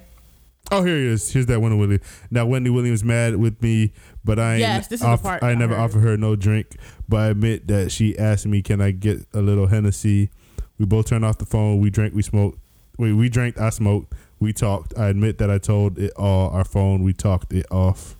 Oh, 0.72 0.82
here 0.82 0.96
he 0.96 1.06
is. 1.06 1.30
Here's 1.32 1.46
that 1.46 1.60
Wendy 1.60 1.78
Williams. 1.78 2.02
Now 2.28 2.44
Wendy 2.44 2.70
Williams 2.70 3.04
mad 3.04 3.36
with 3.36 3.62
me, 3.62 3.92
but 4.24 4.40
I 4.40 4.56
Yes, 4.56 4.88
this 4.88 4.98
is 5.00 5.04
the 5.04 5.10
off- 5.12 5.22
part 5.22 5.42
I 5.42 5.50
I 5.50 5.54
never 5.54 5.74
heard. 5.76 5.80
offered 5.82 6.00
her 6.00 6.16
no 6.16 6.34
drink. 6.34 6.76
But 7.08 7.16
I 7.18 7.26
admit 7.28 7.68
that 7.68 7.92
she 7.92 8.18
asked 8.18 8.46
me, 8.46 8.62
"Can 8.62 8.80
I 8.80 8.90
get 8.90 9.26
a 9.32 9.40
little 9.40 9.68
Hennessy?" 9.68 10.30
We 10.78 10.84
both 10.84 11.06
turned 11.06 11.24
off 11.24 11.38
the 11.38 11.46
phone. 11.46 11.78
We 11.80 11.90
drank. 11.90 12.14
We 12.14 12.22
smoked. 12.22 12.58
Wait, 12.98 13.12
we 13.12 13.28
drank. 13.28 13.60
I 13.60 13.70
smoked. 13.70 14.12
We 14.40 14.52
talked. 14.52 14.92
I 14.98 15.06
admit 15.08 15.38
that 15.38 15.50
I 15.50 15.58
told 15.58 15.98
it 15.98 16.12
all. 16.16 16.50
Our 16.50 16.64
phone. 16.64 17.02
We 17.04 17.12
talked 17.12 17.52
it 17.52 17.66
off. 17.70 18.16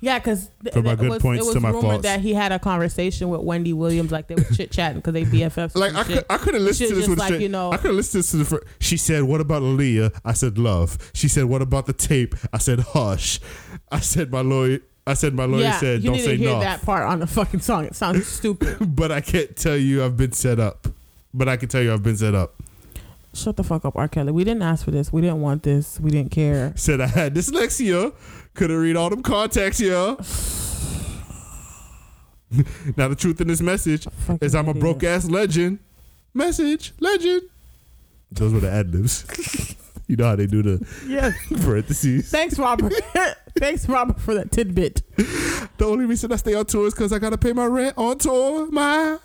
Yeah, 0.00 0.18
because 0.18 0.50
From 0.72 0.84
my 0.84 0.92
it 0.92 0.98
good 0.98 1.10
was, 1.10 1.22
points 1.22 1.42
it 1.44 1.46
was 1.46 1.54
to 1.54 1.60
my 1.60 1.68
rumored 1.68 1.82
faults. 1.90 2.02
that 2.04 2.20
he 2.20 2.32
had 2.34 2.52
a 2.52 2.58
conversation 2.58 3.28
with 3.28 3.42
Wendy 3.42 3.72
Williams, 3.72 4.10
like 4.10 4.26
they 4.28 4.34
were 4.34 4.44
chit 4.54 4.70
chatting 4.70 4.98
because 4.98 5.12
they 5.12 5.24
BFFs. 5.24 5.76
Like 5.76 5.90
and 5.90 5.98
I, 5.98 6.04
could, 6.04 6.24
I 6.30 6.38
couldn't 6.38 6.64
listen 6.64 6.88
to 6.88 6.94
this 6.94 7.06
with 7.08 7.18
like, 7.18 7.26
straight- 7.28 7.42
you 7.42 7.48
know- 7.48 7.70
I 7.72 7.76
couldn't 7.76 7.96
listen 7.96 8.12
to 8.12 8.18
this 8.18 8.30
to 8.32 8.36
the 8.38 8.44
fir- 8.44 8.64
She 8.80 8.96
said, 8.96 9.24
"What 9.24 9.40
about 9.40 9.62
Aaliyah?" 9.62 10.18
I 10.24 10.32
said, 10.32 10.58
"Love." 10.58 10.98
She 11.12 11.28
said, 11.28 11.44
"What 11.44 11.62
about 11.62 11.86
the 11.86 11.92
tape?" 11.92 12.34
I 12.52 12.58
said, 12.58 12.80
"Hush." 12.80 13.40
I 13.92 14.00
said, 14.00 14.30
"My 14.32 14.40
lawyer." 14.40 14.78
I 15.06 15.14
said, 15.14 15.34
"My 15.34 15.44
lawyer 15.46 15.62
yeah, 15.62 15.78
said, 15.80 16.02
you 16.02 16.10
don't 16.10 16.16
need 16.18 16.24
say 16.24 16.36
to 16.36 16.42
hear 16.42 16.60
that 16.60 16.82
part 16.82 17.02
on 17.08 17.18
the 17.20 17.26
fucking 17.26 17.60
song. 17.60 17.84
It 17.86 17.94
sounds 17.96 18.26
stupid. 18.38 18.94
but 18.96 19.10
I 19.10 19.20
can't 19.20 19.56
tell 19.56 19.76
you 19.76 20.04
I've 20.04 20.16
been 20.16 20.32
set 20.32 20.60
up. 20.60 20.86
But 21.34 21.48
I 21.48 21.56
can 21.56 21.68
tell 21.68 21.82
you 21.82 21.92
I've 21.92 22.02
been 22.02 22.16
set 22.16 22.34
up. 22.34 22.54
Shut 23.32 23.56
the 23.56 23.62
fuck 23.62 23.84
up, 23.84 23.94
R. 23.96 24.08
Kelly. 24.08 24.32
We 24.32 24.42
didn't 24.42 24.62
ask 24.62 24.84
for 24.84 24.90
this. 24.90 25.12
We 25.12 25.20
didn't 25.20 25.40
want 25.40 25.62
this. 25.62 26.00
We 26.00 26.10
didn't 26.10 26.32
care. 26.32 26.72
Said 26.76 27.00
I 27.00 27.06
had 27.06 27.34
dyslexia. 27.34 28.12
Couldn't 28.60 28.76
read 28.76 28.94
all 28.94 29.08
them 29.08 29.22
contacts, 29.22 29.80
yeah. 29.80 30.16
now 32.94 33.08
the 33.08 33.16
truth 33.16 33.40
in 33.40 33.48
this 33.48 33.62
message 33.62 34.06
is 34.42 34.54
I'm 34.54 34.68
a 34.68 34.74
broke 34.74 35.02
ass 35.02 35.30
legend. 35.30 35.78
Message, 36.34 36.92
legend. 37.00 37.44
Those 38.30 38.52
were 38.52 38.60
the 38.60 38.70
ad 38.70 38.92
libs. 38.92 39.74
you 40.08 40.16
know 40.16 40.26
how 40.26 40.36
they 40.36 40.46
do 40.46 40.62
the 40.62 40.86
Yes. 41.08 41.34
parentheses. 41.62 42.30
Thanks, 42.30 42.58
Robert. 42.58 42.92
Thanks, 43.58 43.88
Robert, 43.88 44.20
for 44.20 44.34
that 44.34 44.52
tidbit. 44.52 45.04
The 45.16 45.86
only 45.86 46.04
reason 46.04 46.30
I 46.30 46.36
stay 46.36 46.52
on 46.52 46.66
tour 46.66 46.86
is 46.86 46.92
because 46.92 47.14
I 47.14 47.18
gotta 47.18 47.38
pay 47.38 47.54
my 47.54 47.64
rent 47.64 47.94
on 47.96 48.18
tour. 48.18 48.70
My, 48.70 49.16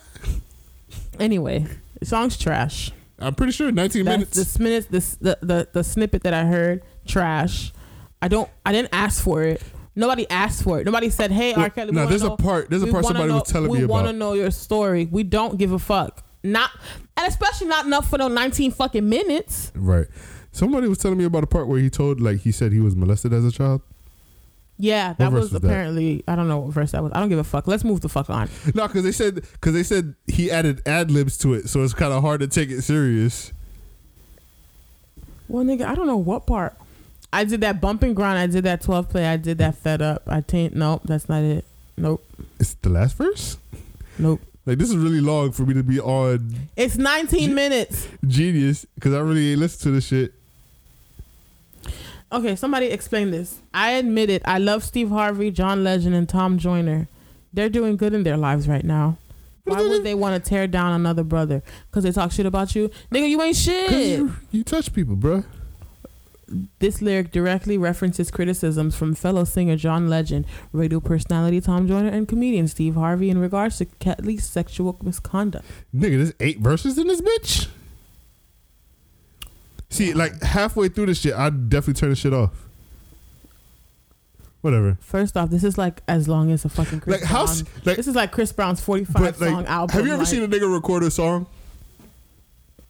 Anyway, 1.20 1.66
the 2.00 2.06
song's 2.06 2.38
trash. 2.38 2.90
I'm 3.20 3.36
pretty 3.36 3.52
sure 3.52 3.70
19 3.70 4.06
That's 4.06 4.16
minutes. 4.18 4.38
This 4.38 4.60
minutes, 4.60 4.88
the, 4.88 5.00
the 5.20 5.46
the 5.46 5.68
the 5.74 5.84
snippet 5.84 6.24
that 6.24 6.34
I 6.34 6.46
heard, 6.46 6.84
trash. 7.06 7.74
I 8.26 8.28
don't. 8.28 8.50
I 8.66 8.72
didn't 8.72 8.90
ask 8.92 9.24
for 9.24 9.44
it. 9.44 9.62
Nobody 9.96 10.28
asked 10.32 10.64
for 10.64 10.80
it. 10.80 10.86
Nobody 10.86 11.12
said, 11.12 11.30
"Hey, 11.30 11.54
R. 11.54 11.60
Well, 11.60 11.70
Kelly." 11.70 11.92
we 11.92 11.96
no, 11.96 12.08
there's 12.08 12.24
a 12.24 12.36
part- 12.36 12.72
there's 12.72 12.82
a 12.82 12.88
part 12.88 13.06
somebody 13.06 13.28
know, 13.28 13.36
was 13.36 13.44
telling 13.52 13.72
me 13.72 13.84
about. 13.84 13.88
we 13.88 13.92
want 13.92 14.08
to 14.08 14.14
know 14.14 14.34
your 14.34 14.50
story. 14.50 15.08
We 15.12 15.22
don't 15.22 15.60
give 15.60 15.72
a 15.72 15.78
fuck. 15.78 16.24
Not, 16.42 16.72
and 17.16 17.28
especially 17.28 17.68
not 17.68 17.86
enough 17.86 18.10
for 18.10 18.18
no 18.18 18.28
19 18.28 18.72
fucking 18.72 19.08
minutes. 19.08 19.72
right. 19.76 20.08
Somebody 20.52 20.88
was 20.88 20.98
telling 20.98 21.20
me 21.20 21.26
about 21.26 21.44
a 21.44 21.48
part 21.48 21.68
where 21.68 21.80
he 21.80 21.90
told, 21.92 22.20
like, 22.20 22.40
he 22.40 22.52
said 22.52 22.72
he 22.72 22.80
was 22.80 22.96
molested 22.96 23.32
as 23.32 23.46
a 23.46 23.52
child. 23.52 23.82
Yeah, 24.80 25.14
that 25.20 25.32
was, 25.32 25.52
was 25.52 25.62
that? 25.62 25.64
apparently. 25.64 26.24
I 26.28 26.36
don't 26.36 26.48
know 26.48 26.60
what 26.60 26.74
verse 26.74 26.94
that 26.94 27.04
was. 27.04 27.12
I 27.14 27.20
don't 27.20 27.30
give 27.30 27.40
a 27.40 27.44
fuck. 27.44 27.68
Let's 27.68 27.84
move 27.84 28.02
the 28.02 28.10
fuck 28.10 28.30
on. 28.32 28.50
No, 28.74 28.88
because 28.88 29.04
they 29.04 29.12
said 29.12 29.36
because 29.36 29.74
they 29.74 29.84
said 29.84 30.16
he 30.26 30.50
added 30.50 30.82
ad 30.88 31.12
libs 31.12 31.38
to 31.40 31.54
it, 31.54 31.70
so 31.70 31.84
it's 31.84 31.94
kind 31.94 32.12
of 32.12 32.24
hard 32.24 32.40
to 32.40 32.48
take 32.48 32.72
it 32.72 32.82
serious. 32.82 33.54
Well, 35.48 35.64
nigga, 35.64 35.86
I 35.86 35.94
don't 35.94 36.08
know 36.08 36.18
what 36.18 36.48
part. 36.48 36.76
I 37.36 37.44
did 37.44 37.62
that 37.62 37.82
bump 37.82 38.02
and 38.04 38.16
grind. 38.16 38.38
I 38.40 38.48
did 38.48 38.64
that 38.64 38.82
12 38.82 39.10
play. 39.10 39.26
I 39.28 39.38
did 39.38 39.58
that 39.58 39.76
fed 39.76 40.02
up. 40.02 40.24
I 40.28 40.42
taint. 40.42 40.74
Nope, 40.76 41.02
that's 41.06 41.28
not 41.28 41.44
it. 41.44 41.66
Nope, 41.98 42.26
It's 42.60 42.74
the 42.76 42.90
last 42.90 43.16
verse. 43.18 43.58
nope. 44.20 44.42
Like 44.66 44.78
this 44.80 44.90
is 44.90 44.98
really 44.98 45.22
long 45.22 45.52
for 45.52 45.64
me 45.64 45.74
to 45.76 45.84
be 45.84 46.00
on 46.00 46.56
It's 46.76 46.98
19 46.98 47.54
minutes. 47.54 48.08
Genius 48.26 48.86
because 48.96 49.14
I 49.14 49.20
really 49.20 49.52
ain't 49.52 49.60
listened 49.60 49.82
to 49.84 49.92
this 49.92 50.06
shit. 50.08 50.34
Okay, 52.32 52.56
somebody 52.56 52.88
explain 52.88 53.32
this. 53.32 53.60
I 53.74 53.92
admit 53.92 54.30
it. 54.30 54.42
I 54.46 54.58
love 54.58 54.84
Steve 54.84 55.10
Harvey, 55.10 55.52
John 55.52 55.84
Legend, 55.84 56.16
and 56.16 56.28
Tom 56.28 56.58
Joyner. 56.58 57.08
They're 57.54 57.70
doing 57.70 57.96
good 57.96 58.14
in 58.14 58.24
their 58.24 58.38
lives 58.38 58.68
right 58.68 58.84
now. 58.84 59.18
Why 59.64 59.82
would 59.82 60.04
they 60.04 60.16
want 60.16 60.44
to 60.44 60.50
tear 60.50 60.68
down 60.68 60.94
another 60.94 61.24
brother? 61.24 61.64
Because 61.90 62.04
they 62.04 62.12
talk 62.12 62.32
shit 62.32 62.46
about 62.46 62.76
you? 62.76 62.90
Nigga, 63.12 63.30
you 63.30 63.42
ain't 63.42 63.56
shit. 63.56 63.92
You, 64.20 64.36
you 64.52 64.64
touch 64.64 64.94
people, 64.94 65.16
bruh. 65.16 65.44
This 66.80 67.02
lyric 67.02 67.32
directly 67.32 67.78
references 67.78 68.30
criticisms 68.30 68.96
from 68.96 69.16
fellow 69.16 69.44
singer 69.46 69.76
John 69.76 70.08
Legend, 70.10 70.46
radio 70.72 71.00
personality 71.00 71.60
Tom 71.60 71.88
Joyner, 71.88 72.10
and 72.10 72.28
comedian 72.28 72.68
Steve 72.68 72.96
Harvey 72.96 73.30
in 73.32 73.40
regards 73.40 73.78
to 73.80 73.86
Kelly's 73.86 74.46
sexual 74.46 74.98
misconduct. 75.02 75.66
Nigga, 75.96 76.18
there's 76.18 76.34
eight 76.40 76.60
verses 76.60 76.98
in 77.00 77.08
this 77.08 77.22
bitch. 77.22 77.68
See, 79.90 80.14
like 80.14 80.42
halfway 80.42 80.90
through 80.90 81.08
this 81.08 81.22
shit, 81.22 81.34
I'd 81.34 81.70
definitely 81.70 82.00
turn 82.00 82.10
this 82.10 82.20
shit 82.20 82.34
off. 82.34 82.52
Whatever. 84.62 84.98
First 85.00 85.38
off, 85.38 85.50
this 85.52 85.64
is 85.64 85.78
like 85.78 86.02
as 86.08 86.28
long 86.28 86.52
as 86.52 86.66
a 86.66 86.70
fucking 86.70 87.00
Chris 87.02 87.22
Like 87.22 87.30
how? 87.30 87.46
Brown. 87.46 87.58
Like, 87.86 87.98
this 87.98 88.08
is 88.08 88.16
like 88.16 88.32
Chris 88.32 88.52
Brown's 88.52 88.82
45 88.82 89.14
but 89.16 89.36
song 89.38 89.54
like, 89.58 89.70
album. 89.70 89.94
have 89.94 90.06
you 90.06 90.12
ever 90.14 90.24
like- 90.24 90.28
seen 90.28 90.44
a 90.44 90.48
nigga 90.48 90.72
record 90.74 91.04
a 91.04 91.12
song? 91.12 91.46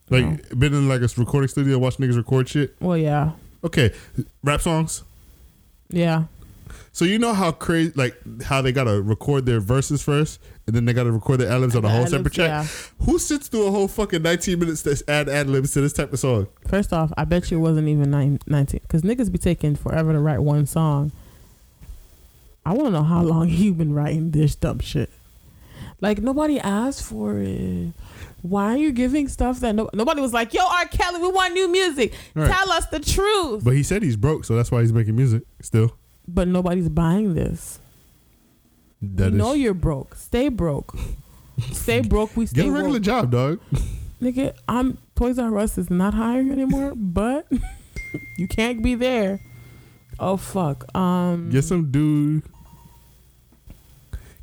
Like, 0.10 0.50
been 0.58 0.74
in 0.74 0.88
like 0.88 1.02
a 1.02 1.10
recording 1.18 1.48
studio, 1.48 1.74
and 1.74 1.82
watch 1.82 1.98
niggas 1.98 2.16
record 2.16 2.48
shit. 2.48 2.76
Well, 2.80 2.96
yeah. 2.98 3.32
Okay, 3.66 3.94
rap 4.44 4.62
songs. 4.62 5.04
Yeah. 5.90 6.26
So 6.92 7.04
you 7.04 7.20
know 7.20 7.34
how 7.34 7.52
crazy, 7.52 7.92
like 7.96 8.16
how 8.44 8.62
they 8.62 8.72
gotta 8.72 9.02
record 9.02 9.46
their 9.46 9.60
verses 9.60 10.02
first, 10.02 10.40
and 10.66 10.76
then 10.76 10.86
they 10.86 10.94
gotta 10.94 11.12
record 11.12 11.42
their 11.42 11.52
ad 11.52 11.60
libs 11.60 11.76
on 11.76 11.84
a 11.84 11.90
whole 11.90 12.06
ad-libs, 12.06 12.12
separate 12.12 12.34
track. 12.34 12.48
yeah. 12.48 13.06
Who 13.06 13.20
sits 13.20 13.50
through 13.50 13.68
a 13.68 13.72
whole 13.72 13.90
fucking 13.90 14.22
nineteen 14.22 14.60
minutes 14.60 14.84
to 14.84 15.04
add 15.10 15.28
ad 15.28 15.48
libs 15.50 15.74
to 15.74 15.82
this 15.82 15.92
type 15.92 16.14
of 16.14 16.20
song? 16.20 16.48
First 16.68 16.94
off, 16.94 17.12
I 17.18 17.26
bet 17.26 17.52
you 17.52 17.58
it 17.58 17.62
wasn't 17.62 17.90
even 17.90 18.12
nine, 18.12 18.40
19. 18.48 18.80
Because 18.82 19.02
niggas 19.02 19.30
be 19.32 19.38
taking 19.38 19.76
forever 19.76 20.14
to 20.14 20.20
write 20.20 20.40
one 20.40 20.66
song. 20.68 21.12
I 22.66 22.74
want 22.74 22.88
to 22.88 22.92
know 22.92 23.04
how 23.04 23.22
long 23.24 23.50
you've 23.50 23.78
been 23.78 23.94
writing 23.94 24.32
this 24.32 24.56
dumb 24.56 24.80
shit. 24.80 25.10
Like, 26.02 26.20
nobody 26.20 26.60
asked 26.60 27.04
for 27.04 27.40
it. 27.40 27.92
Why 28.46 28.74
are 28.74 28.78
you 28.78 28.92
giving 28.92 29.28
stuff 29.28 29.60
that 29.62 29.74
no, 29.74 29.90
nobody 29.92 30.22
was 30.22 30.32
like, 30.32 30.54
yo, 30.54 30.62
R. 30.64 30.86
Kelly, 30.86 31.20
we 31.20 31.30
want 31.30 31.56
new 31.56 31.68
music. 31.68 32.14
Right. 32.36 32.48
Tell 32.48 32.72
us 32.72 32.86
the 32.88 33.00
truth. 33.00 33.64
But 33.64 33.74
he 33.74 33.82
said 33.82 34.04
he's 34.04 34.16
broke, 34.18 34.46
so 34.46 34.56
that's 34.56 34.72
why 34.72 34.82
he's 34.82 34.94
making 34.94 35.16
music 35.16 35.44
still. 35.62 35.98
But 36.28 36.48
nobody's 36.48 36.88
buying 36.88 37.34
this. 37.34 37.80
That 39.02 39.32
we 39.32 39.38
know 39.40 39.54
you're 39.54 39.74
broke. 39.74 40.14
Stay 40.14 40.50
broke. 40.50 40.96
Stay 41.72 42.02
broke. 42.08 42.38
We 42.38 42.46
stay 42.46 42.62
get 42.62 42.68
a 42.68 42.72
regular 42.72 42.98
woke. 42.98 43.02
job, 43.02 43.32
dog. 43.32 43.60
Nigga, 44.22 44.56
I'm 44.68 45.00
Toys 45.16 45.40
R 45.40 45.58
Us 45.58 45.80
is 45.80 45.90
not 45.90 46.14
hiring 46.14 46.52
anymore, 46.52 46.94
but 46.96 47.48
you 48.38 48.48
can't 48.48 48.84
be 48.84 48.94
there. 48.94 49.40
Oh 50.20 50.38
fuck. 50.38 50.96
Um 50.96 51.50
Get 51.50 51.64
some 51.64 51.90
dude. 51.90 52.44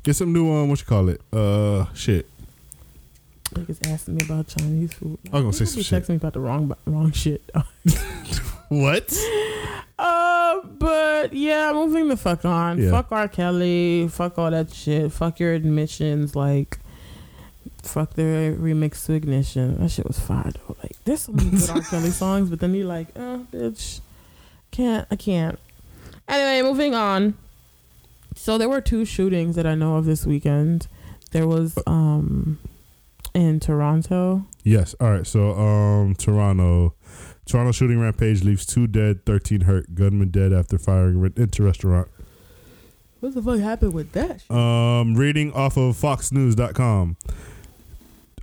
Get 0.03 0.17
some 0.17 0.33
new 0.33 0.51
um, 0.53 0.67
what 0.67 0.79
you 0.81 0.85
call 0.85 1.07
it? 1.07 1.21
Uh, 1.31 1.85
shit. 1.93 2.29
Niggas 3.53 3.87
asking 3.91 4.15
me 4.15 4.25
about 4.25 4.47
Chinese 4.47 4.93
food. 4.93 5.17
I'm 5.31 5.41
gonna 5.41 5.53
say 5.53 5.65
some 5.65 5.81
shit. 5.81 6.03
texting 6.03 6.09
me 6.09 6.15
about 6.17 6.33
the 6.33 6.39
wrong 6.39 6.73
wrong 6.85 7.11
shit. 7.11 7.49
What? 8.69 9.13
uh 9.99 10.61
but 10.79 11.33
yeah, 11.33 11.71
moving 11.73 12.07
the 12.07 12.17
fuck 12.17 12.43
on. 12.45 12.81
Yeah. 12.81 12.89
Fuck 12.91 13.11
R. 13.11 13.27
Kelly, 13.27 14.07
fuck 14.07 14.37
all 14.39 14.49
that 14.49 14.73
shit. 14.73 15.11
Fuck 15.11 15.39
your 15.39 15.53
admissions, 15.53 16.35
like 16.35 16.79
fuck 17.83 18.13
the 18.15 18.21
remix 18.59 19.05
to 19.05 19.13
ignition. 19.13 19.79
That 19.79 19.89
shit 19.89 20.07
was 20.07 20.19
fire 20.19 20.51
though. 20.51 20.75
Like 20.81 20.95
there's 21.05 21.21
so 21.21 21.33
many 21.33 21.51
good 21.51 21.69
R. 21.69 21.81
Kelly 21.89 22.09
songs, 22.09 22.49
but 22.49 22.59
then 22.59 22.73
you're 22.73 22.87
like, 22.87 23.09
oh 23.15 23.45
bitch. 23.51 24.01
Can't 24.71 25.07
I 25.11 25.15
can't. 25.15 25.59
Anyway, 26.27 26.67
moving 26.67 26.95
on. 26.95 27.35
So 28.35 28.57
there 28.57 28.69
were 28.69 28.81
two 28.81 29.05
shootings 29.05 29.55
that 29.55 29.67
I 29.67 29.75
know 29.75 29.97
of 29.97 30.05
this 30.05 30.25
weekend. 30.25 30.87
There 31.31 31.47
was 31.47 31.77
um 31.85 32.57
in 33.33 33.59
Toronto. 33.59 34.45
Yes. 34.63 34.95
All 34.99 35.11
right. 35.11 35.27
So, 35.27 35.51
um, 35.53 36.15
Toronto, 36.15 36.93
Toronto 37.45 37.71
shooting 37.71 37.99
rampage 37.99 38.43
leaves 38.43 38.65
two 38.65 38.87
dead, 38.87 39.25
thirteen 39.25 39.61
hurt. 39.61 39.95
Gunman 39.95 40.29
dead 40.29 40.53
after 40.53 40.77
firing 40.77 41.31
into 41.35 41.63
restaurant. 41.63 42.07
What 43.19 43.33
the 43.35 43.41
fuck 43.41 43.59
happened 43.59 43.93
with 43.93 44.11
that? 44.13 44.41
shit? 44.41 44.51
Um, 44.51 45.15
reading 45.15 45.53
off 45.53 45.77
of 45.77 45.95
FoxNews.com. 45.95 47.15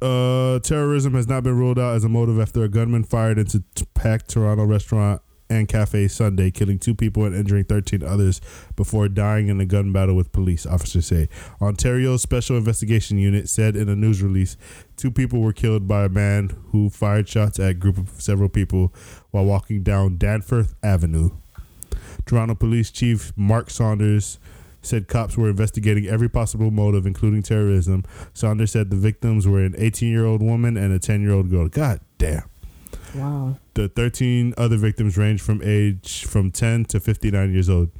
Uh, 0.00 0.59
terrorism 0.61 1.12
has 1.12 1.29
not 1.29 1.42
been 1.42 1.55
ruled 1.57 1.79
out 1.79 1.94
as 1.94 2.05
a 2.05 2.09
motive 2.09 2.40
after 2.40 2.62
a 2.64 2.68
gunman 2.68 3.05
fired 3.05 3.38
into 3.38 3.62
t- 3.74 3.85
packed 3.92 4.31
Toronto 4.31 4.64
restaurant 4.64 5.20
and 5.50 5.68
cafe 5.68 6.08
Sunday, 6.08 6.50
killing 6.50 6.78
two 6.78 6.94
people 6.94 7.24
and 7.24 7.34
injuring 7.34 7.64
13 7.64 8.02
others 8.02 8.40
before 8.76 9.08
dying 9.08 9.48
in 9.48 9.60
a 9.60 9.66
gun 9.66 9.92
battle 9.92 10.14
with 10.14 10.32
police, 10.32 10.64
officers 10.64 11.06
say. 11.06 11.28
Ontario's 11.60 12.22
Special 12.22 12.56
Investigation 12.56 13.18
Unit 13.18 13.48
said 13.48 13.76
in 13.76 13.88
a 13.88 13.96
news 13.96 14.22
release 14.22 14.56
two 14.96 15.10
people 15.10 15.40
were 15.40 15.52
killed 15.52 15.88
by 15.88 16.04
a 16.04 16.08
man 16.08 16.56
who 16.70 16.88
fired 16.88 17.28
shots 17.28 17.58
at 17.58 17.70
a 17.70 17.74
group 17.74 17.98
of 17.98 18.08
several 18.20 18.48
people 18.48 18.94
while 19.32 19.44
walking 19.44 19.82
down 19.82 20.16
Danforth 20.16 20.74
Avenue. 20.82 21.30
Toronto 22.24 22.54
Police 22.54 22.90
Chief 22.90 23.32
Mark 23.36 23.70
Saunders 23.70 24.38
said 24.82 25.08
cops 25.08 25.36
were 25.36 25.50
investigating 25.50 26.06
every 26.06 26.28
possible 26.28 26.70
motive, 26.70 27.06
including 27.06 27.42
terrorism. 27.42 28.04
Saunders 28.32 28.72
said 28.72 28.90
the 28.90 28.96
victims 28.96 29.46
were 29.46 29.60
an 29.60 29.74
18 29.76 30.08
year 30.08 30.24
old 30.24 30.42
woman 30.42 30.76
and 30.76 30.92
a 30.92 30.98
10 30.98 31.22
year 31.22 31.32
old 31.32 31.50
girl. 31.50 31.68
God 31.68 32.00
damn. 32.18 32.49
Wow. 33.14 33.57
The 33.75 33.88
13 33.88 34.55
other 34.57 34.77
victims 34.77 35.16
range 35.16 35.40
from 35.40 35.61
age 35.64 36.25
from 36.25 36.51
10 36.51 36.85
to 36.87 37.01
59 37.01 37.53
years 37.53 37.68
old. 37.68 37.90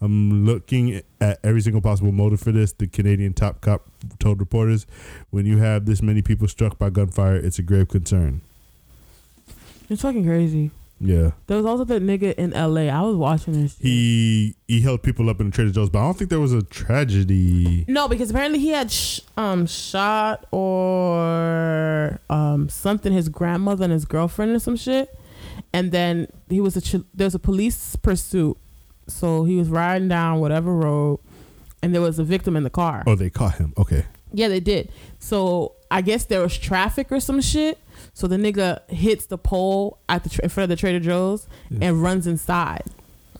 I'm 0.00 0.44
looking 0.44 1.00
at 1.20 1.38
every 1.42 1.62
single 1.62 1.80
possible 1.80 2.12
motive 2.12 2.40
for 2.40 2.52
this. 2.52 2.72
The 2.72 2.86
Canadian 2.86 3.32
top 3.32 3.60
cop 3.60 3.88
told 4.18 4.40
reporters, 4.40 4.86
"When 5.30 5.46
you 5.46 5.58
have 5.58 5.86
this 5.86 6.02
many 6.02 6.20
people 6.20 6.48
struck 6.48 6.78
by 6.78 6.90
gunfire, 6.90 7.36
it's 7.36 7.58
a 7.58 7.62
grave 7.62 7.88
concern." 7.88 8.42
It's 9.88 10.02
fucking 10.02 10.24
crazy. 10.24 10.70
Yeah, 10.98 11.32
There 11.46 11.58
was 11.58 11.66
also 11.66 11.84
that 11.84 12.02
nigga 12.02 12.34
in 12.36 12.52
LA. 12.52 12.82
I 12.90 13.02
was 13.02 13.16
watching 13.16 13.52
this. 13.52 13.76
he 13.78 14.56
he 14.66 14.80
held 14.80 15.02
people 15.02 15.28
up 15.28 15.40
in 15.40 15.50
the 15.50 15.52
Trader 15.52 15.70
Joe's, 15.70 15.90
but 15.90 15.98
I 15.98 16.04
don't 16.04 16.16
think 16.16 16.30
there 16.30 16.40
was 16.40 16.54
a 16.54 16.62
tragedy. 16.62 17.84
No, 17.86 18.08
because 18.08 18.30
apparently 18.30 18.60
he 18.60 18.68
had 18.70 18.90
sh- 18.90 19.20
um 19.36 19.66
shot 19.66 20.46
or 21.20 22.20
um 22.30 22.68
something 22.68 23.12
his 23.12 23.28
grandmother 23.28 23.84
and 23.84 23.92
his 23.92 24.04
girlfriend 24.04 24.52
or 24.54 24.58
some 24.58 24.76
shit, 24.76 25.14
and 25.72 25.92
then 25.92 26.28
he 26.48 26.60
was 26.60 26.76
a 26.76 26.80
ch- 26.80 27.04
there 27.14 27.26
was 27.26 27.34
a 27.34 27.38
police 27.38 27.96
pursuit, 27.96 28.56
so 29.06 29.44
he 29.44 29.56
was 29.56 29.68
riding 29.68 30.08
down 30.08 30.40
whatever 30.40 30.72
road, 30.74 31.20
and 31.82 31.94
there 31.94 32.02
was 32.02 32.18
a 32.18 32.24
victim 32.24 32.56
in 32.56 32.62
the 32.64 32.70
car. 32.70 33.02
Oh, 33.06 33.14
they 33.14 33.30
caught 33.30 33.56
him. 33.56 33.72
Okay. 33.76 34.06
Yeah, 34.32 34.48
they 34.48 34.60
did. 34.60 34.90
So 35.18 35.72
I 35.90 36.00
guess 36.02 36.24
there 36.24 36.40
was 36.40 36.56
traffic 36.58 37.10
or 37.12 37.20
some 37.20 37.40
shit. 37.40 37.78
So 38.16 38.26
the 38.26 38.36
nigga 38.36 38.80
hits 38.88 39.26
the 39.26 39.36
pole 39.36 39.98
at 40.08 40.24
the 40.24 40.30
tra- 40.30 40.44
in 40.44 40.48
front 40.48 40.64
of 40.64 40.68
the 40.70 40.76
Trader 40.80 41.00
Joe's 41.00 41.46
Yeah. 41.68 41.88
and 41.88 42.02
runs 42.02 42.26
inside 42.26 42.82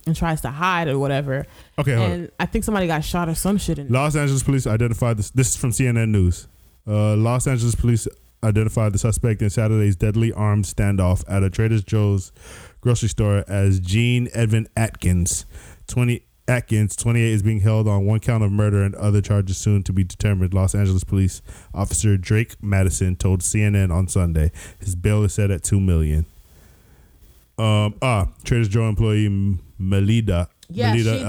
and 0.07 0.15
tries 0.15 0.43
to 0.43 0.51
hide 0.51 0.87
or 0.87 0.99
whatever. 0.99 1.47
Okay. 1.79 1.95
And 1.95 2.31
I 2.39 2.45
think 2.45 2.63
somebody 2.63 2.87
got 2.87 3.03
shot 3.03 3.27
or 3.27 3.35
some 3.35 3.57
shit. 3.57 3.79
In 3.79 3.89
there. 3.89 4.03
Los 4.03 4.15
Angeles 4.15 4.43
police 4.43 4.67
identified 4.67 5.17
this. 5.17 5.31
This 5.31 5.49
is 5.49 5.57
from 5.57 5.71
CNN 5.71 6.11
News. 6.11 6.47
Uh, 6.87 7.17
Los 7.17 7.47
Angeles 7.47 7.75
police 7.75 8.07
identified 8.45 8.93
the 8.93 8.99
suspect 8.99 9.41
in 9.41 9.49
Saturday's 9.49 9.97
deadly 9.97 10.31
armed 10.31 10.67
standoff 10.67 11.25
at 11.27 11.43
a 11.43 11.49
Trader 11.49 11.81
Joe's 11.81 12.31
grocery 12.83 13.09
store 13.09 13.45
as 13.49 13.81
Gene 13.81 14.27
Evin 14.37 14.67
Atkins, 14.77 15.47
20, 15.87 16.23
Atkins, 16.49 16.95
28, 16.97 17.33
is 17.33 17.43
being 17.43 17.61
held 17.61 17.89
on 17.89 18.07
one 18.07 18.21
count 18.21 18.45
of 18.45 18.53
murder 18.53 18.83
and 18.83 18.95
other 18.95 19.21
charges 19.21 19.57
soon 19.57 19.83
to 19.83 19.93
be 19.93 20.05
determined. 20.05 20.55
Los 20.55 20.75
Angeles 20.75 21.03
police 21.05 21.43
officer 21.75 22.17
Drake 22.17 22.55
Madison 22.63 23.17
told 23.17 23.41
CNN 23.41 23.93
on 23.93 24.07
Sunday 24.09 24.53
his 24.79 24.95
bail 24.95 25.25
is 25.25 25.35
set 25.35 25.51
at 25.51 25.65
two 25.65 25.81
million. 25.81 26.27
Um, 27.59 27.95
ah, 28.03 28.29
Trader 28.45 28.69
Joe 28.69 28.89
employee 28.89 29.29
Melyda 29.81 30.49
Yeah, 30.69 30.95
Melyda 30.95 31.21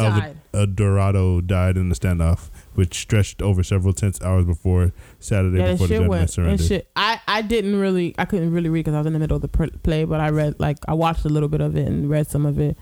died. 0.53 0.75
Corado 0.75 1.45
died 1.45 1.77
in 1.77 1.87
the 1.89 1.95
standoff, 1.95 2.49
which 2.75 2.95
stretched 2.99 3.41
over 3.41 3.63
several 3.63 3.93
tense 3.93 4.21
hours 4.21 4.43
before 4.45 4.91
Saturday 5.19 5.59
Yeah, 5.59 5.71
before 5.71 5.87
the 5.87 5.93
gunman 5.95 6.09
went. 6.09 6.29
Surrendered. 6.29 6.67
shit, 6.67 6.91
I 6.95 7.21
I 7.27 7.41
didn't 7.43 7.77
really, 7.79 8.13
I 8.17 8.25
couldn't 8.25 8.51
really 8.51 8.69
read 8.69 8.81
because 8.81 8.95
I 8.95 8.97
was 8.99 9.07
in 9.07 9.13
the 9.13 9.19
middle 9.19 9.37
of 9.37 9.41
the 9.41 9.47
play, 9.83 10.03
but 10.03 10.19
I 10.19 10.29
read 10.29 10.59
like 10.59 10.77
I 10.87 10.93
watched 10.93 11.23
a 11.25 11.29
little 11.29 11.49
bit 11.49 11.61
of 11.61 11.75
it 11.77 11.87
and 11.87 12.09
read 12.09 12.27
some 12.27 12.45
of 12.45 12.59
it 12.59 12.77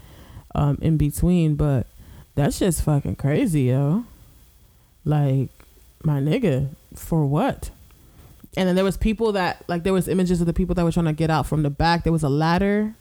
um, 0.56 0.80
in 0.82 0.98
between. 0.98 1.56
But 1.56 1.86
that's 2.36 2.60
just 2.60 2.84
fucking 2.84 3.16
crazy, 3.16 3.64
yo. 3.64 4.06
Like 5.04 5.50
my 6.04 6.20
nigga, 6.20 6.70
for 6.96 7.26
what? 7.26 7.72
And 8.58 8.68
then 8.68 8.76
there 8.76 8.86
was 8.86 8.98
people 8.98 9.32
that 9.34 9.64
like 9.68 9.84
there 9.84 9.94
was 9.94 10.08
images 10.08 10.40
of 10.42 10.48
the 10.48 10.54
people 10.54 10.76
that 10.76 10.84
were 10.84 10.92
trying 10.92 11.06
to 11.06 11.14
get 11.14 11.30
out 11.30 11.46
from 11.46 11.64
the 11.64 11.70
back. 11.70 12.04
There 12.04 12.14
was 12.14 12.24
a 12.24 12.30
ladder 12.30 12.94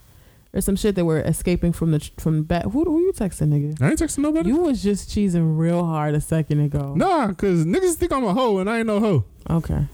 or 0.52 0.60
some 0.60 0.76
shit 0.76 0.94
that 0.94 1.04
were 1.04 1.20
escaping 1.20 1.72
from 1.72 1.92
the 1.92 2.10
from 2.18 2.36
the 2.38 2.42
back. 2.42 2.64
Who 2.64 2.84
who 2.84 3.00
you 3.00 3.12
texting, 3.12 3.48
nigga? 3.48 3.80
I 3.80 3.90
ain't 3.90 4.00
texting 4.00 4.18
nobody. 4.18 4.50
You 4.50 4.58
was 4.58 4.82
just 4.82 5.10
cheesing 5.10 5.58
real 5.58 5.84
hard 5.84 6.14
a 6.14 6.20
second 6.20 6.60
ago. 6.60 6.94
Nah, 6.94 7.32
cause 7.32 7.64
niggas 7.64 7.94
think 7.94 8.12
I'm 8.12 8.24
a 8.24 8.34
hoe 8.34 8.58
and 8.58 8.68
I 8.68 8.78
ain't 8.78 8.86
no 8.86 9.00
hoe. 9.00 9.24
Okay. 9.50 9.86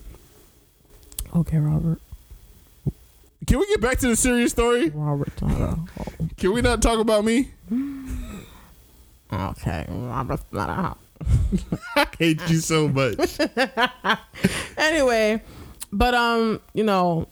Okay, 1.35 1.59
Robert. 1.59 2.01
Can 3.47 3.59
we 3.59 3.67
get 3.67 3.81
back 3.81 3.99
to 3.99 4.09
the 4.09 4.17
serious 4.17 4.53
story? 4.53 4.91
Robert. 4.91 5.35
Can 6.37 6.53
we 6.53 6.61
not 6.61 6.83
talk 6.83 6.99
about 6.99 7.25
me? 7.25 7.51
okay, 9.33 9.87
a 9.89 9.93
hoe. 10.53 10.97
I 11.97 12.07
hate 12.19 12.41
you 12.49 12.59
so 12.59 12.89
much. 12.89 13.39
Anyway, 14.77 15.43
but 15.93 16.15
um, 16.15 16.61
you 16.73 16.83
know, 16.83 17.29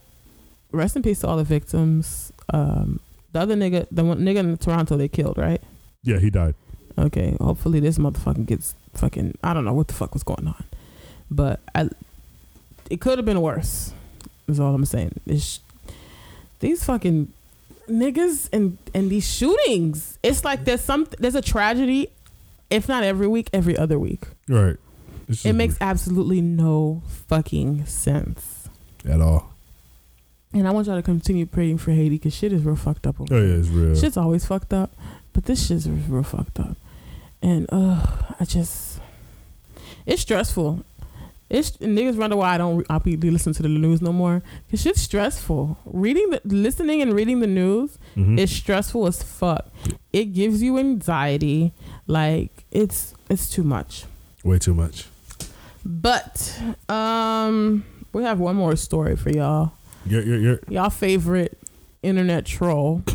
rest 0.70 0.96
in 0.96 1.02
peace 1.02 1.20
to 1.20 1.26
all 1.28 1.38
the 1.38 1.44
victims. 1.44 2.30
Um, 2.52 3.00
the 3.32 3.40
other 3.40 3.54
nigga, 3.54 3.86
the 3.90 4.04
one 4.04 4.20
nigga 4.20 4.38
in 4.38 4.56
Toronto, 4.58 4.96
they 4.96 5.08
killed, 5.08 5.38
right? 5.38 5.62
yeah, 6.02 6.18
he 6.18 6.30
died. 6.30 6.54
Okay, 6.98 7.36
hopefully 7.40 7.80
this 7.80 7.98
motherfucker 7.98 8.44
gets 8.44 8.74
fucking. 8.94 9.38
I 9.42 9.54
don't 9.54 9.64
know 9.64 9.72
what 9.72 9.88
the 9.88 9.94
fuck 9.94 10.12
was 10.12 10.22
going 10.22 10.46
on, 10.46 10.64
but 11.30 11.60
I, 11.74 11.88
it 12.90 13.00
could 13.00 13.18
have 13.18 13.24
been 13.24 13.40
worse. 13.40 13.92
Is 14.46 14.60
all 14.60 14.74
I'm 14.74 14.84
saying. 14.84 15.20
It's, 15.26 15.60
these 16.60 16.84
fucking 16.84 17.32
niggas 17.88 18.48
and 18.52 18.78
and 18.94 19.10
these 19.10 19.28
shootings. 19.28 20.18
It's 20.22 20.44
like 20.44 20.64
there's 20.64 20.80
some 20.82 21.06
there's 21.18 21.34
a 21.34 21.42
tragedy, 21.42 22.10
if 22.70 22.88
not 22.88 23.02
every 23.02 23.26
week, 23.26 23.48
every 23.52 23.76
other 23.76 23.98
week. 23.98 24.24
Right. 24.48 24.76
It's 25.28 25.44
It 25.44 25.52
makes 25.54 25.76
absolutely 25.80 26.40
no 26.40 27.02
fucking 27.28 27.84
sense. 27.86 28.68
at 29.08 29.20
all. 29.20 29.52
And 30.54 30.66
I 30.66 30.70
want 30.70 30.86
y'all 30.86 30.96
to 30.96 31.02
continue 31.02 31.44
praying 31.44 31.76
for 31.78 31.90
Haiti 31.90 32.10
because 32.16 32.34
shit 32.34 32.52
is 32.54 32.62
real 32.64 32.76
fucked 32.76 33.06
up. 33.06 33.20
over 33.20 33.34
Oh 33.34 33.38
yeah, 33.42 33.54
it's 33.56 33.68
real. 33.68 33.94
Shit's 33.94 34.16
always 34.16 34.46
fucked 34.46 34.72
up, 34.72 34.90
but 35.34 35.44
this 35.44 35.66
shit's 35.66 35.86
real 35.88 36.22
fucked 36.22 36.58
up. 36.58 36.76
And 37.42 37.66
uh, 37.70 38.06
I 38.40 38.44
just, 38.46 39.00
it's 40.06 40.22
stressful. 40.22 40.84
It's 41.50 41.70
niggas 41.78 42.16
wonder 42.16 42.36
why 42.36 42.54
I 42.54 42.58
don't 42.58 42.84
I 42.90 42.98
be 42.98 43.16
listen 43.16 43.52
to 43.54 43.62
the 43.62 43.68
news 43.70 44.02
no 44.02 44.12
more. 44.12 44.42
Cause 44.70 44.82
shit's 44.82 45.00
stressful. 45.00 45.78
Reading 45.86 46.30
the 46.30 46.40
listening 46.44 47.00
and 47.00 47.14
reading 47.14 47.40
the 47.40 47.46
news 47.46 47.96
Mhm. 48.16 48.38
is 48.38 48.50
stressful 48.50 49.06
as 49.06 49.22
fuck. 49.22 49.66
It 50.12 50.34
gives 50.34 50.62
you 50.62 50.76
anxiety. 50.78 51.72
Like 52.06 52.64
it's 52.70 53.14
it's 53.30 53.48
too 53.48 53.62
much. 53.62 54.04
Way 54.44 54.58
too 54.58 54.74
much. 54.74 55.06
But 55.86 56.60
um, 56.90 57.84
we 58.12 58.22
have 58.24 58.38
one 58.40 58.56
more 58.56 58.76
story 58.76 59.16
for 59.16 59.30
y'all. 59.30 59.72
You're, 60.04 60.22
you're, 60.22 60.38
you're, 60.38 60.60
Y'all 60.68 60.90
favorite 60.90 61.58
internet 62.02 62.44
troll. 62.44 63.02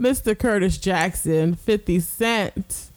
Mr. 0.00 0.38
Curtis 0.38 0.78
Jackson, 0.78 1.54
50 1.54 2.00
Cent 2.00 2.90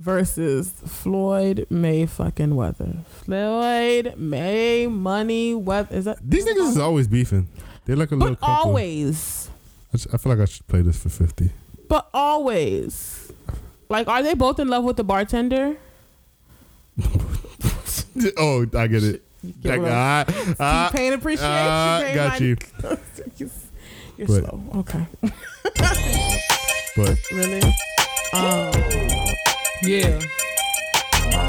versus 0.00 0.70
Floyd 0.86 1.66
May 1.70 2.06
fucking 2.06 2.56
Weather. 2.56 2.96
Floyd 3.24 4.14
May 4.16 4.86
Money 4.86 5.54
Weather. 5.54 5.94
Is 5.94 6.06
that 6.06 6.18
these 6.22 6.44
niggas 6.46 6.70
is 6.70 6.78
always 6.78 7.06
beefing. 7.06 7.48
They're 7.84 7.96
like 7.96 8.10
a 8.10 8.16
little 8.16 8.36
But 8.40 8.46
always. 8.46 9.48
I, 9.92 9.96
s- 9.96 10.06
I 10.12 10.16
feel 10.16 10.32
like 10.32 10.40
I 10.40 10.46
should 10.46 10.66
play 10.68 10.80
this 10.82 10.96
for 11.02 11.08
fifty. 11.10 11.50
But 11.88 12.08
always. 12.14 13.30
Like, 13.88 14.06
are 14.08 14.22
they 14.22 14.34
both 14.34 14.58
in 14.60 14.68
love 14.68 14.84
with 14.84 14.96
the 14.96 15.04
bartender? 15.04 15.76
oh, 18.38 18.62
I 18.74 18.86
get 18.86 19.02
it. 19.02 19.22
get 19.62 19.80
what 19.80 19.90
ah, 19.90 20.24
ah, 20.60 20.88
T-Pain 20.92 21.12
appreciation. 21.14 22.06
Pain 22.06 22.14
got 22.14 22.40
you. 22.40 22.56
You're 24.16 24.28
But- 24.28 24.44
slow. 24.44 24.62
Okay. 24.76 25.06
But 26.96 27.16
Really? 27.32 27.62
Um, 28.32 28.72
Yeah. 29.82 30.20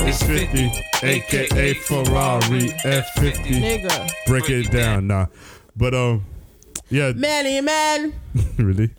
it's 0.07 0.23
fifty, 0.23 0.71
aka 1.03 1.73
Ferrari 1.73 2.71
F 2.85 3.05
fifty. 3.15 3.59
nigga. 3.59 4.09
Break 4.25 4.49
it 4.49 4.71
down, 4.71 5.07
nah. 5.07 5.25
But 5.75 5.93
um, 5.93 6.25
yeah, 6.89 7.11
Manny, 7.15 7.61
man. 7.61 8.13
really. 8.57 8.91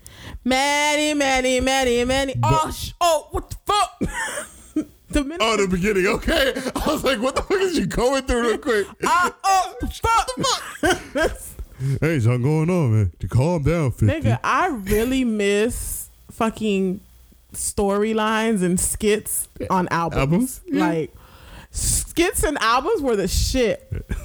Manny, 0.45 1.15
Manny, 1.15 1.61
Manny, 1.61 2.05
Manny. 2.05 2.35
Oh, 2.43 2.71
sh- 2.71 2.93
oh, 3.01 3.29
what 3.31 3.49
the 3.51 3.57
fuck? 3.65 3.99
the 5.09 5.23
minute. 5.25 5.39
Oh, 5.41 5.57
the 5.57 5.69
beginning. 5.69 6.07
Okay, 6.07 6.53
I 6.77 6.87
was 6.87 7.05
like, 7.05 7.21
what 7.21 7.37
the 7.37 7.43
fuck 7.43 7.61
is 7.61 7.79
you 7.79 7.87
going 7.87 8.25
through 8.25 8.49
real 8.49 8.59
quick? 8.59 8.87
Ah, 9.05 9.35
oh, 9.45 9.75
fuck. 10.03 11.39
Hey, 12.01 12.21
something 12.21 12.43
going 12.43 12.71
on, 12.71 12.93
man. 12.93 13.13
To 13.21 13.29
calm 13.29 13.63
down, 13.63 13.93
fifty. 13.93 14.07
Nigga, 14.21 14.39
I 14.45 14.69
really 14.69 15.25
miss 15.25 16.11
fucking 16.31 17.01
storylines 17.53 18.63
and 18.63 18.79
skits 18.79 19.49
on 19.71 19.89
albums. 19.91 20.19
Albums? 20.21 20.61
Yeah. 20.67 20.87
Like, 20.87 21.15
skits 21.71 22.43
and 22.45 22.59
albums 22.61 23.01
were 23.03 23.17
the 23.17 23.29
shit. 23.29 23.91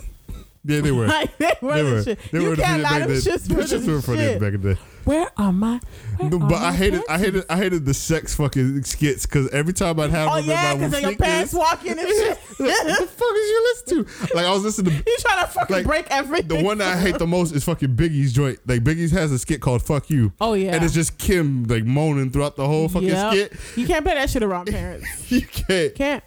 Yeah, 0.69 0.81
they 0.81 0.91
were. 0.91 1.07
Like, 1.07 1.37
they 1.37 1.53
were 1.61 1.73
They 1.75 1.81
the 1.83 1.91
were. 1.91 2.03
shit. 2.03 2.19
They 2.29 2.41
you 2.41 2.49
were 2.49 2.55
can't 2.57 2.81
shit 2.81 2.91
lie, 2.91 2.99
them 2.99 3.09
shits 3.11 3.49
were 3.49 3.63
the 3.63 4.17
shit. 4.17 4.39
back 4.41 4.53
in 4.53 4.61
the 4.61 4.73
day. 4.73 4.79
Where 5.07 5.31
are 5.37 5.53
my? 5.53 5.79
where 6.17 6.29
No, 6.29 6.37
but 6.39 6.55
I 6.61 6.73
hated, 6.73 7.01
I 7.09 7.17
hated, 7.17 7.43
I 7.49 7.57
hated 7.57 7.85
the 7.85 7.93
sex 7.93 8.35
fucking 8.35 8.83
skits 8.83 9.25
because 9.25 9.49
every 9.49 9.73
time 9.73 9.99
I'd 9.99 10.09
have 10.11 10.27
Oh 10.29 10.35
them 10.37 10.45
yeah, 10.49 10.75
because 10.75 11.01
your 11.01 11.15
pants 11.15 11.53
walking 11.53 11.91
and 11.91 11.99
shit. 12.07 12.37
what 12.57 12.87
the 12.87 13.07
fuck 13.07 13.35
is 13.35 13.49
you 13.49 13.73
listen 13.73 14.05
to? 14.05 14.35
Like 14.35 14.45
I 14.45 14.51
was 14.53 14.63
listening 14.63 14.91
to 14.91 14.97
You 15.07 15.17
trying 15.21 15.45
to 15.45 15.51
fucking 15.51 15.75
Like, 15.77 15.85
break 15.85 16.07
everything. 16.09 16.47
the 16.49 16.63
one 16.63 16.79
that 16.79 16.95
I 16.97 16.99
hate 16.99 17.17
the 17.17 17.27
most 17.27 17.53
is 17.55 17.63
fucking 17.63 17.95
Biggie's 17.95 18.33
joint. 18.33 18.59
Like 18.67 18.83
Biggie's 18.83 19.11
has 19.11 19.31
a 19.31 19.39
skit 19.39 19.61
called 19.61 19.81
"Fuck 19.81 20.09
You." 20.09 20.33
Oh 20.41 20.53
yeah, 20.53 20.75
and 20.75 20.83
it's 20.83 20.93
just 20.93 21.17
Kim 21.17 21.63
like 21.65 21.85
moaning 21.85 22.29
throughout 22.29 22.55
the 22.57 22.65
whole 22.67 22.89
fucking 22.89 23.07
Yep. 23.07 23.31
skit. 23.33 23.53
You 23.77 23.87
can't 23.87 24.03
play 24.03 24.15
that 24.15 24.29
shit 24.29 24.43
around 24.43 24.65
parents. 24.71 25.31
You 25.31 25.41
can't. 25.41 25.95
Can't. 25.95 26.23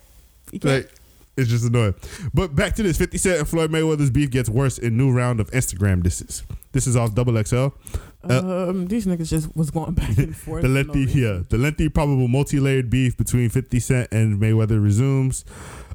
You 0.52 0.58
can't. 0.60 0.84
Like, 0.86 0.94
it's 1.36 1.48
just 1.48 1.64
annoying. 1.64 1.94
But 2.34 2.54
back 2.54 2.74
to 2.76 2.82
this 2.82 2.98
50 2.98 3.16
Cent 3.18 3.38
and 3.38 3.48
Floyd 3.48 3.70
Mayweather's 3.70 4.10
beef 4.10 4.30
gets 4.30 4.48
worse 4.48 4.78
in 4.78 4.96
new 4.96 5.10
round 5.12 5.40
of 5.40 5.50
Instagram 5.52 6.02
disses. 6.02 6.42
This 6.72 6.86
is 6.86 6.96
off 6.96 7.14
Double 7.14 7.42
XL. 7.42 7.68
Um, 8.24 8.86
these 8.86 9.06
niggas 9.06 9.30
just 9.30 9.54
was 9.56 9.70
going 9.70 9.94
back 9.94 10.16
and 10.18 10.36
forth. 10.44 10.62
The 10.62 10.68
no 10.68 10.74
lengthy, 10.74 11.06
reason. 11.06 11.20
yeah, 11.22 11.40
the 11.48 11.58
lengthy, 11.58 11.88
probable 11.88 12.28
multi-layered 12.28 12.90
beef 12.90 13.16
between 13.16 13.48
50 13.48 13.80
Cent 13.80 14.08
and 14.12 14.40
Mayweather 14.40 14.82
resumes. 14.82 15.44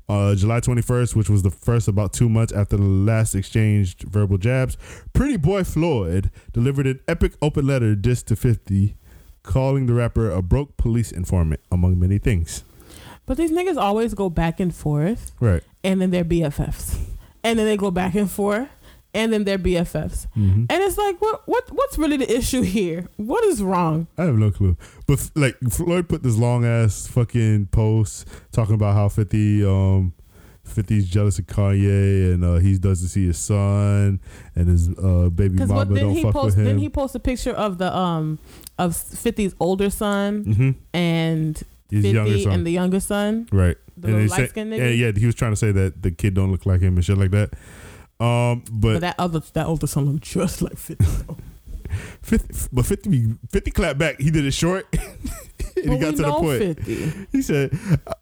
Uh, 0.08 0.36
July 0.36 0.60
21st, 0.60 1.16
which 1.16 1.32
was 1.32 1.42
the 1.42 1.50
first 1.50 1.88
about 1.88 2.14
two 2.14 2.30
months 2.30 2.54
after 2.54 2.78
the 2.78 2.84
last 2.84 3.34
exchanged 3.34 4.04
verbal 4.04 4.38
jabs. 4.38 4.78
Pretty 5.14 5.36
Boy 5.36 5.64
Floyd 5.64 6.30
delivered 6.54 6.86
an 6.86 7.00
epic 7.08 7.34
open 7.42 7.66
letter 7.66 7.96
diss 7.96 8.22
to 8.24 8.36
50, 8.36 8.96
calling 9.42 9.88
the 9.88 9.94
rapper 9.94 10.30
a 10.30 10.44
broke 10.44 10.78
police 10.78 11.12
informant, 11.12 11.60
among 11.72 12.00
many 12.00 12.20
things. 12.20 12.64
But 13.26 13.38
these 13.38 13.52
niggas 13.52 13.78
always 13.78 14.14
go 14.14 14.30
back 14.30 14.60
and 14.60 14.76
forth, 14.76 15.32
Right. 15.40 15.64
and 15.84 16.00
then 16.00 16.12
they're 16.12 16.24
BFFs, 16.24 17.00
and 17.44 17.58
then 17.58 17.66
they 17.66 17.76
go 17.76 17.90
back 17.90 18.14
and 18.14 18.30
forth, 18.30 18.70
and 19.16 19.34
then 19.34 19.44
they're 19.46 19.58
BFFs, 19.58 20.28
Mm-hmm. 20.38 20.66
and 20.70 20.84
it's 20.84 20.98
like, 20.98 21.20
what, 21.22 21.42
what, 21.48 21.68
what's 21.72 21.98
really 21.98 22.18
the 22.18 22.32
issue 22.38 22.62
here? 22.62 23.08
What 23.18 23.44
is 23.46 23.64
wrong? 23.64 24.06
I 24.18 24.26
have 24.26 24.36
no 24.38 24.52
clue. 24.52 24.78
But 25.08 25.32
like 25.36 25.56
Floyd 25.72 26.08
put 26.10 26.22
this 26.22 26.36
long 26.38 26.66
ass 26.66 27.08
fucking 27.08 27.68
post 27.68 28.28
talking 28.52 28.76
about 28.76 28.94
how 28.96 29.10
50 29.10 29.66
um 29.66 30.14
50's 30.68 31.08
jealous 31.08 31.38
of 31.38 31.46
Kanye 31.46 32.34
and 32.34 32.44
uh, 32.44 32.56
he 32.56 32.78
doesn't 32.80 33.10
see 33.10 33.28
his 33.28 33.38
son 33.38 34.20
and 34.56 34.68
his 34.68 34.90
uh, 34.98 35.30
baby 35.30 35.58
mama 35.60 35.76
what 35.76 35.94
don't 35.94 36.12
he 36.16 36.24
fuck 36.24 36.34
post? 36.34 36.46
with 36.46 36.56
him. 36.58 36.66
Didn't 36.66 36.80
he 36.80 36.90
post 36.90 37.14
a 37.14 37.20
picture 37.20 37.52
of 37.54 37.78
the 37.78 37.96
um 37.96 38.40
of 38.80 38.92
50's 38.94 39.54
older 39.60 39.92
son 39.92 40.44
mm-hmm. 40.44 40.72
and 40.94 41.56
His 41.92 42.02
50 42.04 42.10
younger 42.10 42.40
son. 42.40 42.52
and 42.54 42.66
the 42.68 42.72
younger 42.72 43.00
son? 43.00 43.48
right. 43.52 43.78
The 43.98 44.08
And 44.08 44.30
said- 44.30 44.40
light-skinned 44.40 44.74
nigga? 44.74 44.82
and 44.90 44.98
yeah, 45.00 45.12
he 45.16 45.26
was 45.28 45.36
trying 45.36 45.52
to 45.52 45.56
say 45.56 45.72
that 45.72 46.02
the 46.02 46.10
kid 46.12 46.34
don't 46.34 46.52
look 46.52 46.66
like 46.66 46.82
him 46.82 46.96
and 46.96 47.06
shit 47.06 47.18
like 47.18 47.32
that. 47.32 47.52
Um, 48.20 48.64
But 48.72 48.94
but 48.94 49.02
that 49.02 49.16
other 49.20 49.42
that 49.54 49.66
older 49.68 49.88
son 49.88 50.06
looked 50.06 50.24
just 50.24 50.62
like 50.62 50.78
50. 50.78 51.06
50, 52.22 52.70
but 52.74 52.86
50, 52.86 53.36
50 53.52 53.72
clapped 53.72 54.00
back. 54.00 54.20
He 54.20 54.32
did 54.32 54.46
it 54.46 54.52
short. 54.54 54.86
and 55.78 55.94
he 55.94 55.98
got 56.00 56.16
to 56.16 56.24
the 56.24 56.32
point. 56.34 56.78
50. 56.86 57.28
He 57.32 57.42
said, 57.42 57.78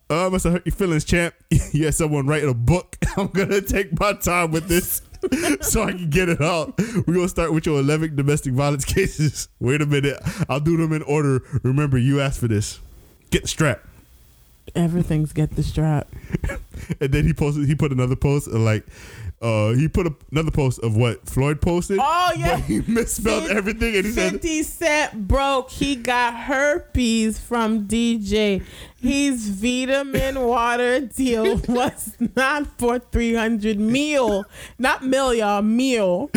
"Uh, 0.09 0.27
I 0.27 0.29
must 0.29 0.43
have 0.43 0.53
hurt 0.53 0.65
your 0.65 0.75
feelings, 0.75 1.03
champ. 1.05 1.33
You 1.71 1.85
had 1.85 1.95
someone 1.95 2.27
writing 2.27 2.49
a 2.49 2.53
book. 2.53 2.97
I'm 3.17 3.27
gonna 3.27 3.61
take 3.61 3.97
my 3.99 4.13
time 4.13 4.51
with 4.51 4.67
this." 4.67 5.01
so 5.61 5.83
I 5.83 5.93
can 5.93 6.09
get 6.09 6.27
it 6.27 6.41
out. 6.41 6.77
We're 7.07 7.13
gonna 7.13 7.29
start 7.29 7.53
with 7.53 7.65
your 7.65 7.79
11 7.79 8.15
domestic 8.17 8.53
violence 8.53 8.83
cases. 8.85 9.47
Wait 9.59 9.81
a 9.81 9.85
minute, 9.85 10.17
I'll 10.49 10.59
do 10.59 10.75
them 10.75 10.91
in 10.91 11.01
order. 11.03 11.41
Remember, 11.63 11.97
you 11.97 12.19
asked 12.19 12.41
for 12.41 12.49
this. 12.49 12.79
Get 13.31 13.43
the 13.43 13.47
strap. 13.47 13.81
Everything's 14.75 15.31
get 15.33 15.55
the 15.55 15.63
strap. 15.63 16.07
And 16.99 17.11
then 17.13 17.25
he 17.25 17.33
posted. 17.33 17.67
He 17.67 17.75
put 17.75 17.91
another 17.93 18.15
post 18.15 18.47
like, 18.47 18.85
uh, 19.43 19.73
he 19.73 19.89
put 19.89 20.07
a, 20.07 20.15
another 20.31 20.51
post 20.51 20.79
of 20.79 20.95
what 20.95 21.27
Floyd 21.29 21.61
posted. 21.61 21.99
Oh, 22.01 22.31
yeah. 22.37 22.55
but 22.55 22.63
he 22.65 22.81
misspelled 22.87 23.43
Fif- 23.43 23.51
everything, 23.57 23.95
and 23.97 24.05
he 24.05 24.11
said, 24.11 24.31
50 24.31 24.63
Cent 24.63 25.27
broke. 25.27 25.69
He 25.69 25.97
got 25.97 26.33
herpes 26.33 27.39
from 27.39 27.85
DJ. 27.87 28.63
His 28.95 29.49
vitamin 29.49 30.39
water 30.39 31.01
deal 31.01 31.57
was 31.67 32.15
not 32.37 32.67
for 32.79 32.99
300 32.99 33.77
meal. 33.77 34.45
Not 34.79 35.03
mil, 35.03 35.33
y'all. 35.33 35.61
Meal. 35.61 36.31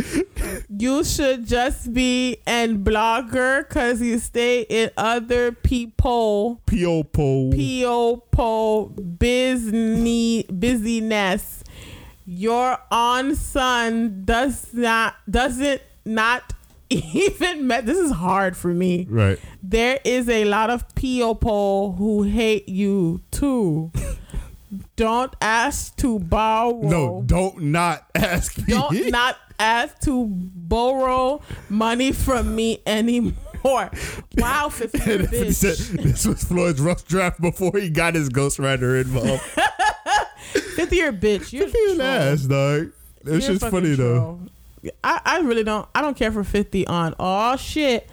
You 0.68 1.04
should 1.04 1.46
just 1.46 1.92
be 1.92 2.38
an 2.44 2.82
blogger 2.82 3.68
because 3.68 4.02
you 4.02 4.18
stay 4.18 4.62
in 4.62 4.90
other 4.96 5.52
people. 5.52 6.60
"P.O. 6.66 7.04
Pole." 7.04 7.52
P.O. 7.52 8.16
busy 9.18 10.42
busyness. 10.50 11.62
Your 12.26 12.78
on 12.90 13.36
son 13.36 14.22
does 14.24 14.74
not 14.74 15.14
doesn't 15.30 15.80
not 16.04 16.52
even 16.90 17.66
met. 17.66 17.86
This 17.86 17.98
is 17.98 18.10
hard 18.12 18.56
for 18.56 18.74
me. 18.74 19.06
right. 19.08 19.38
There 19.62 20.00
is 20.04 20.28
a 20.28 20.44
lot 20.44 20.70
of 20.70 20.92
people 20.94 21.92
who 21.92 22.24
hate 22.24 22.68
you 22.68 23.20
too. 23.30 23.92
Don't 24.96 25.34
ask 25.40 25.94
to 25.96 26.18
borrow. 26.18 26.80
No, 26.82 27.22
don't 27.26 27.62
not 27.62 28.06
ask. 28.14 28.56
Don't 28.66 29.10
not 29.10 29.36
ask 29.58 29.98
to 30.00 30.26
borrow 30.28 31.40
money 31.68 32.12
from 32.12 32.54
me 32.56 32.82
anymore. 32.86 33.90
Wow, 34.36 34.68
50 34.68 35.10
And 35.12 35.28
he 35.28 35.52
said 35.52 35.76
this 35.98 36.26
was 36.26 36.44
Floyd's 36.44 36.80
rough 36.80 37.06
draft 37.06 37.40
before 37.40 37.72
he 37.78 37.88
got 37.90 38.14
his 38.14 38.28
ghostwriter 38.28 39.00
involved. 39.00 39.42
50 40.76 40.96
year 40.96 41.12
bitch. 41.12 41.52
You're 41.52 41.66
He 41.68 41.90
an 41.90 41.96
troll. 41.96 42.02
ass, 42.08 42.42
dog. 42.42 42.92
It's 43.24 43.46
just 43.46 43.66
funny 43.68 43.94
though. 43.94 44.40
I, 45.02 45.20
I 45.24 45.38
really 45.40 45.64
don't. 45.64 45.88
I 45.94 46.00
don't 46.02 46.16
care 46.16 46.30
for 46.30 46.44
50 46.44 46.86
on 46.86 47.14
all 47.18 47.56
shit. 47.56 48.08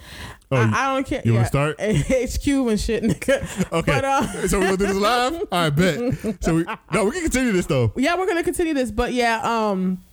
Oh, 0.52 0.58
I, 0.58 0.72
I 0.92 0.94
don't 0.96 1.06
care. 1.08 1.22
you 1.26 1.34
wanna 1.34 1.44
yeah, 1.44 1.48
start? 1.48 1.76
HQ 1.82 2.48
and 2.48 2.80
shit, 2.80 3.04
nigga. 3.04 3.72
Okay, 3.72 3.92
But, 3.92 4.06
uh, 4.06 4.48
so 4.48 4.60
we're 4.60 4.66
gonna 4.66 4.78
do 4.78 4.86
this 4.88 4.96
live. 4.96 5.44
I 5.52 5.70
bet. 5.70 6.44
So 6.44 6.56
we 6.56 6.66
no, 6.92 7.06
we 7.06 7.12
can 7.12 7.22
continue 7.24 7.52
this 7.52 7.66
though. 7.66 7.92
yeah, 7.96 8.16
we're 8.18 8.28
gonna 8.28 8.44
continue 8.44 8.74
this, 8.74 8.92
but 8.92 9.14
yeah, 9.14 9.40
um, 9.44 10.04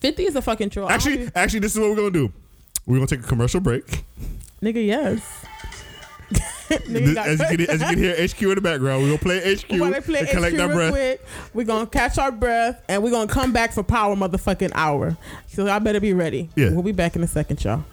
50 0.00 0.24
is 0.26 0.36
a 0.36 0.42
fucking 0.42 0.70
troll. 0.70 0.88
Actually, 0.90 1.28
actually, 1.34 1.60
this 1.60 1.74
is 1.74 1.80
what 1.80 1.90
we're 1.90 1.96
gonna 1.96 2.10
do. 2.10 2.32
We're 2.86 2.96
gonna 2.96 3.06
take 3.06 3.20
a 3.20 3.26
commercial 3.28 3.60
break. 3.60 4.04
nigga, 4.62 4.84
yes. 4.84 5.44
nigga, 6.70 7.14
This- 7.14 7.18
as 7.40 7.50
you 7.50 7.56
can 7.56 7.70
as 7.70 7.80
you 7.80 7.86
can 7.88 7.98
hear 7.98 8.14
HQ 8.28 8.42
in 8.42 8.54
the 8.54 8.60
background, 8.60 9.02
we're 9.02 9.08
gonna 9.08 9.18
play 9.18 9.54
HQ 9.54 9.70
While 9.80 9.90
they 9.92 10.00
play 10.00 10.18
and 10.20 10.28
HQ 10.28 10.34
collect 10.34 10.58
our 10.60 10.68
breath. 10.68 10.90
quick, 10.92 11.24
we're 11.52 11.64
gonna 11.66 11.86
catch 11.86 12.18
our 12.18 12.32
breath 12.32 12.82
and 12.88 13.02
we're 13.02 13.10
gonna 13.10 13.30
come 13.32 13.52
back 13.52 13.72
for 13.72 13.82
power 13.82 14.14
motherfucking 14.16 14.72
hour. 14.74 15.16
So 15.48 15.68
I 15.68 15.78
better 15.78 16.00
be 16.00 16.12
ready. 16.14 16.48
Yeah. 16.56 16.70
We'll 16.70 16.82
be 16.82 16.92
back 16.92 17.16
in 17.16 17.22
a 17.22 17.26
second, 17.28 17.62
y'all. 17.64 17.84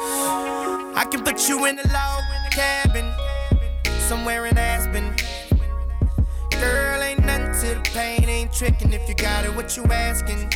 I 0.00 1.04
can 1.10 1.22
put 1.22 1.48
you 1.48 1.64
in 1.66 1.78
a 1.78 1.82
log 1.92 2.22
cabin 2.50 3.12
somewhere 4.08 4.46
in 4.46 4.56
Aspen. 4.58 5.14
Girl, 6.60 7.02
ain't 7.02 7.24
nothing 7.24 7.52
to 7.68 7.74
the 7.76 7.90
pain, 7.92 8.24
ain't 8.28 8.52
tricking 8.52 8.92
if 8.92 9.08
you 9.08 9.14
got 9.14 9.44
it. 9.44 9.54
What 9.54 9.76
you 9.76 9.84
asking 9.84 10.50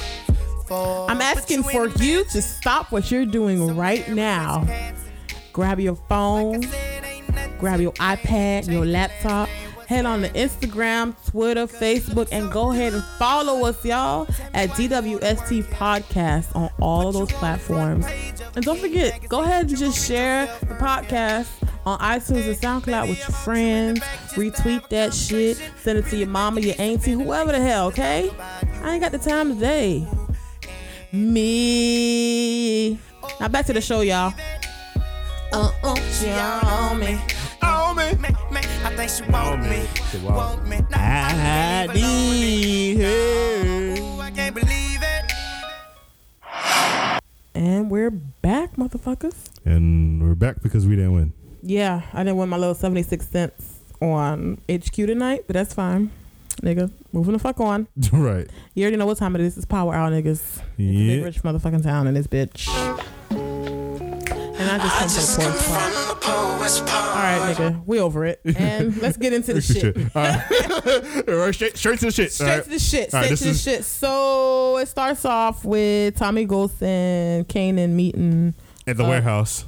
for? 0.66 1.08
I'm 1.10 1.20
asking 1.20 1.62
for 1.62 1.86
you 1.88 2.24
to 2.32 2.42
stop 2.42 2.90
what 2.90 3.10
you're 3.10 3.26
doing 3.26 3.76
right 3.76 4.08
now. 4.08 4.66
Grab 5.52 5.78
your 5.78 5.94
phone, 6.08 6.62
grab 7.58 7.80
your 7.80 7.92
iPad, 7.92 8.70
your 8.70 8.84
laptop, 8.84 9.48
head 9.86 10.06
on 10.06 10.22
to 10.22 10.28
Instagram, 10.30 11.14
Twitter, 11.30 11.66
Facebook, 11.66 12.28
and 12.32 12.50
go 12.50 12.72
ahead 12.72 12.94
and 12.94 13.02
follow 13.18 13.66
us, 13.66 13.84
y'all, 13.84 14.26
at 14.54 14.70
DWST 14.70 15.64
Podcast 15.64 16.54
on 16.56 16.70
all 16.80 17.08
of 17.08 17.14
those 17.14 17.32
platforms. 17.32 18.06
And 18.54 18.64
don't 18.64 18.78
forget, 18.78 19.28
go 19.28 19.42
ahead 19.42 19.68
and 19.68 19.78
just 19.78 20.06
share 20.06 20.46
the 20.60 20.74
podcast 20.74 21.48
on 21.84 21.98
iTunes 21.98 22.46
and 22.46 22.56
SoundCloud 22.56 23.08
with 23.08 23.18
your 23.18 23.36
friends. 23.36 24.00
Retweet 24.30 24.88
that 24.88 25.12
shit. 25.12 25.60
Send 25.82 25.98
it 25.98 26.06
to 26.06 26.16
your 26.16 26.28
mama, 26.28 26.60
your 26.60 26.74
auntie, 26.78 27.12
whoever 27.12 27.52
the 27.52 27.60
hell, 27.60 27.86
okay? 27.88 28.30
I 28.38 28.92
ain't 28.92 29.02
got 29.02 29.12
the 29.12 29.18
time 29.18 29.54
today. 29.54 30.06
Me. 31.12 32.98
Now 33.40 33.48
back 33.48 33.66
to 33.66 33.72
the 33.72 33.80
show, 33.80 34.00
y'all. 34.00 34.32
Uh 35.52 35.70
uh, 35.82 35.94
she 36.12 36.30
on 36.30 36.98
me. 37.00 37.20
Oh 37.62 37.92
man, 37.94 38.20
Me, 38.20 38.28
me, 38.50 38.60
I 38.84 38.94
think 38.96 39.10
she 39.10 39.22
want 39.30 39.62
me, 39.62 39.84
She 40.10 40.18
want 40.18 40.36
want 40.36 40.66
me. 40.68 40.78
Nah, 40.90 40.96
I 40.98 41.86
need 41.94 42.96
her. 43.00 43.94
Ooh, 44.00 44.20
I 44.20 44.30
can't 44.30 44.54
believe 44.54 45.00
it. 45.02 45.32
And 47.54 47.90
we're 47.90 48.10
back, 48.10 48.76
motherfuckers. 48.76 49.34
And 49.64 50.22
we're 50.22 50.34
back 50.34 50.62
because 50.62 50.86
we 50.86 50.96
didn't 50.96 51.12
win. 51.12 51.32
Yeah, 51.62 52.02
I 52.12 52.18
didn't 52.24 52.38
win 52.38 52.48
my 52.48 52.56
little 52.56 52.74
76 52.74 53.26
cents 53.28 53.78
on 54.00 54.58
HQ 54.70 54.94
tonight, 54.94 55.44
but 55.46 55.54
that's 55.54 55.74
fine. 55.74 56.10
Nigga, 56.62 56.90
moving 57.12 57.34
the 57.34 57.38
fuck 57.38 57.60
on. 57.60 57.86
right. 58.12 58.48
You 58.74 58.84
already 58.84 58.96
know 58.96 59.06
what 59.06 59.18
time 59.18 59.34
it 59.36 59.42
is. 59.42 59.56
It's 59.56 59.66
power 59.66 59.94
hour, 59.94 60.10
niggas. 60.10 60.62
Big 60.76 61.18
Yeah. 61.18 61.24
rich 61.24 61.42
motherfucking 61.42 61.82
town 61.82 62.06
in 62.06 62.14
this 62.14 62.26
bitch. 62.26 62.66
And 64.62 64.82
I 64.82 65.02
just 65.02 65.38
come 65.40 65.52
to 65.52 65.58
the 65.58 66.14
porch 66.20 66.90
part. 66.90 67.16
All 67.16 67.22
right, 67.22 67.54
nigga, 67.56 67.82
we 67.86 67.98
over 67.98 68.24
it. 68.24 68.40
And 68.44 68.96
let's 69.02 69.16
get 69.16 69.32
into 69.32 69.52
the 69.54 69.60
shit. 69.60 69.96
All 69.96 70.22
right. 70.22 71.28
All 71.28 71.34
right, 71.36 71.54
straight, 71.54 71.76
straight 71.76 71.98
to 72.00 72.06
the 72.06 72.12
shit. 72.12 72.32
Straight 72.32 72.48
All 72.48 72.54
right. 72.56 72.64
to 72.64 72.70
the 72.70 72.78
shit. 72.78 73.08
Straight 73.08 73.28
this 73.30 73.38
to 73.40 73.44
the 73.46 73.50
is- 73.50 73.62
shit. 73.62 73.84
So 73.84 74.76
it 74.78 74.86
starts 74.88 75.24
off 75.24 75.64
with 75.64 76.16
Tommy 76.16 76.44
Ghost 76.44 76.82
and 76.82 77.48
Kanan 77.48 77.90
meeting, 77.90 78.54
At 78.86 78.96
the 78.96 79.04
Uh, 79.04 79.08
warehouse. 79.08 79.64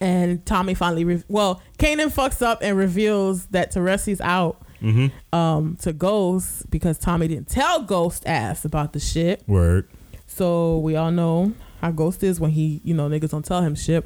and 0.00 0.44
Tommy 0.46 0.74
finally, 0.74 1.04
re- 1.04 1.22
well, 1.28 1.62
Kanan 1.78 2.10
fucks 2.12 2.42
up 2.42 2.58
and 2.62 2.76
reveals 2.76 3.46
that 3.46 3.72
Teresi's 3.72 4.20
out 4.20 4.56
Mm-hmm. 4.82 5.36
um, 5.38 5.76
to 5.82 5.92
Ghost 5.92 6.70
because 6.70 6.98
Tommy 6.98 7.28
didn't 7.28 7.48
tell 7.50 7.82
Ghost 7.82 8.22
ass 8.26 8.64
about 8.64 8.94
the 8.94 8.98
shit. 8.98 9.42
Word. 9.46 9.86
So 10.26 10.78
we 10.78 10.96
all 10.96 11.10
know 11.10 11.52
how 11.80 11.90
Ghost 11.90 12.22
is 12.22 12.38
when 12.40 12.50
he, 12.50 12.80
you 12.84 12.94
know, 12.94 13.08
niggas 13.08 13.30
don't 13.30 13.44
tell 13.44 13.62
him 13.62 13.74
shit. 13.74 14.04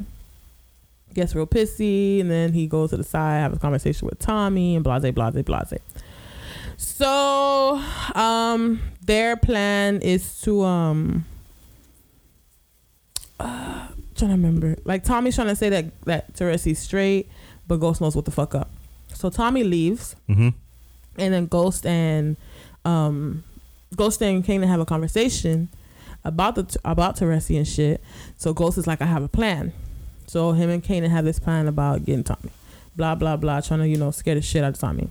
Gets 1.14 1.34
real 1.34 1.46
pissy, 1.46 2.20
and 2.20 2.30
then 2.30 2.52
he 2.52 2.66
goes 2.66 2.90
to 2.90 2.96
the 2.96 3.04
side, 3.04 3.38
have 3.40 3.52
a 3.52 3.58
conversation 3.58 4.06
with 4.08 4.18
Tommy, 4.18 4.74
and 4.74 4.82
blase, 4.84 5.12
blase, 5.12 5.42
blase. 5.44 5.80
So, 6.76 7.80
um, 8.16 8.80
their 9.00 9.36
plan 9.36 10.00
is 10.02 10.40
to 10.42 10.62
um, 10.64 11.24
uh, 13.40 13.88
trying 14.16 14.30
to 14.30 14.36
remember. 14.36 14.76
Like 14.84 15.04
Tommy's 15.04 15.34
trying 15.36 15.48
to 15.48 15.56
say 15.56 15.68
that 15.68 16.00
that 16.04 16.34
Teresi's 16.34 16.78
straight, 16.78 17.28
but 17.66 17.76
Ghost 17.76 18.00
knows 18.00 18.16
what 18.16 18.24
the 18.24 18.30
fuck 18.30 18.54
up. 18.54 18.70
So 19.12 19.30
Tommy 19.30 19.62
leaves, 19.64 20.16
Mm-hmm. 20.28 20.48
and 21.18 21.34
then 21.34 21.46
Ghost 21.46 21.86
and 21.86 22.36
um, 22.84 23.44
Ghost 23.96 24.20
and 24.22 24.44
Kanan 24.44 24.66
have 24.66 24.80
a 24.80 24.86
conversation 24.86 25.68
about 26.24 26.54
the 26.54 26.76
about 26.84 27.16
Teresi 27.16 27.56
and 27.56 27.66
shit. 27.68 28.02
So 28.36 28.52
Ghost 28.52 28.78
is 28.78 28.86
like, 28.86 29.00
I 29.02 29.06
have 29.06 29.22
a 29.22 29.28
plan. 29.28 29.72
So 30.26 30.52
him 30.52 30.70
and 30.70 30.82
Kanan 30.82 31.10
have 31.10 31.24
this 31.24 31.38
plan 31.38 31.68
about 31.68 32.04
getting 32.04 32.24
Tommy. 32.24 32.50
Blah 32.96 33.14
blah 33.14 33.36
blah, 33.36 33.60
trying 33.60 33.80
to 33.80 33.88
you 33.88 33.96
know 33.96 34.10
scare 34.10 34.34
the 34.34 34.42
shit 34.42 34.64
out 34.64 34.74
of 34.74 34.78
Tommy. 34.78 35.08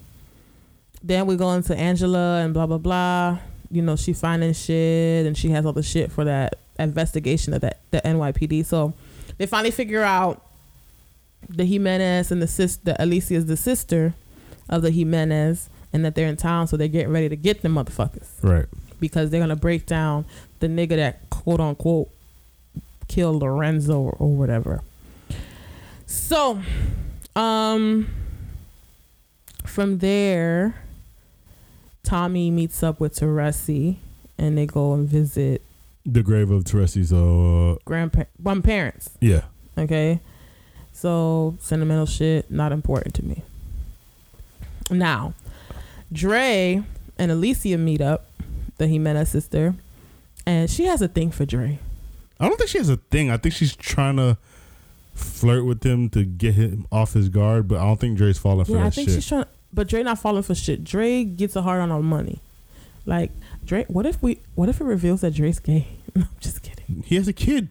Then 1.03 1.25
we 1.25 1.35
go 1.35 1.51
into 1.51 1.75
Angela 1.75 2.39
and 2.41 2.53
blah 2.53 2.65
blah 2.65 2.77
blah. 2.77 3.39
You 3.69 3.81
know 3.81 3.95
she 3.95 4.13
finding 4.13 4.53
shit 4.53 5.25
and 5.25 5.37
she 5.37 5.49
has 5.49 5.65
all 5.65 5.73
the 5.73 5.83
shit 5.83 6.11
for 6.11 6.23
that 6.25 6.55
investigation 6.79 7.53
of 7.53 7.61
that 7.61 7.79
the 7.91 8.01
NYPD. 8.01 8.65
So 8.65 8.93
they 9.37 9.45
finally 9.45 9.71
figure 9.71 10.03
out 10.03 10.45
the 11.49 11.65
Jimenez 11.65 12.31
and 12.31 12.41
the 12.41 12.47
sis 12.47 12.77
the 12.77 13.01
Alicia 13.03 13.35
is 13.35 13.45
the 13.47 13.57
sister 13.57 14.13
of 14.69 14.81
the 14.81 14.91
Jimenez 14.91 15.69
and 15.91 16.03
that 16.05 16.15
they're 16.15 16.27
in 16.27 16.37
town, 16.37 16.67
so 16.67 16.75
they're 16.77 16.87
getting 16.87 17.11
ready 17.11 17.29
to 17.29 17.35
get 17.35 17.61
them 17.61 17.75
motherfuckers 17.75 18.27
Right. 18.41 18.65
Because 19.03 19.29
they're 19.29 19.41
gonna 19.41 19.55
break 19.57 19.85
down 19.85 20.23
the 20.61 20.67
nigga 20.67 20.95
that 20.95 21.29
quote 21.29 21.59
unquote 21.59 22.09
killed 23.09 23.41
Lorenzo 23.41 23.99
or, 23.99 24.15
or 24.17 24.29
whatever. 24.33 24.81
So, 26.05 26.61
um, 27.35 28.07
from 29.65 29.97
there, 29.97 30.75
Tommy 32.03 32.49
meets 32.49 32.81
up 32.81 33.01
with 33.01 33.15
Teresi 33.15 33.97
and 34.37 34.57
they 34.57 34.65
go 34.65 34.93
and 34.93 35.07
visit 35.07 35.61
The 36.05 36.23
grave 36.23 36.49
of 36.49 36.63
Teresi's. 36.63 37.11
Uh, 37.11 37.75
grandparents, 37.83 38.65
parents. 38.65 39.09
yeah. 39.19 39.41
Okay. 39.77 40.21
So 40.93 41.57
sentimental 41.59 42.05
shit 42.05 42.49
not 42.49 42.71
important 42.71 43.15
to 43.15 43.25
me. 43.25 43.41
Now, 44.91 45.33
Dre 46.11 46.83
and 47.17 47.31
Alicia 47.31 47.77
meet 47.77 48.01
up, 48.01 48.25
the 48.77 48.87
Jimenez 48.87 49.29
sister, 49.29 49.75
and 50.45 50.69
she 50.69 50.85
has 50.85 51.01
a 51.01 51.07
thing 51.07 51.31
for 51.31 51.45
Dre. 51.45 51.79
I 52.39 52.47
don't 52.47 52.57
think 52.57 52.69
she 52.69 52.77
has 52.77 52.89
a 52.89 52.97
thing. 52.97 53.29
I 53.31 53.37
think 53.37 53.53
she's 53.55 53.75
trying 53.75 54.17
to 54.17 54.37
flirt 55.13 55.65
with 55.65 55.83
him 55.85 56.09
to 56.09 56.23
get 56.25 56.55
him 56.55 56.87
off 56.91 57.13
his 57.13 57.29
guard, 57.29 57.67
but 57.67 57.77
I 57.79 57.83
don't 57.83 57.99
think 57.99 58.17
Dre's 58.17 58.37
falling 58.37 58.65
for 58.65 58.73
Yeah, 58.73 58.85
I 58.85 58.89
think 58.89 59.09
shit. 59.09 59.15
she's 59.15 59.27
trying, 59.27 59.45
but 59.71 59.87
Dre 59.87 60.03
not 60.03 60.19
falling 60.19 60.43
for 60.43 60.55
shit. 60.55 60.83
Dre 60.83 61.23
gets 61.23 61.55
a 61.55 61.61
hard 61.61 61.81
on 61.81 61.91
on 61.91 62.03
money. 62.03 62.39
Like 63.05 63.31
Dre, 63.65 63.85
what 63.87 64.05
if 64.05 64.21
we? 64.23 64.39
What 64.55 64.69
if 64.69 64.79
it 64.81 64.85
reveals 64.85 65.21
that 65.21 65.33
Dre's 65.33 65.59
gay? 65.59 65.87
I'm 66.15 66.27
just 66.39 66.61
kidding. 66.61 67.03
he 67.05 67.15
has 67.15 67.27
a 67.27 67.33
kid 67.33 67.69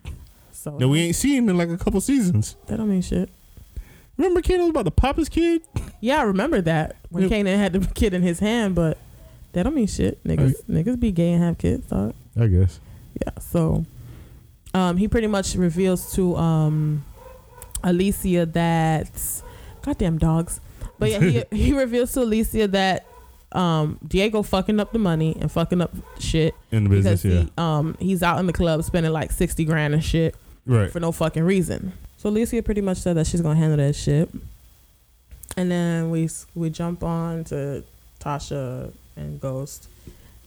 So 0.53 0.76
that 0.78 0.88
we 0.88 1.00
ain't 1.00 1.16
seen 1.16 1.48
in 1.48 1.57
like 1.59 1.68
a 1.70 1.78
couple 1.78 2.00
seasons. 2.00 2.57
that 2.66 2.76
don't 2.76 2.88
mean 2.90 3.03
shit. 3.03 3.28
Remember 4.18 4.42
Kanan 4.42 4.61
was 4.61 4.70
about 4.70 4.84
to 4.84 4.90
pop 4.90 5.16
his 5.16 5.28
kid? 5.30 5.62
Yeah, 6.00 6.18
I 6.20 6.22
remember 6.24 6.61
that 6.61 6.96
when 7.09 7.24
Yep. 7.24 7.32
Kanan 7.32 7.57
had 7.57 7.72
the 7.72 7.80
kid 7.94 8.12
in 8.14 8.22
his 8.22 8.40
hand, 8.40 8.74
but 8.74 8.98
that 9.53 9.62
don't 9.64 9.74
mean 9.74 9.86
shit. 9.86 10.22
Niggas, 10.24 10.64
niggas 10.68 10.98
be 10.98 11.12
gay 11.12 11.32
and 11.32 11.42
have 11.42 11.59
kids, 11.59 11.86
dog. 11.88 12.14
I 12.38 12.46
guess. 12.46 12.80
Yeah. 13.20 13.32
So, 13.40 13.84
um, 14.74 14.96
he 14.96 15.09
pretty 15.09 15.26
much 15.26 15.55
reveals 15.55 16.14
to 16.14 16.36
um, 16.36 17.05
Alicia 17.84 18.46
that, 18.46 19.11
goddamn 19.82 20.18
dogs. 20.18 20.61
But 20.98 21.11
yeah, 21.11 21.20
he 21.20 21.44
he 21.57 21.72
reveals 21.72 22.12
to 22.12 22.22
Alicia 22.22 22.68
that 22.68 23.07
um 23.53 23.98
Diego 24.07 24.42
fucking 24.42 24.80
up 24.80 24.92
the 24.92 24.98
money 24.98 25.36
and 25.38 25.53
fucking 25.53 25.82
up 25.82 25.92
shit 26.18 26.55
In 26.70 26.84
the 26.84 26.88
because 26.90 27.05
business, 27.22 27.34
yeah. 27.34 27.42
he 27.42 27.53
um 27.59 27.96
he's 28.00 28.22
out 28.22 28.38
in 28.40 28.46
the 28.46 28.53
club 28.55 28.82
spending 28.82 29.12
like 29.12 29.30
sixty 29.30 29.66
grand 29.66 29.92
and 29.92 30.03
shit 30.03 30.34
Right. 30.64 30.90
for 30.90 31.00
no 31.00 31.12
fucking 31.12 31.42
reason. 31.42 31.92
So 32.16 32.30
Alicia 32.30 32.62
pretty 32.62 32.80
much 32.80 32.96
said 32.98 33.16
that 33.18 33.26
she's 33.26 33.42
gonna 33.42 33.59
handle 33.59 33.76
that 33.76 33.94
shit. 33.94 34.30
And 35.57 35.70
then 35.70 36.11
we 36.11 36.30
we 36.55 36.70
jump 36.70 37.03
on 37.03 37.44
to 37.44 37.84
Tasha 38.20 38.92
and 39.16 39.40
Ghost, 39.40 39.88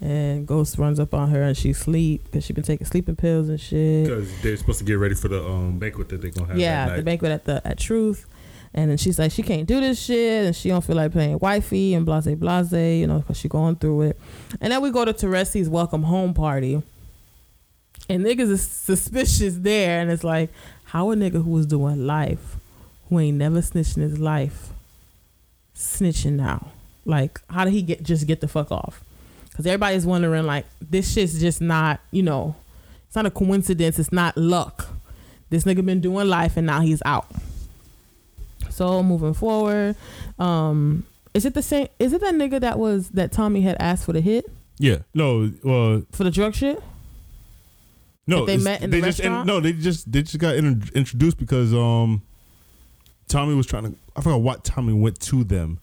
and 0.01 0.47
Ghost 0.47 0.77
runs 0.77 0.99
up 0.99 1.13
on 1.13 1.29
her 1.29 1.41
and 1.41 1.55
she 1.57 1.73
sleep 1.73 2.25
because 2.25 2.45
she 2.45 2.53
been 2.53 2.63
taking 2.63 2.85
sleeping 2.85 3.15
pills 3.15 3.49
and 3.49 3.59
shit. 3.59 4.05
Because 4.05 4.41
they're 4.41 4.57
supposed 4.57 4.79
to 4.79 4.85
get 4.85 4.95
ready 4.95 5.15
for 5.15 5.27
the 5.27 5.43
um, 5.43 5.79
banquet 5.79 6.09
that 6.09 6.21
they're 6.21 6.31
gonna 6.31 6.47
have. 6.47 6.57
Yeah, 6.57 6.95
the 6.95 7.01
banquet 7.03 7.31
at 7.31 7.45
the 7.45 7.61
at 7.65 7.79
Truth. 7.79 8.25
And 8.77 8.91
then 8.91 8.97
she's 8.97 9.17
like, 9.17 9.31
she 9.31 9.41
can't 9.41 9.65
do 9.65 9.79
this 9.79 10.03
shit, 10.03 10.45
and 10.47 10.53
she 10.53 10.67
don't 10.67 10.83
feel 10.83 10.97
like 10.97 11.13
playing 11.13 11.39
wifey 11.39 11.93
and 11.93 12.05
blase 12.05 12.27
blase, 12.35 12.73
you 12.73 13.07
know, 13.07 13.19
because 13.19 13.37
she 13.37 13.47
going 13.47 13.77
through 13.77 14.01
it. 14.01 14.19
And 14.59 14.73
then 14.73 14.81
we 14.81 14.91
go 14.91 15.05
to 15.05 15.13
Teresi's 15.13 15.69
welcome 15.69 16.03
home 16.03 16.33
party, 16.33 16.83
and 18.09 18.25
niggas 18.25 18.51
is 18.51 18.67
suspicious 18.67 19.59
there, 19.59 20.01
and 20.01 20.11
it's 20.11 20.25
like, 20.25 20.49
how 20.83 21.09
a 21.11 21.15
nigga 21.15 21.41
who 21.41 21.51
was 21.51 21.65
doing 21.65 22.05
life, 22.05 22.57
who 23.07 23.17
ain't 23.19 23.37
never 23.37 23.61
snitched 23.61 23.95
in 23.95 24.03
his 24.03 24.19
life, 24.19 24.73
snitching 25.73 26.33
now? 26.33 26.73
Like, 27.05 27.39
how 27.49 27.65
did 27.65 27.73
he 27.73 27.81
get 27.81 28.03
just 28.03 28.27
get 28.27 28.41
the 28.41 28.47
fuck 28.47 28.71
off? 28.71 29.03
Because 29.49 29.65
everybody's 29.67 30.05
wondering, 30.05 30.45
like, 30.45 30.65
this 30.81 31.13
shit's 31.13 31.39
just 31.39 31.61
not, 31.61 32.01
you 32.11 32.23
know, 32.23 32.55
it's 33.07 33.15
not 33.15 33.25
a 33.25 33.31
coincidence. 33.31 33.97
It's 33.99 34.11
not 34.11 34.35
luck. 34.35 34.89
This 35.49 35.63
nigga 35.63 35.85
been 35.85 36.01
doing 36.01 36.27
life 36.27 36.57
and 36.57 36.67
now 36.67 36.81
he's 36.81 37.01
out. 37.05 37.27
So 38.69 39.01
moving 39.01 39.33
forward, 39.33 39.95
um, 40.37 41.05
is 41.33 41.45
it 41.45 41.53
the 41.53 41.61
same? 41.61 41.87
Is 41.99 42.11
it 42.11 42.19
that 42.21 42.33
nigga 42.33 42.59
that 42.59 42.77
was 42.77 43.09
that 43.11 43.31
Tommy 43.31 43.61
had 43.61 43.77
asked 43.79 44.05
for 44.05 44.11
the 44.11 44.19
hit 44.19 44.45
Yeah. 44.79 44.97
No. 45.13 45.51
Well, 45.63 46.03
for 46.11 46.25
the 46.25 46.31
drug 46.31 46.55
shit? 46.55 46.81
no. 48.27 48.45
That 48.45 48.57
they 48.57 48.63
met 48.63 48.81
in 48.81 48.89
the 48.89 48.97
just 49.01 49.19
restaurant? 49.19 49.47
no. 49.47 49.61
They 49.61 49.71
just 49.71 50.11
they 50.11 50.23
just 50.23 50.37
got 50.39 50.55
in, 50.55 50.83
introduced 50.93 51.37
because 51.37 51.73
um, 51.73 52.21
Tommy 53.29 53.55
was 53.55 53.65
trying 53.65 53.83
to. 53.83 53.95
I 54.17 54.21
forgot 54.21 54.41
what 54.41 54.63
Tommy 54.65 54.91
went 54.93 55.19
to 55.21 55.45
them. 55.45 55.79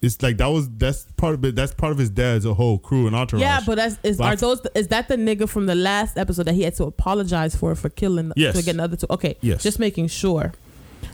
It's 0.00 0.22
like 0.22 0.36
that 0.36 0.46
was 0.46 0.68
that's 0.70 1.04
part 1.16 1.34
of 1.34 1.44
it. 1.44 1.56
That's 1.56 1.74
part 1.74 1.90
of 1.92 1.98
his 1.98 2.08
dad's 2.10 2.44
a 2.44 2.54
whole 2.54 2.78
crew 2.78 3.06
and 3.08 3.16
entourage. 3.16 3.42
Yeah, 3.42 3.60
but 3.66 3.76
that's 3.76 3.98
is 4.04 4.20
are 4.20 4.36
those 4.36 4.60
is 4.76 4.88
that 4.88 5.08
the 5.08 5.16
nigga 5.16 5.48
from 5.48 5.66
the 5.66 5.74
last 5.74 6.16
episode 6.16 6.44
that 6.44 6.54
he 6.54 6.62
had 6.62 6.74
to 6.76 6.84
apologize 6.84 7.56
for 7.56 7.74
for 7.74 7.88
killing 7.88 8.32
Yes. 8.36 8.56
to 8.56 8.62
get 8.62 8.74
another 8.74 8.96
two? 8.96 9.06
Okay, 9.10 9.36
Yes. 9.40 9.62
just 9.62 9.78
making 9.80 10.06
sure. 10.08 10.52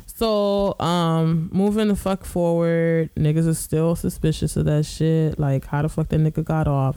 So, 0.06 0.78
um, 0.80 1.48
moving 1.52 1.88
the 1.88 1.96
fuck 1.96 2.24
forward, 2.24 3.10
niggas 3.16 3.48
are 3.48 3.54
still 3.54 3.96
suspicious 3.96 4.56
of 4.56 4.64
that 4.66 4.86
shit. 4.86 5.38
Like, 5.40 5.66
how 5.66 5.82
the 5.82 5.88
fuck 5.88 6.08
that 6.10 6.20
nigga 6.20 6.44
got 6.44 6.68
off? 6.68 6.96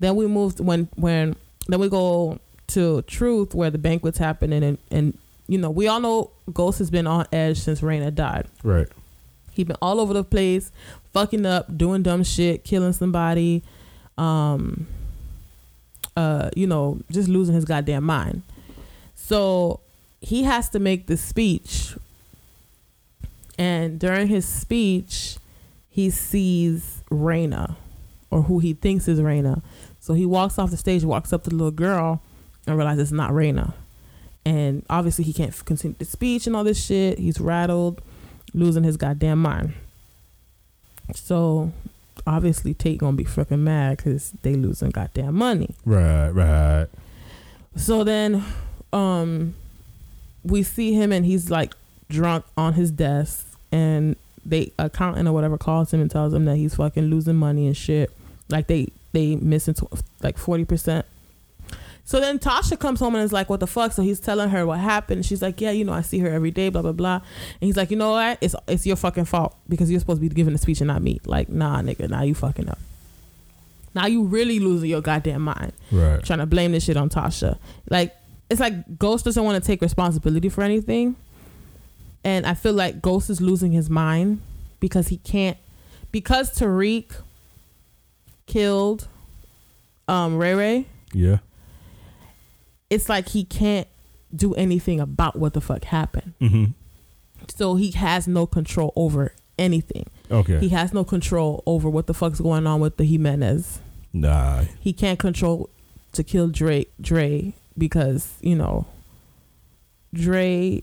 Then 0.00 0.16
we 0.16 0.26
moved 0.26 0.60
when 0.60 0.88
when 0.96 1.36
then 1.68 1.80
we 1.80 1.88
go 1.88 2.38
to 2.68 3.02
Truth 3.02 3.54
where 3.54 3.70
the 3.70 3.78
banquet's 3.78 4.18
happening 4.18 4.62
and 4.62 4.76
and 4.90 5.16
you 5.46 5.56
know 5.56 5.70
we 5.70 5.86
all 5.88 6.00
know 6.00 6.30
Ghost 6.52 6.78
has 6.80 6.90
been 6.90 7.06
on 7.06 7.26
edge 7.32 7.58
since 7.60 7.80
Raina 7.80 8.14
died. 8.14 8.46
right. 8.62 8.88
He's 9.52 9.66
been 9.66 9.76
all 9.82 9.98
over 9.98 10.14
the 10.14 10.22
place, 10.22 10.70
fucking 11.12 11.46
up, 11.46 11.76
doing 11.76 12.02
dumb 12.02 12.24
shit, 12.24 12.64
killing 12.64 12.92
somebody, 12.92 13.62
um, 14.16 14.86
uh, 16.16 16.50
you 16.56 16.66
know, 16.66 17.00
just 17.10 17.28
losing 17.28 17.54
his 17.54 17.64
goddamn 17.64 18.04
mind. 18.04 18.42
So 19.14 19.80
he 20.20 20.44
has 20.44 20.68
to 20.70 20.78
make 20.78 21.06
this 21.06 21.20
speech, 21.20 21.94
and 23.58 23.98
during 23.98 24.28
his 24.28 24.46
speech, 24.46 25.36
he 25.88 26.10
sees 26.10 27.02
Raina, 27.10 27.76
or 28.30 28.42
who 28.42 28.58
he 28.58 28.74
thinks 28.74 29.08
is 29.08 29.20
Raina. 29.20 29.62
So 30.00 30.14
he 30.14 30.24
walks 30.24 30.58
off 30.58 30.70
the 30.70 30.76
stage, 30.76 31.04
walks 31.04 31.32
up 31.32 31.44
to 31.44 31.50
the 31.50 31.56
little 31.56 31.70
girl, 31.70 32.22
and 32.66 32.76
realizes 32.76 33.04
it's 33.04 33.12
not 33.12 33.32
Raina. 33.32 33.74
And 34.44 34.84
obviously, 34.88 35.24
he 35.24 35.32
can't 35.32 35.54
continue 35.64 35.96
the 35.98 36.04
speech 36.04 36.46
and 36.46 36.56
all 36.56 36.64
this 36.64 36.82
shit. 36.82 37.18
He's 37.18 37.40
rattled 37.40 38.00
losing 38.54 38.84
his 38.84 38.96
goddamn 38.96 39.42
mind. 39.42 39.74
So 41.14 41.72
obviously 42.26 42.74
Tate 42.74 42.98
gonna 42.98 43.16
be 43.16 43.24
freaking 43.24 43.60
mad 43.60 43.96
because 43.98 44.32
they 44.42 44.54
losing 44.54 44.90
goddamn 44.90 45.34
money. 45.34 45.74
Right. 45.84 46.30
Right. 46.30 46.86
So 47.76 48.04
then, 48.04 48.44
um, 48.92 49.54
we 50.44 50.62
see 50.62 50.92
him 50.92 51.12
and 51.12 51.24
he's 51.24 51.50
like 51.50 51.74
drunk 52.08 52.44
on 52.56 52.74
his 52.74 52.90
desk, 52.90 53.46
and 53.70 54.16
they 54.44 54.72
accountant 54.78 55.28
or 55.28 55.32
whatever 55.32 55.58
calls 55.58 55.92
him 55.92 56.00
and 56.00 56.10
tells 56.10 56.32
him 56.32 56.44
that 56.46 56.56
he's 56.56 56.74
fucking 56.74 57.04
losing 57.04 57.36
money 57.36 57.66
and 57.66 57.76
shit. 57.76 58.10
Like 58.48 58.66
they 58.66 58.88
they 59.12 59.36
missing 59.36 59.74
tw- 59.74 60.00
like 60.22 60.38
forty 60.38 60.64
percent. 60.64 61.06
So 62.08 62.20
then 62.20 62.38
Tasha 62.38 62.78
comes 62.78 63.00
home 63.00 63.14
and 63.16 63.22
is 63.22 63.34
like, 63.34 63.50
"What 63.50 63.60
the 63.60 63.66
fuck?" 63.66 63.92
So 63.92 64.00
he's 64.02 64.18
telling 64.18 64.48
her 64.48 64.64
what 64.64 64.78
happened. 64.78 65.26
She's 65.26 65.42
like, 65.42 65.60
"Yeah, 65.60 65.72
you 65.72 65.84
know, 65.84 65.92
I 65.92 66.00
see 66.00 66.20
her 66.20 66.30
every 66.30 66.50
day, 66.50 66.70
blah 66.70 66.80
blah 66.80 66.92
blah." 66.92 67.16
And 67.16 67.66
he's 67.68 67.76
like, 67.76 67.90
"You 67.90 67.98
know 67.98 68.12
what? 68.12 68.38
It's 68.40 68.54
it's 68.66 68.86
your 68.86 68.96
fucking 68.96 69.26
fault 69.26 69.54
because 69.68 69.90
you're 69.90 70.00
supposed 70.00 70.22
to 70.22 70.26
be 70.26 70.34
giving 70.34 70.54
the 70.54 70.58
speech 70.58 70.80
and 70.80 70.88
not 70.88 71.02
me." 71.02 71.20
Like, 71.26 71.50
nah, 71.50 71.82
nigga, 71.82 72.08
now 72.08 72.22
you 72.22 72.34
fucking 72.34 72.66
up. 72.70 72.78
Now 73.94 74.06
you 74.06 74.22
really 74.24 74.58
losing 74.58 74.88
your 74.88 75.02
goddamn 75.02 75.42
mind 75.42 75.72
Right. 75.92 76.22
trying 76.24 76.38
to 76.38 76.46
blame 76.46 76.72
this 76.72 76.84
shit 76.84 76.96
on 76.96 77.10
Tasha. 77.10 77.58
Like 77.90 78.16
it's 78.48 78.60
like 78.60 78.98
Ghost 78.98 79.26
doesn't 79.26 79.44
want 79.44 79.62
to 79.62 79.66
take 79.66 79.82
responsibility 79.82 80.48
for 80.48 80.62
anything. 80.64 81.14
And 82.24 82.46
I 82.46 82.54
feel 82.54 82.72
like 82.72 83.02
Ghost 83.02 83.28
is 83.28 83.42
losing 83.42 83.72
his 83.72 83.90
mind 83.90 84.40
because 84.80 85.08
he 85.08 85.18
can't 85.18 85.58
because 86.10 86.58
Tariq 86.58 87.10
killed 88.46 89.08
um 90.06 90.38
Ray 90.38 90.54
Ray, 90.54 90.86
Yeah. 91.12 91.38
It's 92.90 93.08
like 93.08 93.28
he 93.28 93.44
can't 93.44 93.86
do 94.34 94.54
anything 94.54 95.00
about 95.00 95.36
what 95.36 95.52
the 95.54 95.60
fuck 95.60 95.84
happened. 95.84 96.34
Mm-hmm. 96.40 96.64
So 97.54 97.76
he 97.76 97.90
has 97.92 98.26
no 98.28 98.46
control 98.46 98.92
over 98.96 99.32
anything. 99.58 100.06
Okay. 100.30 100.58
He 100.58 100.68
has 100.70 100.92
no 100.92 101.04
control 101.04 101.62
over 101.66 101.88
what 101.88 102.06
the 102.06 102.14
fuck's 102.14 102.40
going 102.40 102.66
on 102.66 102.80
with 102.80 102.96
the 102.96 103.04
Jimenez. 103.04 103.80
nah. 104.12 104.64
he 104.80 104.92
can't 104.92 105.18
control 105.18 105.70
to 106.12 106.22
kill 106.24 106.48
Dre 106.48 106.86
Dre 107.00 107.52
because 107.76 108.34
you 108.40 108.54
know 108.56 108.86
Dre 110.14 110.82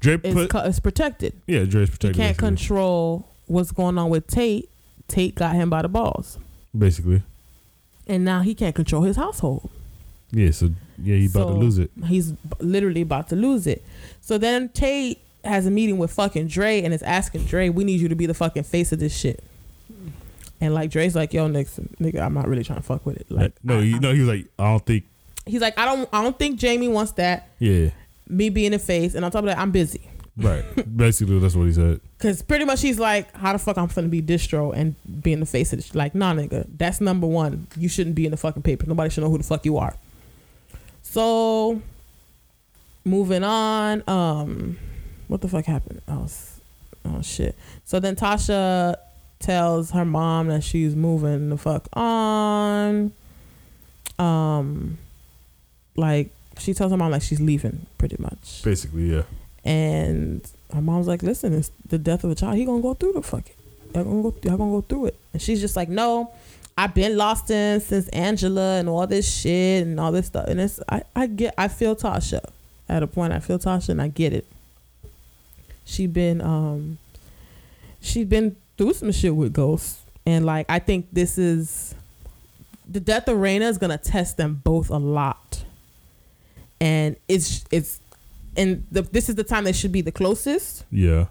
Dre 0.00 0.18
is, 0.22 0.34
put. 0.34 0.50
co- 0.50 0.60
is 0.60 0.80
protected. 0.80 1.34
yeah. 1.46 1.64
Dre's 1.64 1.90
He 1.90 1.96
can't 1.98 2.16
basically. 2.16 2.34
control 2.48 3.28
what's 3.46 3.70
going 3.70 3.98
on 3.98 4.10
with 4.10 4.26
Tate. 4.26 4.68
Tate 5.08 5.34
got 5.34 5.54
him 5.54 5.70
by 5.70 5.80
the 5.82 5.88
balls, 5.88 6.38
Basically. 6.76 7.22
and 8.06 8.24
now 8.24 8.42
he 8.42 8.54
can't 8.54 8.74
control 8.74 9.02
his 9.02 9.16
household. 9.16 9.70
Yeah. 10.30 10.50
So 10.50 10.70
yeah, 11.02 11.16
he 11.16 11.26
about 11.26 11.48
to 11.48 11.54
lose 11.54 11.78
it. 11.78 11.90
He's 12.06 12.32
literally 12.60 13.00
about 13.02 13.28
to 13.28 13.36
lose 13.36 13.66
it. 13.66 13.84
So 14.20 14.36
then 14.38 14.68
Tate 14.70 15.20
has 15.44 15.66
a 15.66 15.70
meeting 15.70 15.98
with 15.98 16.10
fucking 16.12 16.48
Dre 16.48 16.82
and 16.82 16.92
is 16.92 17.02
asking 17.02 17.44
Dre, 17.46 17.68
"We 17.70 17.84
need 17.84 18.00
you 18.00 18.08
to 18.08 18.14
be 18.14 18.26
the 18.26 18.34
fucking 18.34 18.64
face 18.64 18.92
of 18.92 18.98
this 18.98 19.16
shit." 19.16 19.42
And 20.60 20.74
like 20.74 20.90
Dre's 20.90 21.14
like, 21.14 21.32
"Yo, 21.32 21.48
nigga, 21.48 21.88
nigga, 22.00 22.20
I'm 22.20 22.34
not 22.34 22.48
really 22.48 22.64
trying 22.64 22.78
to 22.80 22.82
fuck 22.84 23.06
with 23.06 23.16
it." 23.18 23.30
Like, 23.30 23.52
no, 23.62 23.78
I- 23.78 23.82
he, 23.82 23.94
I- 23.94 23.98
no, 23.98 24.12
he 24.12 24.20
was 24.20 24.28
like, 24.28 24.46
I 24.58 24.64
don't 24.70 24.84
think. 24.84 25.04
he's 25.46 25.60
like, 25.60 25.78
"I 25.78 25.84
don't, 25.84 26.08
I 26.12 26.22
don't 26.22 26.38
think 26.38 26.58
Jamie 26.58 26.88
wants 26.88 27.12
that." 27.12 27.48
Yeah. 27.58 27.90
me 28.28 28.50
being 28.50 28.72
the 28.72 28.78
face, 28.78 29.14
and 29.14 29.24
on 29.24 29.30
top 29.30 29.40
of 29.44 29.46
that, 29.46 29.58
I'm 29.58 29.70
busy. 29.70 30.02
Right. 30.36 30.64
Basically, 30.96 31.38
that's 31.38 31.54
what 31.56 31.64
he 31.66 31.72
said. 31.72 32.00
Cause 32.18 32.42
pretty 32.42 32.64
much 32.64 32.80
he's 32.80 32.98
like, 32.98 33.34
how 33.36 33.52
the 33.52 33.58
fuck 33.58 33.76
I'm 33.78 33.88
finna 33.88 34.10
be 34.10 34.20
distro 34.22 34.72
and 34.76 34.94
be 35.22 35.32
in 35.32 35.40
the 35.40 35.46
face 35.46 35.72
of 35.72 35.78
this? 35.78 35.94
Like, 35.94 36.14
nah, 36.14 36.32
nigga, 36.34 36.66
that's 36.76 37.00
number 37.00 37.26
one. 37.26 37.66
You 37.76 37.88
shouldn't 37.88 38.14
be 38.16 38.24
in 38.24 38.30
the 38.32 38.36
fucking 38.36 38.62
paper. 38.62 38.84
Nobody 38.86 39.10
should 39.10 39.22
know 39.24 39.30
who 39.30 39.38
the 39.38 39.44
fuck 39.44 39.64
you 39.64 39.78
are. 39.78 39.96
So, 41.10 41.80
moving 43.02 43.42
on. 43.42 44.02
Um, 44.06 44.78
what 45.28 45.40
the 45.40 45.48
fuck 45.48 45.64
happened? 45.64 46.02
Oh, 46.06 46.28
oh 47.06 47.22
shit. 47.22 47.56
So 47.86 47.98
then 47.98 48.14
Tasha 48.14 48.96
tells 49.38 49.92
her 49.92 50.04
mom 50.04 50.48
that 50.48 50.62
she's 50.62 50.94
moving 50.94 51.48
the 51.48 51.56
fuck 51.56 51.88
on. 51.94 53.12
Um, 54.18 54.98
like 55.96 56.28
she 56.58 56.74
tells 56.74 56.90
her 56.90 56.98
mom 56.98 57.12
like 57.12 57.22
she's 57.22 57.40
leaving, 57.40 57.86
pretty 57.96 58.16
much. 58.18 58.62
Basically, 58.62 59.10
yeah. 59.10 59.22
And 59.64 60.46
her 60.74 60.82
mom's 60.82 61.08
like, 61.08 61.22
"Listen, 61.22 61.54
it's 61.54 61.70
the 61.88 61.98
death 61.98 62.22
of 62.22 62.30
a 62.32 62.34
child. 62.34 62.56
He 62.56 62.66
gonna 62.66 62.82
go 62.82 62.92
through 62.92 63.12
the 63.14 63.22
fuck 63.22 63.48
it. 63.48 63.56
Y'all 63.94 64.04
gonna 64.04 64.22
go. 64.22 64.34
Y'all 64.42 64.58
gonna 64.58 64.72
go 64.72 64.82
through 64.82 65.06
it." 65.06 65.16
And 65.32 65.40
she's 65.40 65.60
just 65.60 65.74
like, 65.74 65.88
"No, 65.88 66.32
I've 66.78 66.94
been 66.94 67.16
lost 67.16 67.50
in 67.50 67.80
since 67.80 68.08
Angela 68.08 68.78
and 68.78 68.88
all 68.88 69.06
this 69.06 69.28
shit 69.40 69.82
and 69.86 69.98
all 69.98 70.12
this 70.12 70.26
stuff." 70.26 70.46
And 70.48 70.60
it's 70.60 70.78
I 70.88 71.02
I 71.16 71.26
get 71.26 71.52
I 71.58 71.68
feel 71.68 71.96
Tasha 71.96 72.40
at 72.88 73.02
a 73.02 73.06
point. 73.06 73.32
I 73.32 73.40
feel 73.40 73.58
Tasha 73.58 73.90
and 73.90 74.00
I 74.00 74.08
get 74.08 74.32
it. 74.32 74.46
She 75.84 76.06
been 76.06 76.40
um 76.40 76.98
she's 78.00 78.26
been 78.26 78.56
through 78.76 78.92
some 78.94 79.10
shit 79.12 79.34
with 79.34 79.52
ghosts 79.52 80.02
and 80.24 80.46
like 80.46 80.66
I 80.68 80.78
think 80.78 81.08
this 81.12 81.36
is 81.36 81.94
the 82.88 83.00
death 83.00 83.26
of 83.28 83.36
Raina 83.38 83.68
is 83.68 83.76
gonna 83.78 83.98
test 83.98 84.36
them 84.36 84.60
both 84.62 84.88
a 84.90 84.98
lot. 84.98 85.64
And 86.80 87.16
it's 87.26 87.64
it's 87.72 88.00
and 88.56 88.86
the, 88.90 89.02
this 89.02 89.28
is 89.28 89.34
the 89.34 89.44
time 89.44 89.64
they 89.64 89.72
should 89.72 89.92
be 89.92 90.00
the 90.00 90.12
closest, 90.12 90.84
Yeah. 90.90 91.26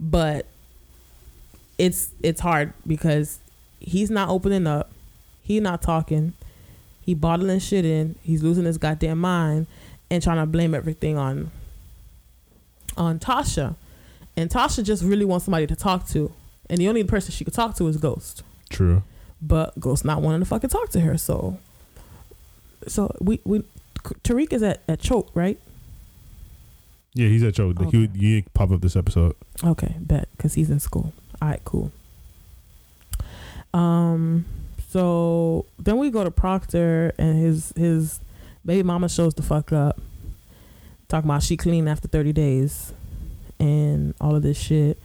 but 0.00 0.46
it's 1.78 2.10
it's 2.22 2.40
hard 2.40 2.72
because 2.86 3.38
he's 3.84 4.10
not 4.10 4.28
opening 4.28 4.66
up, 4.66 4.90
he's 5.42 5.62
not 5.62 5.82
talking, 5.82 6.34
he 7.00 7.14
bottling 7.14 7.58
shit 7.58 7.84
in, 7.84 8.16
he's 8.22 8.42
losing 8.42 8.64
his 8.64 8.78
goddamn 8.78 9.18
mind, 9.18 9.66
and 10.10 10.22
trying 10.22 10.38
to 10.38 10.46
blame 10.46 10.74
everything 10.74 11.16
on 11.16 11.50
on 12.96 13.18
Tasha, 13.18 13.74
and 14.36 14.50
Tasha 14.50 14.84
just 14.84 15.02
really 15.02 15.24
wants 15.24 15.46
somebody 15.46 15.66
to 15.66 15.76
talk 15.76 16.06
to, 16.08 16.32
and 16.68 16.78
the 16.78 16.88
only 16.88 17.04
person 17.04 17.32
she 17.32 17.44
could 17.44 17.54
talk 17.54 17.74
to 17.76 17.88
is 17.88 17.96
Ghost, 17.96 18.42
True. 18.70 19.02
but 19.40 19.78
Ghost 19.80 20.04
not 20.04 20.20
wanting 20.20 20.40
to 20.40 20.46
fucking 20.46 20.70
talk 20.70 20.90
to 20.90 21.00
her, 21.00 21.16
so 21.16 21.58
so 22.86 23.14
we 23.20 23.40
we 23.44 23.64
Tariq 24.24 24.52
is 24.52 24.62
at 24.62 24.82
at 24.88 25.00
choke 25.00 25.30
right. 25.34 25.58
Yeah, 27.14 27.28
he's 27.28 27.42
at 27.42 27.54
choke. 27.54 27.78
Okay. 27.78 28.08
He, 28.14 28.18
he 28.18 28.44
pop 28.54 28.70
up 28.70 28.80
this 28.80 28.96
episode. 28.96 29.36
Okay, 29.62 29.96
bet 30.00 30.28
because 30.36 30.54
he's 30.54 30.70
in 30.70 30.80
school. 30.80 31.12
All 31.40 31.48
right, 31.48 31.60
cool. 31.64 31.92
Um, 33.74 34.44
so 34.88 35.66
then 35.78 35.98
we 35.98 36.10
go 36.10 36.24
to 36.24 36.30
Proctor 36.30 37.12
and 37.18 37.38
his 37.38 37.72
his 37.76 38.20
baby 38.64 38.82
mama 38.82 39.08
shows 39.08 39.34
the 39.34 39.42
fuck 39.42 39.72
up, 39.72 40.00
talking 41.08 41.28
about 41.28 41.42
she 41.42 41.56
clean 41.56 41.88
after 41.88 42.08
thirty 42.08 42.32
days, 42.32 42.92
and 43.58 44.14
all 44.20 44.34
of 44.36 44.42
this 44.42 44.58
shit, 44.58 44.98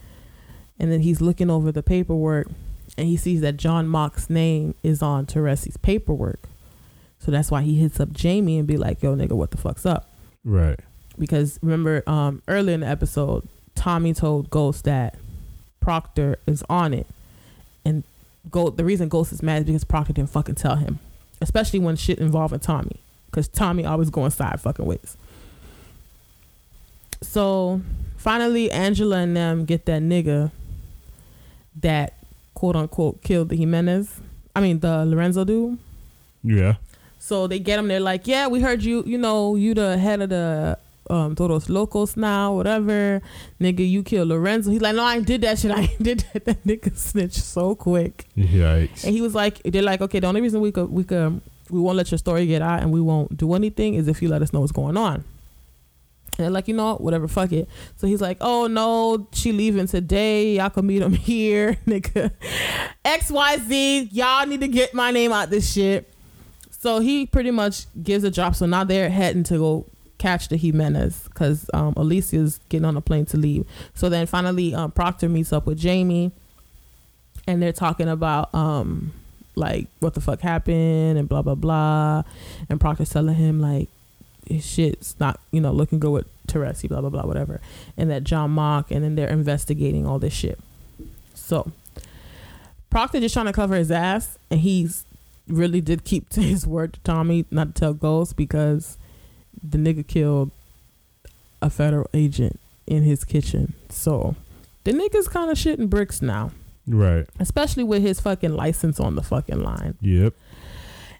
and 0.78 0.92
then 0.92 1.00
he's 1.00 1.20
looking 1.20 1.50
over 1.50 1.72
the 1.72 1.82
paperwork, 1.82 2.48
and 2.98 3.06
he 3.08 3.16
sees 3.16 3.40
that 3.40 3.56
John 3.56 3.88
Mock's 3.88 4.28
name 4.28 4.74
is 4.82 5.02
on 5.02 5.24
Teresi's 5.26 5.78
paperwork, 5.78 6.40
so 7.18 7.30
that's 7.30 7.50
why 7.50 7.62
he 7.62 7.76
hits 7.76 7.98
up 8.00 8.12
Jamie 8.12 8.58
and 8.58 8.66
be 8.68 8.76
like, 8.76 9.02
"Yo, 9.02 9.16
nigga, 9.16 9.32
what 9.32 9.50
the 9.50 9.56
fuck's 9.58 9.86
up?" 9.86 10.10
Right. 10.44 10.78
because 11.18 11.58
remember 11.62 12.02
um 12.06 12.42
earlier 12.48 12.74
in 12.74 12.80
the 12.80 12.86
episode 12.86 13.46
tommy 13.74 14.14
told 14.14 14.48
ghost 14.50 14.84
that 14.84 15.16
proctor 15.80 16.38
is 16.46 16.62
on 16.70 16.94
it 16.94 17.06
Ghost, 18.50 18.76
the 18.76 18.84
reason 18.84 19.08
ghost 19.08 19.32
is 19.32 19.42
mad 19.42 19.58
is 19.62 19.64
because 19.66 19.84
proctor 19.84 20.12
didn't 20.12 20.30
fucking 20.30 20.54
tell 20.56 20.76
him 20.76 20.98
especially 21.40 21.78
when 21.78 21.94
shit 21.96 22.18
involving 22.18 22.58
tommy 22.60 22.96
because 23.26 23.46
tommy 23.48 23.84
always 23.84 24.10
going 24.10 24.30
side 24.30 24.60
fucking 24.60 24.84
ways 24.86 25.16
so 27.22 27.80
finally 28.16 28.70
angela 28.70 29.18
and 29.18 29.36
them 29.36 29.64
get 29.64 29.84
that 29.86 30.02
nigga 30.02 30.50
that 31.80 32.14
quote 32.54 32.76
unquote 32.76 33.22
killed 33.22 33.48
the 33.48 33.56
jimenez 33.56 34.20
i 34.54 34.60
mean 34.60 34.80
the 34.80 35.04
lorenzo 35.04 35.44
dude 35.44 35.78
Yeah. 36.42 36.74
so 37.18 37.46
they 37.46 37.58
get 37.58 37.78
him. 37.78 37.88
They're 37.88 38.00
like, 38.00 38.26
"Yeah, 38.28 38.46
we 38.46 38.60
heard 38.60 38.82
you. 38.84 39.02
You 39.04 39.18
know, 39.18 39.56
you 39.56 39.74
the 39.74 39.98
head 39.98 40.22
of 40.22 40.28
the 40.30 40.78
um 41.10 41.34
Todos 41.34 41.68
Locos 41.68 42.16
now, 42.16 42.54
whatever. 42.54 43.22
Nigga, 43.60 43.88
you 43.88 44.02
killed 44.02 44.28
Lorenzo." 44.28 44.70
He's 44.70 44.80
like, 44.80 44.94
"No, 44.96 45.04
I 45.04 45.20
did 45.20 45.42
that 45.42 45.58
shit. 45.58 45.70
I 45.74 45.94
did 46.00 46.24
that." 46.32 46.44
That 46.44 46.64
nigga 46.64 46.96
snitched 46.96 47.36
so 47.42 47.74
quick. 47.74 48.26
Yikes. 48.36 49.04
And 49.04 49.14
he 49.14 49.20
was 49.20 49.34
like, 49.34 49.62
"They're 49.64 49.82
like, 49.82 50.00
okay, 50.00 50.20
the 50.20 50.26
only 50.26 50.40
reason 50.40 50.60
we 50.60 50.72
could 50.72 50.90
we 50.90 51.04
could 51.04 51.40
we 51.70 51.80
won't 51.80 51.96
let 51.96 52.10
your 52.10 52.18
story 52.18 52.46
get 52.46 52.62
out 52.62 52.80
and 52.80 52.90
we 52.92 53.00
won't 53.00 53.36
do 53.36 53.52
anything 53.54 53.94
is 53.94 54.08
if 54.08 54.22
you 54.22 54.28
let 54.28 54.42
us 54.42 54.52
know 54.52 54.60
what's 54.60 54.72
going 54.72 54.96
on." 54.96 55.24
And 56.36 56.44
they're 56.44 56.50
like, 56.50 56.68
you 56.68 56.74
know, 56.74 56.92
what? 56.92 57.00
whatever, 57.00 57.26
fuck 57.26 57.50
it. 57.52 57.68
So 57.96 58.06
he's 58.06 58.20
like, 58.20 58.38
oh 58.40 58.68
no, 58.68 59.26
she 59.32 59.50
leaving 59.50 59.88
today. 59.88 60.56
Y'all 60.56 60.70
can 60.70 60.86
meet 60.86 61.02
him 61.02 61.12
here, 61.30 61.76
nigga. 61.86 62.30
X 63.04 63.30
Y 63.30 63.56
Z. 63.58 64.08
Y'all 64.12 64.46
need 64.46 64.60
to 64.60 64.68
get 64.68 64.94
my 64.94 65.10
name 65.10 65.32
out 65.32 65.50
this 65.50 65.72
shit. 65.72 66.12
So 66.70 67.00
he 67.00 67.26
pretty 67.26 67.50
much 67.50 67.86
gives 68.00 68.22
a 68.22 68.30
drop. 68.30 68.54
So 68.54 68.66
now 68.66 68.84
they're 68.84 69.10
heading 69.10 69.42
to 69.44 69.58
go 69.58 69.86
catch 70.18 70.48
the 70.48 70.56
Jimenez 70.56 71.24
because 71.24 71.70
um, 71.72 71.94
Alicia's 71.96 72.60
getting 72.68 72.84
on 72.84 72.96
a 72.96 73.00
plane 73.00 73.26
to 73.26 73.36
leave. 73.36 73.66
So 73.94 74.08
then 74.08 74.26
finally, 74.26 74.74
um, 74.74 74.90
Proctor 74.90 75.28
meets 75.28 75.52
up 75.52 75.66
with 75.66 75.78
Jamie, 75.78 76.32
and 77.46 77.62
they're 77.62 77.72
talking 77.72 78.08
about 78.08 78.54
um, 78.54 79.12
like 79.54 79.86
what 80.00 80.14
the 80.14 80.20
fuck 80.20 80.40
happened 80.40 81.18
and 81.18 81.28
blah 81.28 81.42
blah 81.42 81.54
blah. 81.54 82.22
And 82.68 82.80
Proctor's 82.80 83.10
telling 83.10 83.36
him 83.36 83.60
like 83.60 83.88
his 84.46 84.66
shit's 84.66 85.18
not 85.18 85.40
you 85.50 85.60
know 85.60 85.72
looking 85.72 85.98
good 85.98 86.10
with 86.10 86.46
Teresi, 86.46 86.88
blah 86.88 87.00
blah 87.00 87.10
blah, 87.10 87.22
whatever. 87.24 87.60
And 87.96 88.10
that 88.10 88.24
John 88.24 88.50
Mock, 88.50 88.90
and 88.90 89.04
then 89.04 89.14
they're 89.14 89.28
investigating 89.28 90.06
all 90.06 90.18
this 90.18 90.34
shit. 90.34 90.58
So 91.34 91.72
Proctor 92.90 93.20
just 93.20 93.32
trying 93.32 93.46
to 93.46 93.52
cover 93.52 93.76
his 93.76 93.90
ass, 93.90 94.38
and 94.50 94.60
he's 94.60 95.04
really 95.46 95.80
did 95.80 96.04
keep 96.04 96.28
to 96.30 96.42
his 96.42 96.66
word 96.66 96.94
to 96.94 97.00
Tommy 97.00 97.46
not 97.50 97.74
to 97.74 97.80
tell 97.80 97.94
Ghost 97.94 98.36
because 98.36 98.97
the 99.62 99.78
nigga 99.78 100.06
killed 100.06 100.50
a 101.60 101.70
federal 101.70 102.08
agent 102.14 102.58
in 102.86 103.02
his 103.02 103.24
kitchen. 103.24 103.74
So 103.88 104.34
the 104.84 104.92
nigga's 104.92 105.28
kind 105.28 105.50
of 105.50 105.56
shitting 105.58 105.88
bricks 105.90 106.22
now, 106.22 106.52
Right. 106.86 107.26
especially 107.38 107.84
with 107.84 108.02
his 108.02 108.20
fucking 108.20 108.54
license 108.54 108.98
on 109.00 109.14
the 109.14 109.22
fucking 109.22 109.60
line. 109.62 109.96
Yep. 110.00 110.34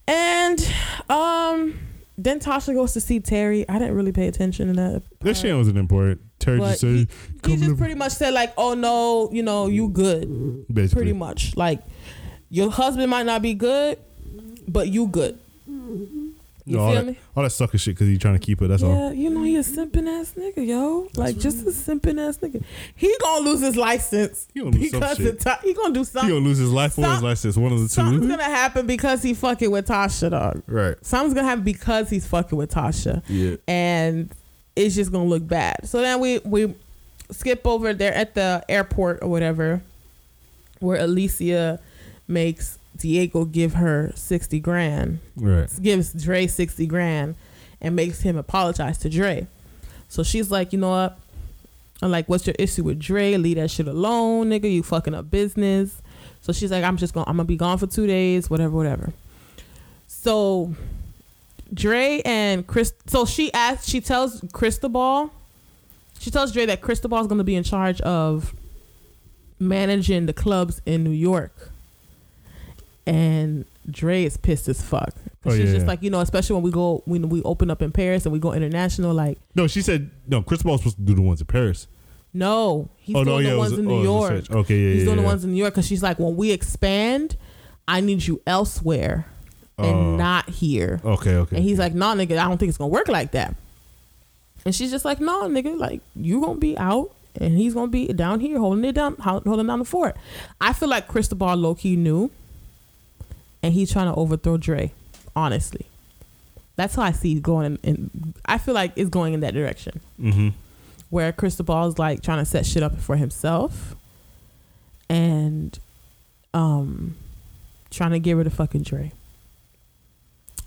And 0.07 0.73
um, 1.11 1.79
then 2.17 2.41
Tasha 2.41 2.73
goes 2.75 2.93
to 2.95 3.01
see 3.01 3.21
Terry. 3.21 3.69
I 3.69 3.79
didn't 3.79 3.95
really 3.95 4.13
pay 4.13 4.27
attention 4.29 4.69
to 4.69 4.73
that. 4.75 5.03
This 5.21 5.41
shit 5.41 5.55
wasn't 5.55 5.77
important. 5.79 6.21
Terry 6.39 6.61
just 6.61 6.81
said, 6.81 6.89
he, 6.89 7.09
he 7.45 7.57
just 7.57 7.77
pretty 7.79 7.95
much 7.95 8.13
said 8.13 8.33
like, 8.33 8.55
"Oh 8.57 8.73
no, 8.75 9.29
you 9.33 9.43
know, 9.43 9.67
you 9.67 9.89
good." 9.89 10.67
basically. 10.73 11.01
Pretty 11.03 11.13
much 11.13 11.57
like 11.57 11.81
your 12.49 12.71
husband 12.71 13.11
might 13.11 13.27
not 13.27 13.43
be 13.43 13.55
good, 13.55 13.99
but 14.69 14.89
you 14.89 15.09
good. 15.09 15.39
You 16.69 16.77
No, 16.77 16.83
all, 16.83 16.95
that, 16.95 17.17
all 17.37 17.43
that 17.43 17.51
sucker 17.51 17.79
shit 17.79 17.95
because 17.95 18.09
he's 18.09 18.19
trying 18.19 18.35
to 18.35 18.39
keep 18.41 18.61
it. 18.61 18.69
That's 18.69 18.83
all. 18.83 18.95
Yeah, 18.95 19.11
you 19.13 19.31
know 19.31 19.43
he 19.43 19.57
a 19.57 19.61
simping 19.61 20.07
ass 20.07 20.35
nigga, 20.37 20.67
yo. 20.67 21.09
Like 21.17 21.39
just 21.39 21.67
a 21.67 21.71
simping 21.71 22.21
ass 22.21 22.39
nigga. 22.39 22.63
He 22.95 23.15
gonna 23.23 23.45
lose 23.49 23.61
his 23.61 23.77
license 23.77 24.47
He 24.53 24.61
gonna 24.61 24.77
lose 24.77 24.91
some 24.91 25.03
shit. 25.17 25.43
he 25.65 25.75
gonna 25.75 25.95
do 25.95 26.05
something. 26.05 26.29
He 26.29 26.35
gonna 26.35 26.45
lose 26.47 26.59
his 26.59 26.71
life 26.73 26.99
or 26.99 27.03
his 27.07 27.15
Some- 27.15 27.25
license. 27.25 27.57
One 27.57 27.73
of 27.73 27.79
the 27.79 27.85
two. 27.87 27.95
Something's 27.95 28.27
gonna 28.27 28.43
happen 28.43 28.87
because 28.87 29.23
he 29.23 29.35
fucking 29.35 29.71
with 29.71 29.87
Tasha, 29.89 30.31
dog. 30.31 30.63
Right. 30.67 30.97
Something's 31.05 31.35
gonna 31.35 31.49
happen 31.49 31.65
because 31.65 32.11
he's 32.11 32.27
fucking 32.27 32.59
with 32.59 32.71
Tasha. 32.71 33.23
Yeah. 33.29 33.57
and 33.67 34.31
it's 34.77 34.95
just 34.95 35.11
gonna 35.11 35.25
look 35.29 35.47
bad. 35.47 35.89
So 35.89 36.01
then 36.01 36.21
we 36.21 36.39
we 36.41 36.75
skip 37.31 37.67
over 37.67 37.93
there 37.95 38.15
at 38.15 38.35
the 38.35 38.65
airport 38.69 39.21
or 39.23 39.29
whatever, 39.29 39.83
where 40.81 41.01
Alicia 41.01 41.81
makes 42.29 42.79
Diego 42.99 43.45
give 43.45 43.75
her 43.75 44.13
sixty 44.15 44.61
grand, 44.61 45.21
Right. 45.37 45.69
gives 45.81 46.13
Dre 46.13 46.47
sixty 46.47 46.87
grand, 46.87 47.35
and 47.81 47.95
makes 47.97 48.21
him 48.21 48.37
apologize 48.37 48.99
to 48.99 49.09
Dre. 49.09 49.47
So 50.09 50.23
she's 50.23 50.51
like, 50.51 50.73
you 50.73 50.79
know 50.79 50.91
what? 50.91 51.19
I'm 52.01 52.11
like, 52.11 52.29
what's 52.29 52.47
your 52.47 52.55
issue 52.59 52.85
with 52.85 52.99
Dre? 53.01 53.37
Leave 53.37 53.57
that 53.57 53.71
shit 53.71 53.89
alone, 53.89 54.51
nigga. 54.51 54.73
You 54.73 54.83
fucking 54.83 55.15
up 55.15 55.31
business. 55.31 56.01
So 56.43 56.53
she's 56.53 56.71
like, 56.71 56.85
I'm 56.85 56.97
just 56.97 57.13
gonna 57.15 57.29
I'm 57.29 57.37
gonna 57.37 57.45
be 57.47 57.57
gone 57.57 57.79
for 57.79 57.87
two 57.87 58.07
days, 58.07 58.49
whatever, 58.49 58.77
whatever. 58.77 59.13
So 60.07 60.75
Dre 61.75 62.23
and 62.25 62.67
Chris. 62.67 62.93
So 63.07 63.25
she 63.27 63.53
asks. 63.53 63.89
She 63.89 64.01
tells 64.01 64.43
Cristobal. 64.53 65.31
She 66.21 66.31
tells 66.31 66.53
Dre 66.53 66.67
that 66.67 66.81
Cristobal 66.81 67.21
is 67.21 67.27
going 67.29 67.39
to 67.39 67.45
be 67.45 67.55
in 67.55 67.63
charge 67.63 68.01
of 68.01 68.53
managing 69.61 70.27
the 70.27 70.33
clubs 70.33 70.81
in 70.87 71.05
New 71.05 71.11
York. 71.11 71.68
And 73.09 73.65
Dre 73.91 74.25
is 74.25 74.37
pissed 74.37 74.69
as 74.69 74.83
fuck. 74.83 75.15
Oh, 75.45 75.51
she's 75.51 75.61
yeah, 75.61 75.65
just 75.67 75.81
yeah. 75.81 75.87
like 75.87 76.03
you 76.03 76.11
know, 76.11 76.21
especially 76.21 76.55
when 76.55 76.63
we 76.63 76.71
go 76.71 77.03
when 77.07 77.29
we 77.29 77.43
open 77.43 77.71
up 77.71 77.81
in 77.83 77.91
Paris 77.93 78.25
and 78.27 78.33
we 78.33 78.39
go 78.39 78.53
international. 78.53 79.15
Like, 79.15 79.39
No, 79.55 79.67
she 79.67 79.81
said 79.83 80.11
no. 80.27 80.43
Cristobal's 80.43 80.81
supposed 80.81 80.97
to 80.97 81.03
do 81.03 81.15
the 81.15 81.23
ones 81.23 81.41
in 81.41 81.47
Paris. 81.47 81.87
no, 82.35 82.89
he's 82.99 83.17
oh 83.17 83.25
doing 83.25 83.37
no, 83.37 83.39
yeah, 83.39 83.51
the 83.51 83.55
it 83.55 83.59
ones 83.59 83.73
oh, 83.73 83.77
was, 83.77 83.79
in 83.81 83.87
oh, 83.87 83.95
New 83.95 84.01
a 84.01 84.05
York. 84.05 84.51
Okay, 84.51 84.77
yeah, 84.79 84.91
He's 84.93 84.99
yeah, 85.01 85.05
doing 85.07 85.17
the 85.17 85.23
ones 85.23 85.45
in 85.45 85.53
New 85.53 85.57
York 85.59 85.73
because 85.75 85.87
she's 85.87 86.03
like, 86.03 86.19
when 86.19 86.37
we 86.37 86.51
expand, 86.51 87.37
I 87.87 88.01
need 88.01 88.27
you 88.27 88.43
elsewhere 88.47 89.27
and 89.79 89.87
Oh. 89.97 90.17
not 90.17 90.51
here. 90.51 91.01
Okay, 91.05 91.37
okay. 91.37 91.57
And 91.57 91.65
he's 91.65 91.79
like, 91.79 91.95
nah, 91.95 92.15
nigga, 92.15 92.37
I 92.39 92.49
don't 92.49 92.59
think 92.59 92.69
it's 92.69 92.79
gonna 92.79 92.89
work 92.89 93.09
like 93.09 93.31
that. 93.33 93.55
And 94.67 94.75
she's 94.75 94.91
just 94.91 95.05
like, 95.05 95.21
no, 95.21 95.49
nigga, 95.49 95.79
like 95.79 96.01
you 96.15 96.41
gonna 96.41 96.59
be 96.59 96.77
out 96.77 97.13
and 97.41 97.57
he's 97.57 97.73
gonna 97.75 97.87
be 97.89 98.09
down 98.13 98.41
here 98.41 98.59
holding 98.59 98.85
it 98.85 98.93
down, 98.93 99.15
holding 99.17 99.67
down 99.67 99.79
the 99.79 99.85
fort. 99.85 100.17
I 100.61 100.73
feel 100.73 100.89
like 100.89 101.09
Cristobal 101.09 101.55
low 101.57 101.75
key 101.77 101.97
knew, 101.97 102.31
and 103.63 103.73
he's 103.75 103.93
trying 103.93 104.07
to 104.13 104.15
overthrow 104.19 104.57
Dre. 104.57 104.93
Honestly, 105.37 105.87
that's 106.77 106.95
how 106.95 107.03
I 107.03 107.13
see 107.13 107.33
it 107.37 107.43
going. 107.43 107.79
In, 107.83 108.11
in 108.11 108.35
I 108.47 108.59
feel 108.59 108.75
like 108.75 108.93
it's 108.97 109.11
going 109.11 109.35
in 109.35 109.41
that 109.41 109.55
direction 109.55 110.01
Mm-hmm. 110.21 110.49
where 111.11 111.33
Cristobal 111.33 111.87
is 111.89 111.99
like 111.99 112.23
trying 112.23 112.39
to 112.39 112.45
set 112.45 112.67
shit 112.67 112.83
up 112.83 112.99
for 113.01 113.17
himself, 113.17 113.95
and 115.09 115.79
um, 116.55 117.17
trying 117.91 118.11
to 118.13 118.19
get 118.19 118.35
rid 118.35 118.47
of 118.47 118.55
fucking 118.55 118.83
Dre. 118.83 119.13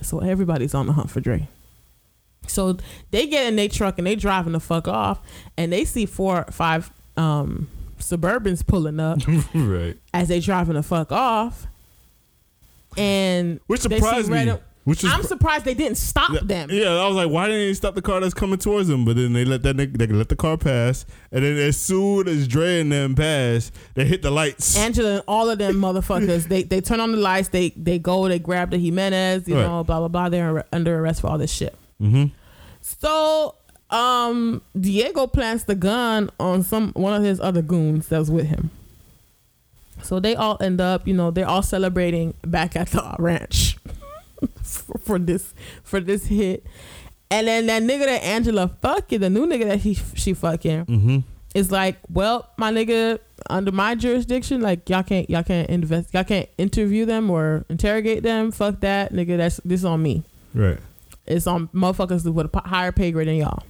So 0.01 0.19
everybody's 0.19 0.73
on 0.73 0.87
the 0.87 0.93
hunt 0.93 1.09
for 1.11 1.19
Dre. 1.19 1.47
So 2.47 2.77
they 3.11 3.27
get 3.27 3.45
in 3.47 3.55
their 3.55 3.69
truck 3.69 3.97
and 3.99 4.07
they 4.07 4.15
driving 4.15 4.53
the 4.53 4.59
fuck 4.59 4.87
off, 4.87 5.19
and 5.57 5.71
they 5.71 5.85
see 5.85 6.05
four, 6.05 6.45
five 6.51 6.91
um, 7.17 7.67
Suburbans 7.99 8.65
pulling 8.65 8.99
up 8.99 9.19
right. 9.53 9.95
as 10.13 10.29
they 10.29 10.39
driving 10.39 10.73
the 10.73 10.81
fuck 10.83 11.11
off, 11.11 11.67
and 12.97 13.59
Which 13.67 13.81
surprised 13.81 14.29
me. 14.29 14.45
red- 14.45 14.61
Which 14.83 15.03
is 15.03 15.11
I'm 15.13 15.21
surprised 15.23 15.65
they 15.65 15.75
didn't 15.75 15.97
stop 15.99 16.31
them. 16.41 16.69
Yeah, 16.71 16.89
I 16.89 17.05
was 17.07 17.15
like, 17.15 17.29
why 17.29 17.45
didn't 17.47 17.67
they 17.67 17.73
stop 17.75 17.93
the 17.93 18.01
car 18.01 18.19
that's 18.19 18.33
coming 18.33 18.57
towards 18.57 18.87
them? 18.87 19.05
But 19.05 19.15
then 19.15 19.33
they 19.33 19.45
let 19.45 19.61
that 19.63 19.77
nigga, 19.77 19.95
they 19.97 20.07
let 20.07 20.29
the 20.29 20.35
car 20.35 20.57
pass, 20.57 21.05
and 21.31 21.43
then 21.45 21.55
as 21.57 21.77
soon 21.77 22.27
as 22.27 22.47
Dre 22.47 22.81
and 22.81 22.91
them 22.91 23.13
pass, 23.13 23.71
they 23.93 24.05
hit 24.05 24.23
the 24.23 24.31
lights. 24.31 24.75
Angela 24.77 25.15
and 25.15 25.23
all 25.27 25.49
of 25.51 25.59
them 25.59 25.75
motherfuckers, 25.87 26.47
they 26.47 26.63
they 26.63 26.81
turn 26.81 26.99
on 26.99 27.11
the 27.11 27.17
lights, 27.19 27.49
they 27.49 27.69
they 27.77 27.99
go, 27.99 28.27
they 28.27 28.39
grab 28.39 28.71
the 28.71 28.77
Jimenez, 28.79 29.47
you 29.47 29.55
Right. 29.55 29.61
know, 29.67 29.83
blah 29.83 29.99
blah 29.99 30.07
blah. 30.07 30.29
They're 30.29 30.65
under 30.73 30.99
arrest 30.99 31.21
for 31.21 31.27
all 31.27 31.37
this 31.37 31.51
shit. 31.51 31.75
mm-hmm. 32.01 32.25
So, 32.81 33.55
um, 33.91 34.61
Diego 34.79 35.27
plants 35.27 35.65
the 35.65 35.75
gun 35.75 36.29
on 36.39 36.63
some 36.63 36.91
one 36.93 37.13
of 37.13 37.23
his 37.23 37.39
other 37.39 37.61
goons 37.61 38.07
that 38.07 38.17
was 38.19 38.31
with 38.31 38.47
him. 38.47 38.71
So 40.03 40.19
they 40.19 40.35
all 40.35 40.57
end 40.61 40.81
up, 40.81 41.07
you 41.07 41.13
know, 41.13 41.31
they're 41.31 41.47
all 41.47 41.61
celebrating 41.63 42.33
back 42.45 42.75
at 42.75 42.87
the 42.89 43.15
ranch 43.19 43.77
for, 44.63 44.97
for 44.99 45.19
this 45.19 45.53
for 45.83 45.99
this 45.99 46.25
hit. 46.27 46.65
And 47.29 47.47
then 47.47 47.65
that 47.67 47.81
nigga 47.83 48.05
that 48.05 48.23
Angela 48.23 48.69
fucking, 48.81 49.21
the 49.21 49.29
new 49.29 49.45
nigga 49.47 49.65
that 49.65 49.79
he 49.79 49.93
she 50.15 50.33
fucking, 50.33 50.85
Mm-hmm. 50.85 51.17
is 51.55 51.71
like, 51.71 51.97
well, 52.11 52.49
my 52.57 52.71
nigga, 52.73 53.19
under 53.49 53.71
my 53.71 53.95
jurisdiction, 53.95 54.59
like 54.61 54.89
y'all 54.89 55.03
can't 55.03 55.29
y'all 55.29 55.43
can't 55.43 55.69
invest 55.69 56.13
y'all 56.13 56.23
can't 56.25 56.49
interview 56.57 57.05
them 57.05 57.29
or 57.29 57.65
interrogate 57.69 58.23
them. 58.23 58.51
Fuck 58.51 58.81
that, 58.81 59.13
nigga. 59.13 59.37
That's 59.37 59.57
this 59.63 59.81
is 59.81 59.85
on 59.85 60.01
me. 60.03 60.23
Right. 60.53 60.77
It's 61.25 61.47
on 61.47 61.67
motherfuckers 61.69 62.29
with 62.33 62.53
a 62.53 62.59
higher 62.67 62.91
pay 62.91 63.11
grade 63.11 63.27
than 63.29 63.35
y'all. 63.35 63.63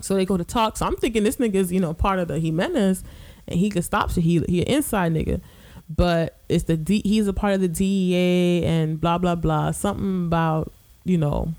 So 0.00 0.14
they 0.14 0.24
go 0.24 0.36
to 0.36 0.44
talk. 0.44 0.76
So 0.76 0.86
I'm 0.86 0.96
thinking 0.96 1.22
this 1.22 1.36
nigga 1.36 1.54
is 1.54 1.72
you 1.72 1.80
know 1.80 1.94
part 1.94 2.18
of 2.18 2.28
the 2.28 2.40
Jimenez, 2.40 3.04
and 3.48 3.58
he 3.58 3.70
could 3.70 3.84
stop 3.84 4.10
shit. 4.10 4.24
He 4.24 4.40
he 4.48 4.62
an 4.62 4.68
inside 4.68 5.12
nigga, 5.12 5.40
but 5.88 6.38
it's 6.48 6.64
the 6.64 6.76
D, 6.76 7.02
he's 7.04 7.26
a 7.26 7.32
part 7.32 7.54
of 7.54 7.60
the 7.60 7.68
DEA 7.68 8.64
and 8.64 9.00
blah 9.00 9.18
blah 9.18 9.34
blah. 9.34 9.70
Something 9.70 10.26
about 10.26 10.72
you 11.04 11.18
know 11.18 11.54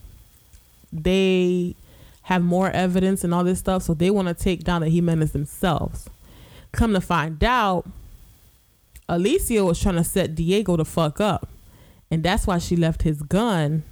they 0.92 1.76
have 2.24 2.44
more 2.44 2.70
evidence 2.72 3.24
and 3.24 3.34
all 3.34 3.44
this 3.44 3.60
stuff, 3.60 3.84
so 3.84 3.94
they 3.94 4.12
want 4.12 4.28
to 4.28 4.34
take 4.34 4.64
down 4.64 4.82
the 4.82 4.90
Jimenez 4.90 5.32
themselves. 5.32 6.10
Come 6.74 6.94
to 6.94 7.02
find 7.02 7.42
out, 7.44 7.88
Alicia 9.08 9.64
was 9.64 9.80
trying 9.80 9.96
to 9.96 10.04
set 10.04 10.36
Diego 10.36 10.76
the 10.76 10.86
fuck 10.86 11.22
up, 11.22 11.48
and 12.12 12.24
that's 12.24 12.46
why 12.46 12.58
she 12.58 12.76
left 12.76 13.04
his 13.04 13.22
gun 13.22 13.84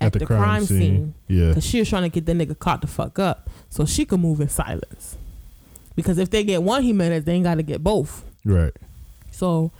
at, 0.00 0.12
the, 0.12 0.26
crime, 0.26 0.64
scene. 0.64 1.14
Yeah. 1.28 1.48
Because 1.48 1.66
she 1.66 1.78
was 1.78 1.88
trying 1.88 2.02
to 2.02 2.08
get 2.08 2.26
the 2.26 2.32
nigga 2.32 2.58
caught 2.58 2.80
the 2.80 2.86
fuck 2.86 3.18
up 3.18 3.48
so 3.68 3.84
she 3.84 4.04
could 4.04 4.20
move 4.20 4.40
in 4.40 4.48
silence. 4.48 5.16
Because 6.02 6.18
if 6.18 6.30
they 6.30 6.44
get 6.44 6.62
one 6.62 6.82
Jimenez, 6.82 7.24
they 7.24 7.34
ain't 7.34 7.44
got 7.44 7.56
to 7.56 7.62
get 7.62 7.82
both. 7.82 8.24
Right. 8.44 8.72
So 9.30 9.72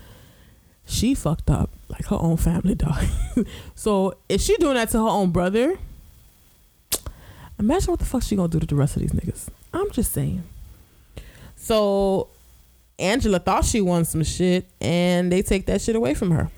she 0.86 1.14
fucked 1.14 1.50
up 1.50 1.70
like 1.88 2.06
her 2.06 2.16
own 2.16 2.36
family 2.36 2.74
dog. 2.74 3.04
so 3.74 4.14
if 4.28 4.40
she 4.40 4.56
doing 4.56 4.74
that 4.74 4.90
to 4.90 4.98
her 4.98 5.08
own 5.08 5.30
brother, 5.30 5.78
imagine 7.58 7.90
what 7.90 8.00
the 8.00 8.06
fuck 8.06 8.22
she 8.22 8.36
gonna 8.36 8.48
do 8.48 8.60
to 8.60 8.66
the 8.66 8.74
rest 8.74 8.96
of 8.96 9.02
these 9.02 9.12
niggas. 9.12 9.48
I'm 9.72 9.90
just 9.90 10.12
saying. 10.12 10.42
So 11.56 12.28
Angela 12.98 13.38
thought 13.38 13.64
she 13.64 13.80
won 13.80 14.04
some 14.04 14.24
shit, 14.24 14.66
and 14.80 15.30
they 15.30 15.42
take 15.42 15.66
that 15.66 15.80
shit 15.80 15.96
away 15.96 16.14
from 16.14 16.30
her 16.30 16.50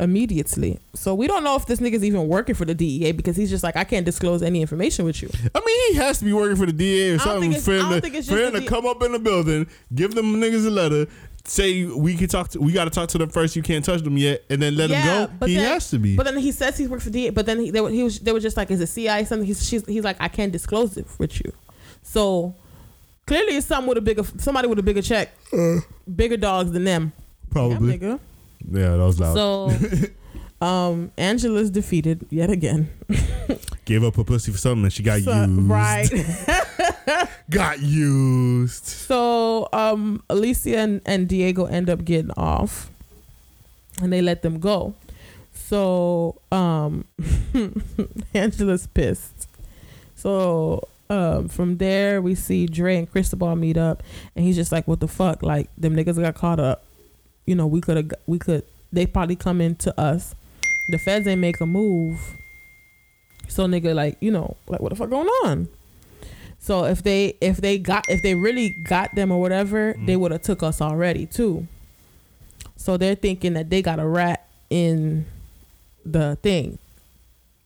immediately. 0.00 0.80
So 0.94 1.14
we 1.14 1.26
don't 1.26 1.44
know 1.44 1.54
if 1.56 1.66
this 1.66 1.78
nigga's 1.78 2.02
even 2.02 2.26
working 2.26 2.54
for 2.54 2.64
the 2.64 2.74
DEA 2.74 3.12
because 3.12 3.36
he's 3.36 3.50
just 3.50 3.62
like, 3.62 3.76
I 3.76 3.84
can't 3.84 4.04
disclose 4.04 4.42
any 4.42 4.60
information 4.60 5.04
with 5.04 5.22
you. 5.22 5.28
I 5.54 5.60
mean, 5.60 5.92
he 5.92 5.98
has 5.98 6.18
to 6.18 6.24
be 6.24 6.32
working 6.32 6.56
for 6.56 6.66
the 6.66 6.72
DA 6.72 7.10
or 7.10 7.18
something 7.18 7.52
for 7.52 7.72
him, 7.72 8.00
to, 8.00 8.22
for 8.22 8.38
him 8.38 8.54
to 8.54 8.66
come 8.66 8.86
up 8.86 9.02
in 9.02 9.12
the 9.12 9.18
building, 9.18 9.68
give 9.94 10.14
them 10.14 10.36
niggas 10.36 10.66
a 10.66 10.70
letter, 10.70 11.06
say 11.44 11.84
we 11.84 12.16
can 12.16 12.28
talk 12.28 12.48
to, 12.50 12.60
we 12.60 12.72
got 12.72 12.84
to 12.84 12.90
talk 12.90 13.08
to 13.10 13.18
them 13.18 13.28
first. 13.28 13.54
You 13.56 13.62
can't 13.62 13.84
touch 13.84 14.02
them 14.02 14.16
yet, 14.16 14.42
and 14.48 14.60
then 14.60 14.76
let 14.76 14.88
them 14.88 15.38
go. 15.38 15.46
He 15.46 15.56
then, 15.56 15.64
has 15.64 15.90
to 15.90 15.98
be. 15.98 16.16
But 16.16 16.24
then 16.24 16.38
he 16.38 16.50
says 16.50 16.76
he's 16.76 16.88
worked 16.88 17.02
for 17.02 17.10
DA. 17.10 17.30
But 17.30 17.46
then 17.46 17.60
he, 17.60 17.70
they, 17.70 17.80
were- 17.80 17.90
he 17.90 18.02
was 18.02 18.20
they 18.20 18.32
were 18.32 18.40
just 18.40 18.56
like, 18.56 18.70
is 18.70 18.80
it 18.80 18.88
CIA 18.88 19.24
something? 19.24 19.46
He's 19.46 19.66
she's, 19.66 19.84
he's 19.86 20.04
like, 20.04 20.16
I 20.20 20.28
can't 20.28 20.52
disclose 20.52 20.96
it 20.96 21.06
with 21.18 21.38
you. 21.44 21.52
So 22.02 22.54
clearly, 23.26 23.56
it's 23.56 23.66
something 23.66 23.88
with 23.88 23.98
a 23.98 24.02
bigger 24.02 24.24
somebody 24.38 24.66
with 24.68 24.78
a 24.78 24.82
bigger 24.82 25.02
check, 25.02 25.34
uh. 25.52 25.80
bigger 26.14 26.36
dogs 26.36 26.72
than 26.72 26.84
them. 26.84 27.12
Probably. 27.50 27.96
Yeah. 27.96 28.18
Yeah, 28.70 28.96
that 28.96 28.98
was 28.98 29.20
loud. 29.20 29.34
So, 29.34 29.70
um, 30.66 31.12
Angela's 31.16 31.70
defeated 31.70 32.26
yet 32.30 32.50
again. 32.50 32.90
Gave 33.84 34.04
up 34.04 34.16
her 34.16 34.24
pussy 34.24 34.52
for 34.52 34.58
something, 34.58 34.84
and 34.84 34.92
she 34.92 35.02
got 35.02 35.20
So- 35.20 35.44
used. 35.44 35.68
right. 35.68 37.28
Got 37.50 37.80
used. 37.80 38.84
So 38.86 39.68
um, 39.72 40.22
Alicia 40.30 40.76
and, 40.78 41.00
and 41.04 41.28
Diego 41.28 41.64
end 41.64 41.90
up 41.90 42.04
getting 42.04 42.30
off, 42.36 42.90
and 44.00 44.12
they 44.12 44.22
let 44.22 44.42
them 44.42 44.60
go. 44.60 44.94
So 45.52 46.40
um, 46.52 47.04
Angela's 48.34 48.86
pissed. 48.86 49.48
So 50.14 50.86
um, 51.08 51.48
from 51.48 51.78
there, 51.78 52.22
we 52.22 52.36
see 52.36 52.66
Dre 52.66 52.96
and 52.98 53.10
Cristobal 53.10 53.56
meet 53.56 53.76
up, 53.76 54.02
and 54.36 54.44
he's 54.44 54.54
just 54.56 54.70
like, 54.70 54.86
"What 54.86 55.00
the 55.00 55.08
fuck? 55.08 55.42
Like 55.42 55.68
them 55.76 55.96
niggas 55.96 56.20
got 56.20 56.34
caught 56.36 56.60
up. 56.60 56.84
You 57.46 57.54
know, 57.54 57.66
we 57.66 57.80
could 57.80 57.96
have, 57.96 58.10
we 58.26 58.38
could. 58.38 58.64
They 58.92 59.06
probably 59.06 59.36
come 59.36 59.60
into 59.60 59.98
us. 59.98 60.34
The 60.88 60.98
feds 60.98 61.26
ain't 61.26 61.40
make 61.40 61.60
a 61.60 61.66
move. 61.66 62.36
So 63.48 63.66
nigga, 63.66 63.94
like 63.94 64.16
you 64.20 64.30
know, 64.30 64.56
like 64.66 64.80
what 64.80 64.90
the 64.90 64.96
fuck 64.96 65.10
going 65.10 65.28
on? 65.44 65.68
So 66.58 66.84
if 66.84 67.02
they 67.02 67.36
if 67.40 67.56
they 67.56 67.78
got 67.78 68.08
if 68.08 68.22
they 68.22 68.34
really 68.34 68.76
got 68.84 69.14
them 69.14 69.32
or 69.32 69.40
whatever, 69.40 69.94
mm-hmm. 69.94 70.06
they 70.06 70.16
would 70.16 70.30
have 70.30 70.42
took 70.42 70.62
us 70.62 70.80
already 70.80 71.26
too. 71.26 71.66
So 72.76 72.96
they're 72.96 73.14
thinking 73.14 73.54
that 73.54 73.70
they 73.70 73.82
got 73.82 73.98
a 73.98 74.06
rat 74.06 74.48
in 74.68 75.26
the 76.04 76.36
thing. 76.42 76.78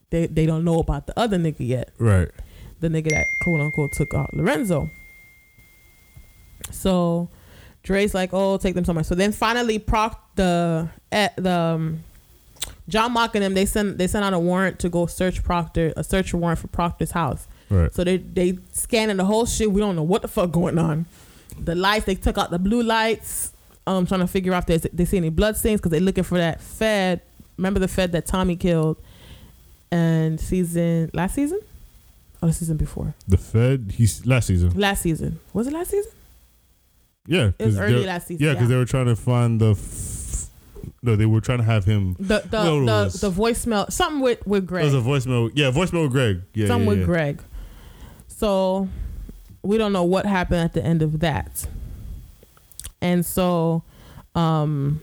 They 0.09 0.27
they 0.27 0.45
don't 0.45 0.63
know 0.63 0.79
about 0.79 1.07
the 1.07 1.19
other 1.19 1.37
nigga 1.37 1.67
yet. 1.67 1.91
Right. 1.99 2.29
The 2.79 2.87
nigga 2.87 3.09
that 3.09 3.25
quote 3.41 3.59
unquote 3.59 3.91
took 3.91 4.13
out 4.13 4.33
Lorenzo. 4.33 4.89
So 6.71 7.29
Dre's 7.85 8.15
like, 8.15 8.31
oh, 8.33 8.57
take 8.57 8.73
them 8.73 8.83
somewhere. 8.83 9.03
So 9.03 9.13
then 9.13 9.31
finally, 9.31 9.77
Proc 9.77 10.19
the 10.35 10.89
at 11.11 11.35
the 11.35 11.51
um, 11.51 12.03
John 12.89 13.13
Mock 13.13 13.35
and 13.35 13.43
them 13.43 13.53
they 13.53 13.67
send 13.67 13.99
they 13.99 14.07
sent 14.07 14.25
out 14.25 14.33
a 14.33 14.39
warrant 14.39 14.79
to 14.79 14.89
go 14.89 15.05
search 15.05 15.43
Proctor 15.43 15.93
a 15.95 16.03
search 16.03 16.33
warrant 16.33 16.59
for 16.59 16.67
Proctor's 16.67 17.11
house. 17.11 17.47
Right. 17.69 17.93
So 17.93 18.03
they 18.03 18.17
they 18.17 18.57
scanning 18.71 19.17
the 19.17 19.25
whole 19.25 19.45
shit. 19.45 19.71
We 19.71 19.81
don't 19.81 19.95
know 19.95 20.01
what 20.01 20.23
the 20.23 20.27
fuck 20.27 20.51
going 20.51 20.79
on. 20.79 21.05
The 21.59 21.75
lights 21.75 22.05
they 22.05 22.15
took 22.15 22.39
out 22.39 22.49
the 22.49 22.59
blue 22.59 22.81
lights. 22.81 23.51
Um, 23.87 24.07
trying 24.07 24.21
to 24.21 24.27
figure 24.27 24.51
out 24.51 24.67
if 24.67 24.81
they, 24.81 24.89
they 24.91 25.05
see 25.05 25.17
any 25.17 25.29
blood 25.29 25.55
stains 25.57 25.79
because 25.79 25.91
they're 25.91 26.01
looking 26.01 26.23
for 26.23 26.39
that 26.39 26.59
Fed. 26.59 27.21
Remember 27.55 27.79
the 27.79 27.87
Fed 27.87 28.13
that 28.13 28.25
Tommy 28.25 28.55
killed, 28.55 28.97
and 29.91 30.39
season 30.39 31.11
last 31.13 31.35
season, 31.35 31.59
or 32.41 32.47
the 32.47 32.53
season 32.53 32.77
before? 32.77 33.13
The 33.27 33.37
Fed. 33.37 33.93
He's 33.95 34.25
last 34.25 34.47
season. 34.47 34.71
Last 34.71 35.03
season 35.03 35.39
was 35.53 35.67
it 35.67 35.73
last 35.73 35.91
season? 35.91 36.11
Yeah. 37.27 37.51
It 37.57 37.65
was 37.65 37.77
early 37.79 38.05
last 38.05 38.27
season, 38.27 38.45
Yeah, 38.45 38.53
because 38.53 38.69
yeah. 38.69 38.75
they 38.75 38.79
were 38.79 38.85
trying 38.85 39.07
to 39.07 39.15
find 39.15 39.59
the. 39.59 39.71
F- 39.71 40.47
no, 41.01 41.15
they 41.15 41.25
were 41.25 41.41
trying 41.41 41.59
to 41.59 41.63
have 41.63 41.85
him. 41.85 42.15
The 42.19 42.39
the 42.49 42.63
No, 42.63 42.85
the, 42.85 43.17
the 43.17 43.31
voicemail 43.31 43.91
something 43.91 44.21
with 44.21 44.45
with 44.47 44.63
It 44.63 44.67
Greg. 44.67 44.85
was 44.85 44.93
a 44.93 44.97
voicemail. 44.97 45.51
Yeah, 45.53 45.71
voicemail 45.71 46.03
with 46.03 46.11
Greg. 46.11 46.41
Yeah, 46.53 46.67
something 46.67 46.85
yeah, 46.85 46.89
with 46.89 46.99
yeah. 46.99 47.05
Greg. 47.05 47.41
So 48.27 48.87
we 49.61 49.77
don't 49.77 49.93
know 49.93 50.03
what 50.03 50.25
happened 50.25 50.61
at 50.61 50.73
the 50.73 50.83
end 50.83 51.01
of 51.01 51.19
that. 51.19 51.67
And 53.01 53.25
so 53.25 53.83
um 54.35 54.99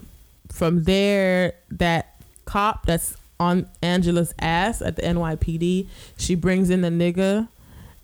from 0.50 0.84
there 0.84 1.54
that 1.70 2.20
cop 2.44 2.84
that's 2.86 3.16
on 3.40 3.68
Angela's 3.82 4.34
ass 4.38 4.82
at 4.82 4.96
the 4.96 5.02
NYPD, 5.02 5.86
she 6.16 6.34
brings 6.34 6.68
in 6.70 6.80
the 6.82 6.88
nigga 6.90 7.48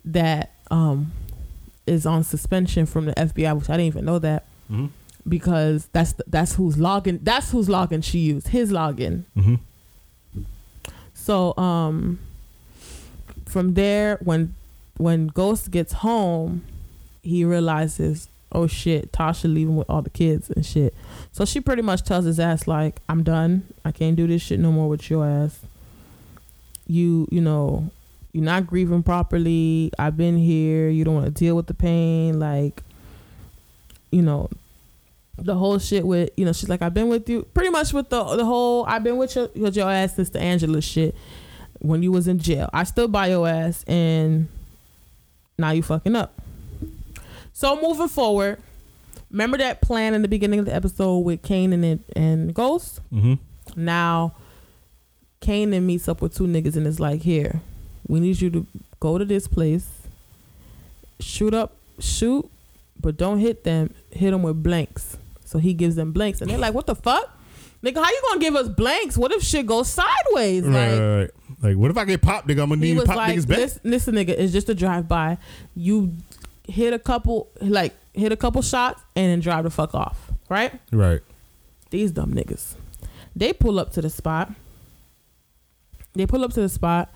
that 0.05 0.53
um 0.71 1.11
is 1.89 2.05
on 2.05 2.23
suspension 2.23 2.85
from 2.85 3.05
the 3.05 3.13
FBI, 3.13 3.57
which 3.57 3.69
I 3.69 3.73
didn't 3.73 3.87
even 3.87 4.05
know 4.05 4.19
that 4.19 4.45
Mhm. 4.71 4.89
because 5.27 5.87
that's 5.91 6.13
that's 6.27 6.55
whose 6.55 6.75
login 6.77 7.19
that's 7.23 7.51
whose 7.51 7.67
login 7.67 8.03
she 8.03 8.19
used, 8.19 8.49
his 8.49 8.71
login. 8.71 9.23
Mm-hmm. 9.35 9.55
So 11.13 11.57
um, 11.57 12.19
from 13.45 13.73
there, 13.73 14.17
when 14.23 14.55
when 14.97 15.27
Ghost 15.27 15.71
gets 15.71 15.93
home, 15.93 16.63
he 17.21 17.43
realizes, 17.45 18.27
oh 18.51 18.67
shit, 18.67 19.11
Tasha 19.11 19.51
leaving 19.53 19.75
with 19.75 19.89
all 19.89 20.01
the 20.01 20.09
kids 20.09 20.49
and 20.49 20.65
shit. 20.65 20.93
So 21.31 21.45
she 21.45 21.59
pretty 21.61 21.81
much 21.81 22.03
tells 22.03 22.25
his 22.25 22.39
ass 22.39 22.67
like, 22.67 22.99
I'm 23.07 23.23
done. 23.23 23.63
I 23.85 23.91
can't 23.91 24.15
do 24.15 24.27
this 24.27 24.41
shit 24.41 24.59
no 24.59 24.71
more 24.71 24.89
with 24.89 25.09
your 25.09 25.25
ass. 25.25 25.59
You, 26.87 27.27
you 27.31 27.39
know, 27.41 27.91
you're 28.31 28.43
not 28.43 28.67
grieving 28.67 29.03
properly. 29.03 29.91
I've 29.97 30.17
been 30.17 30.37
here. 30.37 30.89
You 30.89 31.03
don't 31.03 31.15
want 31.15 31.25
to 31.25 31.31
deal 31.31 31.55
with 31.55 31.67
the 31.67 31.73
pain. 31.73 32.39
Like, 32.39 32.83
you 34.11 34.21
know, 34.21 34.49
the 35.37 35.55
whole 35.55 35.79
shit 35.79 36.05
with, 36.05 36.29
you 36.37 36.45
know, 36.45 36.53
she's 36.53 36.69
like, 36.69 36.81
I've 36.81 36.93
been 36.93 37.09
with 37.09 37.29
you. 37.29 37.43
Pretty 37.53 37.69
much 37.69 37.93
with 37.93 38.09
the 38.09 38.23
the 38.35 38.45
whole, 38.45 38.85
I've 38.85 39.03
been 39.03 39.17
with 39.17 39.35
your, 39.35 39.49
with 39.55 39.75
your 39.75 39.89
ass 39.89 40.15
since 40.15 40.29
the 40.29 40.39
Angela 40.39 40.81
shit 40.81 41.15
when 41.79 42.03
you 42.03 42.11
was 42.11 42.27
in 42.27 42.39
jail. 42.39 42.69
I 42.73 42.83
stood 42.83 43.11
by 43.11 43.27
your 43.27 43.47
ass 43.47 43.83
and 43.85 44.47
now 45.57 45.71
you 45.71 45.81
fucking 45.81 46.15
up. 46.15 46.39
So 47.53 47.81
moving 47.81 48.07
forward, 48.07 48.61
remember 49.31 49.57
that 49.57 49.81
plan 49.81 50.13
in 50.13 50.21
the 50.21 50.27
beginning 50.27 50.59
of 50.59 50.65
the 50.65 50.73
episode 50.73 51.19
with 51.19 51.41
Kane 51.41 51.73
and, 51.73 52.03
and 52.15 52.53
Ghost? 52.53 53.01
Mm-hmm. 53.11 53.33
Now, 53.75 54.35
Kanan 55.41 55.83
meets 55.83 56.07
up 56.07 56.21
with 56.21 56.35
two 56.35 56.45
niggas 56.45 56.75
and 56.75 56.85
is 56.85 56.99
like, 56.99 57.21
here, 57.21 57.61
we 58.09 58.19
need 58.19 58.41
you 58.41 58.49
to 58.49 58.67
go 58.99 59.17
to 59.17 59.23
this 59.23 59.47
place, 59.47 59.87
shoot 61.19 61.53
up, 61.53 61.75
shoot, 61.99 62.49
but 62.99 63.15
don't 63.15 63.37
hit 63.37 63.63
them, 63.63 63.93
hit 64.11 64.31
them 64.31 64.41
with 64.41 64.61
blanks. 64.61 65.15
So 65.45 65.59
he 65.59 65.73
gives 65.73 65.95
them 65.95 66.11
blanks. 66.11 66.41
And 66.41 66.49
they're 66.49 66.57
like, 66.57 66.73
what 66.73 66.87
the 66.87 66.95
fuck? 66.95 67.37
Nigga, 67.83 67.95
how 67.95 68.09
you 68.09 68.21
gonna 68.27 68.41
give 68.41 68.55
us 68.55 68.67
blanks? 68.67 69.15
What 69.15 69.31
if 69.31 69.41
shit 69.41 69.65
goes 69.65 69.87
sideways? 69.87 70.63
Right, 70.63 70.91
like, 70.91 70.99
right, 70.99 71.19
right. 71.19 71.29
Like, 71.61 71.77
what 71.77 71.91
if 71.91 71.97
I 71.97 72.03
get 72.03 72.21
popped, 72.21 72.47
nigga? 72.47 72.63
I'm 72.63 72.69
gonna 72.69 72.81
need 72.81 72.97
to 72.99 73.05
pop 73.05 73.15
like, 73.15 73.37
niggas 73.37 73.47
back. 73.47 73.57
listen, 73.57 73.81
listen, 73.85 74.15
nigga, 74.15 74.29
it's 74.29 74.51
just 74.51 74.69
a 74.69 74.75
drive 74.75 75.07
by. 75.07 75.37
You 75.75 76.13
hit 76.67 76.93
a 76.93 76.99
couple, 76.99 77.47
like, 77.61 77.93
hit 78.13 78.31
a 78.31 78.35
couple 78.35 78.61
shots 78.63 79.01
and 79.15 79.31
then 79.31 79.39
drive 79.39 79.63
the 79.63 79.69
fuck 79.69 79.93
off, 79.93 80.31
right? 80.49 80.73
Right. 80.91 81.21
These 81.91 82.11
dumb 82.11 82.33
niggas. 82.33 82.73
They 83.35 83.53
pull 83.53 83.79
up 83.79 83.91
to 83.93 84.01
the 84.01 84.09
spot. 84.09 84.51
They 86.13 86.25
pull 86.25 86.43
up 86.43 86.51
to 86.53 86.61
the 86.61 86.69
spot 86.69 87.13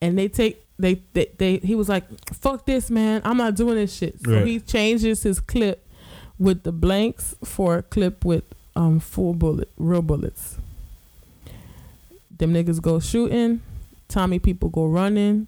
and 0.00 0.16
they 0.18 0.28
take 0.28 0.62
they 0.78 1.02
they, 1.14 1.30
they 1.38 1.56
he 1.58 1.74
was 1.74 1.88
like, 1.88 2.04
fuck 2.32 2.66
this 2.66 2.90
man, 2.90 3.22
I'm 3.24 3.36
not 3.38 3.54
doing 3.54 3.76
this 3.76 3.94
shit. 3.94 4.20
So 4.24 4.32
Right. 4.32 4.46
he 4.46 4.60
changes 4.60 5.22
his 5.22 5.40
clip 5.40 5.86
with 6.38 6.62
the 6.64 6.72
blanks 6.72 7.34
for 7.44 7.78
a 7.78 7.82
clip 7.82 8.24
with 8.24 8.44
um 8.74 9.00
full 9.00 9.32
bullet 9.34 9.70
real 9.78 10.02
bullets. 10.02 10.58
Them 12.38 12.52
niggas 12.52 12.82
go 12.82 13.00
shooting, 13.00 13.62
Tommy 14.08 14.38
people 14.38 14.68
go 14.68 14.84
running, 14.86 15.46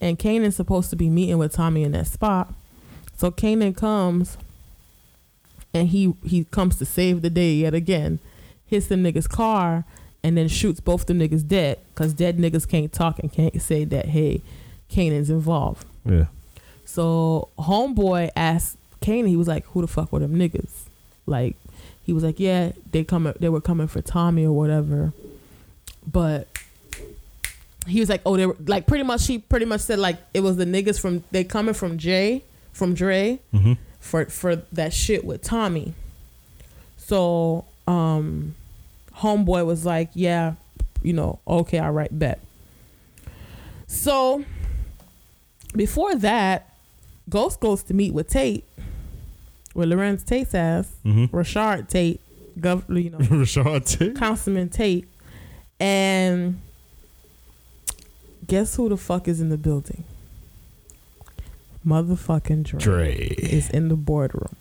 and 0.00 0.18
Kanan's 0.18 0.56
supposed 0.56 0.90
to 0.90 0.96
be 0.96 1.08
meeting 1.08 1.38
with 1.38 1.52
Tommy 1.52 1.84
in 1.84 1.92
that 1.92 2.08
spot. 2.08 2.52
So 3.16 3.30
Kanan 3.30 3.76
comes 3.76 4.36
and 5.72 5.88
he 5.88 6.14
he 6.24 6.44
comes 6.44 6.76
to 6.78 6.84
save 6.84 7.22
the 7.22 7.30
day 7.30 7.52
yet 7.54 7.74
again. 7.74 8.18
Hits 8.66 8.88
the 8.88 8.96
nigga's 8.96 9.28
car 9.28 9.84
and 10.26 10.36
then 10.36 10.48
shoots 10.48 10.80
both 10.80 11.06
the 11.06 11.12
niggas 11.14 11.46
dead 11.46 11.78
because 11.94 12.12
dead 12.12 12.36
niggas 12.36 12.68
can't 12.68 12.92
talk 12.92 13.20
and 13.20 13.32
can't 13.32 13.62
say 13.62 13.84
that 13.84 14.06
hey, 14.06 14.42
Kanan's 14.90 15.30
involved. 15.30 15.86
Yeah. 16.04 16.26
So 16.84 17.48
homeboy 17.58 18.30
asked 18.34 18.76
Kanan, 19.00 19.28
he 19.28 19.36
was 19.36 19.46
like, 19.46 19.64
"Who 19.66 19.82
the 19.82 19.86
fuck 19.86 20.12
were 20.12 20.18
them 20.18 20.34
niggas?" 20.34 20.88
Like, 21.26 21.54
he 22.02 22.12
was 22.12 22.24
like, 22.24 22.40
"Yeah, 22.40 22.72
they 22.90 23.04
coming, 23.04 23.34
they 23.38 23.48
were 23.48 23.60
coming 23.60 23.86
for 23.86 24.02
Tommy 24.02 24.44
or 24.44 24.52
whatever," 24.52 25.12
but 26.10 26.48
he 27.86 28.00
was 28.00 28.08
like, 28.08 28.22
"Oh, 28.26 28.36
they 28.36 28.46
were 28.46 28.56
like 28.66 28.86
pretty 28.88 29.04
much." 29.04 29.26
He 29.28 29.38
pretty 29.38 29.66
much 29.66 29.82
said 29.82 30.00
like 30.00 30.18
it 30.34 30.40
was 30.40 30.56
the 30.56 30.64
niggas 30.66 30.98
from 31.00 31.22
they 31.30 31.44
coming 31.44 31.74
from 31.74 31.98
Jay 31.98 32.42
from 32.72 32.94
Dre 32.94 33.38
Mm-hmm. 33.54 33.74
for 34.00 34.24
for 34.26 34.56
that 34.72 34.92
shit 34.92 35.24
with 35.24 35.42
Tommy. 35.42 35.94
So 36.96 37.64
um 37.86 38.54
homeboy 39.18 39.64
was 39.66 39.84
like, 39.84 40.10
"Yeah, 40.14 40.54
you 41.02 41.12
know, 41.12 41.38
okay, 41.46 41.78
I 41.78 41.90
write 41.90 42.16
bet." 42.18 42.40
So 43.86 44.44
before 45.74 46.14
that, 46.16 46.74
Ghost 47.28 47.60
goes 47.60 47.82
to 47.84 47.94
meet 47.94 48.12
with 48.14 48.28
Tate, 48.28 48.64
with 49.74 49.88
Larenz 49.90 50.24
Tate's 50.24 50.54
ass, 50.54 50.90
Mm-hmm. 51.04 51.36
Rashard 51.36 51.88
Tate, 51.88 52.20
gov, 52.58 52.82
you 53.02 53.10
know, 53.10 53.18
Rashad 53.18 53.86
Tate. 53.86 54.16
Councilman 54.16 54.68
Tate, 54.70 55.06
and 55.80 56.60
guess 58.46 58.76
who 58.76 58.88
the 58.88 58.96
fuck 58.96 59.28
is 59.28 59.40
in 59.40 59.48
the 59.48 59.58
building? 59.58 60.04
Motherfucking 61.86 62.64
Dre 62.64 62.78
Dre. 62.80 63.16
is 63.16 63.70
in 63.70 63.88
the 63.88 63.94
boardroom. 63.96 64.56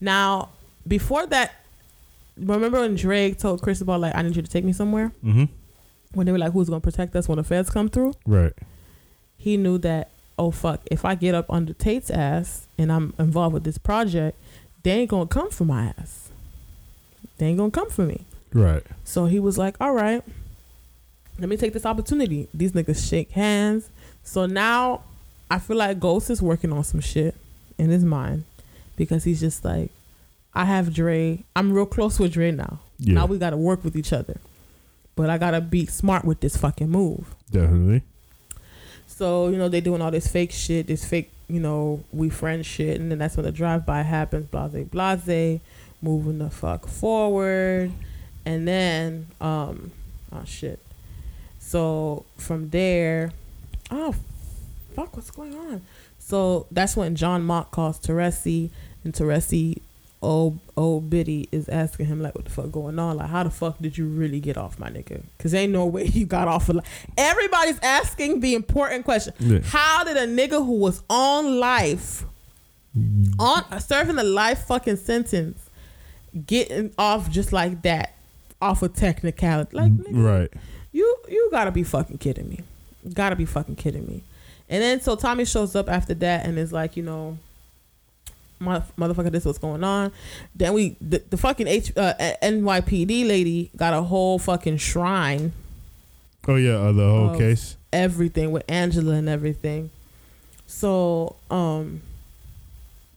Now, 0.00 0.50
before 0.86 1.26
that, 1.26 1.52
remember 2.36 2.80
when 2.80 2.96
Drake 2.96 3.38
told 3.38 3.62
Chris 3.62 3.80
about 3.80 4.00
like, 4.00 4.14
"I 4.14 4.22
need 4.22 4.36
you 4.36 4.42
to 4.42 4.50
take 4.50 4.64
me 4.64 4.72
somewhere." 4.72 5.12
Mm-hmm. 5.24 5.44
When 6.14 6.26
they 6.26 6.32
were 6.32 6.38
like, 6.38 6.52
"Who's 6.52 6.68
gonna 6.68 6.80
protect 6.80 7.14
us 7.16 7.28
when 7.28 7.38
the 7.38 7.44
feds 7.44 7.70
come 7.70 7.88
through?" 7.88 8.14
Right. 8.26 8.52
He 9.36 9.56
knew 9.56 9.78
that. 9.78 10.10
Oh 10.38 10.50
fuck! 10.50 10.80
If 10.90 11.04
I 11.04 11.14
get 11.14 11.34
up 11.34 11.46
under 11.48 11.72
Tate's 11.72 12.10
ass 12.10 12.66
and 12.76 12.90
I'm 12.90 13.14
involved 13.18 13.54
with 13.54 13.64
this 13.64 13.78
project, 13.78 14.36
they 14.82 14.92
ain't 14.92 15.10
gonna 15.10 15.26
come 15.26 15.50
for 15.50 15.64
my 15.64 15.94
ass. 15.98 16.30
They 17.38 17.46
ain't 17.46 17.58
gonna 17.58 17.70
come 17.70 17.90
for 17.90 18.04
me. 18.04 18.24
Right. 18.52 18.82
So 19.04 19.26
he 19.26 19.38
was 19.38 19.58
like, 19.58 19.76
"All 19.80 19.92
right, 19.94 20.22
let 21.38 21.48
me 21.48 21.56
take 21.56 21.72
this 21.72 21.86
opportunity." 21.86 22.48
These 22.52 22.72
niggas 22.72 23.08
shake 23.08 23.30
hands. 23.32 23.90
So 24.24 24.46
now 24.46 25.02
I 25.50 25.58
feel 25.58 25.76
like 25.76 26.00
Ghost 26.00 26.30
is 26.30 26.42
working 26.42 26.72
on 26.72 26.82
some 26.82 27.00
shit 27.00 27.36
in 27.78 27.90
his 27.90 28.04
mind 28.04 28.44
because 28.96 29.24
he's 29.24 29.40
just 29.40 29.64
like, 29.64 29.90
I 30.54 30.64
have 30.66 30.94
Dre. 30.94 31.44
I'm 31.56 31.72
real 31.72 31.86
close 31.86 32.18
with 32.18 32.32
Dre 32.32 32.50
now. 32.50 32.80
Yeah. 32.98 33.14
Now 33.14 33.26
we 33.26 33.38
got 33.38 33.50
to 33.50 33.56
work 33.56 33.84
with 33.84 33.96
each 33.96 34.12
other. 34.12 34.38
But 35.16 35.30
I 35.30 35.38
got 35.38 35.52
to 35.52 35.60
be 35.60 35.86
smart 35.86 36.24
with 36.24 36.40
this 36.40 36.56
fucking 36.56 36.90
move. 36.90 37.34
Definitely. 37.50 38.02
So, 39.06 39.48
you 39.48 39.58
know, 39.58 39.68
they 39.68 39.80
doing 39.80 40.02
all 40.02 40.10
this 40.10 40.26
fake 40.26 40.50
shit, 40.50 40.88
this 40.88 41.04
fake, 41.04 41.30
you 41.48 41.60
know, 41.60 42.02
we 42.12 42.30
friends 42.30 42.66
shit. 42.66 43.00
And 43.00 43.10
then 43.10 43.18
that's 43.18 43.36
when 43.36 43.46
the 43.46 43.52
drive 43.52 43.86
by 43.86 44.02
happens, 44.02 44.46
blase, 44.46 44.86
blase, 44.86 45.60
moving 46.02 46.38
the 46.38 46.50
fuck 46.50 46.88
forward. 46.88 47.92
And 48.44 48.66
then, 48.66 49.28
um, 49.40 49.92
oh 50.32 50.44
shit. 50.44 50.80
So 51.60 52.24
from 52.36 52.70
there, 52.70 53.30
oh, 53.90 54.14
fuck, 54.94 55.16
what's 55.16 55.30
going 55.30 55.54
on? 55.54 55.82
So 56.18 56.66
that's 56.70 56.96
when 56.96 57.14
John 57.14 57.42
Mock 57.42 57.70
calls 57.70 57.98
Teresi, 57.98 58.70
and 59.04 59.12
Teresi, 59.12 59.80
oh, 60.24 60.58
oh, 60.76 61.00
Biddy 61.00 61.48
is 61.52 61.68
asking 61.68 62.06
him, 62.06 62.20
like, 62.22 62.34
what 62.34 62.44
the 62.46 62.50
fuck 62.50 62.72
going 62.72 62.98
on? 62.98 63.18
Like, 63.18 63.28
how 63.28 63.42
the 63.44 63.50
fuck 63.50 63.78
did 63.80 63.96
you 63.98 64.06
really 64.06 64.40
get 64.40 64.56
off, 64.56 64.78
my 64.78 64.88
nigga? 64.90 65.22
Because 65.36 65.54
ain't 65.54 65.72
no 65.72 65.86
way 65.86 66.06
you 66.06 66.24
got 66.26 66.48
off. 66.48 66.68
Of, 66.68 66.80
Everybody's 67.16 67.78
asking 67.82 68.40
the 68.40 68.54
important 68.54 69.04
question. 69.04 69.34
Yeah. 69.38 69.60
How 69.62 70.02
did 70.04 70.16
a 70.16 70.26
nigga 70.26 70.64
who 70.64 70.78
was 70.78 71.02
on 71.10 71.60
life, 71.60 72.24
on 73.38 73.80
serving 73.80 74.18
a 74.18 74.22
life 74.24 74.66
fucking 74.66 74.96
sentence, 74.96 75.58
getting 76.46 76.92
off 76.98 77.30
just 77.30 77.52
like 77.52 77.82
that, 77.82 78.14
off 78.62 78.82
a 78.82 78.88
technicality? 78.88 79.76
Like, 79.76 79.92
mm, 79.92 80.04
nigga, 80.06 80.24
Right. 80.24 80.52
you 80.92 81.16
you 81.28 81.48
gotta 81.50 81.70
be 81.70 81.82
fucking 81.82 82.18
kidding 82.18 82.48
me. 82.48 82.60
Gotta 83.12 83.36
be 83.36 83.44
fucking 83.44 83.76
kidding 83.76 84.06
me. 84.06 84.22
And 84.68 84.82
then 84.82 85.00
so 85.00 85.14
Tommy 85.16 85.44
shows 85.44 85.76
up 85.76 85.88
after 85.90 86.14
that 86.14 86.46
and 86.46 86.58
is 86.58 86.72
like, 86.72 86.96
you 86.96 87.02
know, 87.02 87.36
motherfucker, 88.60 89.30
this 89.30 89.44
what's 89.44 89.58
going 89.58 89.84
on. 89.84 90.12
Then 90.54 90.72
we 90.72 90.96
the, 91.00 91.22
the 91.30 91.36
fucking 91.36 91.66
H 91.66 91.92
uh, 91.96 92.14
NYPD 92.42 93.26
lady 93.26 93.70
got 93.76 93.94
a 93.94 94.02
whole 94.02 94.38
fucking 94.38 94.78
shrine, 94.78 95.52
Oh 96.46 96.56
yeah. 96.56 96.76
Uh, 96.76 96.92
the 96.92 97.08
whole 97.08 97.38
case. 97.38 97.76
everything 97.92 98.52
with 98.52 98.64
Angela 98.68 99.14
and 99.14 99.28
everything. 99.28 99.90
So 100.66 101.36
um, 101.50 102.02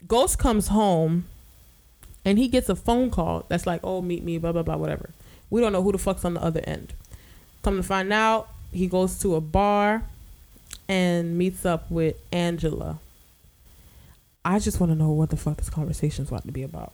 Ghost 0.08 0.38
comes 0.40 0.68
home, 0.70 1.26
and 2.24 2.38
he 2.38 2.48
gets 2.48 2.70
a 2.70 2.76
phone 2.76 3.10
call 3.10 3.46
that's 3.50 3.66
like, 3.66 3.82
"Oh, 3.84 4.02
meet 4.02 4.24
me," 4.24 4.38
blah 4.38 4.52
blah 4.52 4.64
blah, 4.64 4.78
whatever. 4.78 5.10
We 5.50 5.62
don't 5.62 5.72
know 5.72 5.82
who 5.82 5.92
the 5.92 5.98
fuck's 5.98 6.26
on 6.26 6.34
the 6.34 6.44
other 6.44 6.62
end. 6.66 6.94
Come 7.64 7.78
to 7.78 7.84
find 7.84 8.12
out, 8.14 8.50
he 8.72 8.88
goes 8.88 9.18
to 9.20 9.36
a 9.36 9.42
bar 9.42 10.04
and 10.88 11.38
meets 11.38 11.66
up 11.66 11.90
with 11.90 12.16
Angela. 12.32 13.00
I 14.48 14.60
just 14.60 14.80
want 14.80 14.94
to 14.94 14.96
know 14.96 15.12
what 15.12 15.30
the 15.30 15.36
fuck 15.36 15.58
this 15.58 15.70
conversation's 15.70 16.30
about 16.30 16.46
to 16.46 16.54
be 16.54 16.64
about. 16.64 16.94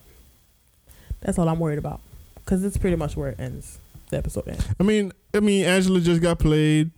That's 1.22 1.38
all 1.38 1.47
I'm 1.47 1.60
worried 1.60 1.78
about, 1.78 2.01
because 2.36 2.64
it's 2.64 2.78
pretty 2.78 2.95
much 2.95 3.16
where 3.16 3.30
it 3.30 3.39
ends. 3.39 3.78
The 4.10 4.18
episode 4.18 4.47
ends. 4.47 4.66
I 4.80 4.84
mean, 4.84 5.12
I 5.36 5.39
mean, 5.39 5.64
Angela 5.64 5.99
just 6.01 6.20
got 6.20 6.39
played. 6.39 6.89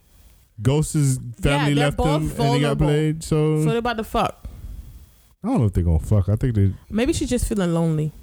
Ghost's 0.62 1.20
family 1.42 1.74
they're 1.74 1.86
left 1.88 1.98
both 1.98 2.22
him, 2.22 2.42
and 2.42 2.56
he 2.56 2.62
got 2.62 2.78
played. 2.78 3.22
So, 3.22 3.62
So 3.64 3.70
they're 3.70 3.80
about 3.80 3.98
to 3.98 4.06
fuck. 4.06 4.48
I 5.44 5.50
don't 5.50 5.60
know 5.60 5.66
if 5.66 5.74
they're 5.74 5.84
gonna 5.84 6.00
fuck. 6.00 6.30
I 6.30 6.38
think 6.38 6.56
they. 6.56 6.74
Maybe 6.90 7.12
she's 7.12 7.30
just 7.30 7.48
feeling 7.48 7.74
lonely. 7.74 8.14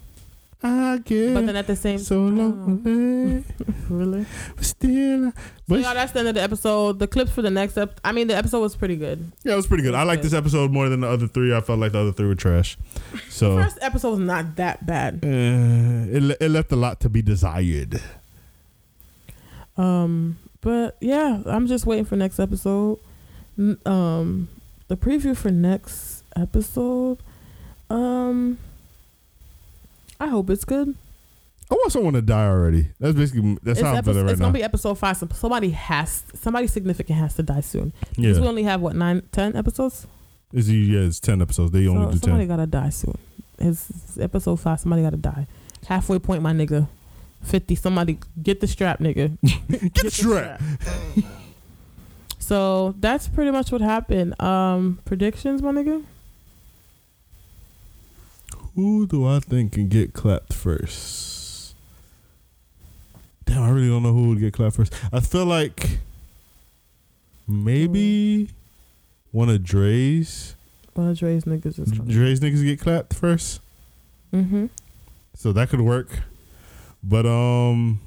I 0.65 0.99
get 1.05 1.35
But 1.35 1.47
then 1.47 1.57
at 1.57 1.67
the 1.67 1.75
same 1.75 1.99
so 1.99 2.21
lonely, 2.23 3.43
really. 3.89 4.27
but 4.55 4.65
still. 4.65 5.31
So 5.31 5.37
But 5.67 5.81
y'all, 5.81 5.95
that's 5.95 6.13
the 6.13 6.21
end 6.21 6.29
of 6.29 6.35
the 6.37 6.43
episode. 6.43 6.99
The 7.01 7.07
clips 7.09 7.33
for 7.33 7.43
the 7.43 7.51
next 7.51 7.77
ep. 7.77 7.99
I 8.05 8.13
mean, 8.13 8.29
the 8.29 8.37
episode 8.37 8.61
was 8.61 8.77
pretty 8.77 8.95
good. 8.97 9.33
yeah, 9.45 9.55
it 9.55 9.57
was 9.57 9.67
pretty 9.67 9.83
good. 9.83 9.95
I 9.95 10.05
like 10.05 10.23
this 10.23 10.33
episode 10.33 10.71
more 10.71 10.89
than 10.89 11.01
the 11.01 11.09
other 11.09 11.27
three. 11.27 11.55
I 11.55 11.61
felt 11.61 11.79
like 11.81 11.93
the 11.93 11.99
other 12.01 12.13
three 12.13 12.29
were 12.29 12.35
trash. 12.37 12.79
So 13.29 13.57
First 13.57 13.79
episode 13.81 14.11
was 14.11 14.19
not 14.21 14.55
that 14.57 14.87
bad. 14.87 15.15
uh, 15.25 15.29
it 16.17 16.37
it 16.41 16.51
left 16.51 16.71
a 16.73 16.77
lot 16.77 17.01
to 17.01 17.09
be 17.09 17.23
desired. 17.23 18.01
Um, 19.77 20.39
but 20.61 20.97
yeah, 21.01 21.43
I'm 21.47 21.67
just 21.67 21.87
waiting 21.87 22.05
for 22.05 22.17
next 22.17 22.39
episode. 22.39 22.99
Um, 23.59 24.49
the 24.89 24.97
preview 24.97 25.37
for 25.37 25.51
next 25.51 26.23
episode. 26.37 27.19
Um, 27.91 28.59
I 30.23 30.29
hope 30.29 30.51
it's 30.51 30.64
good. 30.64 30.95
I 31.70 31.75
want 31.75 31.91
someone 31.91 32.12
to 32.14 32.23
die 32.23 32.47
already. 32.47 32.89
That's 33.01 33.16
basically 33.16 33.59
that's 33.62 33.79
it's 33.81 33.87
how 33.89 33.95
I'm 33.97 34.05
feeling 34.05 34.23
right 34.25 34.31
it's 34.33 34.39
now. 34.41 34.47
gonna 34.47 34.59
be 34.59 34.62
episode 34.62 34.95
five. 34.99 35.16
So 35.16 35.27
somebody 35.33 35.70
has 35.70 36.23
somebody 36.35 36.66
significant 36.66 37.18
has 37.18 37.35
to 37.35 37.43
die 37.43 37.61
soon. 37.61 37.93
yeah, 38.16 38.33
we 38.39 38.47
only 38.47 38.62
have 38.64 38.81
what 38.81 38.95
nine, 38.95 39.23
ten 39.33 39.57
episodes. 39.57 40.07
it's, 40.53 40.68
yeah, 40.68 41.01
it's 41.01 41.18
ten 41.18 41.41
episodes. 41.43 41.73
They 41.73 41.87
So 41.87 41.93
only 41.97 42.12
do 42.12 42.18
somebody 42.18 42.47
ten. 42.47 42.57
gotta 42.57 42.66
die 42.66 42.91
soon. 42.91 43.18
It's, 43.59 43.91
it's 43.91 44.18
episode 44.18 44.57
five. 44.61 44.81
Somebody 44.81 45.03
gotta 45.03 45.16
die. 45.16 45.47
Halfway 45.87 46.18
point, 46.18 46.43
my 46.43 46.53
nigga. 46.53 46.89
Fifty. 47.43 47.75
Somebody 47.75 48.18
get 48.43 48.61
the 48.61 48.66
strap, 48.68 48.99
nigga. 49.01 49.37
Get 49.68 49.95
the 50.05 50.11
strap. 50.11 50.61
so 52.39 52.95
that's 53.01 53.29
pretty 53.29 53.51
much 53.51 53.73
what 53.73 53.81
happened. 53.81 54.41
Um, 54.43 55.01
predictions, 55.05 55.62
my 55.62 55.73
nigga. 55.73 56.05
Who 58.75 59.07
do 59.07 59.27
I 59.27 59.39
think 59.41 59.73
can 59.73 59.89
get 59.89 60.14
clapped 60.14 60.53
first? 60.55 61.75
Damn, 63.45 63.62
I 63.62 63.70
really 63.70 63.89
don't 63.89 64.03
know 64.03 64.12
who 64.12 64.31
would 64.31 64.41
get 64.41 64.55
clapped 64.55 64.77
first. 64.77 64.95
I 65.12 65.20
feel 65.20 65.45
like 65.45 65.99
maybe 67.47 68.49
one 69.31 69.49
of 69.51 69.62
Dre's 69.62 70.55
One 70.95 71.09
of 71.09 71.18
Dre's 71.18 71.45
niggas 71.45 71.79
is 71.79 71.91
coming. 71.91 72.09
Dre's 72.09 72.41
niggas 72.41 72.64
get 72.64 72.81
clapped 72.81 73.14
first. 73.14 73.61
Mm-hmm. 74.33 74.66
So 75.35 75.53
that 75.53 75.68
could 75.68 75.81
work. 75.83 76.09
But 77.03 77.27
um 77.27 78.01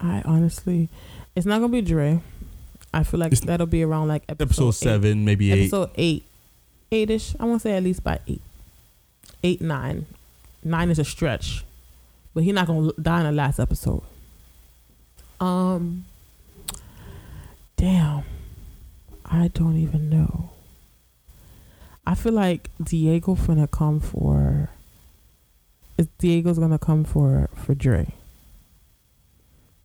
I 0.00 0.22
honestly, 0.24 0.88
it's 1.36 1.44
not 1.44 1.60
gonna 1.60 1.72
be 1.72 1.82
Dre. 1.82 2.20
I 2.94 3.02
feel 3.02 3.20
like 3.20 3.32
that'll 3.32 3.66
be 3.66 3.82
around 3.82 4.08
like 4.08 4.22
episode, 4.28 4.44
episode 4.44 4.68
eight. 4.68 4.74
seven, 4.74 5.24
maybe 5.24 5.52
eight. 5.52 5.60
Episode 5.64 5.90
eight, 5.96 6.24
eight-ish. 6.90 7.36
I 7.38 7.44
want 7.44 7.60
to 7.60 7.68
say 7.68 7.76
at 7.76 7.82
least 7.82 8.02
by 8.02 8.18
eight, 8.26 8.40
eight, 9.42 9.60
nine. 9.60 10.06
Nine 10.62 10.90
is 10.90 10.98
a 10.98 11.04
stretch, 11.04 11.64
but 12.34 12.44
he's 12.44 12.54
not 12.54 12.66
gonna 12.66 12.92
die 13.00 13.20
in 13.20 13.26
the 13.26 13.32
last 13.32 13.58
episode. 13.58 14.02
Um, 15.40 16.04
damn, 17.76 18.24
I 19.24 19.48
don't 19.48 19.78
even 19.78 20.10
know. 20.10 20.50
I 22.06 22.14
feel 22.14 22.32
like 22.32 22.70
Diego 22.82 23.34
gonna 23.34 23.66
come 23.66 24.00
for. 24.00 24.70
Diego's 26.18 26.58
gonna 26.58 26.78
come 26.78 27.04
for 27.04 27.48
for 27.54 27.74
Dre. 27.74 28.14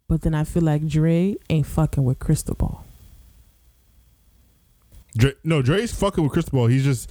But 0.07 0.21
then 0.21 0.33
I 0.33 0.43
feel 0.43 0.63
like 0.63 0.87
Dre 0.87 1.35
ain't 1.49 1.65
fucking 1.65 2.03
with 2.03 2.19
Cristobal. 2.19 2.83
Dre, 5.17 5.33
no, 5.43 5.61
Dre's 5.61 5.93
fucking 5.93 6.23
with 6.23 6.33
Cristobal. 6.33 6.67
He's 6.67 6.83
just 6.83 7.09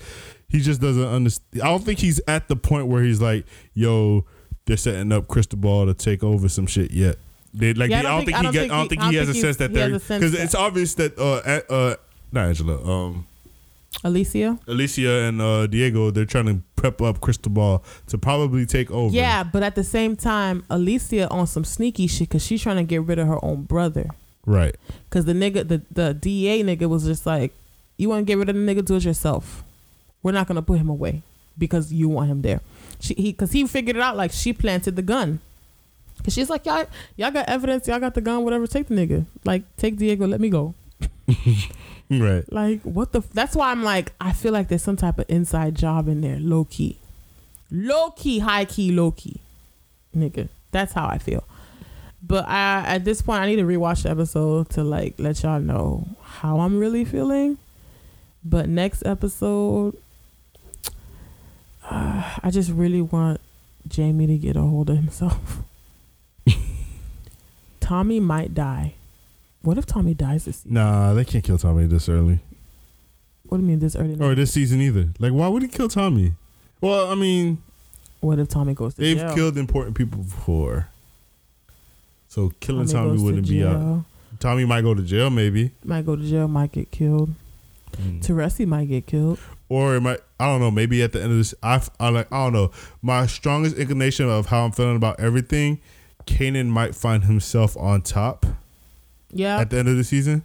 he 0.55 0.61
just 0.61 0.81
doesn't 0.81 1.05
understand. 1.05 1.63
I 1.63 1.67
don't 1.67 1.85
think 1.85 1.99
he's 1.99 2.21
at 2.29 2.49
the 2.49 2.57
point 2.57 2.87
where 2.87 3.03
he's 3.03 3.21
like, 3.21 3.45
yo, 3.75 4.25
they're 4.67 4.77
setting 4.77 5.11
up 5.13 5.27
Cristobal 5.29 5.87
to 5.87 5.95
take 5.95 6.23
over 6.23 6.49
some 6.49 6.67
shit 6.67 6.91
yet. 6.93 7.17
They 7.53 7.75
like 7.75 7.91
Yeah, 7.91 7.99
I 7.99 8.03
they- 8.03 8.09
I 8.09 8.17
don't 8.17 8.25
think 8.25 8.35
I 8.37 8.39
he 8.39 8.43
don't 8.45 8.53
think 8.55 8.73
I 8.73 8.77
don't 8.79 8.89
think 8.89 9.03
he 9.03 9.17
don't 9.17 9.27
has 9.27 9.37
a 9.37 9.41
sense 9.41 9.57
that 9.59 9.73
they're 9.75 9.89
because 9.91 10.35
it's 10.35 10.55
obvious 10.55 10.95
that 10.95 11.19
uh 11.19 11.41
at, 11.45 11.71
uh 11.71 11.97
not 12.33 12.47
Angela 12.49 12.83
um 12.85 13.27
Alicia. 14.03 14.59
Alicia 14.67 15.09
and 15.29 15.41
uh 15.41 15.67
Diego 15.67 16.11
they're 16.11 16.25
trying 16.25 16.47
to 16.47 16.61
prep 16.77 17.01
up 17.01 17.21
Cristobal 17.21 17.85
to 18.09 18.19
probably 18.19 18.67
take 18.67 18.91
over. 18.91 19.15
Yeah, 19.15 19.45
but 19.45 19.63
at 19.63 19.75
the 19.77 19.85
same 19.85 20.17
time, 20.17 20.65
Alicia 20.71 21.29
on 21.31 21.47
some 21.47 21.65
sneaky 21.65 22.07
shit 22.07 22.29
because 22.29 22.45
she's 22.45 22.61
trying 22.63 22.77
to 22.77 22.83
get 22.85 23.03
rid 23.03 23.19
of 23.19 23.29
her 23.29 23.43
own 23.45 23.63
brother. 23.63 24.11
right. 24.47 24.77
Because 25.09 25.25
the 25.27 25.33
nigga, 25.33 25.67
the, 25.67 25.83
the 25.93 26.13
DA 26.13 26.63
nigga 26.65 26.89
was 26.89 27.05
just 27.05 27.25
like, 27.25 27.53
you 27.97 28.09
want 28.09 28.23
to 28.23 28.25
get 28.25 28.37
rid 28.37 28.49
of 28.49 28.57
the 28.57 28.61
nigga, 28.61 28.85
do 28.85 28.97
it 28.97 29.05
yourself. 29.05 29.63
We're 30.25 30.33
not 30.33 30.49
to 30.49 30.63
put 30.63 30.79
him 30.81 30.89
away 30.89 31.23
because 31.57 31.93
you 31.93 32.09
want 32.09 32.31
him 32.31 32.43
there. 32.43 32.61
She, 32.99 33.15
he, 33.15 33.31
Because 33.33 33.53
he 33.53 33.65
figured 33.69 33.95
it 33.95 34.03
out 34.03 34.17
like 34.17 34.33
she 34.33 34.53
planted 34.53 34.97
the 34.97 35.03
gun. 35.03 35.39
Because 36.17 36.35
she's 36.35 36.51
like, 36.51 36.65
y'all, 36.67 36.87
y'all 37.17 37.31
got 37.31 37.49
evidence, 37.49 37.87
y'all 37.87 38.01
got 38.01 38.15
the 38.15 38.21
gun, 38.21 38.43
whatever, 38.43 38.67
take 38.67 38.89
the 38.89 38.95
nigga. 38.95 39.27
Like, 39.45 39.63
take 39.77 39.97
Diego, 39.97 40.27
let 40.27 40.41
me 40.41 40.49
go. 40.49 40.75
Right. 42.11 42.45
Like, 42.53 42.83
what 42.83 43.13
the? 43.13 43.21
F- 43.21 43.31
That's 43.33 43.57
why 43.57 43.71
I'm 43.71 43.83
like, 43.83 44.13
I 44.21 44.33
feel 44.33 44.53
like 44.53 44.69
there's 44.69 44.83
some 44.83 44.97
type 44.97 45.19
of 45.19 45.25
inside 45.29 45.75
job 45.75 46.07
in 46.07 46.21
there, 46.21 46.39
low 46.39 46.65
key, 46.65 46.99
low 47.71 48.11
key, 48.11 48.41
high 48.41 48.67
key, 48.67 48.93
low 48.93 49.11
key, 49.11 49.41
nigga. 50.15 50.49
That's 50.71 50.93
how 50.93 51.07
I 51.09 51.17
feel. 51.17 51.45
But 52.23 52.47
I, 52.47 52.85
at 52.87 53.05
this 53.07 53.23
point, 53.23 53.41
I 53.41 53.47
need 53.47 53.57
to 53.57 53.63
rewatch 53.63 54.03
the 54.03 54.11
episode 54.11 54.69
to 54.71 54.85
like 54.85 55.15
let 55.19 55.43
y'all 55.43 55.61
know 55.61 56.07
how 56.23 56.61
I'm 56.61 56.79
really 56.79 57.05
feeling. 57.07 57.57
But 58.45 58.69
next 58.69 59.05
episode, 59.07 59.97
uh, 61.91 62.39
I 62.43 62.51
just 62.51 62.71
really 62.71 63.01
want 63.03 63.41
Jamie 63.89 64.27
to 64.27 64.39
get 64.39 64.57
a 64.57 64.63
hold 64.63 64.91
of 64.91 64.97
himself. 64.97 65.59
Tommy 67.81 68.21
might 68.21 68.55
die. 68.55 68.95
What 69.63 69.79
if 69.79 69.87
Tommy 69.87 70.15
dies 70.15 70.45
this 70.47 70.59
season? 70.59 70.75
Nah, 70.75 71.15
they 71.15 71.25
can't 71.25 71.45
kill 71.45 71.59
Tommy 71.59 71.87
this 71.87 72.09
early. 72.09 72.41
What 73.45 73.59
do 73.59 73.63
you 73.63 73.69
mean 73.69 73.79
this 73.79 73.95
early? 73.97 74.19
Or 74.21 74.35
this 74.35 74.53
season 74.53 74.81
either. 74.81 75.09
Like 75.19 75.33
why 75.33 75.49
would 75.49 75.63
he 75.63 75.69
kill 75.69 75.89
Tommy? 75.89 76.35
Well, 76.81 77.11
I 77.11 77.15
mean, 77.15 77.63
What 78.21 78.39
if 78.39 78.49
Tommy 78.49 78.75
goes 78.75 78.95
to 78.95 79.01
they've 79.01 79.19
jail? 79.19 79.35
killed 79.35 79.59
important 79.59 79.97
people 79.97 80.19
before. 80.23 80.89
So 82.29 82.53
killing 82.61 82.87
Tommy, 82.89 83.11
goes 83.11 83.21
to 83.21 83.25
wouldn't 83.25 83.49
be 83.49 83.65
out. 83.65 84.05
Tommy 84.41 84.65
might 84.65 84.83
go 84.83 84.95
to 84.95 85.03
jail 85.03 85.31
maybe. 85.31 85.71
Might 85.85 86.05
go 86.05 86.17
to 86.17 86.23
jail. 86.23 86.49
Might 86.49 86.73
get 86.73 86.91
killed. 86.91 87.31
Teresi 88.21 88.67
might 88.67 88.89
get 88.89 89.07
killed. 89.07 89.39
Or 89.69 89.97
it 89.97 90.01
might 90.01 90.21
I 90.39 90.47
don't 90.47 90.61
know. 90.61 90.71
Maybe 90.71 91.03
at 91.03 91.13
the 91.13 91.23
end 91.23 91.33
of 91.33 91.39
this, 91.39 91.55
I 91.63 91.81
I 92.01 92.09
like 92.11 92.33
I 92.33 92.45
don't 92.45 92.53
know. 92.53 92.71
My 93.03 93.27
strongest 93.27 93.77
inclination 93.77 94.29
of 94.29 94.47
how 94.47 94.65
I'm 94.65 94.73
feeling 94.73 94.97
about 94.97 95.21
everything, 95.21 95.81
Kanan 96.27 96.67
might 96.69 96.95
find 96.95 97.25
himself 97.25 97.77
on 97.77 98.03
top 98.03 98.47
Yeah, 99.33 99.59
at 99.61 99.71
the 99.71 99.79
end 99.79 99.89
of 99.89 99.97
the 99.97 100.05
season, 100.05 100.45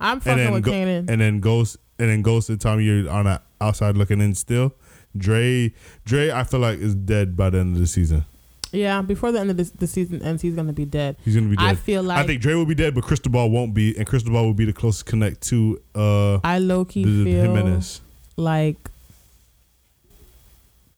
I'm 0.00 0.20
fucking 0.20 0.52
with 0.52 0.64
go, 0.64 0.70
Kanan. 0.72 1.08
and 1.10 1.20
then 1.20 1.40
Ghost 1.40 1.78
and 1.98 2.08
then 2.10 2.22
Ghost 2.22 2.48
and 2.50 2.60
Tommy 2.60 2.84
you're 2.84 3.08
on 3.10 3.24
the 3.24 3.40
outside 3.60 3.96
looking 3.96 4.20
in 4.20 4.34
still. 4.34 4.74
Dre 5.16 5.72
Dre 6.04 6.30
I 6.30 6.44
feel 6.44 6.60
like 6.60 6.78
is 6.78 6.94
dead 6.94 7.36
by 7.36 7.48
the 7.50 7.58
end 7.58 7.74
of 7.74 7.80
the 7.80 7.86
season. 7.86 8.26
yeah, 8.70 9.00
before 9.00 9.32
the 9.32 9.40
end 9.40 9.50
of 9.50 9.56
this, 9.56 9.70
the 9.70 9.86
season 9.86 10.20
ends, 10.22 10.42
he's 10.42 10.54
gonna 10.54 10.74
be 10.74 10.84
dead. 10.84 11.16
He's 11.24 11.34
gonna 11.36 11.48
be 11.48 11.56
dead. 11.56 11.64
I 11.64 11.74
feel 11.74 12.02
like 12.02 12.18
I 12.18 12.26
think 12.26 12.42
Dre 12.42 12.52
will 12.54 12.66
be 12.66 12.74
dead, 12.74 12.94
but 12.94 13.04
Cristobal 13.04 13.48
won't 13.50 13.72
be, 13.72 13.96
and 13.96 14.06
Cristobal 14.06 14.44
will 14.44 14.52
be 14.52 14.66
the 14.66 14.74
closest 14.74 15.06
connect 15.06 15.40
to 15.48 15.80
uh 15.94 16.38
I 16.44 16.58
low 16.58 16.84
key 16.84 17.04
the 17.04 17.24
feel 17.24 17.42
Jimenez. 17.44 18.02
Like 18.36 18.76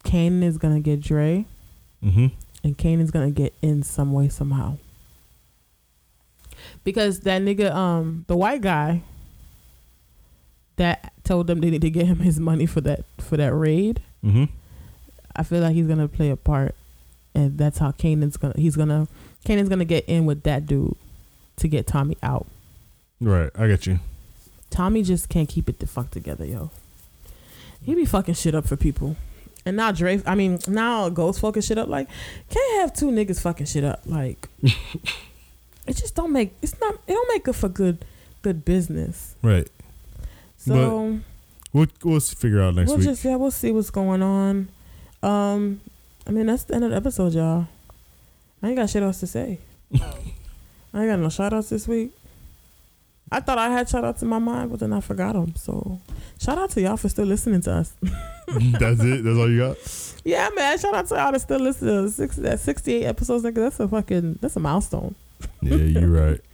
Kanan 0.05 0.43
is 0.43 0.59
gonna 0.59 0.81
get 0.81 1.01
Dre, 1.01 1.45
Mm-hmm. 2.05 2.27
and 2.65 2.79
Kanan's 2.79 3.11
gonna 3.11 3.31
get 3.31 3.55
in 3.63 3.83
some 3.83 4.13
way 4.13 4.29
somehow. 4.29 4.79
Because 6.85 7.21
that 7.21 7.43
nigga, 7.43 7.73
um, 7.75 8.25
the 8.29 8.37
white 8.37 8.61
guy 8.61 9.03
that 10.77 11.13
told 11.25 11.47
them 11.49 11.61
they 11.61 11.71
need 11.71 11.83
to 11.83 11.91
get 11.91 12.07
him 12.07 12.19
his 12.21 12.39
money 12.39 12.67
for 12.67 12.81
that 12.83 13.05
for 13.19 13.37
that 13.37 13.53
raid. 13.55 14.01
Mm-hmm. 14.25 14.45
I 15.37 15.43
feel 15.43 15.61
like 15.61 15.75
he's 15.75 15.87
gonna 15.87 16.09
play 16.09 16.31
a 16.31 16.37
part, 16.37 16.75
and 17.35 17.59
that's 17.59 17.79
how 17.79 17.91
Kanan's 17.93 18.37
gonna 18.37 18.55
he's 18.57 18.77
gonna 18.77 19.09
Kanan's 19.45 19.69
gonna 19.69 19.85
get 19.85 20.05
in 20.07 20.25
with 20.27 20.43
that 20.45 20.67
dude 20.67 20.97
to 21.57 21.69
get 21.69 21.87
Tommy 21.87 22.17
out. 22.23 22.47
Right, 23.21 23.51
I 23.57 23.67
get 23.67 23.87
you. 23.87 23.99
Tommy 24.71 25.03
just 25.03 25.29
can't 25.29 25.49
keep 25.49 25.69
it 25.69 25.81
the 25.81 25.87
fuck 25.87 26.11
together, 26.11 26.45
yo. 26.45 26.71
He 27.83 27.95
be 27.95 28.05
fucking 28.05 28.35
shit 28.35 28.55
up 28.55 28.67
for 28.67 28.77
people, 28.77 29.17
and 29.65 29.77
now 29.77 29.93
Dre. 29.93 30.21
I 30.27 30.35
mean, 30.35 30.59
now 30.67 31.09
Ghost 31.09 31.41
fucking 31.41 31.63
shit 31.63 31.79
up. 31.79 31.89
Like, 31.89 32.09
can't 32.51 32.81
have 32.81 32.93
two 32.93 33.07
niggas 33.07 33.41
fucking 33.41 33.67
shit 33.67 33.85
up. 33.85 34.03
Like, 34.05 34.49
it 34.63 35.97
just 35.97 36.15
don't 36.15 36.33
make. 36.33 36.55
It's 36.63 36.79
not. 36.81 36.95
It 37.07 37.13
don't 37.13 37.29
make 37.29 37.45
good 37.45 37.57
for 37.57 37.69
good, 37.69 38.05
good 38.43 38.65
business. 38.65 39.35
Right. 39.43 39.69
So. 40.57 41.21
We'll 41.73 41.87
we'll 42.03 42.21
figure 42.21 42.63
out 42.63 42.75
next 42.75 42.89
we'll 42.89 42.99
week. 42.99 43.07
just 43.07 43.25
yeah, 43.25 43.37
we'll 43.37 43.51
see 43.51 43.71
what's 43.73 43.91
going 43.91 44.23
on. 44.23 44.69
Um, 45.23 45.81
I 46.27 46.31
mean 46.31 46.47
that's 46.47 46.65
the 46.65 46.75
end 46.75 46.85
of 46.85 46.91
the 46.91 46.97
episode, 46.97 47.35
y'all. 47.35 47.69
I 48.63 48.69
ain't 48.69 48.77
got 48.77 48.91
shit 48.91 49.03
else 49.03 49.21
to 49.21 49.27
say. 49.27 49.59
I 49.95 49.99
ain't 50.95 51.11
got 51.11 51.19
no 51.19 51.29
shout 51.29 51.53
outs 51.53 51.69
this 51.69 51.87
week. 51.87 52.13
I 53.31 53.41
thought 53.41 53.59
I 53.59 53.71
had 53.71 53.89
shout 53.89 54.05
out 54.05 54.19
to 54.19 54.25
my 54.25 54.39
mind, 54.39 54.71
but 54.71 54.81
then 54.81 54.93
I 54.93 55.01
forgot 55.01 55.35
them. 55.35 55.55
So 55.57 56.01
shout 56.41 56.59
out 56.59 56.71
to 56.71 56.81
y'all 56.81 56.97
for 56.97 57.09
still 57.09 57.27
listening 57.27 57.61
to 57.63 57.73
us. 57.73 57.93
That's 58.49 59.01
it. 59.01 59.25
That's 59.25 59.37
all 59.39 59.51
you 59.51 59.59
got. 59.59 59.77
yeah, 60.25 60.49
man. 60.55 60.79
Shout 60.79 60.95
out 60.95 61.07
to 61.09 61.15
y'all 61.17 61.33
that 61.33 61.41
still 61.41 61.61
listen 61.61 61.89
to 61.89 62.09
six, 62.11 62.37
that 62.37 62.61
68 62.61 63.05
episodes. 63.05 63.45
Nigga, 63.45 63.55
that's 63.57 63.81
a 63.81 63.89
fucking 63.89 64.39
that's 64.41 64.57
a 64.57 64.61
milestone. 64.61 65.15
Yeah, 65.61 65.77
you're 65.77 66.09
right. 66.09 66.41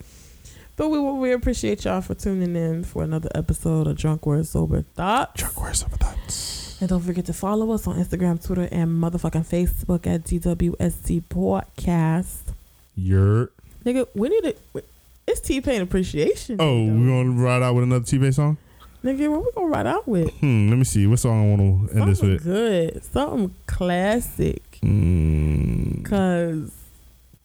But 0.77 0.89
we 0.89 0.99
we 0.99 1.31
appreciate 1.31 1.85
y'all 1.85 2.01
for 2.01 2.15
tuning 2.15 2.53
in 2.53 2.83
for 2.83 3.01
another 3.01 3.29
episode 3.33 3.87
of 3.87 3.95
Drunk 3.95 4.25
Words 4.25 4.49
Sober 4.49 4.81
Thoughts. 4.81 5.39
Drunk 5.39 5.61
words 5.61 5.79
Sober 5.79 5.95
thoughts. 5.95 6.77
And 6.81 6.89
don't 6.89 6.99
forget 6.99 7.25
to 7.27 7.33
follow 7.33 7.71
us 7.71 7.87
on 7.87 7.95
Instagram, 7.95 8.45
Twitter, 8.45 8.67
and 8.69 9.01
motherfucking 9.01 9.45
Facebook 9.47 10.05
at 10.05 10.25
DWST 10.25 11.23
Podcast. 11.29 12.51
You're. 12.95 13.51
Nigga, 13.85 14.05
we 14.15 14.27
need 14.27 14.43
to. 14.73 14.83
It's 15.27 15.39
T 15.41 15.59
Pain 15.61 15.81
appreciation. 15.81 16.57
Oh, 16.59 16.85
Day, 16.85 16.91
we 16.91 17.07
gonna 17.07 17.31
ride 17.31 17.63
out 17.63 17.75
with 17.75 17.83
another 17.85 18.05
T-Pain 18.05 18.31
song? 18.31 18.57
nigga, 19.03 19.29
what 19.29 19.45
we 19.45 19.51
gonna 19.53 19.67
ride 19.67 19.87
out 19.87 20.07
with? 20.07 20.31
Hmm. 20.39 20.69
Let 20.69 20.77
me 20.77 20.83
see. 20.83 21.05
What 21.07 21.19
song 21.19 21.43
I 21.43 21.55
want 21.55 21.89
to 21.91 21.97
end 21.99 22.09
this 22.11 22.21
with? 22.21 22.43
good, 22.43 23.03
something 23.03 23.55
classic. 23.67 24.79
Hmm. 24.81 26.03
Cause 26.03 26.71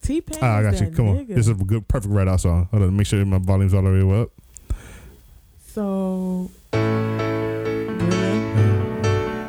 T 0.03 0.21
Pain. 0.21 0.39
Ah, 0.43 0.59
I 0.59 0.63
got 0.63 0.81
you. 0.81 0.91
Come 0.91 1.09
on. 1.09 1.27
This 1.27 1.39
is 1.39 1.49
a 1.49 1.55
good, 1.55 1.87
perfect 1.89 2.13
ride 2.13 2.29
out 2.29 2.41
song. 2.41 2.69
Hold 2.71 2.83
on. 2.83 2.97
Make 2.97 3.07
sure 3.07 3.25
my 3.25 3.39
volume's 3.39 3.75
all 3.75 3.83
the 3.83 3.91
way 4.07 4.21
up. 4.23 4.31
So, 5.73 6.51
really, 6.73 6.81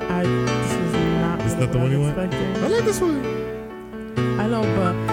I 0.07 0.23
this 0.23 0.71
is 0.73 0.93
not. 0.93 1.41
It's 1.41 1.53
really 1.55 1.65
not 1.65 1.71
the 1.73 1.79
one 1.79 1.91
you 1.91 1.99
want? 2.01 2.17
I 2.17 2.67
like 2.67 2.85
this 2.85 3.01
one. 3.01 3.25
I 4.39 4.47
know, 4.47 4.61
but 4.61 5.10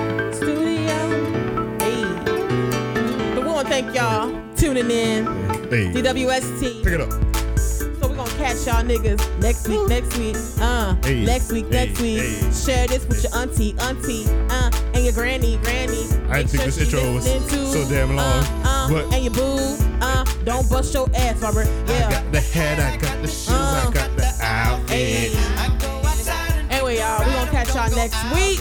thank 3.80 3.94
y'all 3.94 4.56
tuning 4.56 4.90
in. 4.90 5.24
Hey. 5.70 5.92
DWST. 5.92 6.82
Pick 6.82 6.94
it 6.94 7.00
up. 7.00 7.12
So 7.58 8.08
we're 8.08 8.16
gonna 8.16 8.30
catch 8.32 8.66
y'all 8.66 8.82
niggas 8.82 9.20
next 9.40 9.68
week, 9.68 9.86
next 9.88 10.16
week, 10.18 10.36
uh, 10.60 10.96
Hey, 11.04 11.24
next 11.24 11.52
week, 11.52 11.66
hey, 11.66 11.86
next 11.86 12.00
week. 12.00 12.18
hey. 12.20 12.50
Share 12.52 12.86
this 12.88 13.06
with 13.06 13.22
your 13.22 13.34
auntie, 13.40 13.76
auntie, 13.80 14.24
uh, 14.50 14.70
and 14.94 15.04
your 15.04 15.12
granny, 15.12 15.58
granny. 15.62 16.04
I 16.28 16.38
didn't 16.42 16.50
think 16.50 16.64
this 16.64 16.76
she 16.76 16.82
intro 16.84 17.14
was 17.14 17.24
to, 17.24 17.66
so 17.66 17.88
damn 17.88 18.16
long, 18.16 18.18
Uh, 18.20 18.46
uh, 18.64 18.88
but- 18.90 19.14
and 19.14 19.24
your 19.24 19.32
boo, 19.34 19.76
uh, 20.00 20.24
don't 20.44 20.68
bust 20.68 20.92
your 20.94 21.08
ass, 21.14 21.36
Robert. 21.40 21.68
I 21.86 21.92
Yeah. 21.92 22.10
got 22.10 22.32
the 22.32 22.40
head, 22.40 22.80
I 22.80 22.96
got 22.96 23.22
the 23.22 23.28
shoes, 23.28 23.48
I 23.50 23.84
Uh. 23.86 23.90
got 23.90 24.16
the 24.16 24.34
outfit. 24.42 24.90
Hey. 24.90 25.30
I 25.56 25.68
go 25.80 26.08
outside 26.08 26.34
and 26.58 26.72
Anyway, 26.72 26.98
y'all, 26.98 27.24
we 27.24 27.32
gonna 27.32 27.50
catch 27.52 27.74
y'all 27.74 27.90
next 27.94 28.16
week. 28.34 28.60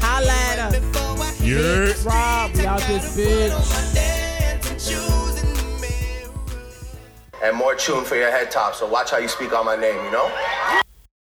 Holla 0.00 0.30
at 0.52 0.58
us. 0.60 0.76
before 0.76 1.00
You're. 1.42 1.86
Big 1.86 1.96
Rob, 2.04 2.54
we 2.54 2.66
out 2.66 2.80
this 2.86 3.16
bitch. 3.16 4.09
And 7.42 7.56
more 7.56 7.74
tune 7.74 8.04
for 8.04 8.16
your 8.16 8.30
head 8.30 8.50
top. 8.50 8.74
So 8.74 8.86
watch 8.86 9.10
how 9.10 9.18
you 9.18 9.28
speak 9.28 9.52
on 9.52 9.64
my 9.64 9.76
name, 9.76 10.04
you 10.04 10.10
know? 10.10 10.30